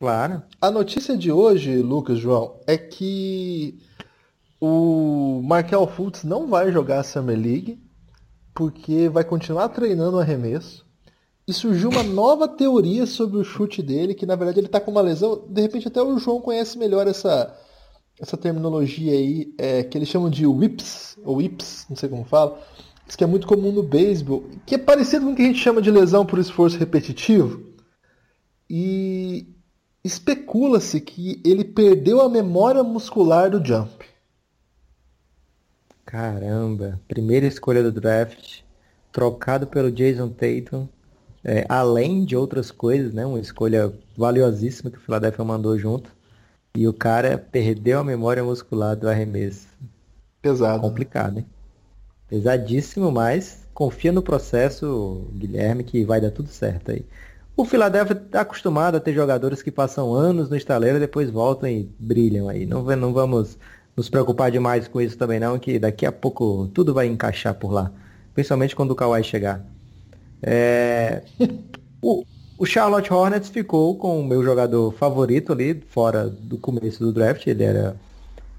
Claro. 0.00 0.42
A 0.60 0.72
notícia 0.72 1.16
de 1.16 1.30
hoje, 1.30 1.80
Lucas, 1.80 2.18
João, 2.18 2.56
é 2.66 2.76
que 2.76 3.78
o 4.60 5.40
Markel 5.44 5.86
Fultz 5.86 6.24
não 6.24 6.48
vai 6.48 6.72
jogar 6.72 6.98
a 6.98 7.04
Summer 7.04 7.38
League 7.38 7.80
porque 8.52 9.08
vai 9.08 9.22
continuar 9.22 9.68
treinando 9.68 10.16
o 10.16 10.20
arremesso. 10.20 10.84
E 11.46 11.52
surgiu 11.52 11.90
uma 11.90 12.02
nova 12.02 12.48
teoria 12.48 13.06
sobre 13.06 13.38
o 13.38 13.44
chute 13.44 13.80
dele, 13.80 14.14
que 14.14 14.26
na 14.26 14.36
verdade 14.36 14.58
ele 14.58 14.66
está 14.66 14.80
com 14.80 14.90
uma 14.90 15.00
lesão. 15.00 15.44
De 15.48 15.60
repente 15.60 15.86
até 15.86 16.02
o 16.02 16.18
João 16.18 16.40
conhece 16.40 16.76
melhor 16.76 17.06
essa, 17.06 17.56
essa 18.20 18.36
terminologia 18.36 19.12
aí, 19.12 19.54
é, 19.58 19.84
que 19.84 19.96
eles 19.96 20.08
chamam 20.08 20.28
de 20.28 20.44
whips, 20.44 21.16
ou 21.24 21.36
whips, 21.36 21.86
não 21.88 21.96
sei 21.96 22.08
como 22.08 22.24
fala 22.24 22.60
que 23.16 23.24
é 23.24 23.26
muito 23.26 23.46
comum 23.46 23.72
no 23.72 23.82
beisebol, 23.82 24.44
que 24.64 24.74
é 24.74 24.78
parecido 24.78 25.26
com 25.26 25.32
o 25.32 25.36
que 25.36 25.42
a 25.42 25.46
gente 25.46 25.58
chama 25.58 25.82
de 25.82 25.90
lesão 25.90 26.24
por 26.24 26.38
esforço 26.38 26.78
repetitivo. 26.78 27.62
E 28.68 29.46
especula-se 30.02 31.00
que 31.00 31.40
ele 31.44 31.64
perdeu 31.64 32.20
a 32.20 32.28
memória 32.28 32.82
muscular 32.82 33.50
do 33.50 33.64
jump. 33.64 34.04
Caramba, 36.06 37.00
primeira 37.06 37.46
escolha 37.46 37.82
do 37.82 37.92
draft, 37.92 38.60
trocado 39.12 39.66
pelo 39.66 39.92
Jason 39.92 40.30
Tatum, 40.30 40.88
é, 41.44 41.64
além 41.68 42.24
de 42.24 42.36
outras 42.36 42.70
coisas, 42.70 43.12
né? 43.12 43.26
Uma 43.26 43.40
escolha 43.40 43.92
valiosíssima 44.16 44.90
que 44.90 44.98
o 44.98 45.00
Philadelphia 45.00 45.44
mandou 45.44 45.78
junto. 45.78 46.10
E 46.74 46.88
o 46.88 46.92
cara 46.92 47.36
perdeu 47.36 47.98
a 47.98 48.04
memória 48.04 48.42
muscular 48.42 48.96
do 48.96 49.08
arremesso. 49.08 49.68
Pesado. 50.40 50.80
Complicado, 50.80 51.38
hein? 51.38 51.46
Pesadíssimo, 52.32 53.12
mas 53.12 53.58
confia 53.74 54.10
no 54.10 54.22
processo, 54.22 55.26
Guilherme, 55.34 55.84
que 55.84 56.02
vai 56.02 56.18
dar 56.18 56.30
tudo 56.30 56.48
certo 56.48 56.90
aí. 56.90 57.04
O 57.54 57.62
Philadelphia 57.66 58.14
está 58.14 58.40
acostumado 58.40 58.96
a 58.96 59.00
ter 59.00 59.12
jogadores 59.12 59.60
que 59.60 59.70
passam 59.70 60.14
anos 60.14 60.48
no 60.48 60.56
estaleiro 60.56 60.96
e 60.96 61.00
depois 61.00 61.28
voltam 61.28 61.68
e 61.68 61.86
brilham 61.98 62.48
aí. 62.48 62.64
Não, 62.64 62.82
não 62.96 63.12
vamos 63.12 63.58
nos 63.94 64.08
preocupar 64.08 64.50
demais 64.50 64.88
com 64.88 64.98
isso 64.98 65.18
também 65.18 65.38
não, 65.38 65.58
que 65.58 65.78
daqui 65.78 66.06
a 66.06 66.10
pouco 66.10 66.70
tudo 66.72 66.94
vai 66.94 67.06
encaixar 67.06 67.54
por 67.54 67.70
lá. 67.70 67.92
Principalmente 68.32 68.74
quando 68.74 68.92
o 68.92 68.96
Kawhi 68.96 69.22
chegar. 69.22 69.62
É... 70.42 71.24
o, 72.00 72.24
o 72.56 72.64
Charlotte 72.64 73.12
Hornets 73.12 73.50
ficou 73.50 73.94
com 73.98 74.18
o 74.18 74.24
meu 74.24 74.42
jogador 74.42 74.90
favorito 74.94 75.52
ali, 75.52 75.82
fora 75.86 76.30
do 76.30 76.56
começo 76.56 77.04
do 77.04 77.12
draft. 77.12 77.46
Ele 77.46 77.62
era 77.62 77.94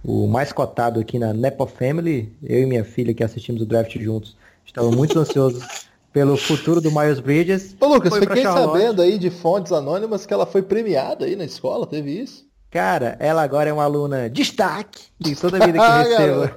o 0.04 0.28
mais 0.28 0.52
cotado 0.52 1.00
aqui 1.00 1.18
na 1.18 1.34
Nepo 1.34 1.66
Family. 1.66 2.32
Eu 2.44 2.62
e 2.62 2.66
minha 2.66 2.84
filha 2.84 3.14
que 3.14 3.24
assistimos 3.24 3.62
o 3.62 3.66
draft 3.66 3.98
juntos, 4.00 4.36
estamos 4.66 4.96
muito 4.96 5.18
ansiosos 5.18 5.88
pelo 6.12 6.38
futuro 6.38 6.82
do 6.82 6.92
Miles 6.92 7.20
Bridges. 7.20 7.76
Ô 7.80 7.88
Lucas, 7.88 8.16
fiquei 8.18 8.44
sabendo 8.44 9.02
aí 9.02 9.18
de 9.18 9.30
fontes 9.30 9.72
anônimas 9.72 10.26
que 10.26 10.34
ela 10.34 10.46
foi 10.46 10.62
premiada 10.62 11.26
aí 11.26 11.36
na 11.36 11.46
escola, 11.46 11.88
teve 11.88 12.12
isso? 12.12 12.46
Cara, 12.70 13.16
ela 13.20 13.44
agora 13.44 13.70
é 13.70 13.74
uma 13.74 13.84
aluna 13.84 14.28
destaque 14.28 15.04
de 15.20 15.36
toda 15.36 15.58
a 15.58 15.66
vida 15.68 15.78
que 15.78 15.86
recebo. 16.10 16.50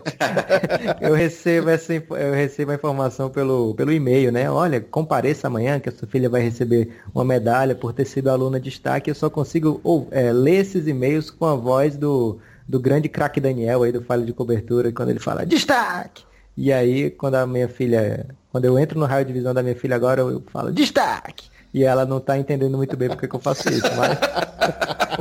eu 1.02 1.14
recebo 1.14 1.68
essa 1.68 1.92
eu 1.92 2.32
recebo 2.32 2.70
a 2.70 2.74
informação 2.74 3.28
pelo, 3.28 3.74
pelo 3.74 3.92
e-mail, 3.92 4.32
né? 4.32 4.50
Olha, 4.50 4.80
compareça 4.80 5.46
amanhã 5.46 5.78
que 5.78 5.90
a 5.90 5.92
sua 5.92 6.08
filha 6.08 6.30
vai 6.30 6.40
receber 6.40 6.88
uma 7.14 7.22
medalha 7.22 7.74
por 7.74 7.92
ter 7.92 8.06
sido 8.06 8.28
aluna 8.28 8.58
destaque. 8.58 9.10
Eu 9.10 9.14
só 9.14 9.28
consigo 9.28 9.78
ou, 9.84 10.08
é, 10.10 10.32
ler 10.32 10.60
esses 10.60 10.86
e-mails 10.86 11.30
com 11.30 11.44
a 11.44 11.54
voz 11.54 11.98
do 11.98 12.38
do 12.68 12.80
grande 12.80 13.08
craque 13.08 13.40
Daniel 13.40 13.82
aí 13.82 13.92
do 13.92 14.02
Falha 14.02 14.24
de 14.24 14.32
Cobertura, 14.32 14.92
quando 14.92 15.10
ele 15.10 15.20
fala 15.20 15.46
destaque! 15.46 16.24
E 16.56 16.72
aí, 16.72 17.10
quando 17.10 17.34
a 17.34 17.46
minha 17.46 17.68
filha, 17.68 18.26
quando 18.50 18.64
eu 18.64 18.78
entro 18.78 18.98
no 18.98 19.04
raio 19.04 19.26
de 19.26 19.32
visão 19.32 19.52
da 19.52 19.62
minha 19.62 19.76
filha 19.76 19.94
agora, 19.94 20.22
eu 20.22 20.42
falo 20.50 20.72
destaque! 20.72 21.48
E 21.72 21.84
ela 21.84 22.06
não 22.06 22.16
está 22.16 22.38
entendendo 22.38 22.76
muito 22.76 22.96
bem 22.96 23.08
porque 23.08 23.28
que 23.28 23.36
eu 23.36 23.40
faço 23.40 23.68
isso, 23.68 23.86
mas 23.96 24.18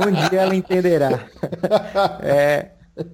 um 0.06 0.28
dia 0.28 0.40
ela 0.40 0.54
entenderá. 0.54 1.26
É, 2.22 2.70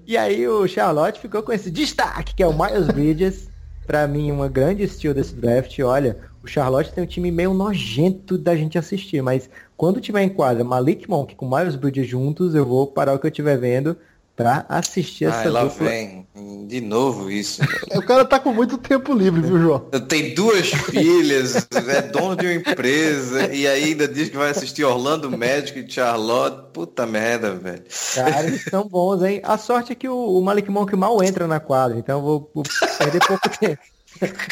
e 0.06 0.16
aí 0.16 0.46
o 0.46 0.66
Charlotte 0.68 1.20
ficou 1.20 1.42
com 1.42 1.52
esse 1.52 1.70
destaque, 1.70 2.34
que 2.34 2.42
é 2.42 2.46
o 2.46 2.52
Miles 2.56 2.86
Bridges. 2.86 3.50
Para 3.84 4.06
mim, 4.06 4.30
uma 4.30 4.48
grande 4.48 4.84
estilo 4.84 5.12
desse 5.12 5.34
draft. 5.34 5.76
Olha, 5.80 6.16
o 6.42 6.46
Charlotte 6.46 6.92
tem 6.92 7.02
um 7.02 7.06
time 7.06 7.32
meio 7.32 7.52
nojento 7.52 8.38
da 8.38 8.54
gente 8.54 8.78
assistir, 8.78 9.20
mas 9.22 9.50
quando 9.76 10.00
tiver 10.00 10.22
em 10.22 10.28
quadra 10.28 10.62
Malik 10.62 11.10
Monk 11.10 11.34
com 11.34 11.48
Miles 11.48 11.74
Bridges 11.74 12.06
juntos, 12.06 12.54
eu 12.54 12.64
vou 12.64 12.86
parar 12.86 13.14
o 13.14 13.18
que 13.18 13.26
eu 13.26 13.30
estiver 13.30 13.58
vendo 13.58 13.96
pra 14.42 14.66
assistir 14.68 15.26
essa 15.26 15.50
lá 15.50 15.64
dupla. 15.64 15.88
vem. 15.88 16.26
De 16.66 16.80
novo 16.80 17.30
isso. 17.30 17.60
o 17.94 18.02
cara 18.02 18.24
tá 18.24 18.38
com 18.40 18.52
muito 18.52 18.78
tempo 18.78 19.14
livre, 19.14 19.42
viu, 19.42 19.58
João? 19.58 19.80
Tem 20.08 20.34
duas 20.34 20.68
filhas, 20.68 21.68
é 21.70 22.02
dono 22.02 22.36
de 22.36 22.46
uma 22.46 22.54
empresa 22.54 23.52
e 23.52 23.66
ainda 23.66 24.08
diz 24.08 24.30
que 24.30 24.36
vai 24.36 24.50
assistir 24.50 24.84
Orlando 24.84 25.30
Magic 25.30 25.78
e 25.78 25.90
Charlotte. 25.90 26.72
Puta 26.72 27.06
merda, 27.06 27.54
velho. 27.54 27.84
Cara, 28.14 28.46
eles 28.46 28.64
são 28.64 28.88
bons, 28.88 29.22
hein? 29.22 29.40
A 29.44 29.58
sorte 29.58 29.92
é 29.92 29.94
que 29.94 30.08
o, 30.08 30.38
o 30.38 30.42
Malik 30.42 30.70
Monk 30.70 30.96
mal 30.96 31.22
entra 31.22 31.46
na 31.46 31.60
quadra, 31.60 31.98
então 31.98 32.18
eu 32.18 32.22
vou, 32.22 32.50
vou 32.54 32.64
perder 32.98 33.20
pouco 33.26 33.48
tempo. 33.58 33.82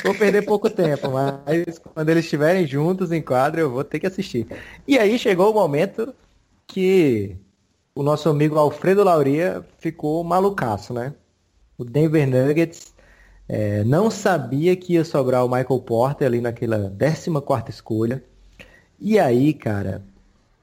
vou 0.05 0.14
perder 0.14 0.43
pouco 0.43 0.70
tempo, 0.70 1.11
mas 1.11 1.78
quando 1.78 2.09
eles 2.09 2.24
estiverem 2.24 2.66
juntos 2.66 3.12
em 3.12 3.22
quadra, 3.22 3.61
eu 3.62 3.70
vou 3.70 3.84
ter 3.84 3.99
que 3.99 4.07
assistir. 4.07 4.47
E 4.86 4.99
aí 4.99 5.18
chegou 5.18 5.51
o 5.51 5.55
momento 5.55 6.14
que 6.66 7.36
o 8.01 8.03
nosso 8.03 8.30
amigo 8.30 8.59
Alfredo 8.59 9.05
Lauria 9.05 9.62
ficou 9.78 10.24
malucaço, 10.24 10.94
né? 10.94 11.12
O 11.76 11.84
Denver 11.84 12.26
Nuggets 12.26 12.94
é, 13.46 13.84
não 13.84 14.11
sabia 14.11 14.74
que 14.74 14.94
ia 14.94 15.05
sobrar 15.05 15.44
o 15.44 15.48
Michael 15.51 15.80
Porter 15.80 16.26
ali 16.26 16.40
naquela 16.40 16.90
14 16.98 17.68
escolha. 17.68 18.24
E 18.98 19.18
aí, 19.18 19.53
cara, 19.53 20.03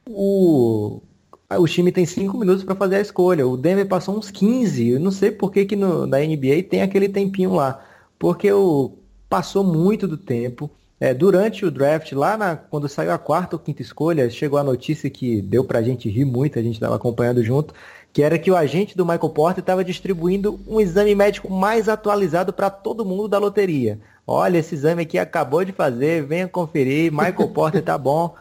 o, 0.10 1.00
o 1.48 1.68
time 1.68 1.92
tem 1.92 2.08
5 2.08 2.36
minutos 2.36 2.64
para 2.64 2.74
fazer 2.74 2.96
a 2.96 3.02
escolha. 3.02 3.48
O 3.48 3.56
Denver 3.56 3.88
passou 3.88 4.18
uns 4.18 4.32
15. 4.32 4.88
Eu 4.90 5.00
não 5.00 5.12
sei 5.12 5.30
por 5.30 5.52
que, 5.52 5.64
que 5.64 5.76
no, 5.76 6.08
na 6.08 6.18
NBA 6.18 6.64
tem 6.68 6.82
aquele 6.82 7.08
tempinho 7.08 7.54
lá. 7.54 7.86
Porque 8.18 8.52
o, 8.52 8.94
passou 9.30 9.64
muito 9.64 10.08
do 10.08 10.18
tempo. 10.18 10.72
É, 11.00 11.14
durante 11.14 11.64
o 11.64 11.70
draft, 11.70 12.12
lá 12.14 12.36
na, 12.36 12.56
quando 12.56 12.90
saiu 12.90 13.12
a 13.12 13.20
quarta 13.20 13.56
ou 13.56 13.60
quinta 13.60 13.84
escolha, 13.84 14.30
chegou 14.32 14.58
a 14.58 14.64
notícia 14.64 15.10
que 15.10 15.42
deu 15.44 15.64
pra 15.64 15.84
gente 15.84 16.10
rir 16.10 16.26
muito, 16.26 16.58
a 16.58 16.62
gente 16.62 16.74
estava 16.74 16.96
acompanhando 16.96 17.44
junto, 17.44 17.72
que 18.12 18.24
era 18.24 18.40
que 18.40 18.50
o 18.50 18.56
agente 18.56 18.98
do 18.98 19.06
Michael 19.06 19.30
Porter 19.30 19.62
estava 19.62 19.84
distribuindo 19.84 20.60
um 20.68 20.82
exame 20.82 21.14
médico 21.14 21.52
mais 21.54 21.88
atualizado 21.88 22.52
para 22.52 22.72
todo 22.72 23.06
mundo 23.06 23.28
da 23.28 23.38
loteria. 23.38 24.00
Olha, 24.26 24.58
esse 24.58 24.74
exame 24.74 25.04
aqui 25.04 25.20
acabou 25.20 25.64
de 25.64 25.72
fazer, 25.72 26.26
venha 26.26 26.48
conferir, 26.48 27.12
Michael 27.12 27.50
Porter 27.50 27.84
tá 27.84 27.96
bom. 27.96 28.34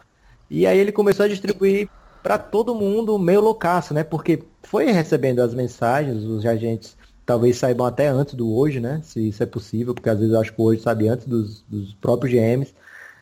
E 0.49 0.65
aí 0.65 0.79
ele 0.79 0.91
começou 0.91 1.25
a 1.25 1.29
distribuir 1.29 1.87
para 2.23 2.39
todo 2.39 2.73
mundo 2.73 3.19
meio 3.19 3.39
loucaço, 3.39 3.93
né? 3.93 4.03
Porque 4.03 4.43
foi 4.63 4.91
recebendo 4.91 5.41
as 5.41 5.53
mensagens, 5.53 6.23
os 6.23 6.43
agentes 6.43 6.96
talvez 7.27 7.57
saibam 7.57 7.85
até 7.85 8.07
antes 8.07 8.33
do 8.35 8.51
hoje, 8.55 8.79
né? 8.79 9.01
Se 9.03 9.27
isso 9.27 9.43
é 9.43 9.45
possível, 9.45 9.93
porque 9.93 10.09
às 10.09 10.17
vezes 10.17 10.33
eu 10.33 10.39
acho 10.39 10.53
que 10.53 10.61
hoje 10.61 10.81
sabe 10.81 11.09
antes 11.09 11.27
dos, 11.27 11.61
dos 11.67 11.93
próprios 11.95 12.33
GMs. 12.33 12.73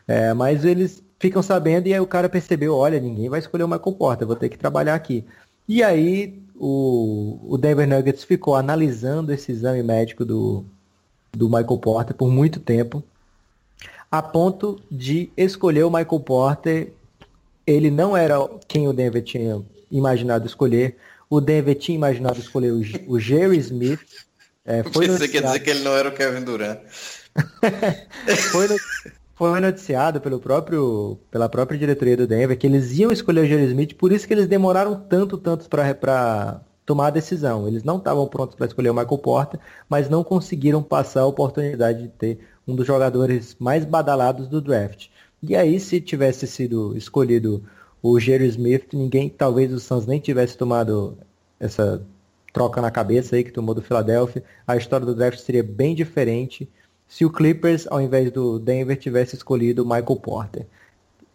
É, 0.06 0.32
mas 0.32 0.64
eles 0.64 1.02
ficam 1.18 1.42
sabendo 1.42 1.88
e 1.88 1.92
aí 1.92 1.98
o 1.98 2.06
cara 2.06 2.28
percebeu, 2.28 2.76
olha, 2.76 3.00
ninguém 3.00 3.28
vai 3.28 3.40
escolher 3.40 3.64
o 3.64 3.68
Michael 3.68 3.96
Porter, 3.96 4.26
vou 4.26 4.36
ter 4.36 4.48
que 4.48 4.56
trabalhar 4.56 4.94
aqui. 4.94 5.24
E 5.68 5.82
aí 5.82 6.40
o, 6.54 7.40
o 7.42 7.58
Denver 7.58 7.88
Nuggets 7.88 8.22
ficou 8.22 8.54
analisando 8.54 9.32
esse 9.32 9.50
exame 9.50 9.82
médico 9.82 10.24
do, 10.24 10.64
do 11.32 11.48
Michael 11.48 11.78
Porter 11.78 12.14
por 12.14 12.28
muito 12.28 12.60
tempo, 12.60 13.02
a 14.08 14.22
ponto 14.22 14.80
de 14.88 15.30
escolher 15.36 15.82
o 15.82 15.90
Michael 15.90 16.20
Porter. 16.20 16.92
Ele 17.66 17.90
não 17.90 18.16
era 18.16 18.36
quem 18.68 18.86
o 18.86 18.92
Denver 18.92 19.24
tinha 19.24 19.60
imaginado 19.90 20.46
escolher. 20.46 20.96
O 21.28 21.40
Denver 21.40 21.74
tinha 21.74 21.96
imaginado 21.96 22.38
escolher 22.38 22.72
o, 22.72 22.80
o 23.08 23.18
Jerry 23.18 23.58
Smith. 23.58 24.00
É, 24.64 24.82
foi 24.92 25.08
Você 25.08 25.28
quer 25.28 25.42
dizer 25.42 25.60
que 25.60 25.70
ele 25.70 25.80
não 25.80 25.92
era 25.92 26.08
o 26.08 26.12
Kevin 26.12 26.44
Durant. 26.44 26.78
foi, 28.50 28.68
no... 28.68 28.76
foi 29.34 29.60
noticiado 29.60 30.20
pelo 30.20 30.38
próprio, 30.38 31.18
pela 31.30 31.48
própria 31.48 31.78
diretoria 31.78 32.16
do 32.16 32.26
Denver 32.26 32.56
que 32.56 32.66
eles 32.66 32.92
iam 32.98 33.10
escolher 33.10 33.42
o 33.42 33.46
Jerry 33.46 33.66
Smith, 33.66 33.94
por 33.94 34.12
isso 34.12 34.26
que 34.26 34.32
eles 34.32 34.46
demoraram 34.46 34.98
tanto, 34.98 35.36
tanto 35.36 35.68
para 35.68 36.60
tomar 36.86 37.08
a 37.08 37.10
decisão. 37.10 37.66
Eles 37.66 37.82
não 37.82 37.98
estavam 37.98 38.26
prontos 38.28 38.56
para 38.56 38.66
escolher 38.66 38.90
o 38.90 38.94
Michael 38.94 39.18
Porter, 39.18 39.60
mas 39.88 40.08
não 40.08 40.22
conseguiram 40.22 40.82
passar 40.82 41.22
a 41.22 41.26
oportunidade 41.26 42.02
de 42.02 42.08
ter 42.08 42.38
um 42.66 42.74
dos 42.74 42.86
jogadores 42.86 43.56
mais 43.58 43.84
badalados 43.84 44.48
do 44.48 44.60
draft. 44.60 45.08
E 45.42 45.54
aí, 45.54 45.78
se 45.78 46.00
tivesse 46.00 46.46
sido 46.46 46.96
escolhido 46.96 47.62
o 48.10 48.20
Jerry 48.20 48.46
Smith, 48.48 48.92
ninguém, 48.92 49.28
talvez 49.28 49.72
o 49.72 49.80
Suns 49.80 50.06
nem 50.06 50.20
tivesse 50.20 50.56
tomado 50.56 51.16
essa 51.58 52.02
troca 52.52 52.80
na 52.80 52.90
cabeça 52.90 53.36
aí 53.36 53.44
que 53.44 53.52
tomou 53.52 53.74
do 53.74 53.82
Philadelphia, 53.82 54.42
a 54.66 54.76
história 54.76 55.04
do 55.04 55.14
draft 55.14 55.38
seria 55.38 55.62
bem 55.62 55.94
diferente 55.94 56.68
se 57.08 57.24
o 57.24 57.30
Clippers, 57.30 57.86
ao 57.88 58.00
invés 58.00 58.30
do 58.30 58.58
Denver, 58.58 58.96
tivesse 58.96 59.36
escolhido 59.36 59.82
o 59.82 59.86
Michael 59.86 60.16
Porter. 60.16 60.66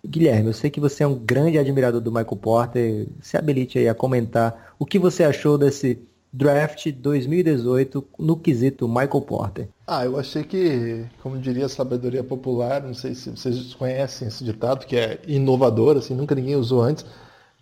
Guilherme, 0.05 0.47
eu 0.47 0.53
sei 0.53 0.69
que 0.69 0.79
você 0.79 1.03
é 1.03 1.07
um 1.07 1.15
grande 1.15 1.57
admirador 1.57 2.01
do 2.01 2.11
Michael 2.11 2.37
Porter. 2.37 3.07
Se 3.21 3.37
habilite 3.37 3.77
aí 3.77 3.87
a 3.87 3.93
comentar 3.93 4.73
o 4.79 4.85
que 4.85 4.97
você 4.97 5.23
achou 5.23 5.57
desse 5.57 5.99
draft 6.33 6.89
2018 6.91 8.07
no 8.17 8.37
quesito 8.37 8.87
Michael 8.87 9.21
Porter. 9.21 9.69
Ah, 9.85 10.05
eu 10.05 10.17
achei 10.17 10.43
que, 10.43 11.05
como 11.21 11.37
diria 11.37 11.65
a 11.65 11.69
sabedoria 11.69 12.23
popular, 12.23 12.81
não 12.81 12.93
sei 12.93 13.13
se 13.13 13.29
vocês 13.29 13.73
conhecem 13.73 14.27
esse 14.27 14.43
ditado, 14.43 14.85
que 14.85 14.95
é 14.95 15.19
inovador, 15.27 15.97
assim, 15.97 16.15
nunca 16.15 16.33
ninguém 16.33 16.55
usou 16.55 16.81
antes. 16.81 17.05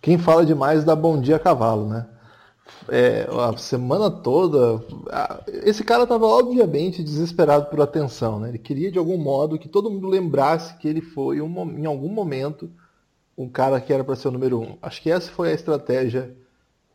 Quem 0.00 0.16
fala 0.16 0.46
demais 0.46 0.84
dá 0.84 0.94
bom 0.94 1.20
dia 1.20 1.36
a 1.36 1.40
cavalo, 1.40 1.88
né? 1.88 2.06
É, 2.88 3.26
a 3.28 3.56
semana 3.56 4.10
toda, 4.10 4.80
esse 5.64 5.82
cara 5.82 6.04
estava 6.04 6.26
obviamente 6.26 7.02
desesperado 7.02 7.66
por 7.66 7.80
atenção, 7.80 8.38
né? 8.38 8.50
Ele 8.50 8.58
queria 8.58 8.92
de 8.92 8.98
algum 8.98 9.18
modo 9.18 9.58
que 9.58 9.68
todo 9.68 9.90
mundo 9.90 10.08
lembrasse 10.08 10.76
que 10.78 10.86
ele 10.86 11.00
foi 11.00 11.40
um, 11.40 11.78
em 11.78 11.86
algum 11.86 12.08
momento 12.08 12.70
um 13.36 13.48
cara 13.48 13.80
que 13.80 13.92
era 13.92 14.04
para 14.04 14.14
ser 14.14 14.28
o 14.28 14.30
número 14.30 14.60
um. 14.60 14.76
Acho 14.80 15.02
que 15.02 15.10
essa 15.10 15.30
foi 15.30 15.50
a 15.50 15.54
estratégia 15.54 16.36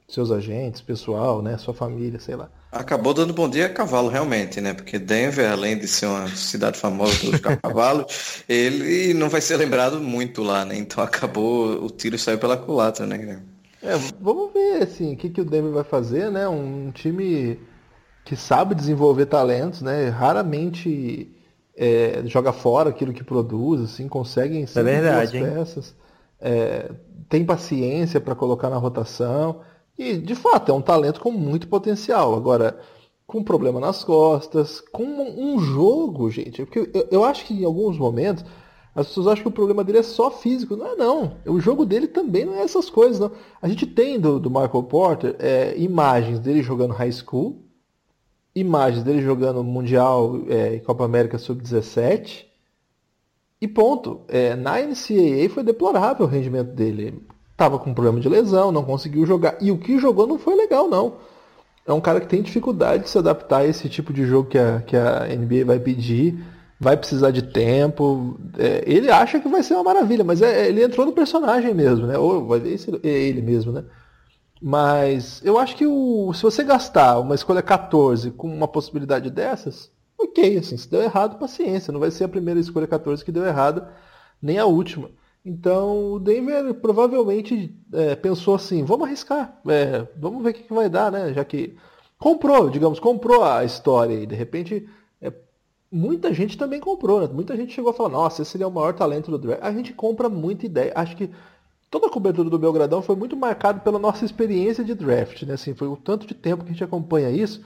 seus 0.07 0.31
agentes, 0.31 0.81
pessoal, 0.81 1.41
né, 1.41 1.57
sua 1.57 1.73
família, 1.73 2.19
sei 2.19 2.35
lá. 2.35 2.49
Acabou 2.71 3.13
dando 3.13 3.33
bom 3.33 3.49
dia 3.49 3.65
a 3.65 3.69
cavalo, 3.69 4.09
realmente, 4.09 4.59
né? 4.61 4.73
Porque 4.73 4.99
Denver, 4.99 5.49
além 5.49 5.77
de 5.77 5.87
ser 5.87 6.05
uma 6.07 6.27
cidade 6.27 6.77
famosa 6.77 7.17
pelos 7.19 7.39
cavalos, 7.39 8.43
ele 8.47 9.13
não 9.13 9.29
vai 9.29 9.41
ser 9.41 9.57
lembrado 9.57 9.99
muito 9.99 10.43
lá, 10.43 10.65
né? 10.65 10.77
Então 10.77 11.03
acabou, 11.03 11.83
o 11.83 11.89
tiro 11.89 12.19
saiu 12.19 12.37
pela 12.37 12.57
culatra, 12.57 13.05
né, 13.05 13.17
Guilherme? 13.17 13.43
É, 13.81 13.95
vamos 14.19 14.51
ver, 14.51 14.83
assim, 14.83 15.13
o 15.13 15.17
que, 15.17 15.29
que 15.29 15.41
o 15.41 15.45
Denver 15.45 15.71
vai 15.71 15.83
fazer, 15.83 16.29
né? 16.31 16.47
Um 16.47 16.91
time 16.91 17.59
que 18.25 18.35
sabe 18.35 18.75
desenvolver 18.75 19.27
talentos, 19.27 19.81
né? 19.81 20.09
Raramente 20.09 21.31
é, 21.75 22.23
joga 22.25 22.51
fora 22.51 22.89
aquilo 22.89 23.13
que 23.13 23.23
produz, 23.23 23.81
assim, 23.81 24.07
conseguem 24.07 24.65
ser 24.65 24.79
é 24.79 24.83
verdade, 24.83 25.39
peças. 25.39 25.95
É, 26.39 26.91
tem 27.29 27.45
paciência 27.45 28.19
para 28.19 28.35
colocar 28.35 28.69
na 28.69 28.77
rotação. 28.77 29.61
E, 29.97 30.17
de 30.17 30.35
fato, 30.35 30.71
é 30.71 30.75
um 30.75 30.81
talento 30.81 31.21
com 31.21 31.31
muito 31.31 31.67
potencial. 31.67 32.35
Agora, 32.35 32.79
com 33.25 33.43
problema 33.43 33.79
nas 33.79 34.03
costas, 34.03 34.81
com 34.81 35.03
um 35.03 35.59
jogo, 35.59 36.29
gente. 36.29 36.65
Porque 36.65 36.91
eu, 36.93 37.07
eu 37.11 37.23
acho 37.23 37.45
que 37.45 37.53
em 37.53 37.65
alguns 37.65 37.97
momentos 37.97 38.43
as 38.93 39.07
pessoas 39.07 39.27
acham 39.27 39.43
que 39.43 39.49
o 39.49 39.51
problema 39.51 39.83
dele 39.83 39.99
é 39.99 40.03
só 40.03 40.31
físico. 40.31 40.75
Não 40.75 40.87
é 40.87 40.95
não. 40.95 41.37
O 41.45 41.59
jogo 41.59 41.85
dele 41.85 42.07
também 42.07 42.45
não 42.45 42.55
é 42.55 42.61
essas 42.61 42.89
coisas, 42.89 43.19
não. 43.19 43.31
A 43.61 43.67
gente 43.67 43.85
tem 43.85 44.19
do, 44.19 44.39
do 44.39 44.49
Michael 44.49 44.83
Porter 44.83 45.35
é, 45.39 45.77
imagens 45.77 46.39
dele 46.39 46.61
jogando 46.61 46.93
high 46.93 47.11
school, 47.11 47.61
imagens 48.53 49.03
dele 49.03 49.21
jogando 49.21 49.63
Mundial 49.63 50.39
é, 50.47 50.75
e 50.75 50.79
Copa 50.79 51.03
América 51.03 51.37
Sub-17. 51.37 52.45
E 53.59 53.67
ponto. 53.67 54.21
É, 54.27 54.55
na 54.55 54.79
NCAA 54.79 55.49
foi 55.49 55.63
deplorável 55.63 56.25
o 56.25 56.29
rendimento 56.29 56.71
dele 56.73 57.21
estava 57.55 57.79
com 57.79 57.93
problema 57.93 58.19
de 58.19 58.27
lesão, 58.27 58.71
não 58.71 58.83
conseguiu 58.83 59.25
jogar. 59.25 59.57
E 59.61 59.71
o 59.71 59.77
que 59.77 59.97
jogou 59.97 60.27
não 60.27 60.37
foi 60.37 60.55
legal, 60.55 60.89
não. 60.89 61.13
É 61.87 61.93
um 61.93 62.01
cara 62.01 62.19
que 62.19 62.27
tem 62.27 62.41
dificuldade 62.41 63.03
de 63.03 63.09
se 63.09 63.17
adaptar 63.17 63.59
a 63.59 63.65
esse 63.65 63.87
tipo 63.87 64.11
de 64.11 64.25
jogo 64.25 64.49
que 64.49 64.57
a, 64.57 64.81
que 64.81 64.97
a 64.97 65.25
NBA 65.27 65.65
vai 65.65 65.79
pedir. 65.79 66.43
Vai 66.77 66.97
precisar 66.97 67.31
de 67.31 67.41
tempo. 67.41 68.37
É, 68.57 68.83
ele 68.85 69.09
acha 69.09 69.39
que 69.39 69.47
vai 69.47 69.63
ser 69.63 69.75
uma 69.75 69.83
maravilha, 69.83 70.23
mas 70.23 70.41
é, 70.41 70.67
ele 70.67 70.83
entrou 70.83 71.05
no 71.05 71.13
personagem 71.13 71.73
mesmo, 71.73 72.05
né? 72.05 72.17
Ou 72.17 72.45
vai 72.45 72.59
ver 72.59 72.77
é 73.03 73.07
ele 73.07 73.41
mesmo, 73.41 73.71
né? 73.71 73.85
Mas 74.61 75.41
eu 75.45 75.57
acho 75.57 75.75
que 75.77 75.85
o, 75.87 76.33
se 76.33 76.43
você 76.43 76.63
gastar 76.63 77.19
uma 77.19 77.35
escolha 77.35 77.61
14 77.61 78.31
com 78.31 78.47
uma 78.47 78.67
possibilidade 78.67 79.29
dessas, 79.29 79.91
ok, 80.17 80.57
assim, 80.57 80.75
se 80.75 80.89
deu 80.89 81.01
errado, 81.01 81.39
paciência. 81.39 81.93
Não 81.93 81.99
vai 81.99 82.11
ser 82.11 82.25
a 82.25 82.29
primeira 82.29 82.59
escolha 82.59 82.87
14 82.87 83.23
que 83.23 83.31
deu 83.31 83.45
errado, 83.45 83.87
nem 84.41 84.57
a 84.59 84.65
última. 84.65 85.09
Então 85.45 86.13
o 86.13 86.19
Denver 86.19 86.73
provavelmente 86.73 87.77
é, 87.93 88.15
pensou 88.15 88.55
assim, 88.55 88.83
vamos 88.83 89.05
arriscar, 89.05 89.61
é, 89.67 90.07
vamos 90.17 90.43
ver 90.43 90.49
o 90.49 90.53
que, 90.53 90.63
que, 90.63 90.73
vai 90.73 90.89
dar, 90.89 91.11
né? 91.11 91.31
Já 91.33 91.45
que 91.45 91.77
comprou, 92.17 92.67
digamos, 92.69 92.99
comprou 92.99 93.43
a 93.43 93.63
história 93.63 94.15
e 94.15 94.25
de 94.25 94.33
repente 94.33 94.89
é, 95.21 95.31
muita 95.91 96.33
gente 96.33 96.57
também 96.57 96.79
comprou, 96.79 97.21
né? 97.21 97.29
Muita 97.31 97.55
gente 97.55 97.73
chegou 97.73 97.91
a 97.91 97.93
falar, 97.93 98.09
nossa, 98.09 98.41
esse 98.41 98.51
seria 98.51 98.67
o 98.67 98.71
maior 98.71 98.93
talento 98.93 99.29
do 99.29 99.37
draft. 99.37 99.61
A 99.61 99.71
gente 99.71 99.93
compra 99.93 100.27
muita 100.27 100.65
ideia. 100.65 100.91
Acho 100.95 101.15
que 101.15 101.29
toda 101.91 102.07
a 102.07 102.11
cobertura 102.11 102.49
do 102.49 102.57
Belgradão 102.57 103.03
foi 103.03 103.15
muito 103.15 103.37
marcada 103.37 103.79
pela 103.81 103.99
nossa 103.99 104.25
experiência 104.25 104.83
de 104.83 104.95
draft, 104.95 105.43
né? 105.43 105.53
Assim, 105.53 105.75
foi 105.75 105.87
o 105.87 105.95
tanto 105.95 106.25
de 106.25 106.33
tempo 106.33 106.63
que 106.63 106.71
a 106.71 106.73
gente 106.73 106.83
acompanha 106.83 107.29
isso 107.29 107.63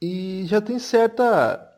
e 0.00 0.44
já 0.44 0.60
tem 0.60 0.78
certa 0.78 1.74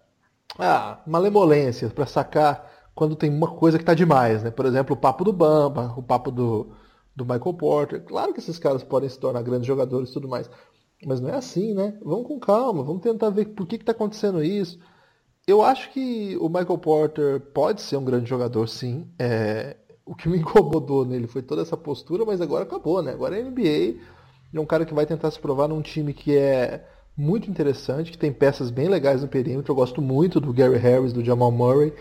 ah, 0.59 0.99
malemolência 1.07 1.89
para 1.89 2.07
sacar 2.07 2.80
quando 3.01 3.17
tem 3.17 3.31
uma 3.31 3.49
coisa 3.49 3.79
que 3.79 3.83
está 3.83 3.95
demais, 3.95 4.43
né? 4.43 4.51
Por 4.51 4.67
exemplo, 4.67 4.95
o 4.95 4.99
papo 4.99 5.25
do 5.25 5.33
Bamba, 5.33 5.95
o 5.97 6.03
papo 6.03 6.31
do, 6.31 6.67
do 7.17 7.25
Michael 7.25 7.55
Porter. 7.55 8.05
Claro 8.05 8.35
que 8.35 8.41
esses 8.41 8.59
caras 8.59 8.85
podem 8.85 9.09
se 9.09 9.19
tornar 9.19 9.41
grandes 9.43 9.67
jogadores 9.67 10.11
e 10.11 10.13
tudo 10.13 10.29
mais. 10.29 10.51
Mas 11.07 11.19
não 11.19 11.31
é 11.31 11.35
assim, 11.35 11.73
né? 11.73 11.99
Vamos 12.05 12.27
com 12.27 12.39
calma, 12.39 12.83
vamos 12.83 13.01
tentar 13.01 13.31
ver 13.31 13.47
por 13.47 13.67
que 13.67 13.77
está 13.77 13.93
acontecendo 13.93 14.45
isso. 14.45 14.79
Eu 15.47 15.63
acho 15.63 15.91
que 15.93 16.37
o 16.43 16.51
Michael 16.51 16.77
Porter 16.77 17.41
pode 17.55 17.81
ser 17.81 17.97
um 17.97 18.05
grande 18.05 18.29
jogador, 18.29 18.69
sim. 18.69 19.09
É... 19.19 19.79
O 20.05 20.15
que 20.15 20.29
me 20.29 20.37
incomodou 20.41 21.07
nele 21.07 21.27
foi 21.27 21.41
toda 21.41 21.63
essa 21.63 21.79
postura, 21.79 22.27
mas 22.27 22.43
agora 22.43 22.65
acabou, 22.65 23.03
né? 23.03 23.13
Agora 23.13 23.35
é 23.35 23.43
NBA. 23.43 23.99
É 24.53 24.61
um 24.61 24.67
cara 24.67 24.85
que 24.85 24.93
vai 24.93 25.07
tentar 25.07 25.31
se 25.31 25.41
provar 25.41 25.69
num 25.69 25.81
time 25.81 26.13
que 26.13 26.37
é 26.37 26.87
muito 27.17 27.51
interessante, 27.51 28.13
que 28.13 28.19
tem 28.19 28.31
peças 28.31 28.71
bem 28.71 28.91
legais 28.91 29.23
no 29.23 29.29
perímetro. 29.29 29.73
Eu 29.73 29.77
gosto 29.77 30.03
muito 30.03 30.39
do 30.39 30.53
Gary 30.53 30.77
Harris, 30.77 31.15
do 31.15 31.25
Jamal 31.25 31.51
Murray 31.51 31.95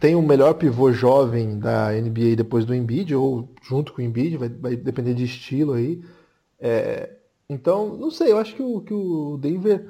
tem 0.00 0.14
o 0.14 0.22
melhor 0.22 0.54
pivô 0.54 0.92
jovem 0.92 1.58
da 1.58 1.92
NBA 1.92 2.36
depois 2.36 2.64
do 2.64 2.74
Embiid, 2.74 3.14
ou 3.14 3.48
junto 3.62 3.92
com 3.92 4.00
o 4.00 4.04
Embiid, 4.04 4.36
vai, 4.36 4.48
vai 4.48 4.76
depender 4.76 5.14
de 5.14 5.24
estilo 5.24 5.74
aí. 5.74 6.02
É, 6.58 7.10
então, 7.48 7.96
não 7.96 8.10
sei, 8.10 8.32
eu 8.32 8.38
acho 8.38 8.54
que 8.54 8.62
o, 8.62 8.80
que 8.80 8.94
o 8.94 9.36
Denver 9.38 9.88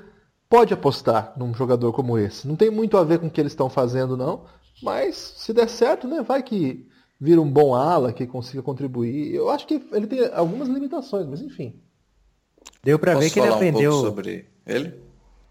pode 0.49 0.75
apostar 0.75 1.33
num 1.37 1.55
jogador 1.55 1.93
como 1.93 2.19
esse. 2.19 2.47
Não 2.47 2.57
tem 2.57 2.71
muito 2.71 2.97
a 2.97 3.05
ver 3.05 3.19
com 3.19 3.27
o 3.27 3.31
que 3.31 3.41
eles 3.41 3.53
estão 3.53 3.71
fazendo, 3.71 4.17
não, 4.17 4.45
mas 4.83 5.17
se 5.17 5.53
der 5.53 5.69
certo, 5.69 6.09
né, 6.09 6.23
vai 6.23 6.43
que 6.43 6.87
vira 7.21 7.41
um 7.41 7.51
bom 7.51 7.75
ala 7.75 8.13
que 8.13 8.27
consiga 8.27 8.63
contribuir. 8.63 9.33
Eu 9.35 9.49
acho 9.49 9.67
que 9.67 9.81
ele 9.93 10.07
tem 10.07 10.29
algumas 10.33 10.69
limitações, 10.69 11.27
mas 11.27 11.41
enfim. 11.41 11.81
Deu 12.83 12.99
para 12.99 13.15
ver 13.15 13.31
que 13.31 13.39
ele 13.39 13.49
aprendeu 13.49 13.93
um 13.93 14.01
sobre 14.01 14.47
ele. 14.67 15.01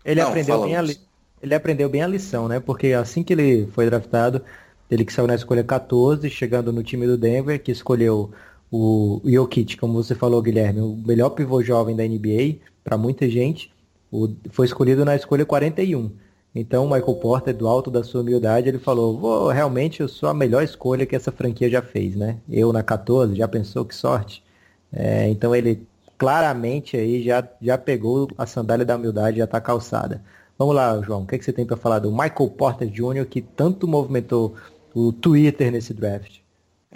Ele 0.03 0.21
Não, 0.21 0.29
aprendeu 0.29 0.61
bem 0.63 0.75
a 0.75 0.81
li... 0.81 0.97
ele 1.41 1.55
aprendeu 1.55 1.89
bem 1.89 2.03
a 2.03 2.07
lição, 2.07 2.47
né? 2.47 2.59
Porque 2.59 2.93
assim 2.93 3.23
que 3.23 3.33
ele 3.33 3.67
foi 3.67 3.85
draftado, 3.85 4.41
ele 4.89 5.05
que 5.05 5.13
saiu 5.13 5.27
na 5.27 5.35
escolha 5.35 5.63
14, 5.63 6.29
chegando 6.29 6.71
no 6.71 6.83
time 6.83 7.07
do 7.07 7.17
Denver, 7.17 7.61
que 7.61 7.71
escolheu 7.71 8.31
o 8.71 9.21
Jokic, 9.25 9.77
como 9.77 10.01
você 10.01 10.15
falou, 10.15 10.41
Guilherme, 10.41 10.79
o 10.81 10.95
melhor 10.95 11.31
pivô 11.31 11.61
jovem 11.61 11.95
da 11.95 12.03
NBA 12.03 12.59
para 12.83 12.97
muita 12.97 13.29
gente, 13.29 13.71
o... 14.11 14.29
foi 14.51 14.65
escolhido 14.65 15.03
na 15.03 15.15
escolha 15.15 15.45
41. 15.45 16.11
Então, 16.53 16.85
o 16.85 16.89
Michael 16.91 17.15
Porter, 17.15 17.55
do 17.55 17.67
alto 17.67 17.89
da 17.89 18.03
sua 18.03 18.21
humildade, 18.21 18.67
ele 18.67 18.79
falou: 18.79 19.17
Vou, 19.17 19.49
realmente 19.49 20.01
eu 20.01 20.07
sou 20.07 20.29
a 20.29 20.33
melhor 20.33 20.61
escolha 20.63 21.05
que 21.05 21.15
essa 21.15 21.31
franquia 21.31 21.69
já 21.69 21.81
fez, 21.81 22.15
né? 22.15 22.39
Eu 22.49 22.73
na 22.73 22.83
14, 22.83 23.35
já 23.35 23.47
pensou 23.47 23.85
que 23.85 23.95
sorte? 23.95 24.43
É, 24.91 25.29
então, 25.29 25.55
ele 25.55 25.87
claramente 26.17 26.97
aí 26.97 27.23
já, 27.23 27.47
já 27.61 27.77
pegou 27.77 28.29
a 28.37 28.45
sandália 28.45 28.85
da 28.85 28.95
humildade, 28.95 29.37
já 29.37 29.45
está 29.45 29.61
calçada. 29.61 30.21
Vamos 30.61 30.75
lá, 30.75 31.01
João, 31.01 31.23
o 31.23 31.25
que, 31.25 31.33
é 31.33 31.39
que 31.39 31.43
você 31.43 31.51
tem 31.51 31.65
para 31.65 31.75
falar 31.75 31.97
do 31.97 32.11
Michael 32.11 32.51
Porter 32.55 32.87
Jr., 32.87 33.25
que 33.25 33.41
tanto 33.41 33.87
movimentou 33.87 34.53
o 34.93 35.11
Twitter 35.11 35.71
nesse 35.71 35.91
draft? 35.91 36.37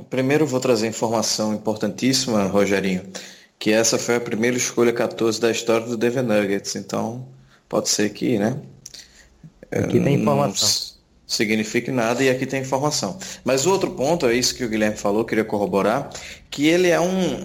Primeiro, 0.07 0.45
vou 0.45 0.59
trazer 0.59 0.86
informação 0.86 1.51
importantíssima, 1.51 2.43
Rogerinho, 2.43 3.01
que 3.57 3.72
essa 3.72 3.97
foi 3.97 4.18
a 4.18 4.20
primeira 4.20 4.55
escolha 4.55 4.93
14 4.93 5.41
da 5.41 5.49
história 5.49 5.88
do 5.88 5.97
Denver 5.97 6.22
Nuggets. 6.22 6.76
Então, 6.76 7.28
pode 7.68 7.89
ser 7.89 8.11
que, 8.11 8.38
né? 8.38 8.55
Aqui 9.72 9.99
tem 9.99 10.13
informação. 10.13 10.70
Não 10.70 10.95
signifique 11.26 11.89
nada 11.89 12.24
e 12.24 12.30
aqui 12.30 12.45
tem 12.45 12.61
informação. 12.61 13.18
Mas 13.43 13.66
o 13.66 13.72
outro 13.72 13.89
ponto, 13.89 14.28
é 14.28 14.36
isso 14.36 14.53
que 14.53 14.63
o 14.63 14.70
Guilherme 14.70 14.95
falou, 14.95 15.26
queria 15.26 15.43
corroborar, 15.43 16.11
que 16.51 16.68
ele 16.68 16.89
é 16.89 17.01
um, 17.01 17.41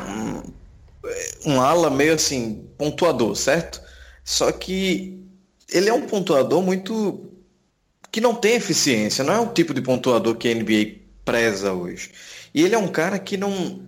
um 1.47 1.59
ala 1.63 1.89
meio 1.89 2.13
assim, 2.13 2.63
pontuador, 2.77 3.35
certo? 3.35 3.81
Só 4.23 4.53
que 4.53 5.20
ele 5.73 5.89
é 5.89 5.93
um 5.93 6.03
pontuador 6.03 6.63
muito 6.63 7.31
que 8.11 8.21
não 8.21 8.35
tem 8.35 8.55
eficiência, 8.55 9.23
não 9.23 9.33
é 9.33 9.41
o 9.41 9.53
tipo 9.53 9.73
de 9.73 9.81
pontuador 9.81 10.35
que 10.37 10.49
a 10.49 10.55
NBA 10.55 11.01
preza 11.25 11.73
hoje. 11.73 12.11
E 12.53 12.63
ele 12.63 12.75
é 12.75 12.79
um 12.79 12.89
cara 12.89 13.19
que 13.19 13.37
não 13.37 13.81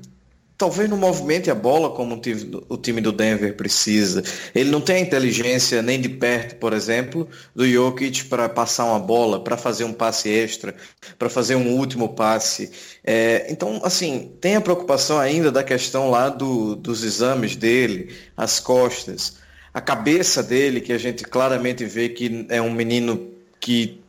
talvez 0.62 0.88
não 0.88 0.96
movimente 0.96 1.50
a 1.50 1.56
bola 1.56 1.90
como 1.90 2.22
o 2.68 2.76
time 2.76 3.00
do 3.00 3.10
Denver 3.10 3.56
precisa. 3.56 4.22
Ele 4.54 4.70
não 4.70 4.80
tem 4.80 4.94
a 4.94 5.00
inteligência 5.00 5.82
nem 5.82 6.00
de 6.00 6.08
perto, 6.08 6.54
por 6.54 6.72
exemplo, 6.72 7.28
do 7.52 7.66
Jokic 7.68 8.26
para 8.26 8.48
passar 8.48 8.84
uma 8.84 9.00
bola, 9.00 9.42
para 9.42 9.56
fazer 9.56 9.82
um 9.82 9.92
passe 9.92 10.28
extra, 10.28 10.72
para 11.18 11.28
fazer 11.28 11.56
um 11.56 11.76
último 11.76 12.10
passe. 12.10 12.70
É, 13.02 13.46
então, 13.50 13.80
assim, 13.82 14.36
tem 14.40 14.54
a 14.54 14.60
preocupação 14.60 15.18
ainda 15.18 15.50
da 15.50 15.64
questão 15.64 16.08
lá 16.08 16.28
do, 16.28 16.76
dos 16.76 17.02
exames 17.02 17.56
dele, 17.56 18.14
as 18.36 18.60
costas, 18.60 19.38
a 19.72 19.80
cabeça 19.80 20.42
dele, 20.42 20.80
que 20.80 20.92
a 20.92 20.98
gente 20.98 21.24
claramente 21.24 21.84
vê 21.84 22.08
que 22.08 22.46
é 22.48 22.60
um 22.60 22.72
menino 22.72 23.32
que 23.60 24.00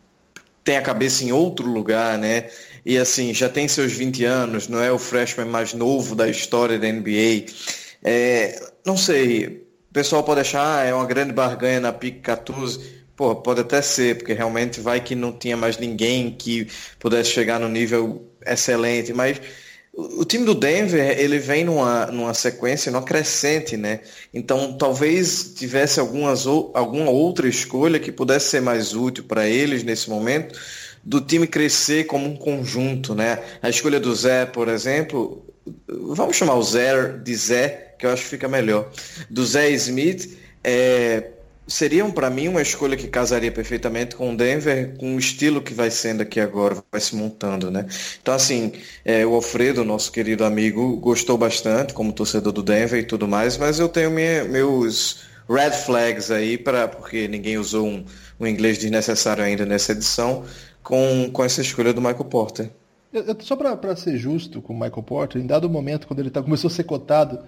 tem 0.63 0.77
a 0.77 0.81
cabeça 0.81 1.23
em 1.23 1.31
outro 1.31 1.67
lugar, 1.67 2.17
né? 2.17 2.49
e 2.85 2.97
assim, 2.97 3.33
já 3.33 3.47
tem 3.49 3.67
seus 3.67 3.93
20 3.93 4.25
anos, 4.25 4.67
não 4.67 4.81
é 4.81 4.91
o 4.91 4.99
freshman 4.99 5.47
mais 5.47 5.73
novo 5.73 6.15
da 6.15 6.27
história 6.27 6.77
da 6.77 6.91
NBA. 6.91 7.45
É, 8.03 8.61
não 8.85 8.97
sei, 8.97 9.65
o 9.89 9.93
pessoal 9.93 10.23
pode 10.23 10.41
achar, 10.41 10.79
ah, 10.79 10.83
é 10.83 10.93
uma 10.93 11.05
grande 11.05 11.31
barganha 11.31 11.79
na 11.79 11.93
PIC 11.93 12.19
14. 12.19 13.03
Pô, 13.15 13.35
pode 13.35 13.61
até 13.61 13.81
ser, 13.81 14.17
porque 14.17 14.33
realmente 14.33 14.81
vai 14.81 14.99
que 14.99 15.15
não 15.15 15.31
tinha 15.31 15.55
mais 15.55 15.77
ninguém 15.77 16.31
que 16.31 16.67
pudesse 16.99 17.29
chegar 17.29 17.59
no 17.59 17.69
nível 17.69 18.27
excelente, 18.45 19.13
mas 19.13 19.39
o 19.95 20.25
time 20.25 20.43
do 20.43 20.55
Denver, 20.55 21.19
ele 21.19 21.37
vem 21.37 21.63
numa, 21.63 22.07
numa 22.07 22.33
sequência, 22.33 22.91
numa 22.91 23.03
crescente, 23.03 23.77
né? 23.77 23.99
Então, 24.33 24.73
talvez 24.73 25.53
tivesse 25.55 25.99
algumas, 25.99 26.47
alguma 26.47 27.11
outra 27.11 27.47
escolha 27.47 27.99
que 27.99 28.11
pudesse 28.11 28.49
ser 28.49 28.61
mais 28.61 28.95
útil 28.95 29.23
para 29.25 29.47
eles 29.47 29.83
nesse 29.83 30.09
momento, 30.09 30.59
do 31.03 31.21
time 31.21 31.45
crescer 31.45 32.05
como 32.05 32.27
um 32.27 32.35
conjunto, 32.35 33.13
né? 33.13 33.39
A 33.61 33.69
escolha 33.69 33.99
do 33.99 34.15
Zé, 34.15 34.47
por 34.47 34.67
exemplo, 34.67 35.45
vamos 35.87 36.35
chamar 36.35 36.55
o 36.55 36.63
Zé 36.63 37.09
de 37.09 37.35
Zé, 37.35 37.93
que 37.99 38.07
eu 38.07 38.09
acho 38.09 38.23
que 38.23 38.29
fica 38.29 38.47
melhor. 38.47 38.89
Do 39.29 39.45
Zé 39.45 39.69
Smith, 39.71 40.37
é, 40.63 41.32
seriam 41.67 42.11
para 42.11 42.29
mim 42.29 42.47
uma 42.47 42.61
escolha 42.61 42.97
que 42.97 43.07
casaria 43.07 43.51
perfeitamente 43.51 44.15
com 44.15 44.33
o 44.33 44.37
Denver, 44.37 44.97
com 44.97 45.15
o 45.15 45.19
estilo 45.19 45.61
que 45.61 45.73
vai 45.73 45.89
sendo 45.89 46.21
aqui 46.21 46.39
agora, 46.39 46.83
vai 46.91 47.01
se 47.01 47.15
montando, 47.15 47.71
né? 47.71 47.85
Então, 48.21 48.33
assim, 48.33 48.73
é, 49.05 49.25
o 49.25 49.33
Alfredo, 49.33 49.83
nosso 49.83 50.11
querido 50.11 50.43
amigo, 50.43 50.97
gostou 50.97 51.37
bastante 51.37 51.93
como 51.93 52.11
torcedor 52.11 52.51
do 52.51 52.63
Denver 52.63 52.99
e 52.99 53.05
tudo 53.05 53.27
mais, 53.27 53.57
mas 53.57 53.79
eu 53.79 53.87
tenho 53.87 54.11
minha, 54.11 54.43
meus 54.43 55.23
red 55.49 55.71
flags 55.71 56.31
aí, 56.31 56.57
para 56.57 56.87
porque 56.87 57.27
ninguém 57.27 57.57
usou 57.57 57.87
um, 57.87 58.05
um 58.39 58.47
inglês 58.47 58.77
desnecessário 58.77 59.43
ainda 59.43 59.65
nessa 59.65 59.91
edição, 59.91 60.43
com, 60.81 61.29
com 61.31 61.43
essa 61.43 61.61
escolha 61.61 61.93
do 61.93 62.01
Michael 62.01 62.25
Porter. 62.25 62.69
Eu, 63.11 63.23
eu, 63.23 63.37
só 63.41 63.55
para 63.55 63.95
ser 63.95 64.17
justo 64.17 64.61
com 64.61 64.73
o 64.73 64.79
Michael 64.79 65.03
Porter, 65.03 65.41
em 65.41 65.45
dado 65.45 65.69
momento, 65.69 66.07
quando 66.07 66.19
ele 66.19 66.29
tá, 66.29 66.41
começou 66.41 66.67
a 66.67 66.71
ser 66.71 66.83
cotado 66.83 67.39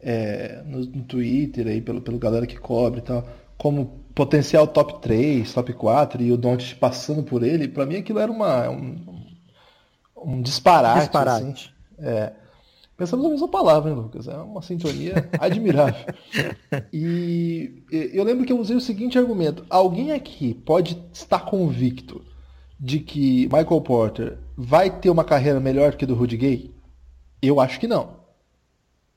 é, 0.00 0.62
no, 0.64 0.78
no, 0.86 1.02
Twitter, 1.02 1.66
aí, 1.66 1.80
pelo, 1.80 2.00
pelo 2.00 2.18
galera 2.18 2.46
que 2.46 2.56
cobre 2.56 3.00
e 3.00 3.02
tal, 3.02 3.28
como 3.58 4.04
potencial 4.14 4.66
top 4.68 5.00
3, 5.02 5.52
top 5.52 5.72
4, 5.72 6.22
e 6.22 6.32
o 6.32 6.36
Doncic 6.36 6.78
passando 6.78 7.22
por 7.22 7.42
ele, 7.42 7.68
para 7.68 7.84
mim 7.84 7.96
aquilo 7.96 8.20
era 8.20 8.30
uma, 8.30 8.70
um, 8.70 8.96
um 10.16 10.40
disparate. 10.40 11.00
Disparate. 11.00 11.44
Assim. 11.44 11.70
É, 11.98 12.32
pensamos 12.96 13.26
a 13.26 13.28
mesma 13.28 13.48
palavra, 13.48 13.90
hein, 13.90 13.96
Lucas? 13.96 14.28
É 14.28 14.36
uma 14.36 14.62
sintonia 14.62 15.28
admirável. 15.38 16.06
E 16.92 17.82
eu 17.90 18.22
lembro 18.22 18.46
que 18.46 18.52
eu 18.52 18.60
usei 18.60 18.76
o 18.76 18.80
seguinte 18.80 19.18
argumento: 19.18 19.66
alguém 19.68 20.12
aqui 20.12 20.54
pode 20.54 21.02
estar 21.12 21.40
convicto 21.40 22.24
de 22.78 23.00
que 23.00 23.46
Michael 23.46 23.80
Porter 23.80 24.38
vai 24.56 24.88
ter 24.88 25.10
uma 25.10 25.24
carreira 25.24 25.58
melhor 25.58 25.96
que 25.96 26.06
do 26.06 26.14
Rudy 26.14 26.36
Gay? 26.36 26.74
Eu 27.42 27.60
acho 27.60 27.80
que 27.80 27.88
não. 27.88 28.18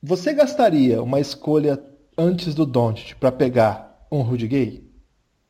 Você 0.02 0.34
gastaria 0.34 1.00
uma 1.00 1.20
escolha 1.20 1.80
antes 2.18 2.54
do 2.54 2.66
Doncic 2.66 3.14
para 3.14 3.30
pegar 3.30 3.91
um 4.18 4.22
Rudy 4.22 4.46
Gay? 4.46 4.90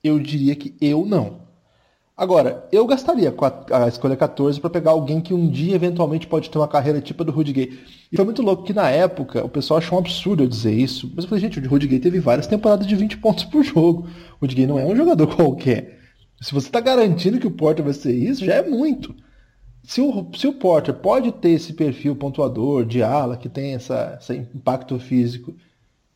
Eu 0.02 0.18
diria 0.18 0.54
que 0.54 0.76
eu 0.80 1.04
não. 1.04 1.42
Agora, 2.16 2.68
eu 2.70 2.86
gastaria 2.86 3.34
a, 3.70 3.84
a 3.84 3.88
escolha 3.88 4.14
14 4.14 4.60
para 4.60 4.70
pegar 4.70 4.90
alguém 4.90 5.20
que 5.20 5.32
um 5.32 5.48
dia 5.48 5.74
eventualmente 5.74 6.26
pode 6.26 6.50
ter 6.50 6.58
uma 6.58 6.68
carreira 6.68 7.00
tipo 7.00 7.24
do 7.24 7.32
Rudy 7.32 7.52
Gay. 7.52 7.78
E 8.12 8.16
foi 8.16 8.24
muito 8.24 8.42
louco 8.42 8.62
que 8.62 8.72
na 8.72 8.88
época 8.90 9.44
o 9.44 9.48
pessoal 9.48 9.78
achou 9.78 9.96
um 9.96 10.00
absurdo 10.00 10.42
eu 10.42 10.46
dizer 10.46 10.72
isso. 10.72 11.10
Mas 11.16 11.24
eu 11.24 11.28
falei, 11.28 11.42
gente, 11.42 11.58
o 11.58 11.68
Rudy 11.68 11.86
Gay 11.86 11.98
teve 11.98 12.20
várias 12.20 12.46
temporadas 12.46 12.86
de 12.86 12.94
20 12.94 13.16
pontos 13.18 13.44
por 13.44 13.64
jogo. 13.64 14.06
O 14.38 14.42
Rudy 14.42 14.54
Gay 14.54 14.66
não 14.66 14.78
é 14.78 14.84
um 14.84 14.94
jogador 14.94 15.26
qualquer. 15.34 15.98
Se 16.40 16.52
você 16.52 16.66
está 16.66 16.80
garantindo 16.80 17.38
que 17.38 17.46
o 17.46 17.52
Porter 17.52 17.84
vai 17.84 17.94
ser 17.94 18.14
isso, 18.14 18.44
já 18.44 18.54
é 18.54 18.68
muito. 18.68 19.14
Se 19.82 20.00
o, 20.00 20.30
se 20.36 20.46
o 20.46 20.52
Porter 20.52 20.94
pode 20.94 21.32
ter 21.32 21.50
esse 21.50 21.72
perfil 21.72 22.14
pontuador 22.14 22.84
de 22.84 23.02
ala, 23.02 23.36
que 23.36 23.48
tem 23.48 23.74
essa, 23.74 24.18
esse 24.20 24.34
impacto 24.54 24.98
físico, 24.98 25.54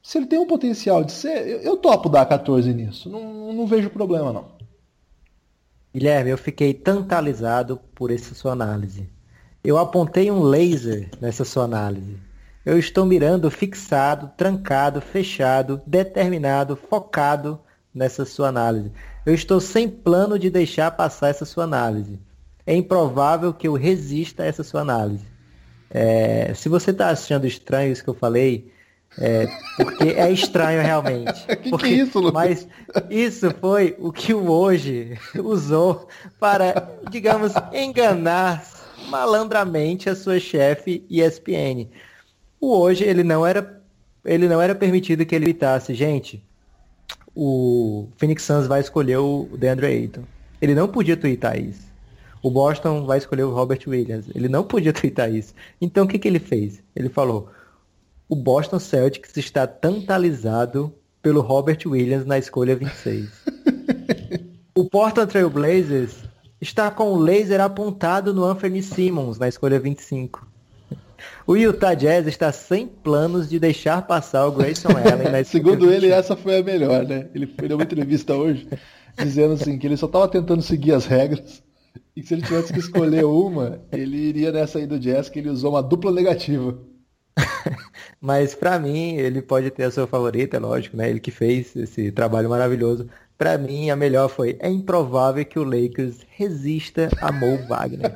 se 0.06 0.18
ele 0.18 0.26
tem 0.26 0.38
um 0.38 0.46
potencial 0.46 1.02
de 1.02 1.10
ser, 1.10 1.48
eu, 1.48 1.58
eu 1.62 1.76
topo 1.76 2.08
dar 2.08 2.24
14 2.26 2.72
nisso. 2.72 3.10
Não, 3.10 3.52
não 3.52 3.66
vejo 3.66 3.90
problema, 3.90 4.32
não. 4.32 4.44
Guilherme, 5.92 6.30
eu 6.30 6.38
fiquei 6.38 6.72
tantalizado 6.72 7.80
por 7.92 8.12
essa 8.12 8.32
sua 8.32 8.52
análise. 8.52 9.10
Eu 9.64 9.76
apontei 9.76 10.30
um 10.30 10.44
laser 10.44 11.10
nessa 11.20 11.44
sua 11.44 11.64
análise. 11.64 12.16
Eu 12.64 12.78
estou 12.78 13.04
mirando 13.04 13.50
fixado, 13.50 14.30
trancado, 14.36 15.00
fechado, 15.00 15.82
determinado, 15.84 16.76
focado 16.76 17.58
nessa 17.92 18.24
sua 18.24 18.46
análise. 18.46 18.92
Eu 19.26 19.34
estou 19.34 19.58
sem 19.58 19.88
plano 19.88 20.38
de 20.38 20.50
deixar 20.50 20.92
passar 20.92 21.30
essa 21.30 21.44
sua 21.44 21.64
análise. 21.64 22.16
É 22.64 22.76
improvável 22.76 23.52
que 23.52 23.66
eu 23.66 23.72
resista 23.72 24.44
a 24.44 24.46
essa 24.46 24.62
sua 24.62 24.82
análise. 24.82 25.26
É, 25.90 26.54
se 26.54 26.68
você 26.68 26.92
está 26.92 27.08
achando 27.08 27.44
estranho 27.44 27.90
isso 27.90 28.04
que 28.04 28.10
eu 28.10 28.14
falei, 28.14 28.75
é, 29.18 29.48
porque 29.76 30.10
é 30.10 30.30
estranho 30.30 30.82
realmente. 30.82 31.46
que 31.62 31.70
porque, 31.70 31.88
que 31.88 31.94
é 31.94 31.96
isso, 31.96 32.18
Lucas? 32.18 32.34
Mas 32.34 32.68
isso 33.10 33.50
foi 33.60 33.96
o 33.98 34.12
que 34.12 34.34
o 34.34 34.50
hoje 34.50 35.18
usou 35.38 36.08
para, 36.38 36.90
digamos, 37.10 37.52
enganar 37.72 38.64
malandramente 39.08 40.10
a 40.10 40.14
sua 40.14 40.38
chefe 40.38 41.04
ESPN. 41.08 41.88
O 42.60 42.76
hoje 42.76 43.04
ele 43.04 43.22
não 43.22 43.46
era 43.46 43.76
ele 44.24 44.48
não 44.48 44.60
era 44.60 44.74
permitido 44.74 45.24
que 45.24 45.36
ele 45.36 45.44
gritasse, 45.44 45.94
gente, 45.94 46.42
o 47.32 48.08
Phoenix 48.16 48.42
Suns 48.42 48.66
vai 48.66 48.80
escolher 48.80 49.18
o 49.18 49.48
DeAndre 49.56 49.86
Ayton. 49.86 50.22
Ele 50.60 50.74
não 50.74 50.88
podia 50.88 51.16
twittar 51.16 51.56
isso. 51.56 51.86
O 52.42 52.50
Boston 52.50 53.06
vai 53.06 53.18
escolher 53.18 53.44
o 53.44 53.52
Robert 53.52 53.80
Williams. 53.86 54.26
Ele 54.34 54.48
não 54.48 54.64
podia 54.64 54.92
twittar 54.92 55.32
isso. 55.32 55.54
Então 55.80 56.04
o 56.04 56.08
que, 56.08 56.18
que 56.18 56.26
ele 56.26 56.40
fez? 56.40 56.82
Ele 56.94 57.08
falou: 57.08 57.50
o 58.28 58.34
Boston 58.34 58.78
Celtics 58.78 59.36
está 59.36 59.66
tantalizado 59.66 60.92
pelo 61.22 61.40
Robert 61.40 61.78
Williams 61.86 62.26
na 62.26 62.38
escolha 62.38 62.76
26. 62.76 63.28
o 64.74 64.84
Portland 64.84 65.30
Trail 65.30 65.50
Blazers 65.50 66.24
está 66.60 66.90
com 66.90 67.12
o 67.12 67.18
laser 67.18 67.60
apontado 67.60 68.32
no 68.32 68.44
Anthony 68.44 68.82
Simmons 68.82 69.38
na 69.38 69.48
escolha 69.48 69.78
25. 69.78 70.46
O 71.46 71.56
Utah 71.56 71.94
Jazz 71.94 72.26
está 72.26 72.52
sem 72.52 72.86
planos 72.86 73.48
de 73.48 73.58
deixar 73.58 74.02
passar 74.02 74.46
o 74.46 74.52
Grayson 74.52 74.88
Allen 75.12 75.30
na 75.30 75.44
Segundo 75.44 75.90
ele, 75.90 76.10
essa 76.10 76.36
foi 76.36 76.58
a 76.58 76.62
melhor, 76.62 77.04
né? 77.04 77.28
Ele 77.34 77.46
deu 77.46 77.76
uma 77.76 77.84
entrevista 77.84 78.34
hoje 78.34 78.68
dizendo 79.16 79.54
assim 79.54 79.78
que 79.78 79.86
ele 79.86 79.96
só 79.96 80.06
estava 80.06 80.28
tentando 80.28 80.62
seguir 80.62 80.92
as 80.92 81.06
regras 81.06 81.62
e 82.14 82.20
que 82.20 82.28
se 82.28 82.34
ele 82.34 82.42
tivesse 82.42 82.72
que 82.72 82.78
escolher 82.78 83.24
uma, 83.24 83.80
ele 83.92 84.16
iria 84.16 84.52
nessa 84.52 84.78
aí 84.78 84.86
do 84.86 84.98
Jazz 84.98 85.28
que 85.28 85.38
ele 85.38 85.48
usou 85.48 85.72
uma 85.72 85.82
dupla 85.82 86.12
negativa. 86.12 86.76
Mas 88.20 88.54
para 88.54 88.78
mim, 88.78 89.16
ele 89.16 89.42
pode 89.42 89.70
ter 89.70 89.84
a 89.84 89.90
sua 89.90 90.06
favorita, 90.06 90.56
é 90.56 90.60
lógico, 90.60 90.96
né? 90.96 91.10
Ele 91.10 91.20
que 91.20 91.30
fez 91.30 91.74
esse 91.76 92.10
trabalho 92.10 92.48
maravilhoso. 92.48 93.08
Para 93.36 93.58
mim, 93.58 93.90
a 93.90 93.96
melhor 93.96 94.28
foi: 94.28 94.56
é 94.60 94.68
improvável 94.68 95.44
que 95.44 95.58
o 95.58 95.64
Lakers 95.64 96.20
resista 96.30 97.08
a 97.20 97.30
Mo 97.30 97.58
Wagner. 97.68 98.12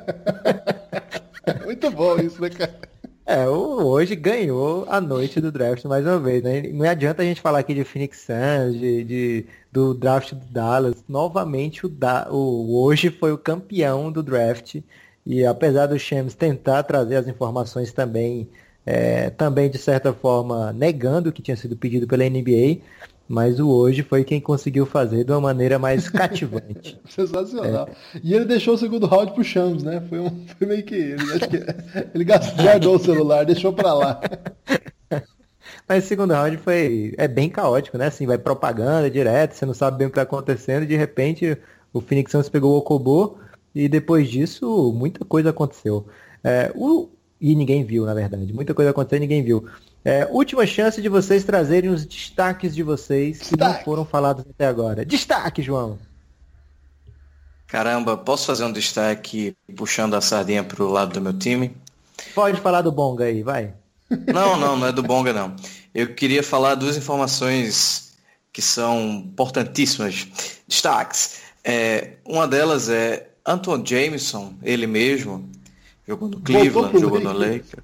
Muito 1.65 1.91
bom 1.91 2.17
isso, 2.17 2.41
né, 2.41 2.49
cara? 2.49 2.91
É, 3.25 3.47
hoje 3.47 4.15
ganhou 4.15 4.85
a 4.89 4.99
noite 4.99 5.39
do 5.39 5.51
draft 5.51 5.85
mais 5.85 6.05
uma 6.05 6.19
vez, 6.19 6.43
né? 6.43 6.63
Não 6.63 6.89
adianta 6.89 7.21
a 7.21 7.25
gente 7.25 7.39
falar 7.39 7.59
aqui 7.59 7.73
de 7.73 7.83
Phoenix 7.83 8.25
Suns, 8.25 8.77
de, 8.77 9.03
de 9.03 9.45
do 9.71 9.93
draft 9.93 10.33
do 10.33 10.45
Dallas. 10.47 11.03
Novamente, 11.07 11.85
o, 11.85 11.89
da, 11.89 12.27
o 12.29 12.83
hoje 12.83 13.09
foi 13.09 13.31
o 13.31 13.37
campeão 13.37 14.11
do 14.11 14.21
draft. 14.23 14.81
E 15.25 15.45
apesar 15.45 15.85
do 15.85 15.99
Shams 15.99 16.33
tentar 16.33 16.83
trazer 16.83 17.15
as 17.15 17.27
informações 17.27 17.93
também, 17.93 18.49
é, 18.85 19.29
também 19.29 19.69
de 19.69 19.77
certa 19.77 20.13
forma 20.13 20.73
negando 20.73 21.29
o 21.29 21.31
que 21.31 21.41
tinha 21.41 21.57
sido 21.57 21.75
pedido 21.75 22.07
pela 22.07 22.23
NBA, 22.23 22.81
mas 23.27 23.59
o 23.59 23.69
hoje 23.69 24.03
foi 24.03 24.25
quem 24.25 24.41
conseguiu 24.41 24.85
fazer 24.85 25.23
de 25.23 25.31
uma 25.31 25.39
maneira 25.39 25.79
mais 25.79 26.09
cativante. 26.11 26.99
Sensacional. 27.07 27.87
É. 28.13 28.19
E 28.21 28.33
ele 28.33 28.45
deixou 28.45 28.73
o 28.73 28.77
segundo 28.77 29.05
round 29.05 29.33
pro 29.33 29.43
Chambs, 29.43 29.83
né? 29.83 30.03
Foi, 30.09 30.19
um, 30.19 30.45
foi 30.57 30.67
meio 30.67 30.83
que. 30.83 30.95
Ele, 30.95 31.33
acho 31.33 31.47
que 31.47 31.65
ele 32.13 32.25
guardou 32.25 32.95
o 32.95 32.99
celular, 32.99 33.45
deixou 33.45 33.71
pra 33.71 33.93
lá. 33.93 34.21
Mas 35.87 36.03
o 36.03 36.07
segundo 36.07 36.33
round 36.33 36.57
foi. 36.57 37.13
É 37.17 37.27
bem 37.27 37.49
caótico, 37.49 37.97
né? 37.97 38.07
Assim, 38.07 38.25
vai 38.25 38.37
propaganda 38.37 39.09
direto, 39.09 39.53
você 39.53 39.65
não 39.65 39.73
sabe 39.73 39.97
bem 39.97 40.07
o 40.07 40.09
que 40.09 40.15
tá 40.15 40.23
acontecendo, 40.23 40.83
e 40.83 40.87
de 40.87 40.97
repente 40.97 41.57
o 41.93 42.01
Phoenix 42.01 42.31
Suns 42.31 42.49
pegou 42.49 42.73
o 42.73 42.77
Okobo, 42.79 43.39
e 43.73 43.87
depois 43.87 44.29
disso 44.29 44.91
muita 44.93 45.23
coisa 45.23 45.51
aconteceu. 45.51 46.05
É, 46.43 46.71
o, 46.75 47.09
e 47.41 47.55
ninguém 47.55 47.83
viu, 47.83 48.05
na 48.05 48.13
verdade. 48.13 48.53
Muita 48.53 48.71
coisa 48.73 48.91
aconteceu 48.91 49.17
e 49.17 49.21
ninguém 49.21 49.43
viu. 49.43 49.67
É, 50.05 50.27
última 50.31 50.65
chance 50.67 51.01
de 51.01 51.09
vocês 51.09 51.43
trazerem 51.43 51.89
os 51.89 52.05
destaques 52.05 52.75
de 52.75 52.83
vocês 52.83 53.39
Destaque. 53.39 53.57
que 53.57 53.63
não 53.63 53.83
foram 53.83 54.05
falados 54.05 54.45
até 54.47 54.67
agora. 54.67 55.03
Destaque, 55.03 55.63
João! 55.63 55.97
Caramba, 57.67 58.15
posso 58.15 58.45
fazer 58.45 58.63
um 58.65 58.71
destaque 58.71 59.55
puxando 59.75 60.13
a 60.13 60.21
sardinha 60.21 60.63
pro 60.63 60.89
lado 60.89 61.13
do 61.13 61.21
meu 61.21 61.33
time? 61.33 61.75
Pode 62.35 62.59
falar 62.61 62.81
do 62.81 62.91
Bonga 62.91 63.25
aí, 63.25 63.41
vai. 63.41 63.73
Não, 64.31 64.59
não, 64.59 64.77
não 64.77 64.87
é 64.87 64.91
do 64.91 65.01
Bonga 65.01 65.33
não. 65.33 65.55
Eu 65.95 66.13
queria 66.13 66.43
falar 66.43 66.75
duas 66.75 66.97
informações 66.97 68.13
que 68.53 68.61
são 68.61 69.23
importantíssimas. 69.25 70.27
Destaques. 70.67 71.41
É, 71.63 72.15
uma 72.25 72.47
delas 72.47 72.89
é 72.89 73.29
Anton 73.45 73.83
Jameson, 73.85 74.53
ele 74.61 74.85
mesmo, 74.85 75.49
jogou 76.07 76.29
no 76.29 76.39
Cleveland, 76.39 76.99
jogou 76.99 77.19
no 77.19 77.33
Lakers. 77.33 77.83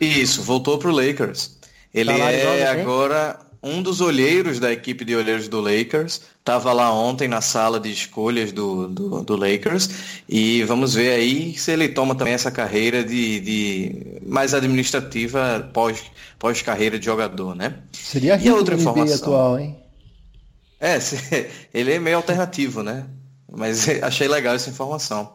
Isso, 0.00 0.42
voltou 0.42 0.78
para 0.78 0.88
o 0.88 0.92
Lakers. 0.92 1.56
Ele 1.92 2.12
tá 2.12 2.30
é 2.30 2.66
agora 2.68 3.38
um 3.62 3.82
dos 3.82 4.00
olheiros 4.00 4.60
da 4.60 4.72
equipe 4.72 5.04
de 5.04 5.16
olheiros 5.16 5.48
do 5.48 5.60
Lakers. 5.60 6.20
Estava 6.38 6.72
lá 6.72 6.92
ontem 6.92 7.28
na 7.28 7.40
sala 7.40 7.80
de 7.80 7.90
escolhas 7.90 8.52
do, 8.52 8.88
do, 8.88 9.22
do, 9.22 9.36
Lakers. 9.36 9.90
E 10.28 10.62
vamos 10.64 10.94
ver 10.94 11.12
aí 11.12 11.58
se 11.58 11.72
ele 11.72 11.88
toma 11.88 12.14
também 12.14 12.34
essa 12.34 12.50
carreira 12.50 13.02
de, 13.04 13.40
de 13.40 14.20
mais 14.24 14.54
administrativa 14.54 15.68
pós, 15.72 16.02
pós 16.38 16.62
carreira 16.62 16.98
de 16.98 17.04
jogador, 17.04 17.54
né? 17.54 17.74
Seria 17.92 18.38
e 18.38 18.48
a 18.48 18.54
outra 18.54 18.76
informação 18.76 19.16
atual, 19.16 19.58
hein? 19.58 19.76
É, 20.80 20.98
ele 21.74 21.92
é 21.92 21.98
meio 21.98 22.16
alternativo, 22.16 22.82
né? 22.82 23.04
Mas 23.50 23.88
achei 24.02 24.28
legal 24.28 24.54
essa 24.54 24.70
informação. 24.70 25.32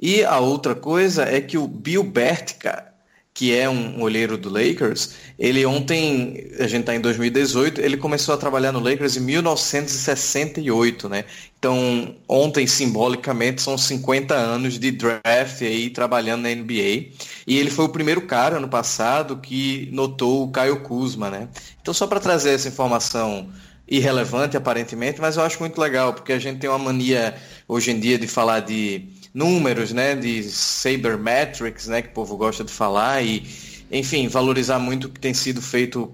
E 0.00 0.22
a 0.24 0.38
outra 0.38 0.74
coisa 0.74 1.24
é 1.24 1.40
que 1.40 1.56
o 1.56 1.66
Bill 1.66 2.02
Bertka, 2.02 2.92
que 3.32 3.54
é 3.54 3.68
um 3.68 4.00
olheiro 4.00 4.38
do 4.38 4.48
Lakers, 4.48 5.14
ele 5.38 5.64
ontem, 5.66 6.50
a 6.58 6.66
gente 6.66 6.80
está 6.80 6.94
em 6.94 7.00
2018, 7.00 7.80
ele 7.82 7.98
começou 7.98 8.34
a 8.34 8.38
trabalhar 8.38 8.72
no 8.72 8.80
Lakers 8.80 9.16
em 9.18 9.20
1968, 9.20 11.08
né? 11.08 11.24
Então, 11.58 12.14
ontem, 12.26 12.66
simbolicamente, 12.66 13.60
são 13.60 13.76
50 13.76 14.34
anos 14.34 14.78
de 14.78 14.90
draft 14.90 15.60
aí 15.60 15.90
trabalhando 15.90 16.42
na 16.42 16.54
NBA. 16.54 17.12
E 17.46 17.58
ele 17.58 17.70
foi 17.70 17.84
o 17.84 17.90
primeiro 17.90 18.22
cara 18.22 18.56
ano 18.56 18.68
passado 18.68 19.36
que 19.36 19.88
notou 19.92 20.44
o 20.44 20.50
Caio 20.50 20.80
Kuzma, 20.80 21.30
né? 21.30 21.48
Então, 21.82 21.92
só 21.92 22.06
para 22.06 22.20
trazer 22.20 22.50
essa 22.50 22.68
informação 22.68 23.50
irrelevante, 23.88 24.56
aparentemente, 24.56 25.20
mas 25.20 25.36
eu 25.36 25.42
acho 25.42 25.60
muito 25.60 25.80
legal, 25.80 26.12
porque 26.12 26.32
a 26.32 26.38
gente 26.38 26.58
tem 26.58 26.68
uma 26.68 26.78
mania 26.78 27.36
hoje 27.68 27.90
em 27.90 28.00
dia 28.00 28.18
de 28.18 28.26
falar 28.26 28.60
de 28.60 29.08
números, 29.36 29.92
né, 29.92 30.14
de 30.14 30.42
sabermetrics, 30.44 31.88
né, 31.88 32.00
que 32.00 32.08
o 32.08 32.12
povo 32.12 32.38
gosta 32.38 32.64
de 32.64 32.72
falar 32.72 33.22
e, 33.22 33.46
enfim, 33.92 34.28
valorizar 34.28 34.78
muito 34.78 35.08
o 35.08 35.10
que 35.10 35.20
tem 35.20 35.34
sido 35.34 35.60
feito 35.60 36.10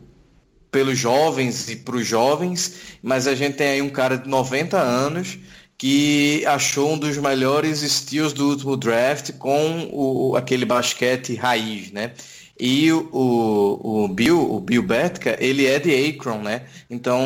pelos 0.72 0.98
jovens 0.98 1.70
e 1.70 1.76
para 1.76 1.94
os 1.94 2.04
jovens, 2.04 2.98
mas 3.00 3.28
a 3.28 3.34
gente 3.36 3.58
tem 3.58 3.68
aí 3.68 3.82
um 3.82 3.90
cara 3.90 4.18
de 4.18 4.28
90 4.28 4.76
anos 4.76 5.38
que 5.78 6.44
achou 6.46 6.94
um 6.94 6.98
dos 6.98 7.16
melhores 7.16 7.78
steals 7.80 8.32
do 8.32 8.48
último 8.48 8.76
draft 8.76 9.30
com 9.38 9.88
o, 9.92 10.34
aquele 10.34 10.64
basquete 10.64 11.36
raiz, 11.36 11.92
né? 11.92 12.12
E 12.58 12.92
o, 12.92 13.80
o, 13.82 14.08
Bill, 14.08 14.52
o 14.52 14.60
Bill 14.60 14.82
Betka, 14.82 15.36
ele 15.40 15.66
é 15.66 15.78
de 15.78 15.92
Akron, 16.08 16.38
né? 16.38 16.62
Então 16.88 17.20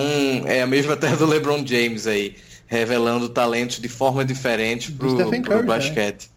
é 0.47 0.63
a 0.63 0.67
mesma 0.67 0.97
terra 0.97 1.17
do 1.17 1.27
LeBron 1.27 1.67
James 1.67 2.07
aí 2.07 2.37
revelando 2.67 3.29
talentos 3.29 3.81
de 3.81 3.89
forma 3.89 4.25
diferente 4.25 4.93
pro, 4.93 5.17
Curry, 5.17 5.43
pro 5.43 5.57
né? 5.57 5.63
basquete. 5.63 6.31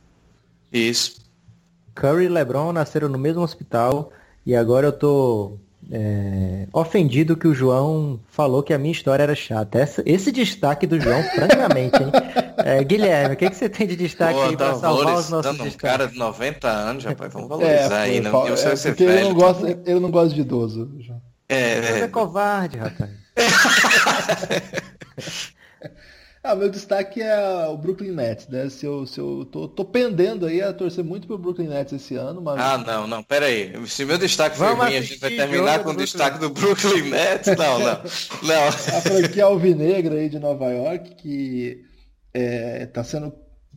Né? 0.72 0.80
Isso. 0.80 1.20
Curry 1.96 2.26
e 2.26 2.30
LeBron 2.30 2.72
nasceram 2.72 3.10
no 3.10 3.18
mesmo 3.18 3.42
hospital 3.42 4.12
e 4.46 4.56
agora 4.56 4.88
eu 4.88 4.92
tô 4.92 5.58
é, 5.92 6.68
ofendido 6.72 7.36
que 7.36 7.48
o 7.48 7.54
João 7.54 8.20
falou 8.30 8.62
que 8.62 8.74
a 8.74 8.78
minha 8.78 8.92
história 8.92 9.24
era 9.24 9.36
chata. 9.36 9.80
Essa, 9.80 10.04
esse 10.06 10.32
destaque 10.32 10.86
do 10.86 11.00
João, 11.00 11.22
francamente, 11.36 12.02
hein? 12.02 12.12
É, 12.58 12.84
Guilherme, 12.84 13.34
o 13.34 13.38
que, 13.38 13.50
que 13.50 13.56
você 13.56 13.68
tem 13.68 13.88
de 13.88 13.96
destaque 13.96 14.36
Pô, 14.36 14.44
aí 14.44 14.56
pra 14.56 14.70
tá 14.70 14.76
salvar 14.76 15.18
os 15.18 15.30
nossos 15.30 15.52
um 15.52 15.64
destaques? 15.64 15.76
cara 15.78 16.08
de 16.08 16.18
90 16.18 16.68
anos, 16.68 17.04
rapaz, 17.04 17.34
vamos 17.34 17.50
valorizar 17.50 18.08
é, 18.08 18.12
aí. 18.12 18.22
Não, 18.22 18.48
eu 18.48 18.56
é, 18.56 18.74
ele 18.98 19.24
não, 19.24 19.34
gosta, 19.34 19.70
ele 19.70 20.00
não 20.00 20.12
gosta 20.12 20.36
de 20.36 20.42
idoso. 20.42 20.92
É, 21.48 21.82
Você 21.82 21.94
é, 21.94 22.00
é 22.02 22.08
covarde, 22.08 22.78
rapaz. 22.78 23.10
Ah, 26.42 26.56
meu 26.56 26.70
destaque 26.70 27.22
é 27.22 27.68
o 27.68 27.78
Brooklyn 27.78 28.12
Nets, 28.12 28.48
né? 28.48 28.70
Se 28.70 28.86
eu, 28.86 29.06
se 29.06 29.20
eu 29.20 29.46
tô, 29.52 29.68
tô 29.68 29.84
pendendo 29.84 30.46
aí 30.46 30.62
a 30.62 30.72
torcer 30.72 31.04
muito 31.04 31.28
pro 31.28 31.38
Brooklyn 31.38 31.68
Nets 31.68 31.92
esse 31.92 32.16
ano, 32.16 32.42
mas... 32.42 32.60
Ah, 32.60 32.78
não, 32.78 33.06
não, 33.06 33.22
pera 33.22 33.48
aí. 33.48 33.74
Se 33.88 34.06
meu 34.06 34.18
destaque 34.18 34.58
for 34.58 34.74
ruim, 34.78 34.96
a 34.96 35.02
gente 35.02 35.20
vai 35.20 35.32
terminar 35.32 35.84
com 35.84 35.90
o 35.90 35.98
destaque 35.98 36.40
do 36.40 36.50
Brooklyn 36.50 37.10
Nets? 37.10 37.48
Não, 37.58 37.80
não, 37.80 38.02
não. 38.44 38.68
A 38.98 39.02
franquia 39.02 39.46
alvinegra 39.46 40.16
aí 40.16 40.30
de 40.30 40.40
Nova 40.40 40.72
York, 40.72 41.16
que 41.16 41.84
é, 42.34 42.86
tá 42.86 43.04
sendo 43.04 43.34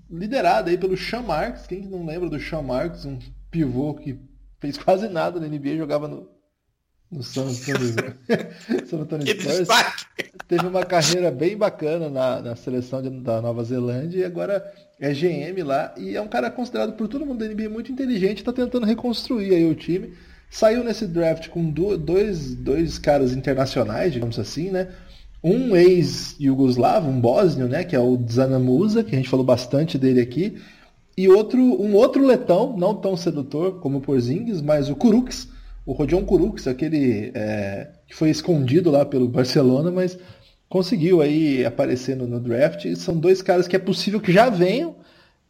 liderada 0.08 0.70
aí 0.70 0.78
pelo 0.78 0.96
Sean 0.96 1.22
Marks. 1.22 1.66
Quem 1.66 1.82
não 1.82 2.06
lembra 2.06 2.28
do 2.28 2.38
Sean 2.38 2.62
Marks, 2.62 3.04
um 3.04 3.18
pivô 3.50 3.94
que 3.94 4.18
fez 4.60 4.78
quase 4.78 5.08
nada 5.08 5.40
na 5.40 5.48
NBA, 5.48 5.76
jogava 5.76 6.06
no, 6.06 6.28
no 7.12 7.22
San 7.22 7.42
Antonio, 7.42 8.14
San 8.86 9.00
Antonio 9.00 9.26
Spurs. 9.26 9.68
Teve 10.48 10.66
uma 10.66 10.84
carreira 10.84 11.30
bem 11.30 11.56
bacana 11.56 12.08
na, 12.08 12.40
na 12.40 12.56
seleção 12.56 13.02
de, 13.02 13.10
da 13.10 13.42
Nova 13.42 13.62
Zelândia 13.62 14.20
e 14.20 14.24
agora 14.24 14.64
é 14.98 15.12
GM 15.12 15.62
lá. 15.62 15.94
E 15.98 16.16
é 16.16 16.20
um 16.20 16.28
cara 16.28 16.50
considerado 16.50 16.94
por 16.94 17.06
todo 17.08 17.26
mundo 17.26 17.40
da 17.40 17.52
NBA 17.52 17.68
muito 17.68 17.92
inteligente, 17.92 18.38
está 18.38 18.52
tentando 18.52 18.86
reconstruir 18.86 19.54
aí 19.54 19.64
o 19.70 19.74
time. 19.74 20.14
Saiu 20.50 20.82
nesse 20.82 21.06
draft 21.06 21.48
com 21.48 21.70
dois, 21.70 22.54
dois 22.54 22.98
caras 22.98 23.32
internacionais, 23.32 24.12
digamos 24.12 24.38
assim, 24.38 24.70
né? 24.70 24.88
Um 25.42 25.74
ex-yugoslavo, 25.74 27.10
um 27.10 27.20
bósnio, 27.20 27.66
né? 27.66 27.84
Que 27.84 27.96
é 27.96 28.00
o 28.00 28.18
Zanamusa, 28.30 29.02
que 29.02 29.14
a 29.14 29.18
gente 29.18 29.28
falou 29.28 29.44
bastante 29.44 29.98
dele 29.98 30.20
aqui. 30.20 30.58
E 31.16 31.28
outro, 31.28 31.60
um 31.60 31.94
outro 31.94 32.24
letão, 32.24 32.76
não 32.76 32.94
tão 32.94 33.16
sedutor 33.16 33.80
como 33.80 33.98
o 33.98 34.00
Porzingis, 34.00 34.62
mas 34.62 34.88
o 34.88 34.96
Kuruks, 34.96 35.48
o 35.84 35.92
Rodion 35.92 36.24
Kurux, 36.24 36.66
aquele 36.66 37.32
é, 37.34 37.90
que 38.06 38.14
foi 38.14 38.30
escondido 38.30 38.90
lá 38.90 39.04
pelo 39.04 39.28
Barcelona, 39.28 39.90
mas 39.90 40.18
conseguiu 40.68 41.20
aí 41.20 41.64
aparecer 41.64 42.16
no, 42.16 42.26
no, 42.26 42.40
draft. 42.40 42.86
São 42.96 43.16
dois 43.18 43.42
caras 43.42 43.66
que 43.66 43.76
é 43.76 43.78
possível 43.78 44.20
que 44.20 44.32
já 44.32 44.48
venham. 44.48 44.96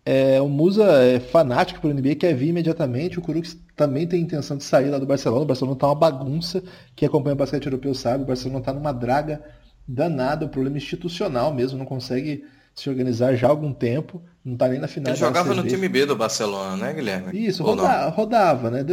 É, 0.04 0.40
o 0.40 0.48
Musa 0.48 0.84
é 1.04 1.20
fanático 1.20 1.80
por 1.80 1.94
NBA, 1.94 2.16
quer 2.16 2.34
vir 2.34 2.48
imediatamente. 2.48 3.18
O 3.18 3.22
Kurux 3.22 3.56
também 3.76 4.06
tem 4.06 4.20
intenção 4.20 4.56
de 4.56 4.64
sair 4.64 4.90
lá 4.90 4.98
do 4.98 5.06
Barcelona. 5.06 5.42
O 5.42 5.46
Barcelona 5.46 5.76
está 5.76 5.86
uma 5.86 5.94
bagunça. 5.94 6.62
Quem 6.96 7.06
acompanha 7.06 7.34
o 7.34 7.38
basquete 7.38 7.66
europeu 7.66 7.94
sabe. 7.94 8.24
O 8.24 8.26
Barcelona 8.26 8.60
está 8.60 8.72
numa 8.72 8.92
draga 8.92 9.40
danada, 9.86 10.46
um 10.46 10.48
problema 10.48 10.78
institucional 10.78 11.54
mesmo. 11.54 11.78
Não 11.78 11.86
consegue 11.86 12.44
se 12.74 12.88
organizar 12.88 13.34
já 13.36 13.46
há 13.46 13.50
algum 13.50 13.72
tempo. 13.72 14.22
Não 14.44 14.56
tá 14.56 14.68
nem 14.68 14.80
na 14.80 14.88
final. 14.88 15.12
Ele 15.12 15.20
jogava 15.20 15.54
no 15.54 15.62
time 15.62 15.88
B 15.88 16.04
do 16.04 16.16
Barcelona, 16.16 16.76
né, 16.76 16.92
Guilherme? 16.92 17.46
Isso, 17.46 17.62
roda, 17.62 18.08
rodava, 18.08 18.70
né? 18.70 18.84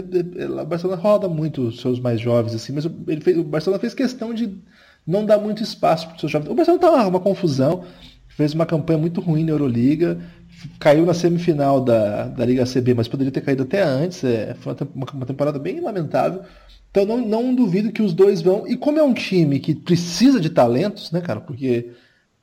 O 0.48 0.66
Barcelona 0.66 1.02
roda 1.02 1.28
muito 1.28 1.70
os 1.70 1.82
seus 1.82 2.00
mais 2.00 2.22
jovens, 2.22 2.54
assim, 2.54 2.72
mas 2.72 2.86
ele 3.08 3.22
fez, 3.22 3.38
o 3.38 3.44
Barcelona 3.44 3.80
fez 3.80 3.96
questão 3.96 4.32
de 4.34 4.56
não 5.08 5.26
dar 5.26 5.40
muito 5.40 5.64
espaço 5.64 6.06
para 6.06 6.16
os 6.16 6.20
seus 6.20 6.32
jovens. 6.32 6.52
O 6.52 6.56
Barcelona 6.56 6.82
tá 6.82 6.92
uma, 6.92 7.08
uma 7.08 7.20
confusão, 7.20 7.84
fez 8.28 8.54
uma 8.54 8.66
campanha 8.66 9.00
muito 9.00 9.22
ruim 9.22 9.44
na 9.44 9.52
Euroliga, 9.52 10.20
caiu 10.80 11.04
na 11.04 11.16
semifinal 11.16 11.82
da, 11.82 12.26
da 12.28 12.46
Liga 12.46 12.66
CB, 12.66 12.94
mas 12.94 13.08
poderia 13.08 13.32
ter 13.32 13.42
caído 13.42 13.64
até 13.64 13.82
antes. 13.82 14.24
É, 14.24 14.54
foi 14.60 14.76
uma, 14.94 15.08
uma 15.14 15.26
temporada 15.26 15.58
bem 15.58 15.80
lamentável. 15.80 16.44
Então 16.92 17.06
não, 17.06 17.18
não 17.26 17.56
duvido 17.56 17.92
que 17.92 18.02
os 18.02 18.14
dois 18.14 18.42
vão. 18.42 18.68
E 18.68 18.76
como 18.76 19.00
é 19.00 19.04
um 19.04 19.14
time 19.14 19.60
que 19.60 19.74
precisa 19.74 20.40
de 20.40 20.50
talentos, 20.50 21.12
né, 21.12 21.22
cara? 21.22 21.40
Porque 21.40 21.92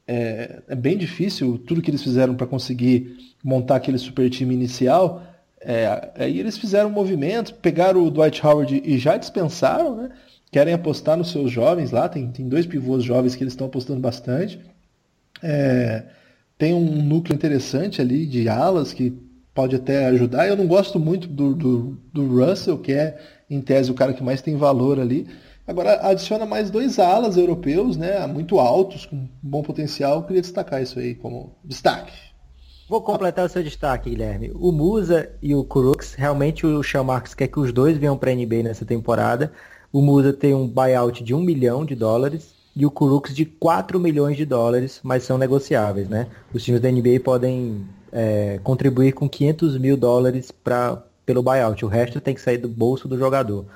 é, 0.06 0.62
é 0.68 0.74
bem 0.74 0.96
difícil 0.96 1.58
tudo 1.58 1.82
que 1.82 1.90
eles 1.90 2.02
fizeram 2.02 2.34
para 2.34 2.46
conseguir 2.46 3.16
montar 3.42 3.76
aquele 3.76 3.98
super 3.98 4.28
time 4.30 4.54
inicial. 4.54 5.22
É, 5.60 6.10
aí 6.16 6.38
eles 6.38 6.56
fizeram 6.56 6.88
um 6.88 6.92
movimento, 6.92 7.54
pegaram 7.54 8.04
o 8.04 8.10
Dwight 8.10 8.44
Howard 8.46 8.82
e 8.84 8.98
já 8.98 9.16
dispensaram, 9.16 9.96
né? 9.96 10.10
Querem 10.50 10.72
apostar 10.72 11.16
nos 11.16 11.32
seus 11.32 11.50
jovens 11.50 11.90
lá, 11.90 12.08
tem, 12.08 12.30
tem 12.30 12.48
dois 12.48 12.66
pivôs 12.66 13.02
jovens 13.02 13.34
que 13.34 13.42
eles 13.42 13.52
estão 13.52 13.66
apostando 13.66 14.00
bastante. 14.00 14.60
É, 15.42 16.04
tem 16.56 16.72
um 16.72 17.02
núcleo 17.02 17.34
interessante 17.34 18.00
ali 18.00 18.26
de 18.26 18.48
alas 18.48 18.92
que 18.92 19.10
pode 19.52 19.74
até 19.74 20.06
ajudar. 20.06 20.46
Eu 20.46 20.56
não 20.56 20.66
gosto 20.66 21.00
muito 21.00 21.26
do, 21.26 21.54
do, 21.54 21.98
do 22.12 22.26
Russell, 22.26 22.78
que 22.78 22.92
é, 22.92 23.18
em 23.50 23.60
tese, 23.60 23.90
o 23.90 23.94
cara 23.94 24.12
que 24.12 24.22
mais 24.22 24.40
tem 24.40 24.56
valor 24.56 25.00
ali. 25.00 25.26
Agora, 25.66 26.00
adiciona 26.06 26.46
mais 26.46 26.70
dois 26.70 26.98
alas 26.98 27.36
europeus, 27.36 27.96
né, 27.96 28.24
muito 28.26 28.60
altos, 28.60 29.04
com 29.04 29.26
bom 29.42 29.62
potencial. 29.62 30.16
Eu 30.16 30.22
queria 30.22 30.42
destacar 30.42 30.80
isso 30.80 30.98
aí 30.98 31.14
como 31.14 31.52
destaque. 31.64 32.12
Vou 32.88 33.00
completar 33.00 33.44
o 33.44 33.48
seu 33.48 33.64
destaque, 33.64 34.10
Guilherme. 34.10 34.52
O 34.54 34.70
Musa 34.70 35.28
e 35.42 35.56
o 35.56 35.64
Crooks, 35.64 36.14
realmente 36.14 36.64
o 36.64 36.84
Sean 36.84 37.02
Marks 37.02 37.34
quer 37.34 37.48
que 37.48 37.58
os 37.58 37.72
dois 37.72 37.98
venham 37.98 38.16
para 38.16 38.30
a 38.30 38.34
NBA 38.34 38.62
nessa 38.62 38.84
temporada. 38.84 39.52
O 39.92 40.00
Musa 40.00 40.32
tem 40.32 40.54
um 40.54 40.68
buyout 40.68 41.24
de 41.24 41.34
um 41.34 41.40
milhão 41.40 41.84
de 41.84 41.96
dólares 41.96 42.54
e 42.76 42.86
o 42.86 42.90
Crooks 42.90 43.34
de 43.34 43.44
4 43.44 43.98
milhões 43.98 44.36
de 44.36 44.44
dólares, 44.44 45.00
mas 45.02 45.24
são 45.24 45.36
negociáveis, 45.36 46.08
né? 46.08 46.28
Os 46.54 46.62
times 46.62 46.80
da 46.80 46.88
NBA 46.88 47.18
podem 47.24 47.84
é, 48.12 48.60
contribuir 48.62 49.12
com 49.14 49.28
500 49.28 49.78
mil 49.78 49.96
dólares 49.96 50.52
pra, 50.52 51.02
pelo 51.24 51.42
buyout. 51.42 51.84
O 51.84 51.88
resto 51.88 52.20
tem 52.20 52.34
que 52.34 52.40
sair 52.40 52.58
do 52.58 52.68
bolso 52.68 53.08
do 53.08 53.18
jogador. 53.18 53.66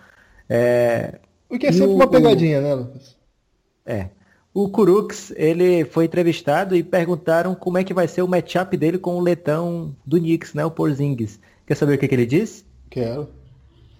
É, 0.49 1.19
o 1.51 1.59
que 1.59 1.67
é 1.67 1.73
sempre 1.73 1.89
o, 1.89 1.95
uma 1.95 2.07
pegadinha, 2.07 2.61
né, 2.61 2.75
Lucas? 2.75 3.17
É. 3.85 4.09
O 4.53 4.69
Kurux, 4.69 5.33
ele 5.37 5.85
foi 5.85 6.07
entrevistado 6.07 6.75
e 6.75 6.83
perguntaram 6.83 7.55
como 7.55 7.79
é 7.79 7.85
que 7.85 7.95
vai 7.95 8.09
ser 8.09 8.23
o 8.23 8.29
matchup 8.29 8.77
dele 8.77 8.99
com 8.99 9.17
o 9.17 9.21
letão 9.21 9.95
do 10.05 10.19
Knicks, 10.19 10.55
né, 10.55 10.65
o 10.65 10.71
Porzingis. 10.71 11.39
Quer 11.67 11.77
saber 11.77 11.95
o 11.95 11.99
que, 11.99 12.09
que 12.09 12.15
ele 12.15 12.27
disse? 12.27 12.65
Quero. 12.89 13.29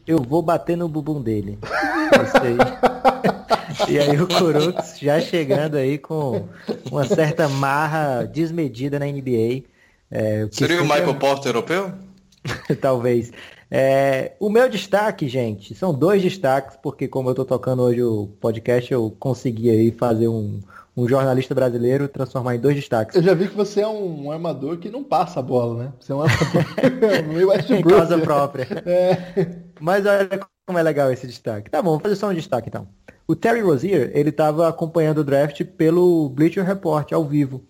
Eu 0.07 0.19
vou 0.19 0.43
bater 0.43 0.77
no 0.77 0.89
bumbum 0.89 1.23
dele. 1.23 1.59
e 3.89 3.99
aí 3.99 4.21
o 4.21 4.27
Kurux 4.27 4.99
já 4.99 5.21
chegando 5.21 5.77
aí 5.77 5.99
com 5.99 6.49
uma 6.91 7.05
certa 7.05 7.49
marra 7.49 8.25
desmedida 8.25 8.99
na 8.99 9.07
NBA. 9.07 9.63
É, 10.11 10.49
Seria 10.51 10.83
o 10.83 10.85
Michael 10.85 11.15
Porter 11.15 11.51
europeu? 11.51 11.93
Talvez. 12.81 13.33
É, 13.71 14.33
o 14.41 14.51
meu 14.51 14.69
destaque, 14.69 15.29
gente, 15.29 15.75
são 15.75 15.95
dois 15.95 16.21
destaques, 16.21 16.77
porque 16.83 17.07
como 17.07 17.29
eu 17.29 17.33
estou 17.33 17.45
tocando 17.45 17.83
hoje 17.83 18.03
o 18.03 18.27
podcast, 18.41 18.93
eu 18.93 19.15
consegui 19.19 19.71
aí 19.71 19.93
fazer 19.93 20.27
um, 20.27 20.61
um 20.97 21.09
jornalista 21.09 21.55
brasileiro 21.55 22.09
transformar 22.09 22.57
em 22.57 22.61
dois 22.61 22.75
destaques. 22.75 23.15
Eu 23.15 23.23
já 23.23 23.33
vi 23.33 23.49
que 23.49 23.55
você 23.55 23.81
é 23.83 23.89
um, 23.89 24.31
armador 24.31 24.79
que 24.79 24.91
não 24.91 25.05
passa 25.05 25.39
a 25.39 25.43
bola, 25.43 25.85
né? 25.85 25.93
Você 26.01 26.11
é 26.11 26.15
um 26.15 26.23
armador 26.23 26.65
meio 27.33 27.79
Em 27.79 27.83
causa 27.83 28.19
própria. 28.19 28.67
É. 28.85 29.57
Mas 29.81 30.05
olha 30.05 30.41
como 30.67 30.79
é 30.79 30.83
legal 30.83 31.13
esse 31.13 31.27
destaque. 31.27 31.71
Tá 31.71 31.81
bom, 31.81 31.93
vou 31.93 32.01
fazer 32.01 32.17
só 32.17 32.29
um 32.29 32.35
destaque 32.35 32.69
então. 32.69 32.89
O 33.27 33.37
Terry 33.37 33.61
Rozier, 33.61 34.11
ele 34.15 34.31
estava 34.31 34.69
acompanhando 34.69 35.19
o 35.19 35.25
draft 35.25 35.63
pelo 35.65 36.29
Bleacher 36.29 36.65
Report 36.65 37.13
ao 37.13 37.25
vivo, 37.25 37.63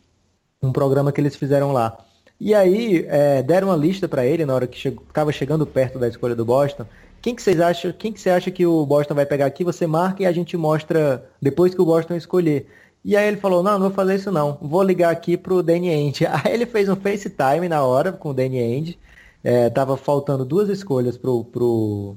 um 0.63 0.73
programa 0.73 1.13
que 1.13 1.21
eles 1.21 1.37
fizeram 1.37 1.73
lá. 1.73 1.99
E 2.41 2.55
aí 2.55 3.05
é, 3.07 3.43
deram 3.43 3.69
uma 3.69 3.77
lista 3.77 4.09
para 4.09 4.25
ele 4.25 4.47
na 4.47 4.55
hora 4.55 4.67
que 4.67 4.89
estava 4.89 5.31
che 5.31 5.39
chegando 5.39 5.67
perto 5.67 5.99
da 5.99 6.09
escolha 6.09 6.35
do 6.35 6.45
Boston. 6.45 6.87
Quem 7.21 7.35
que 7.35 7.43
vocês 7.43 7.61
acham? 7.61 7.93
Quem 7.93 8.13
que 8.13 8.21
você 8.21 8.31
acha 8.31 8.51
que 8.51 8.65
o 8.65 8.87
Boston 8.87 9.15
vai 9.15 9.27
pegar 9.27 9.45
aqui? 9.47 9.63
Você 9.63 9.87
marca 9.87 10.23
e 10.23 10.27
a 10.27 10.33
gente 10.33 10.57
mostra 10.57 11.23
depois 11.41 11.75
que 11.75 11.83
o 11.83 11.85
Boston 11.85 12.15
escolher. 12.15 12.67
E 13.05 13.17
aí 13.17 13.29
ele 13.29 13.37
falou, 13.37 13.63
não, 13.63 13.73
não 13.73 13.89
vou 13.89 13.91
fazer 13.91 14.15
isso 14.15 14.33
não. 14.33 14.59
Vou 14.61 14.83
ligar 14.83 15.11
aqui 15.11 15.37
pro 15.37 15.63
Danny 15.63 15.91
Ainge. 15.91 16.27
Aí 16.29 16.53
ele 16.53 16.67
fez 16.67 16.89
um 16.89 16.97
FaceTime 16.97 17.69
na 17.69 17.83
hora 17.83 18.13
com 18.13 18.31
o 18.31 18.35
Danny 18.35 18.59
Ainge. 18.59 18.99
É, 19.43 19.71
tava 19.71 19.97
faltando 19.97 20.45
duas 20.45 20.69
escolhas 20.69 21.17
pro, 21.17 21.45
pro, 21.45 22.15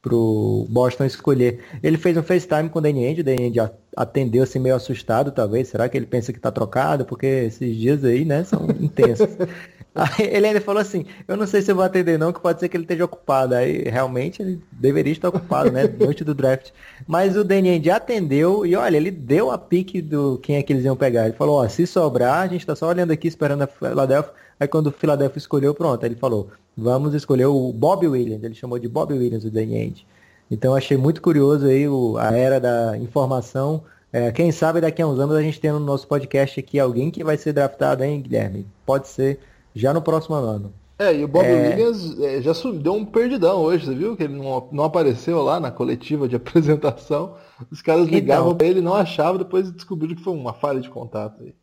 pro 0.00 0.66
Boston 0.68 1.04
escolher. 1.04 1.60
Ele 1.82 1.96
fez 1.96 2.16
um 2.16 2.22
FaceTime 2.22 2.68
com 2.68 2.78
o 2.78 2.82
Danny 2.82 3.06
Ainge, 3.06 3.20
o 3.20 3.24
Danny 3.24 3.44
Ainge 3.44 3.60
atendeu 3.96 4.44
assim 4.44 4.58
meio 4.58 4.76
assustado, 4.76 5.32
talvez. 5.32 5.68
Será 5.68 5.88
que 5.88 5.96
ele 5.96 6.06
pensa 6.06 6.32
que 6.32 6.38
tá 6.38 6.52
trocado? 6.52 7.04
Porque 7.04 7.26
esses 7.26 7.76
dias 7.76 8.04
aí, 8.04 8.24
né, 8.24 8.44
são 8.44 8.66
intensos. 8.80 9.36
Aí 9.94 10.28
ele 10.30 10.46
ainda 10.46 10.60
falou 10.60 10.80
assim, 10.80 11.04
eu 11.26 11.36
não 11.36 11.46
sei 11.46 11.60
se 11.60 11.72
eu 11.72 11.74
vou 11.74 11.84
atender 11.84 12.16
não, 12.16 12.32
que 12.32 12.40
pode 12.40 12.60
ser 12.60 12.68
que 12.68 12.76
ele 12.76 12.84
esteja 12.84 13.04
ocupado. 13.04 13.54
Aí 13.54 13.82
realmente 13.82 14.40
ele 14.40 14.62
deveria 14.70 15.12
estar 15.12 15.28
ocupado, 15.28 15.72
né? 15.72 15.88
Noite 15.98 16.22
do 16.22 16.34
draft. 16.34 16.70
Mas 17.06 17.36
o 17.36 17.42
Danny 17.42 17.70
Ainge 17.70 17.90
atendeu 17.90 18.64
e 18.64 18.76
olha, 18.76 18.96
ele 18.96 19.10
deu 19.10 19.50
a 19.50 19.58
pique 19.58 20.00
do 20.00 20.38
quem 20.38 20.56
é 20.56 20.62
que 20.62 20.72
eles 20.72 20.84
iam 20.84 20.96
pegar. 20.96 21.24
Ele 21.24 21.36
falou, 21.36 21.56
ó, 21.56 21.68
se 21.68 21.84
sobrar, 21.86 22.42
a 22.42 22.46
gente 22.46 22.64
tá 22.64 22.76
só 22.76 22.88
olhando 22.88 23.10
aqui 23.10 23.26
esperando 23.26 23.62
a 23.62 23.66
Philadelphia. 23.66 24.32
Aí 24.60 24.68
quando 24.68 24.88
o 24.88 24.92
Philadelphia 24.92 25.38
escolheu, 25.38 25.74
pronto. 25.74 26.04
Aí 26.04 26.08
ele 26.08 26.18
falou, 26.18 26.50
vamos 26.78 27.12
escolher 27.12 27.46
o 27.46 27.72
Bob 27.72 28.06
Williams. 28.06 28.44
Ele 28.44 28.54
chamou 28.54 28.78
de 28.78 28.88
Bob 28.88 29.12
Williams 29.12 29.44
o 29.44 29.50
Danny 29.50 29.76
Ainge. 29.76 30.06
Então 30.48 30.74
achei 30.74 30.96
muito 30.96 31.20
curioso 31.20 31.66
aí 31.66 31.88
o, 31.88 32.16
a 32.16 32.30
era 32.30 32.60
da 32.60 32.96
informação. 32.96 33.82
É, 34.12 34.30
quem 34.30 34.52
sabe 34.52 34.80
daqui 34.80 35.02
a 35.02 35.06
uns 35.06 35.18
anos 35.18 35.36
a 35.36 35.42
gente 35.42 35.60
tem 35.60 35.72
no 35.72 35.80
nosso 35.80 36.06
podcast 36.06 36.58
aqui 36.58 36.78
alguém 36.78 37.10
que 37.10 37.24
vai 37.24 37.36
ser 37.36 37.52
draftado, 37.52 38.04
hein, 38.04 38.22
Guilherme? 38.22 38.66
Pode 38.86 39.08
ser 39.08 39.40
já 39.74 39.92
no 39.92 40.00
próximo 40.00 40.36
ano. 40.36 40.72
É, 40.98 41.14
e 41.14 41.22
o 41.22 41.28
Bob 41.28 41.44
é... 41.44 41.68
Williams 41.68 42.18
é, 42.20 42.40
já 42.40 42.52
deu 42.72 42.94
um 42.94 43.04
perdidão 43.04 43.58
hoje, 43.58 43.86
você 43.86 43.94
viu? 43.94 44.16
Que 44.16 44.24
ele 44.24 44.34
não, 44.34 44.68
não 44.72 44.84
apareceu 44.84 45.42
lá 45.42 45.60
na 45.60 45.70
coletiva 45.70 46.28
de 46.28 46.34
apresentação. 46.36 47.34
Os 47.70 47.82
caras 47.82 48.06
então. 48.06 48.14
ligavam 48.14 48.46
então, 48.46 48.56
pra 48.56 48.66
ele, 48.66 48.80
não 48.80 48.94
achavam, 48.94 49.36
depois 49.36 49.70
descobriram 49.70 50.14
que 50.14 50.22
foi 50.22 50.32
uma 50.32 50.54
falha 50.54 50.80
de 50.80 50.88
contato 50.88 51.42
aí. 51.42 51.54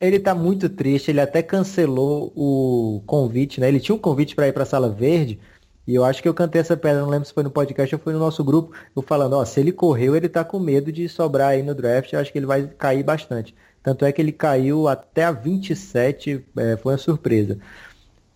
Ele 0.00 0.18
tá 0.20 0.34
muito 0.34 0.68
triste, 0.68 1.10
ele 1.10 1.20
até 1.20 1.42
cancelou 1.42 2.30
o 2.36 3.02
convite, 3.06 3.60
né? 3.60 3.68
Ele 3.68 3.80
tinha 3.80 3.94
um 3.94 3.98
convite 3.98 4.34
para 4.34 4.46
ir 4.46 4.52
para 4.52 4.62
a 4.62 4.66
Sala 4.66 4.90
Verde, 4.90 5.40
e 5.86 5.94
eu 5.94 6.04
acho 6.04 6.20
que 6.22 6.28
eu 6.28 6.34
cantei 6.34 6.60
essa 6.60 6.76
pedra, 6.76 7.00
não 7.00 7.08
lembro 7.08 7.26
se 7.26 7.32
foi 7.32 7.42
no 7.42 7.50
podcast 7.50 7.94
ou 7.94 8.00
foi 8.00 8.12
no 8.12 8.18
nosso 8.18 8.44
grupo, 8.44 8.76
eu 8.94 9.00
falando, 9.02 9.34
ó, 9.34 9.44
se 9.44 9.58
ele 9.58 9.72
correu, 9.72 10.14
ele 10.14 10.28
tá 10.28 10.44
com 10.44 10.58
medo 10.58 10.92
de 10.92 11.08
sobrar 11.08 11.50
aí 11.50 11.62
no 11.62 11.74
draft, 11.74 12.12
eu 12.12 12.20
acho 12.20 12.30
que 12.30 12.38
ele 12.38 12.46
vai 12.46 12.66
cair 12.66 13.02
bastante. 13.02 13.54
Tanto 13.82 14.04
é 14.04 14.12
que 14.12 14.20
ele 14.20 14.32
caiu 14.32 14.86
até 14.88 15.24
a 15.24 15.32
27, 15.32 16.44
é, 16.58 16.76
foi 16.76 16.92
uma 16.92 16.98
surpresa. 16.98 17.58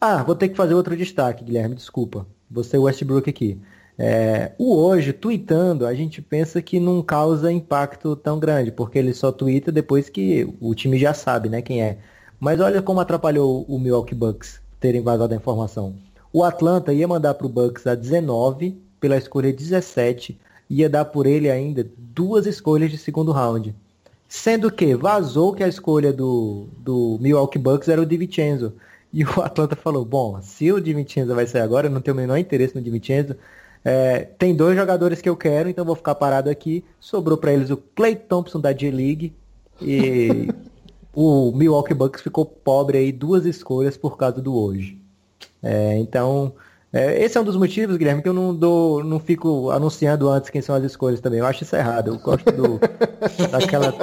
Ah, 0.00 0.22
vou 0.22 0.34
ter 0.36 0.48
que 0.48 0.56
fazer 0.56 0.74
outro 0.74 0.96
destaque, 0.96 1.44
Guilherme, 1.44 1.74
desculpa. 1.74 2.26
Você 2.50 2.78
Westbrook 2.78 3.28
aqui. 3.28 3.60
É, 4.02 4.52
o 4.56 4.74
hoje, 4.76 5.12
tweetando, 5.12 5.86
a 5.86 5.92
gente 5.92 6.22
pensa 6.22 6.62
que 6.62 6.80
não 6.80 7.02
causa 7.02 7.52
impacto 7.52 8.16
tão 8.16 8.40
grande, 8.40 8.72
porque 8.72 8.98
ele 8.98 9.12
só 9.12 9.30
twitta 9.30 9.70
depois 9.70 10.08
que 10.08 10.48
o 10.58 10.74
time 10.74 10.98
já 10.98 11.12
sabe, 11.12 11.50
né, 11.50 11.60
quem 11.60 11.82
é. 11.82 11.98
Mas 12.40 12.60
olha 12.60 12.80
como 12.80 12.98
atrapalhou 13.00 13.62
o 13.68 13.78
Milwaukee 13.78 14.14
Bucks 14.14 14.58
terem 14.80 15.02
vazado 15.02 15.34
a 15.34 15.36
informação. 15.36 15.94
O 16.32 16.42
Atlanta 16.42 16.94
ia 16.94 17.06
mandar 17.06 17.34
para 17.34 17.46
o 17.46 17.50
Bucks 17.50 17.86
a 17.86 17.94
19 17.94 18.80
pela 18.98 19.18
escolha 19.18 19.52
17, 19.52 20.40
ia 20.70 20.88
dar 20.88 21.04
por 21.04 21.26
ele 21.26 21.50
ainda 21.50 21.86
duas 21.98 22.46
escolhas 22.46 22.90
de 22.90 22.96
segundo 22.96 23.32
round. 23.32 23.74
Sendo 24.26 24.72
que 24.72 24.94
vazou 24.94 25.52
que 25.52 25.62
a 25.62 25.68
escolha 25.68 26.10
do, 26.10 26.68
do 26.78 27.18
Milwaukee 27.20 27.58
Bucks 27.58 27.90
era 27.90 28.00
o 28.00 28.06
DiVincenzo. 28.06 28.72
E 29.12 29.24
o 29.24 29.42
Atlanta 29.42 29.76
falou, 29.76 30.06
bom, 30.06 30.40
se 30.40 30.72
o 30.72 30.80
DiVincenzo 30.80 31.34
vai 31.34 31.46
sair 31.46 31.60
agora, 31.60 31.88
eu 31.88 31.90
não 31.90 32.00
tenho 32.00 32.16
o 32.16 32.20
menor 32.20 32.38
interesse 32.38 32.74
no 32.74 32.80
DiVincenzo, 32.80 33.36
é, 33.84 34.28
tem 34.38 34.54
dois 34.54 34.76
jogadores 34.76 35.20
que 35.20 35.28
eu 35.28 35.36
quero, 35.36 35.68
então 35.68 35.84
vou 35.84 35.96
ficar 35.96 36.14
parado 36.14 36.50
aqui. 36.50 36.84
Sobrou 36.98 37.38
para 37.38 37.52
eles 37.52 37.70
o 37.70 37.76
Clay 37.76 38.14
Thompson 38.14 38.60
da 38.60 38.72
G-League 38.72 39.32
e 39.80 40.48
o 41.14 41.52
Milwaukee 41.52 41.94
Bucks 41.94 42.22
ficou 42.22 42.44
pobre 42.44 42.98
aí 42.98 43.12
duas 43.12 43.46
escolhas 43.46 43.96
por 43.96 44.16
causa 44.16 44.40
do 44.40 44.54
hoje. 44.54 45.00
É, 45.62 45.96
então, 45.98 46.52
é, 46.92 47.22
esse 47.22 47.38
é 47.38 47.40
um 47.40 47.44
dos 47.44 47.56
motivos, 47.56 47.96
Guilherme, 47.96 48.22
que 48.22 48.28
eu 48.28 48.34
não 48.34 48.54
dou, 48.54 49.02
não 49.02 49.18
fico 49.18 49.70
anunciando 49.70 50.28
antes 50.28 50.50
quem 50.50 50.60
são 50.60 50.74
as 50.74 50.84
escolhas 50.84 51.20
também. 51.20 51.38
Eu 51.38 51.46
acho 51.46 51.62
isso 51.62 51.74
errado. 51.74 52.08
Eu 52.08 52.18
gosto 52.18 52.50
do, 52.52 52.80
daquela 53.50 53.94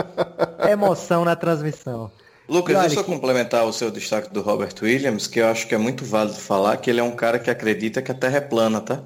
emoção 0.71 1.23
na 1.23 1.35
transmissão. 1.35 2.09
Lucas, 2.49 2.79
deixa 2.79 2.99
eu 2.99 3.03
que... 3.03 3.11
complementar 3.11 3.65
o 3.65 3.73
seu 3.73 3.91
destaque 3.91 4.33
do 4.33 4.41
Robert 4.41 4.73
Williams, 4.81 5.27
que 5.27 5.39
eu 5.39 5.47
acho 5.47 5.67
que 5.67 5.75
é 5.75 5.77
muito 5.77 6.05
válido 6.05 6.37
falar 6.37 6.77
que 6.77 6.89
ele 6.89 7.01
é 7.01 7.03
um 7.03 7.11
cara 7.11 7.37
que 7.37 7.49
acredita 7.49 8.01
que 8.01 8.09
a 8.09 8.15
Terra 8.15 8.37
é 8.37 8.41
plana, 8.41 8.79
tá? 8.79 9.03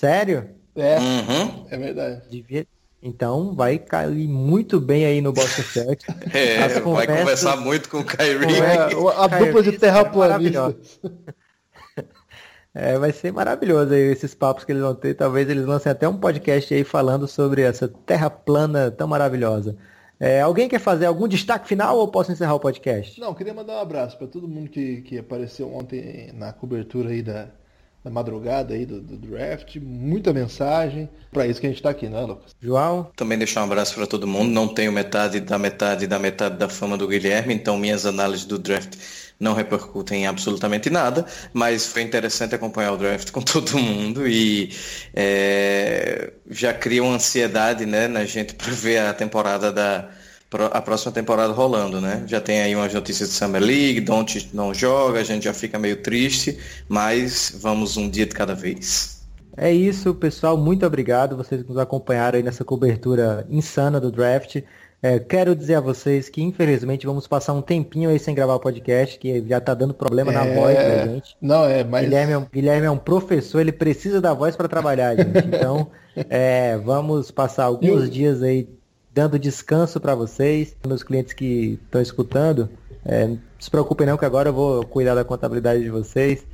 Sério? 0.00 0.48
É, 0.74 0.98
uhum. 0.98 1.66
é 1.68 1.76
verdade. 1.76 2.22
Devia, 2.30 2.66
Então 3.02 3.54
vai 3.54 3.78
cair 3.78 4.26
muito 4.26 4.80
bem 4.80 5.04
aí 5.04 5.20
no 5.20 5.30
Boston 5.30 5.60
Celtics. 5.62 6.14
É, 6.32 6.68
vai 6.80 7.06
conversar 7.06 7.58
muito 7.58 7.90
com 7.90 7.98
o 7.98 8.04
Kyrie. 8.04 8.60
É, 8.62 8.84
a 9.14 9.26
dupla 9.26 9.62
de 9.62 9.72
terraplanistas. 9.78 10.98
É, 12.72 12.96
vai 12.96 13.10
ser 13.10 13.32
maravilhoso 13.32 13.92
aí 13.92 14.12
esses 14.12 14.32
papos 14.32 14.62
que 14.62 14.70
eles 14.70 14.80
vão 14.80 14.94
ter. 14.94 15.14
Talvez 15.14 15.50
eles 15.50 15.66
lancem 15.66 15.90
até 15.90 16.08
um 16.08 16.16
podcast 16.16 16.72
aí 16.72 16.84
falando 16.84 17.26
sobre 17.26 17.62
essa 17.62 17.88
terra 17.88 18.30
plana 18.30 18.92
tão 18.92 19.08
maravilhosa. 19.08 19.76
É, 20.20 20.40
alguém 20.40 20.68
quer 20.68 20.78
fazer 20.78 21.06
algum 21.06 21.26
destaque 21.26 21.66
final 21.66 21.98
ou 21.98 22.06
posso 22.06 22.30
encerrar 22.30 22.54
o 22.54 22.60
podcast? 22.60 23.20
Não, 23.20 23.34
queria 23.34 23.52
mandar 23.52 23.72
um 23.72 23.80
abraço 23.80 24.16
para 24.16 24.28
todo 24.28 24.46
mundo 24.46 24.70
que, 24.70 25.02
que 25.02 25.18
apareceu 25.18 25.74
ontem 25.74 26.30
na 26.32 26.52
cobertura 26.52 27.10
aí 27.10 27.22
da, 27.22 27.48
da 28.04 28.10
madrugada 28.10 28.74
aí 28.74 28.86
do, 28.86 29.00
do 29.00 29.16
draft. 29.16 29.76
Muita 29.76 30.32
mensagem. 30.32 31.08
Para 31.30 31.46
isso 31.46 31.60
que 31.60 31.66
a 31.66 31.70
gente 31.70 31.78
está 31.78 31.90
aqui, 31.90 32.08
né, 32.08 32.20
Lucas? 32.20 32.54
João? 32.60 33.10
Também 33.14 33.38
deixar 33.38 33.60
um 33.60 33.64
abraço 33.64 33.94
para 33.94 34.06
todo 34.06 34.26
mundo. 34.26 34.50
Não 34.50 34.66
tenho 34.66 34.90
metade 34.90 35.40
da 35.40 35.58
metade 35.58 36.06
da 36.06 36.18
metade 36.18 36.56
da 36.56 36.68
fama 36.68 36.96
do 36.96 37.06
Guilherme, 37.06 37.54
então 37.54 37.76
minhas 37.76 38.06
análises 38.06 38.44
do 38.46 38.58
draft 38.58 38.96
não 39.38 39.54
repercutem 39.54 40.24
em 40.24 40.26
absolutamente 40.26 40.90
nada, 40.90 41.24
mas 41.52 41.86
foi 41.86 42.02
interessante 42.02 42.54
acompanhar 42.54 42.92
o 42.92 42.98
draft 42.98 43.30
com 43.30 43.40
todo 43.42 43.78
mundo 43.78 44.28
e 44.28 44.70
é, 45.14 46.32
já 46.50 46.74
cria 46.74 47.02
uma 47.02 47.14
ansiedade 47.14 47.86
né, 47.86 48.06
na 48.06 48.24
gente 48.26 48.54
para 48.54 48.70
ver 48.70 48.98
a 48.98 49.14
temporada 49.14 49.72
da 49.72 50.10
a 50.72 50.82
próxima 50.82 51.12
temporada 51.12 51.52
rolando, 51.52 52.00
né? 52.00 52.24
Já 52.26 52.40
tem 52.40 52.60
aí 52.60 52.74
umas 52.74 52.92
notícias 52.92 53.28
de 53.28 53.34
Summer 53.34 53.62
League, 53.62 54.00
Don't 54.00 54.50
não 54.52 54.74
joga, 54.74 55.20
a 55.20 55.24
gente 55.24 55.44
já 55.44 55.54
fica 55.54 55.78
meio 55.78 56.02
triste, 56.02 56.58
mas 56.88 57.56
vamos 57.60 57.96
um 57.96 58.08
dia 58.08 58.26
de 58.26 58.34
cada 58.34 58.54
vez. 58.54 59.20
É 59.56 59.72
isso, 59.72 60.14
pessoal. 60.14 60.56
Muito 60.56 60.86
obrigado. 60.86 61.36
Vocês 61.36 61.62
que 61.62 61.68
nos 61.68 61.78
acompanharam 61.78 62.36
aí 62.36 62.42
nessa 62.42 62.64
cobertura 62.64 63.46
insana 63.50 64.00
do 64.00 64.10
draft. 64.10 64.62
É, 65.02 65.18
quero 65.18 65.56
dizer 65.56 65.76
a 65.76 65.80
vocês 65.80 66.28
que 66.28 66.42
infelizmente 66.42 67.06
vamos 67.06 67.26
passar 67.26 67.54
um 67.54 67.62
tempinho 67.62 68.10
aí 68.10 68.18
sem 68.18 68.34
gravar 68.34 68.56
o 68.56 68.60
podcast, 68.60 69.18
que 69.18 69.42
já 69.48 69.58
tá 69.58 69.72
dando 69.72 69.94
problema 69.94 70.30
é... 70.30 70.34
na 70.34 70.44
voz 70.44 70.76
da 70.76 71.06
gente. 71.06 71.36
Não, 71.40 71.64
é, 71.64 71.82
mas. 71.82 72.04
Guilherme 72.04 72.32
é 72.32 72.38
um, 72.38 72.46
Guilherme 72.52 72.86
é 72.86 72.90
um 72.90 72.98
professor, 72.98 73.60
ele 73.60 73.72
precisa 73.72 74.20
da 74.20 74.34
voz 74.34 74.56
para 74.56 74.68
trabalhar, 74.68 75.16
gente. 75.16 75.38
Então, 75.46 75.90
é, 76.28 76.76
vamos 76.76 77.30
passar 77.30 77.64
alguns 77.64 78.10
dias 78.10 78.42
aí 78.42 78.68
dando 79.12 79.38
descanso 79.38 80.00
para 80.00 80.14
vocês, 80.14 80.74
meus 80.86 81.02
clientes 81.02 81.32
que 81.32 81.78
estão 81.84 82.00
escutando. 82.00 82.68
É, 83.04 83.26
não 83.26 83.38
se 83.58 83.70
preocupem 83.70 84.06
não 84.06 84.16
que 84.16 84.24
agora 84.24 84.50
eu 84.50 84.52
vou 84.52 84.84
cuidar 84.86 85.14
da 85.14 85.24
contabilidade 85.24 85.82
de 85.82 85.90
vocês. 85.90 86.46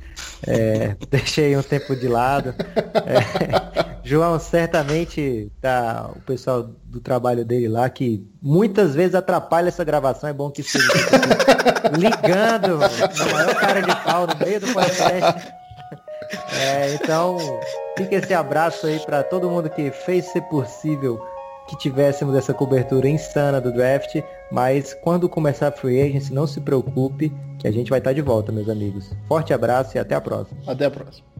É, 0.45 0.95
deixei 1.09 1.55
um 1.55 1.63
tempo 1.63 1.95
de 1.95 2.07
lado. 2.07 2.53
É, 3.05 3.97
João 4.03 4.39
certamente 4.39 5.51
tá 5.61 6.09
o 6.15 6.21
pessoal 6.21 6.69
do 6.85 6.99
trabalho 7.01 7.43
dele 7.43 7.67
lá 7.67 7.89
que 7.89 8.25
muitas 8.41 8.95
vezes 8.95 9.15
atrapalha 9.15 9.67
essa 9.67 9.83
gravação. 9.83 10.29
É 10.29 10.33
bom 10.33 10.49
que 10.49 10.61
esteja 10.61 10.87
ligando 11.97 12.77
na 12.77 13.33
maior 13.33 13.55
cara 13.55 13.81
de 13.81 13.95
pau 14.03 14.27
no 14.27 14.45
meio 14.45 14.59
do 14.59 14.73
podcast. 14.73 15.51
É, 16.59 16.93
então, 16.93 17.37
fica 17.97 18.15
esse 18.15 18.33
abraço 18.33 18.87
aí 18.87 18.99
para 18.99 19.23
todo 19.23 19.49
mundo 19.49 19.69
que 19.69 19.91
fez 19.91 20.25
ser 20.25 20.41
possível 20.43 21.21
que 21.67 21.77
tivéssemos 21.77 22.35
essa 22.35 22.53
cobertura 22.53 23.07
insana 23.07 23.59
do 23.59 23.71
draft, 23.71 24.21
mas 24.51 24.93
quando 24.93 25.29
começar 25.29 25.67
a 25.67 25.71
free 25.71 26.01
agency, 26.01 26.33
não 26.33 26.47
se 26.47 26.61
preocupe, 26.61 27.31
que 27.59 27.67
a 27.67 27.71
gente 27.71 27.89
vai 27.89 27.99
estar 27.99 28.13
de 28.13 28.21
volta, 28.21 28.51
meus 28.51 28.69
amigos. 28.69 29.11
Forte 29.27 29.53
abraço 29.53 29.97
e 29.97 29.99
até 29.99 30.15
a 30.15 30.21
próxima. 30.21 30.59
Até 30.65 30.85
a 30.85 30.91
próxima. 30.91 31.36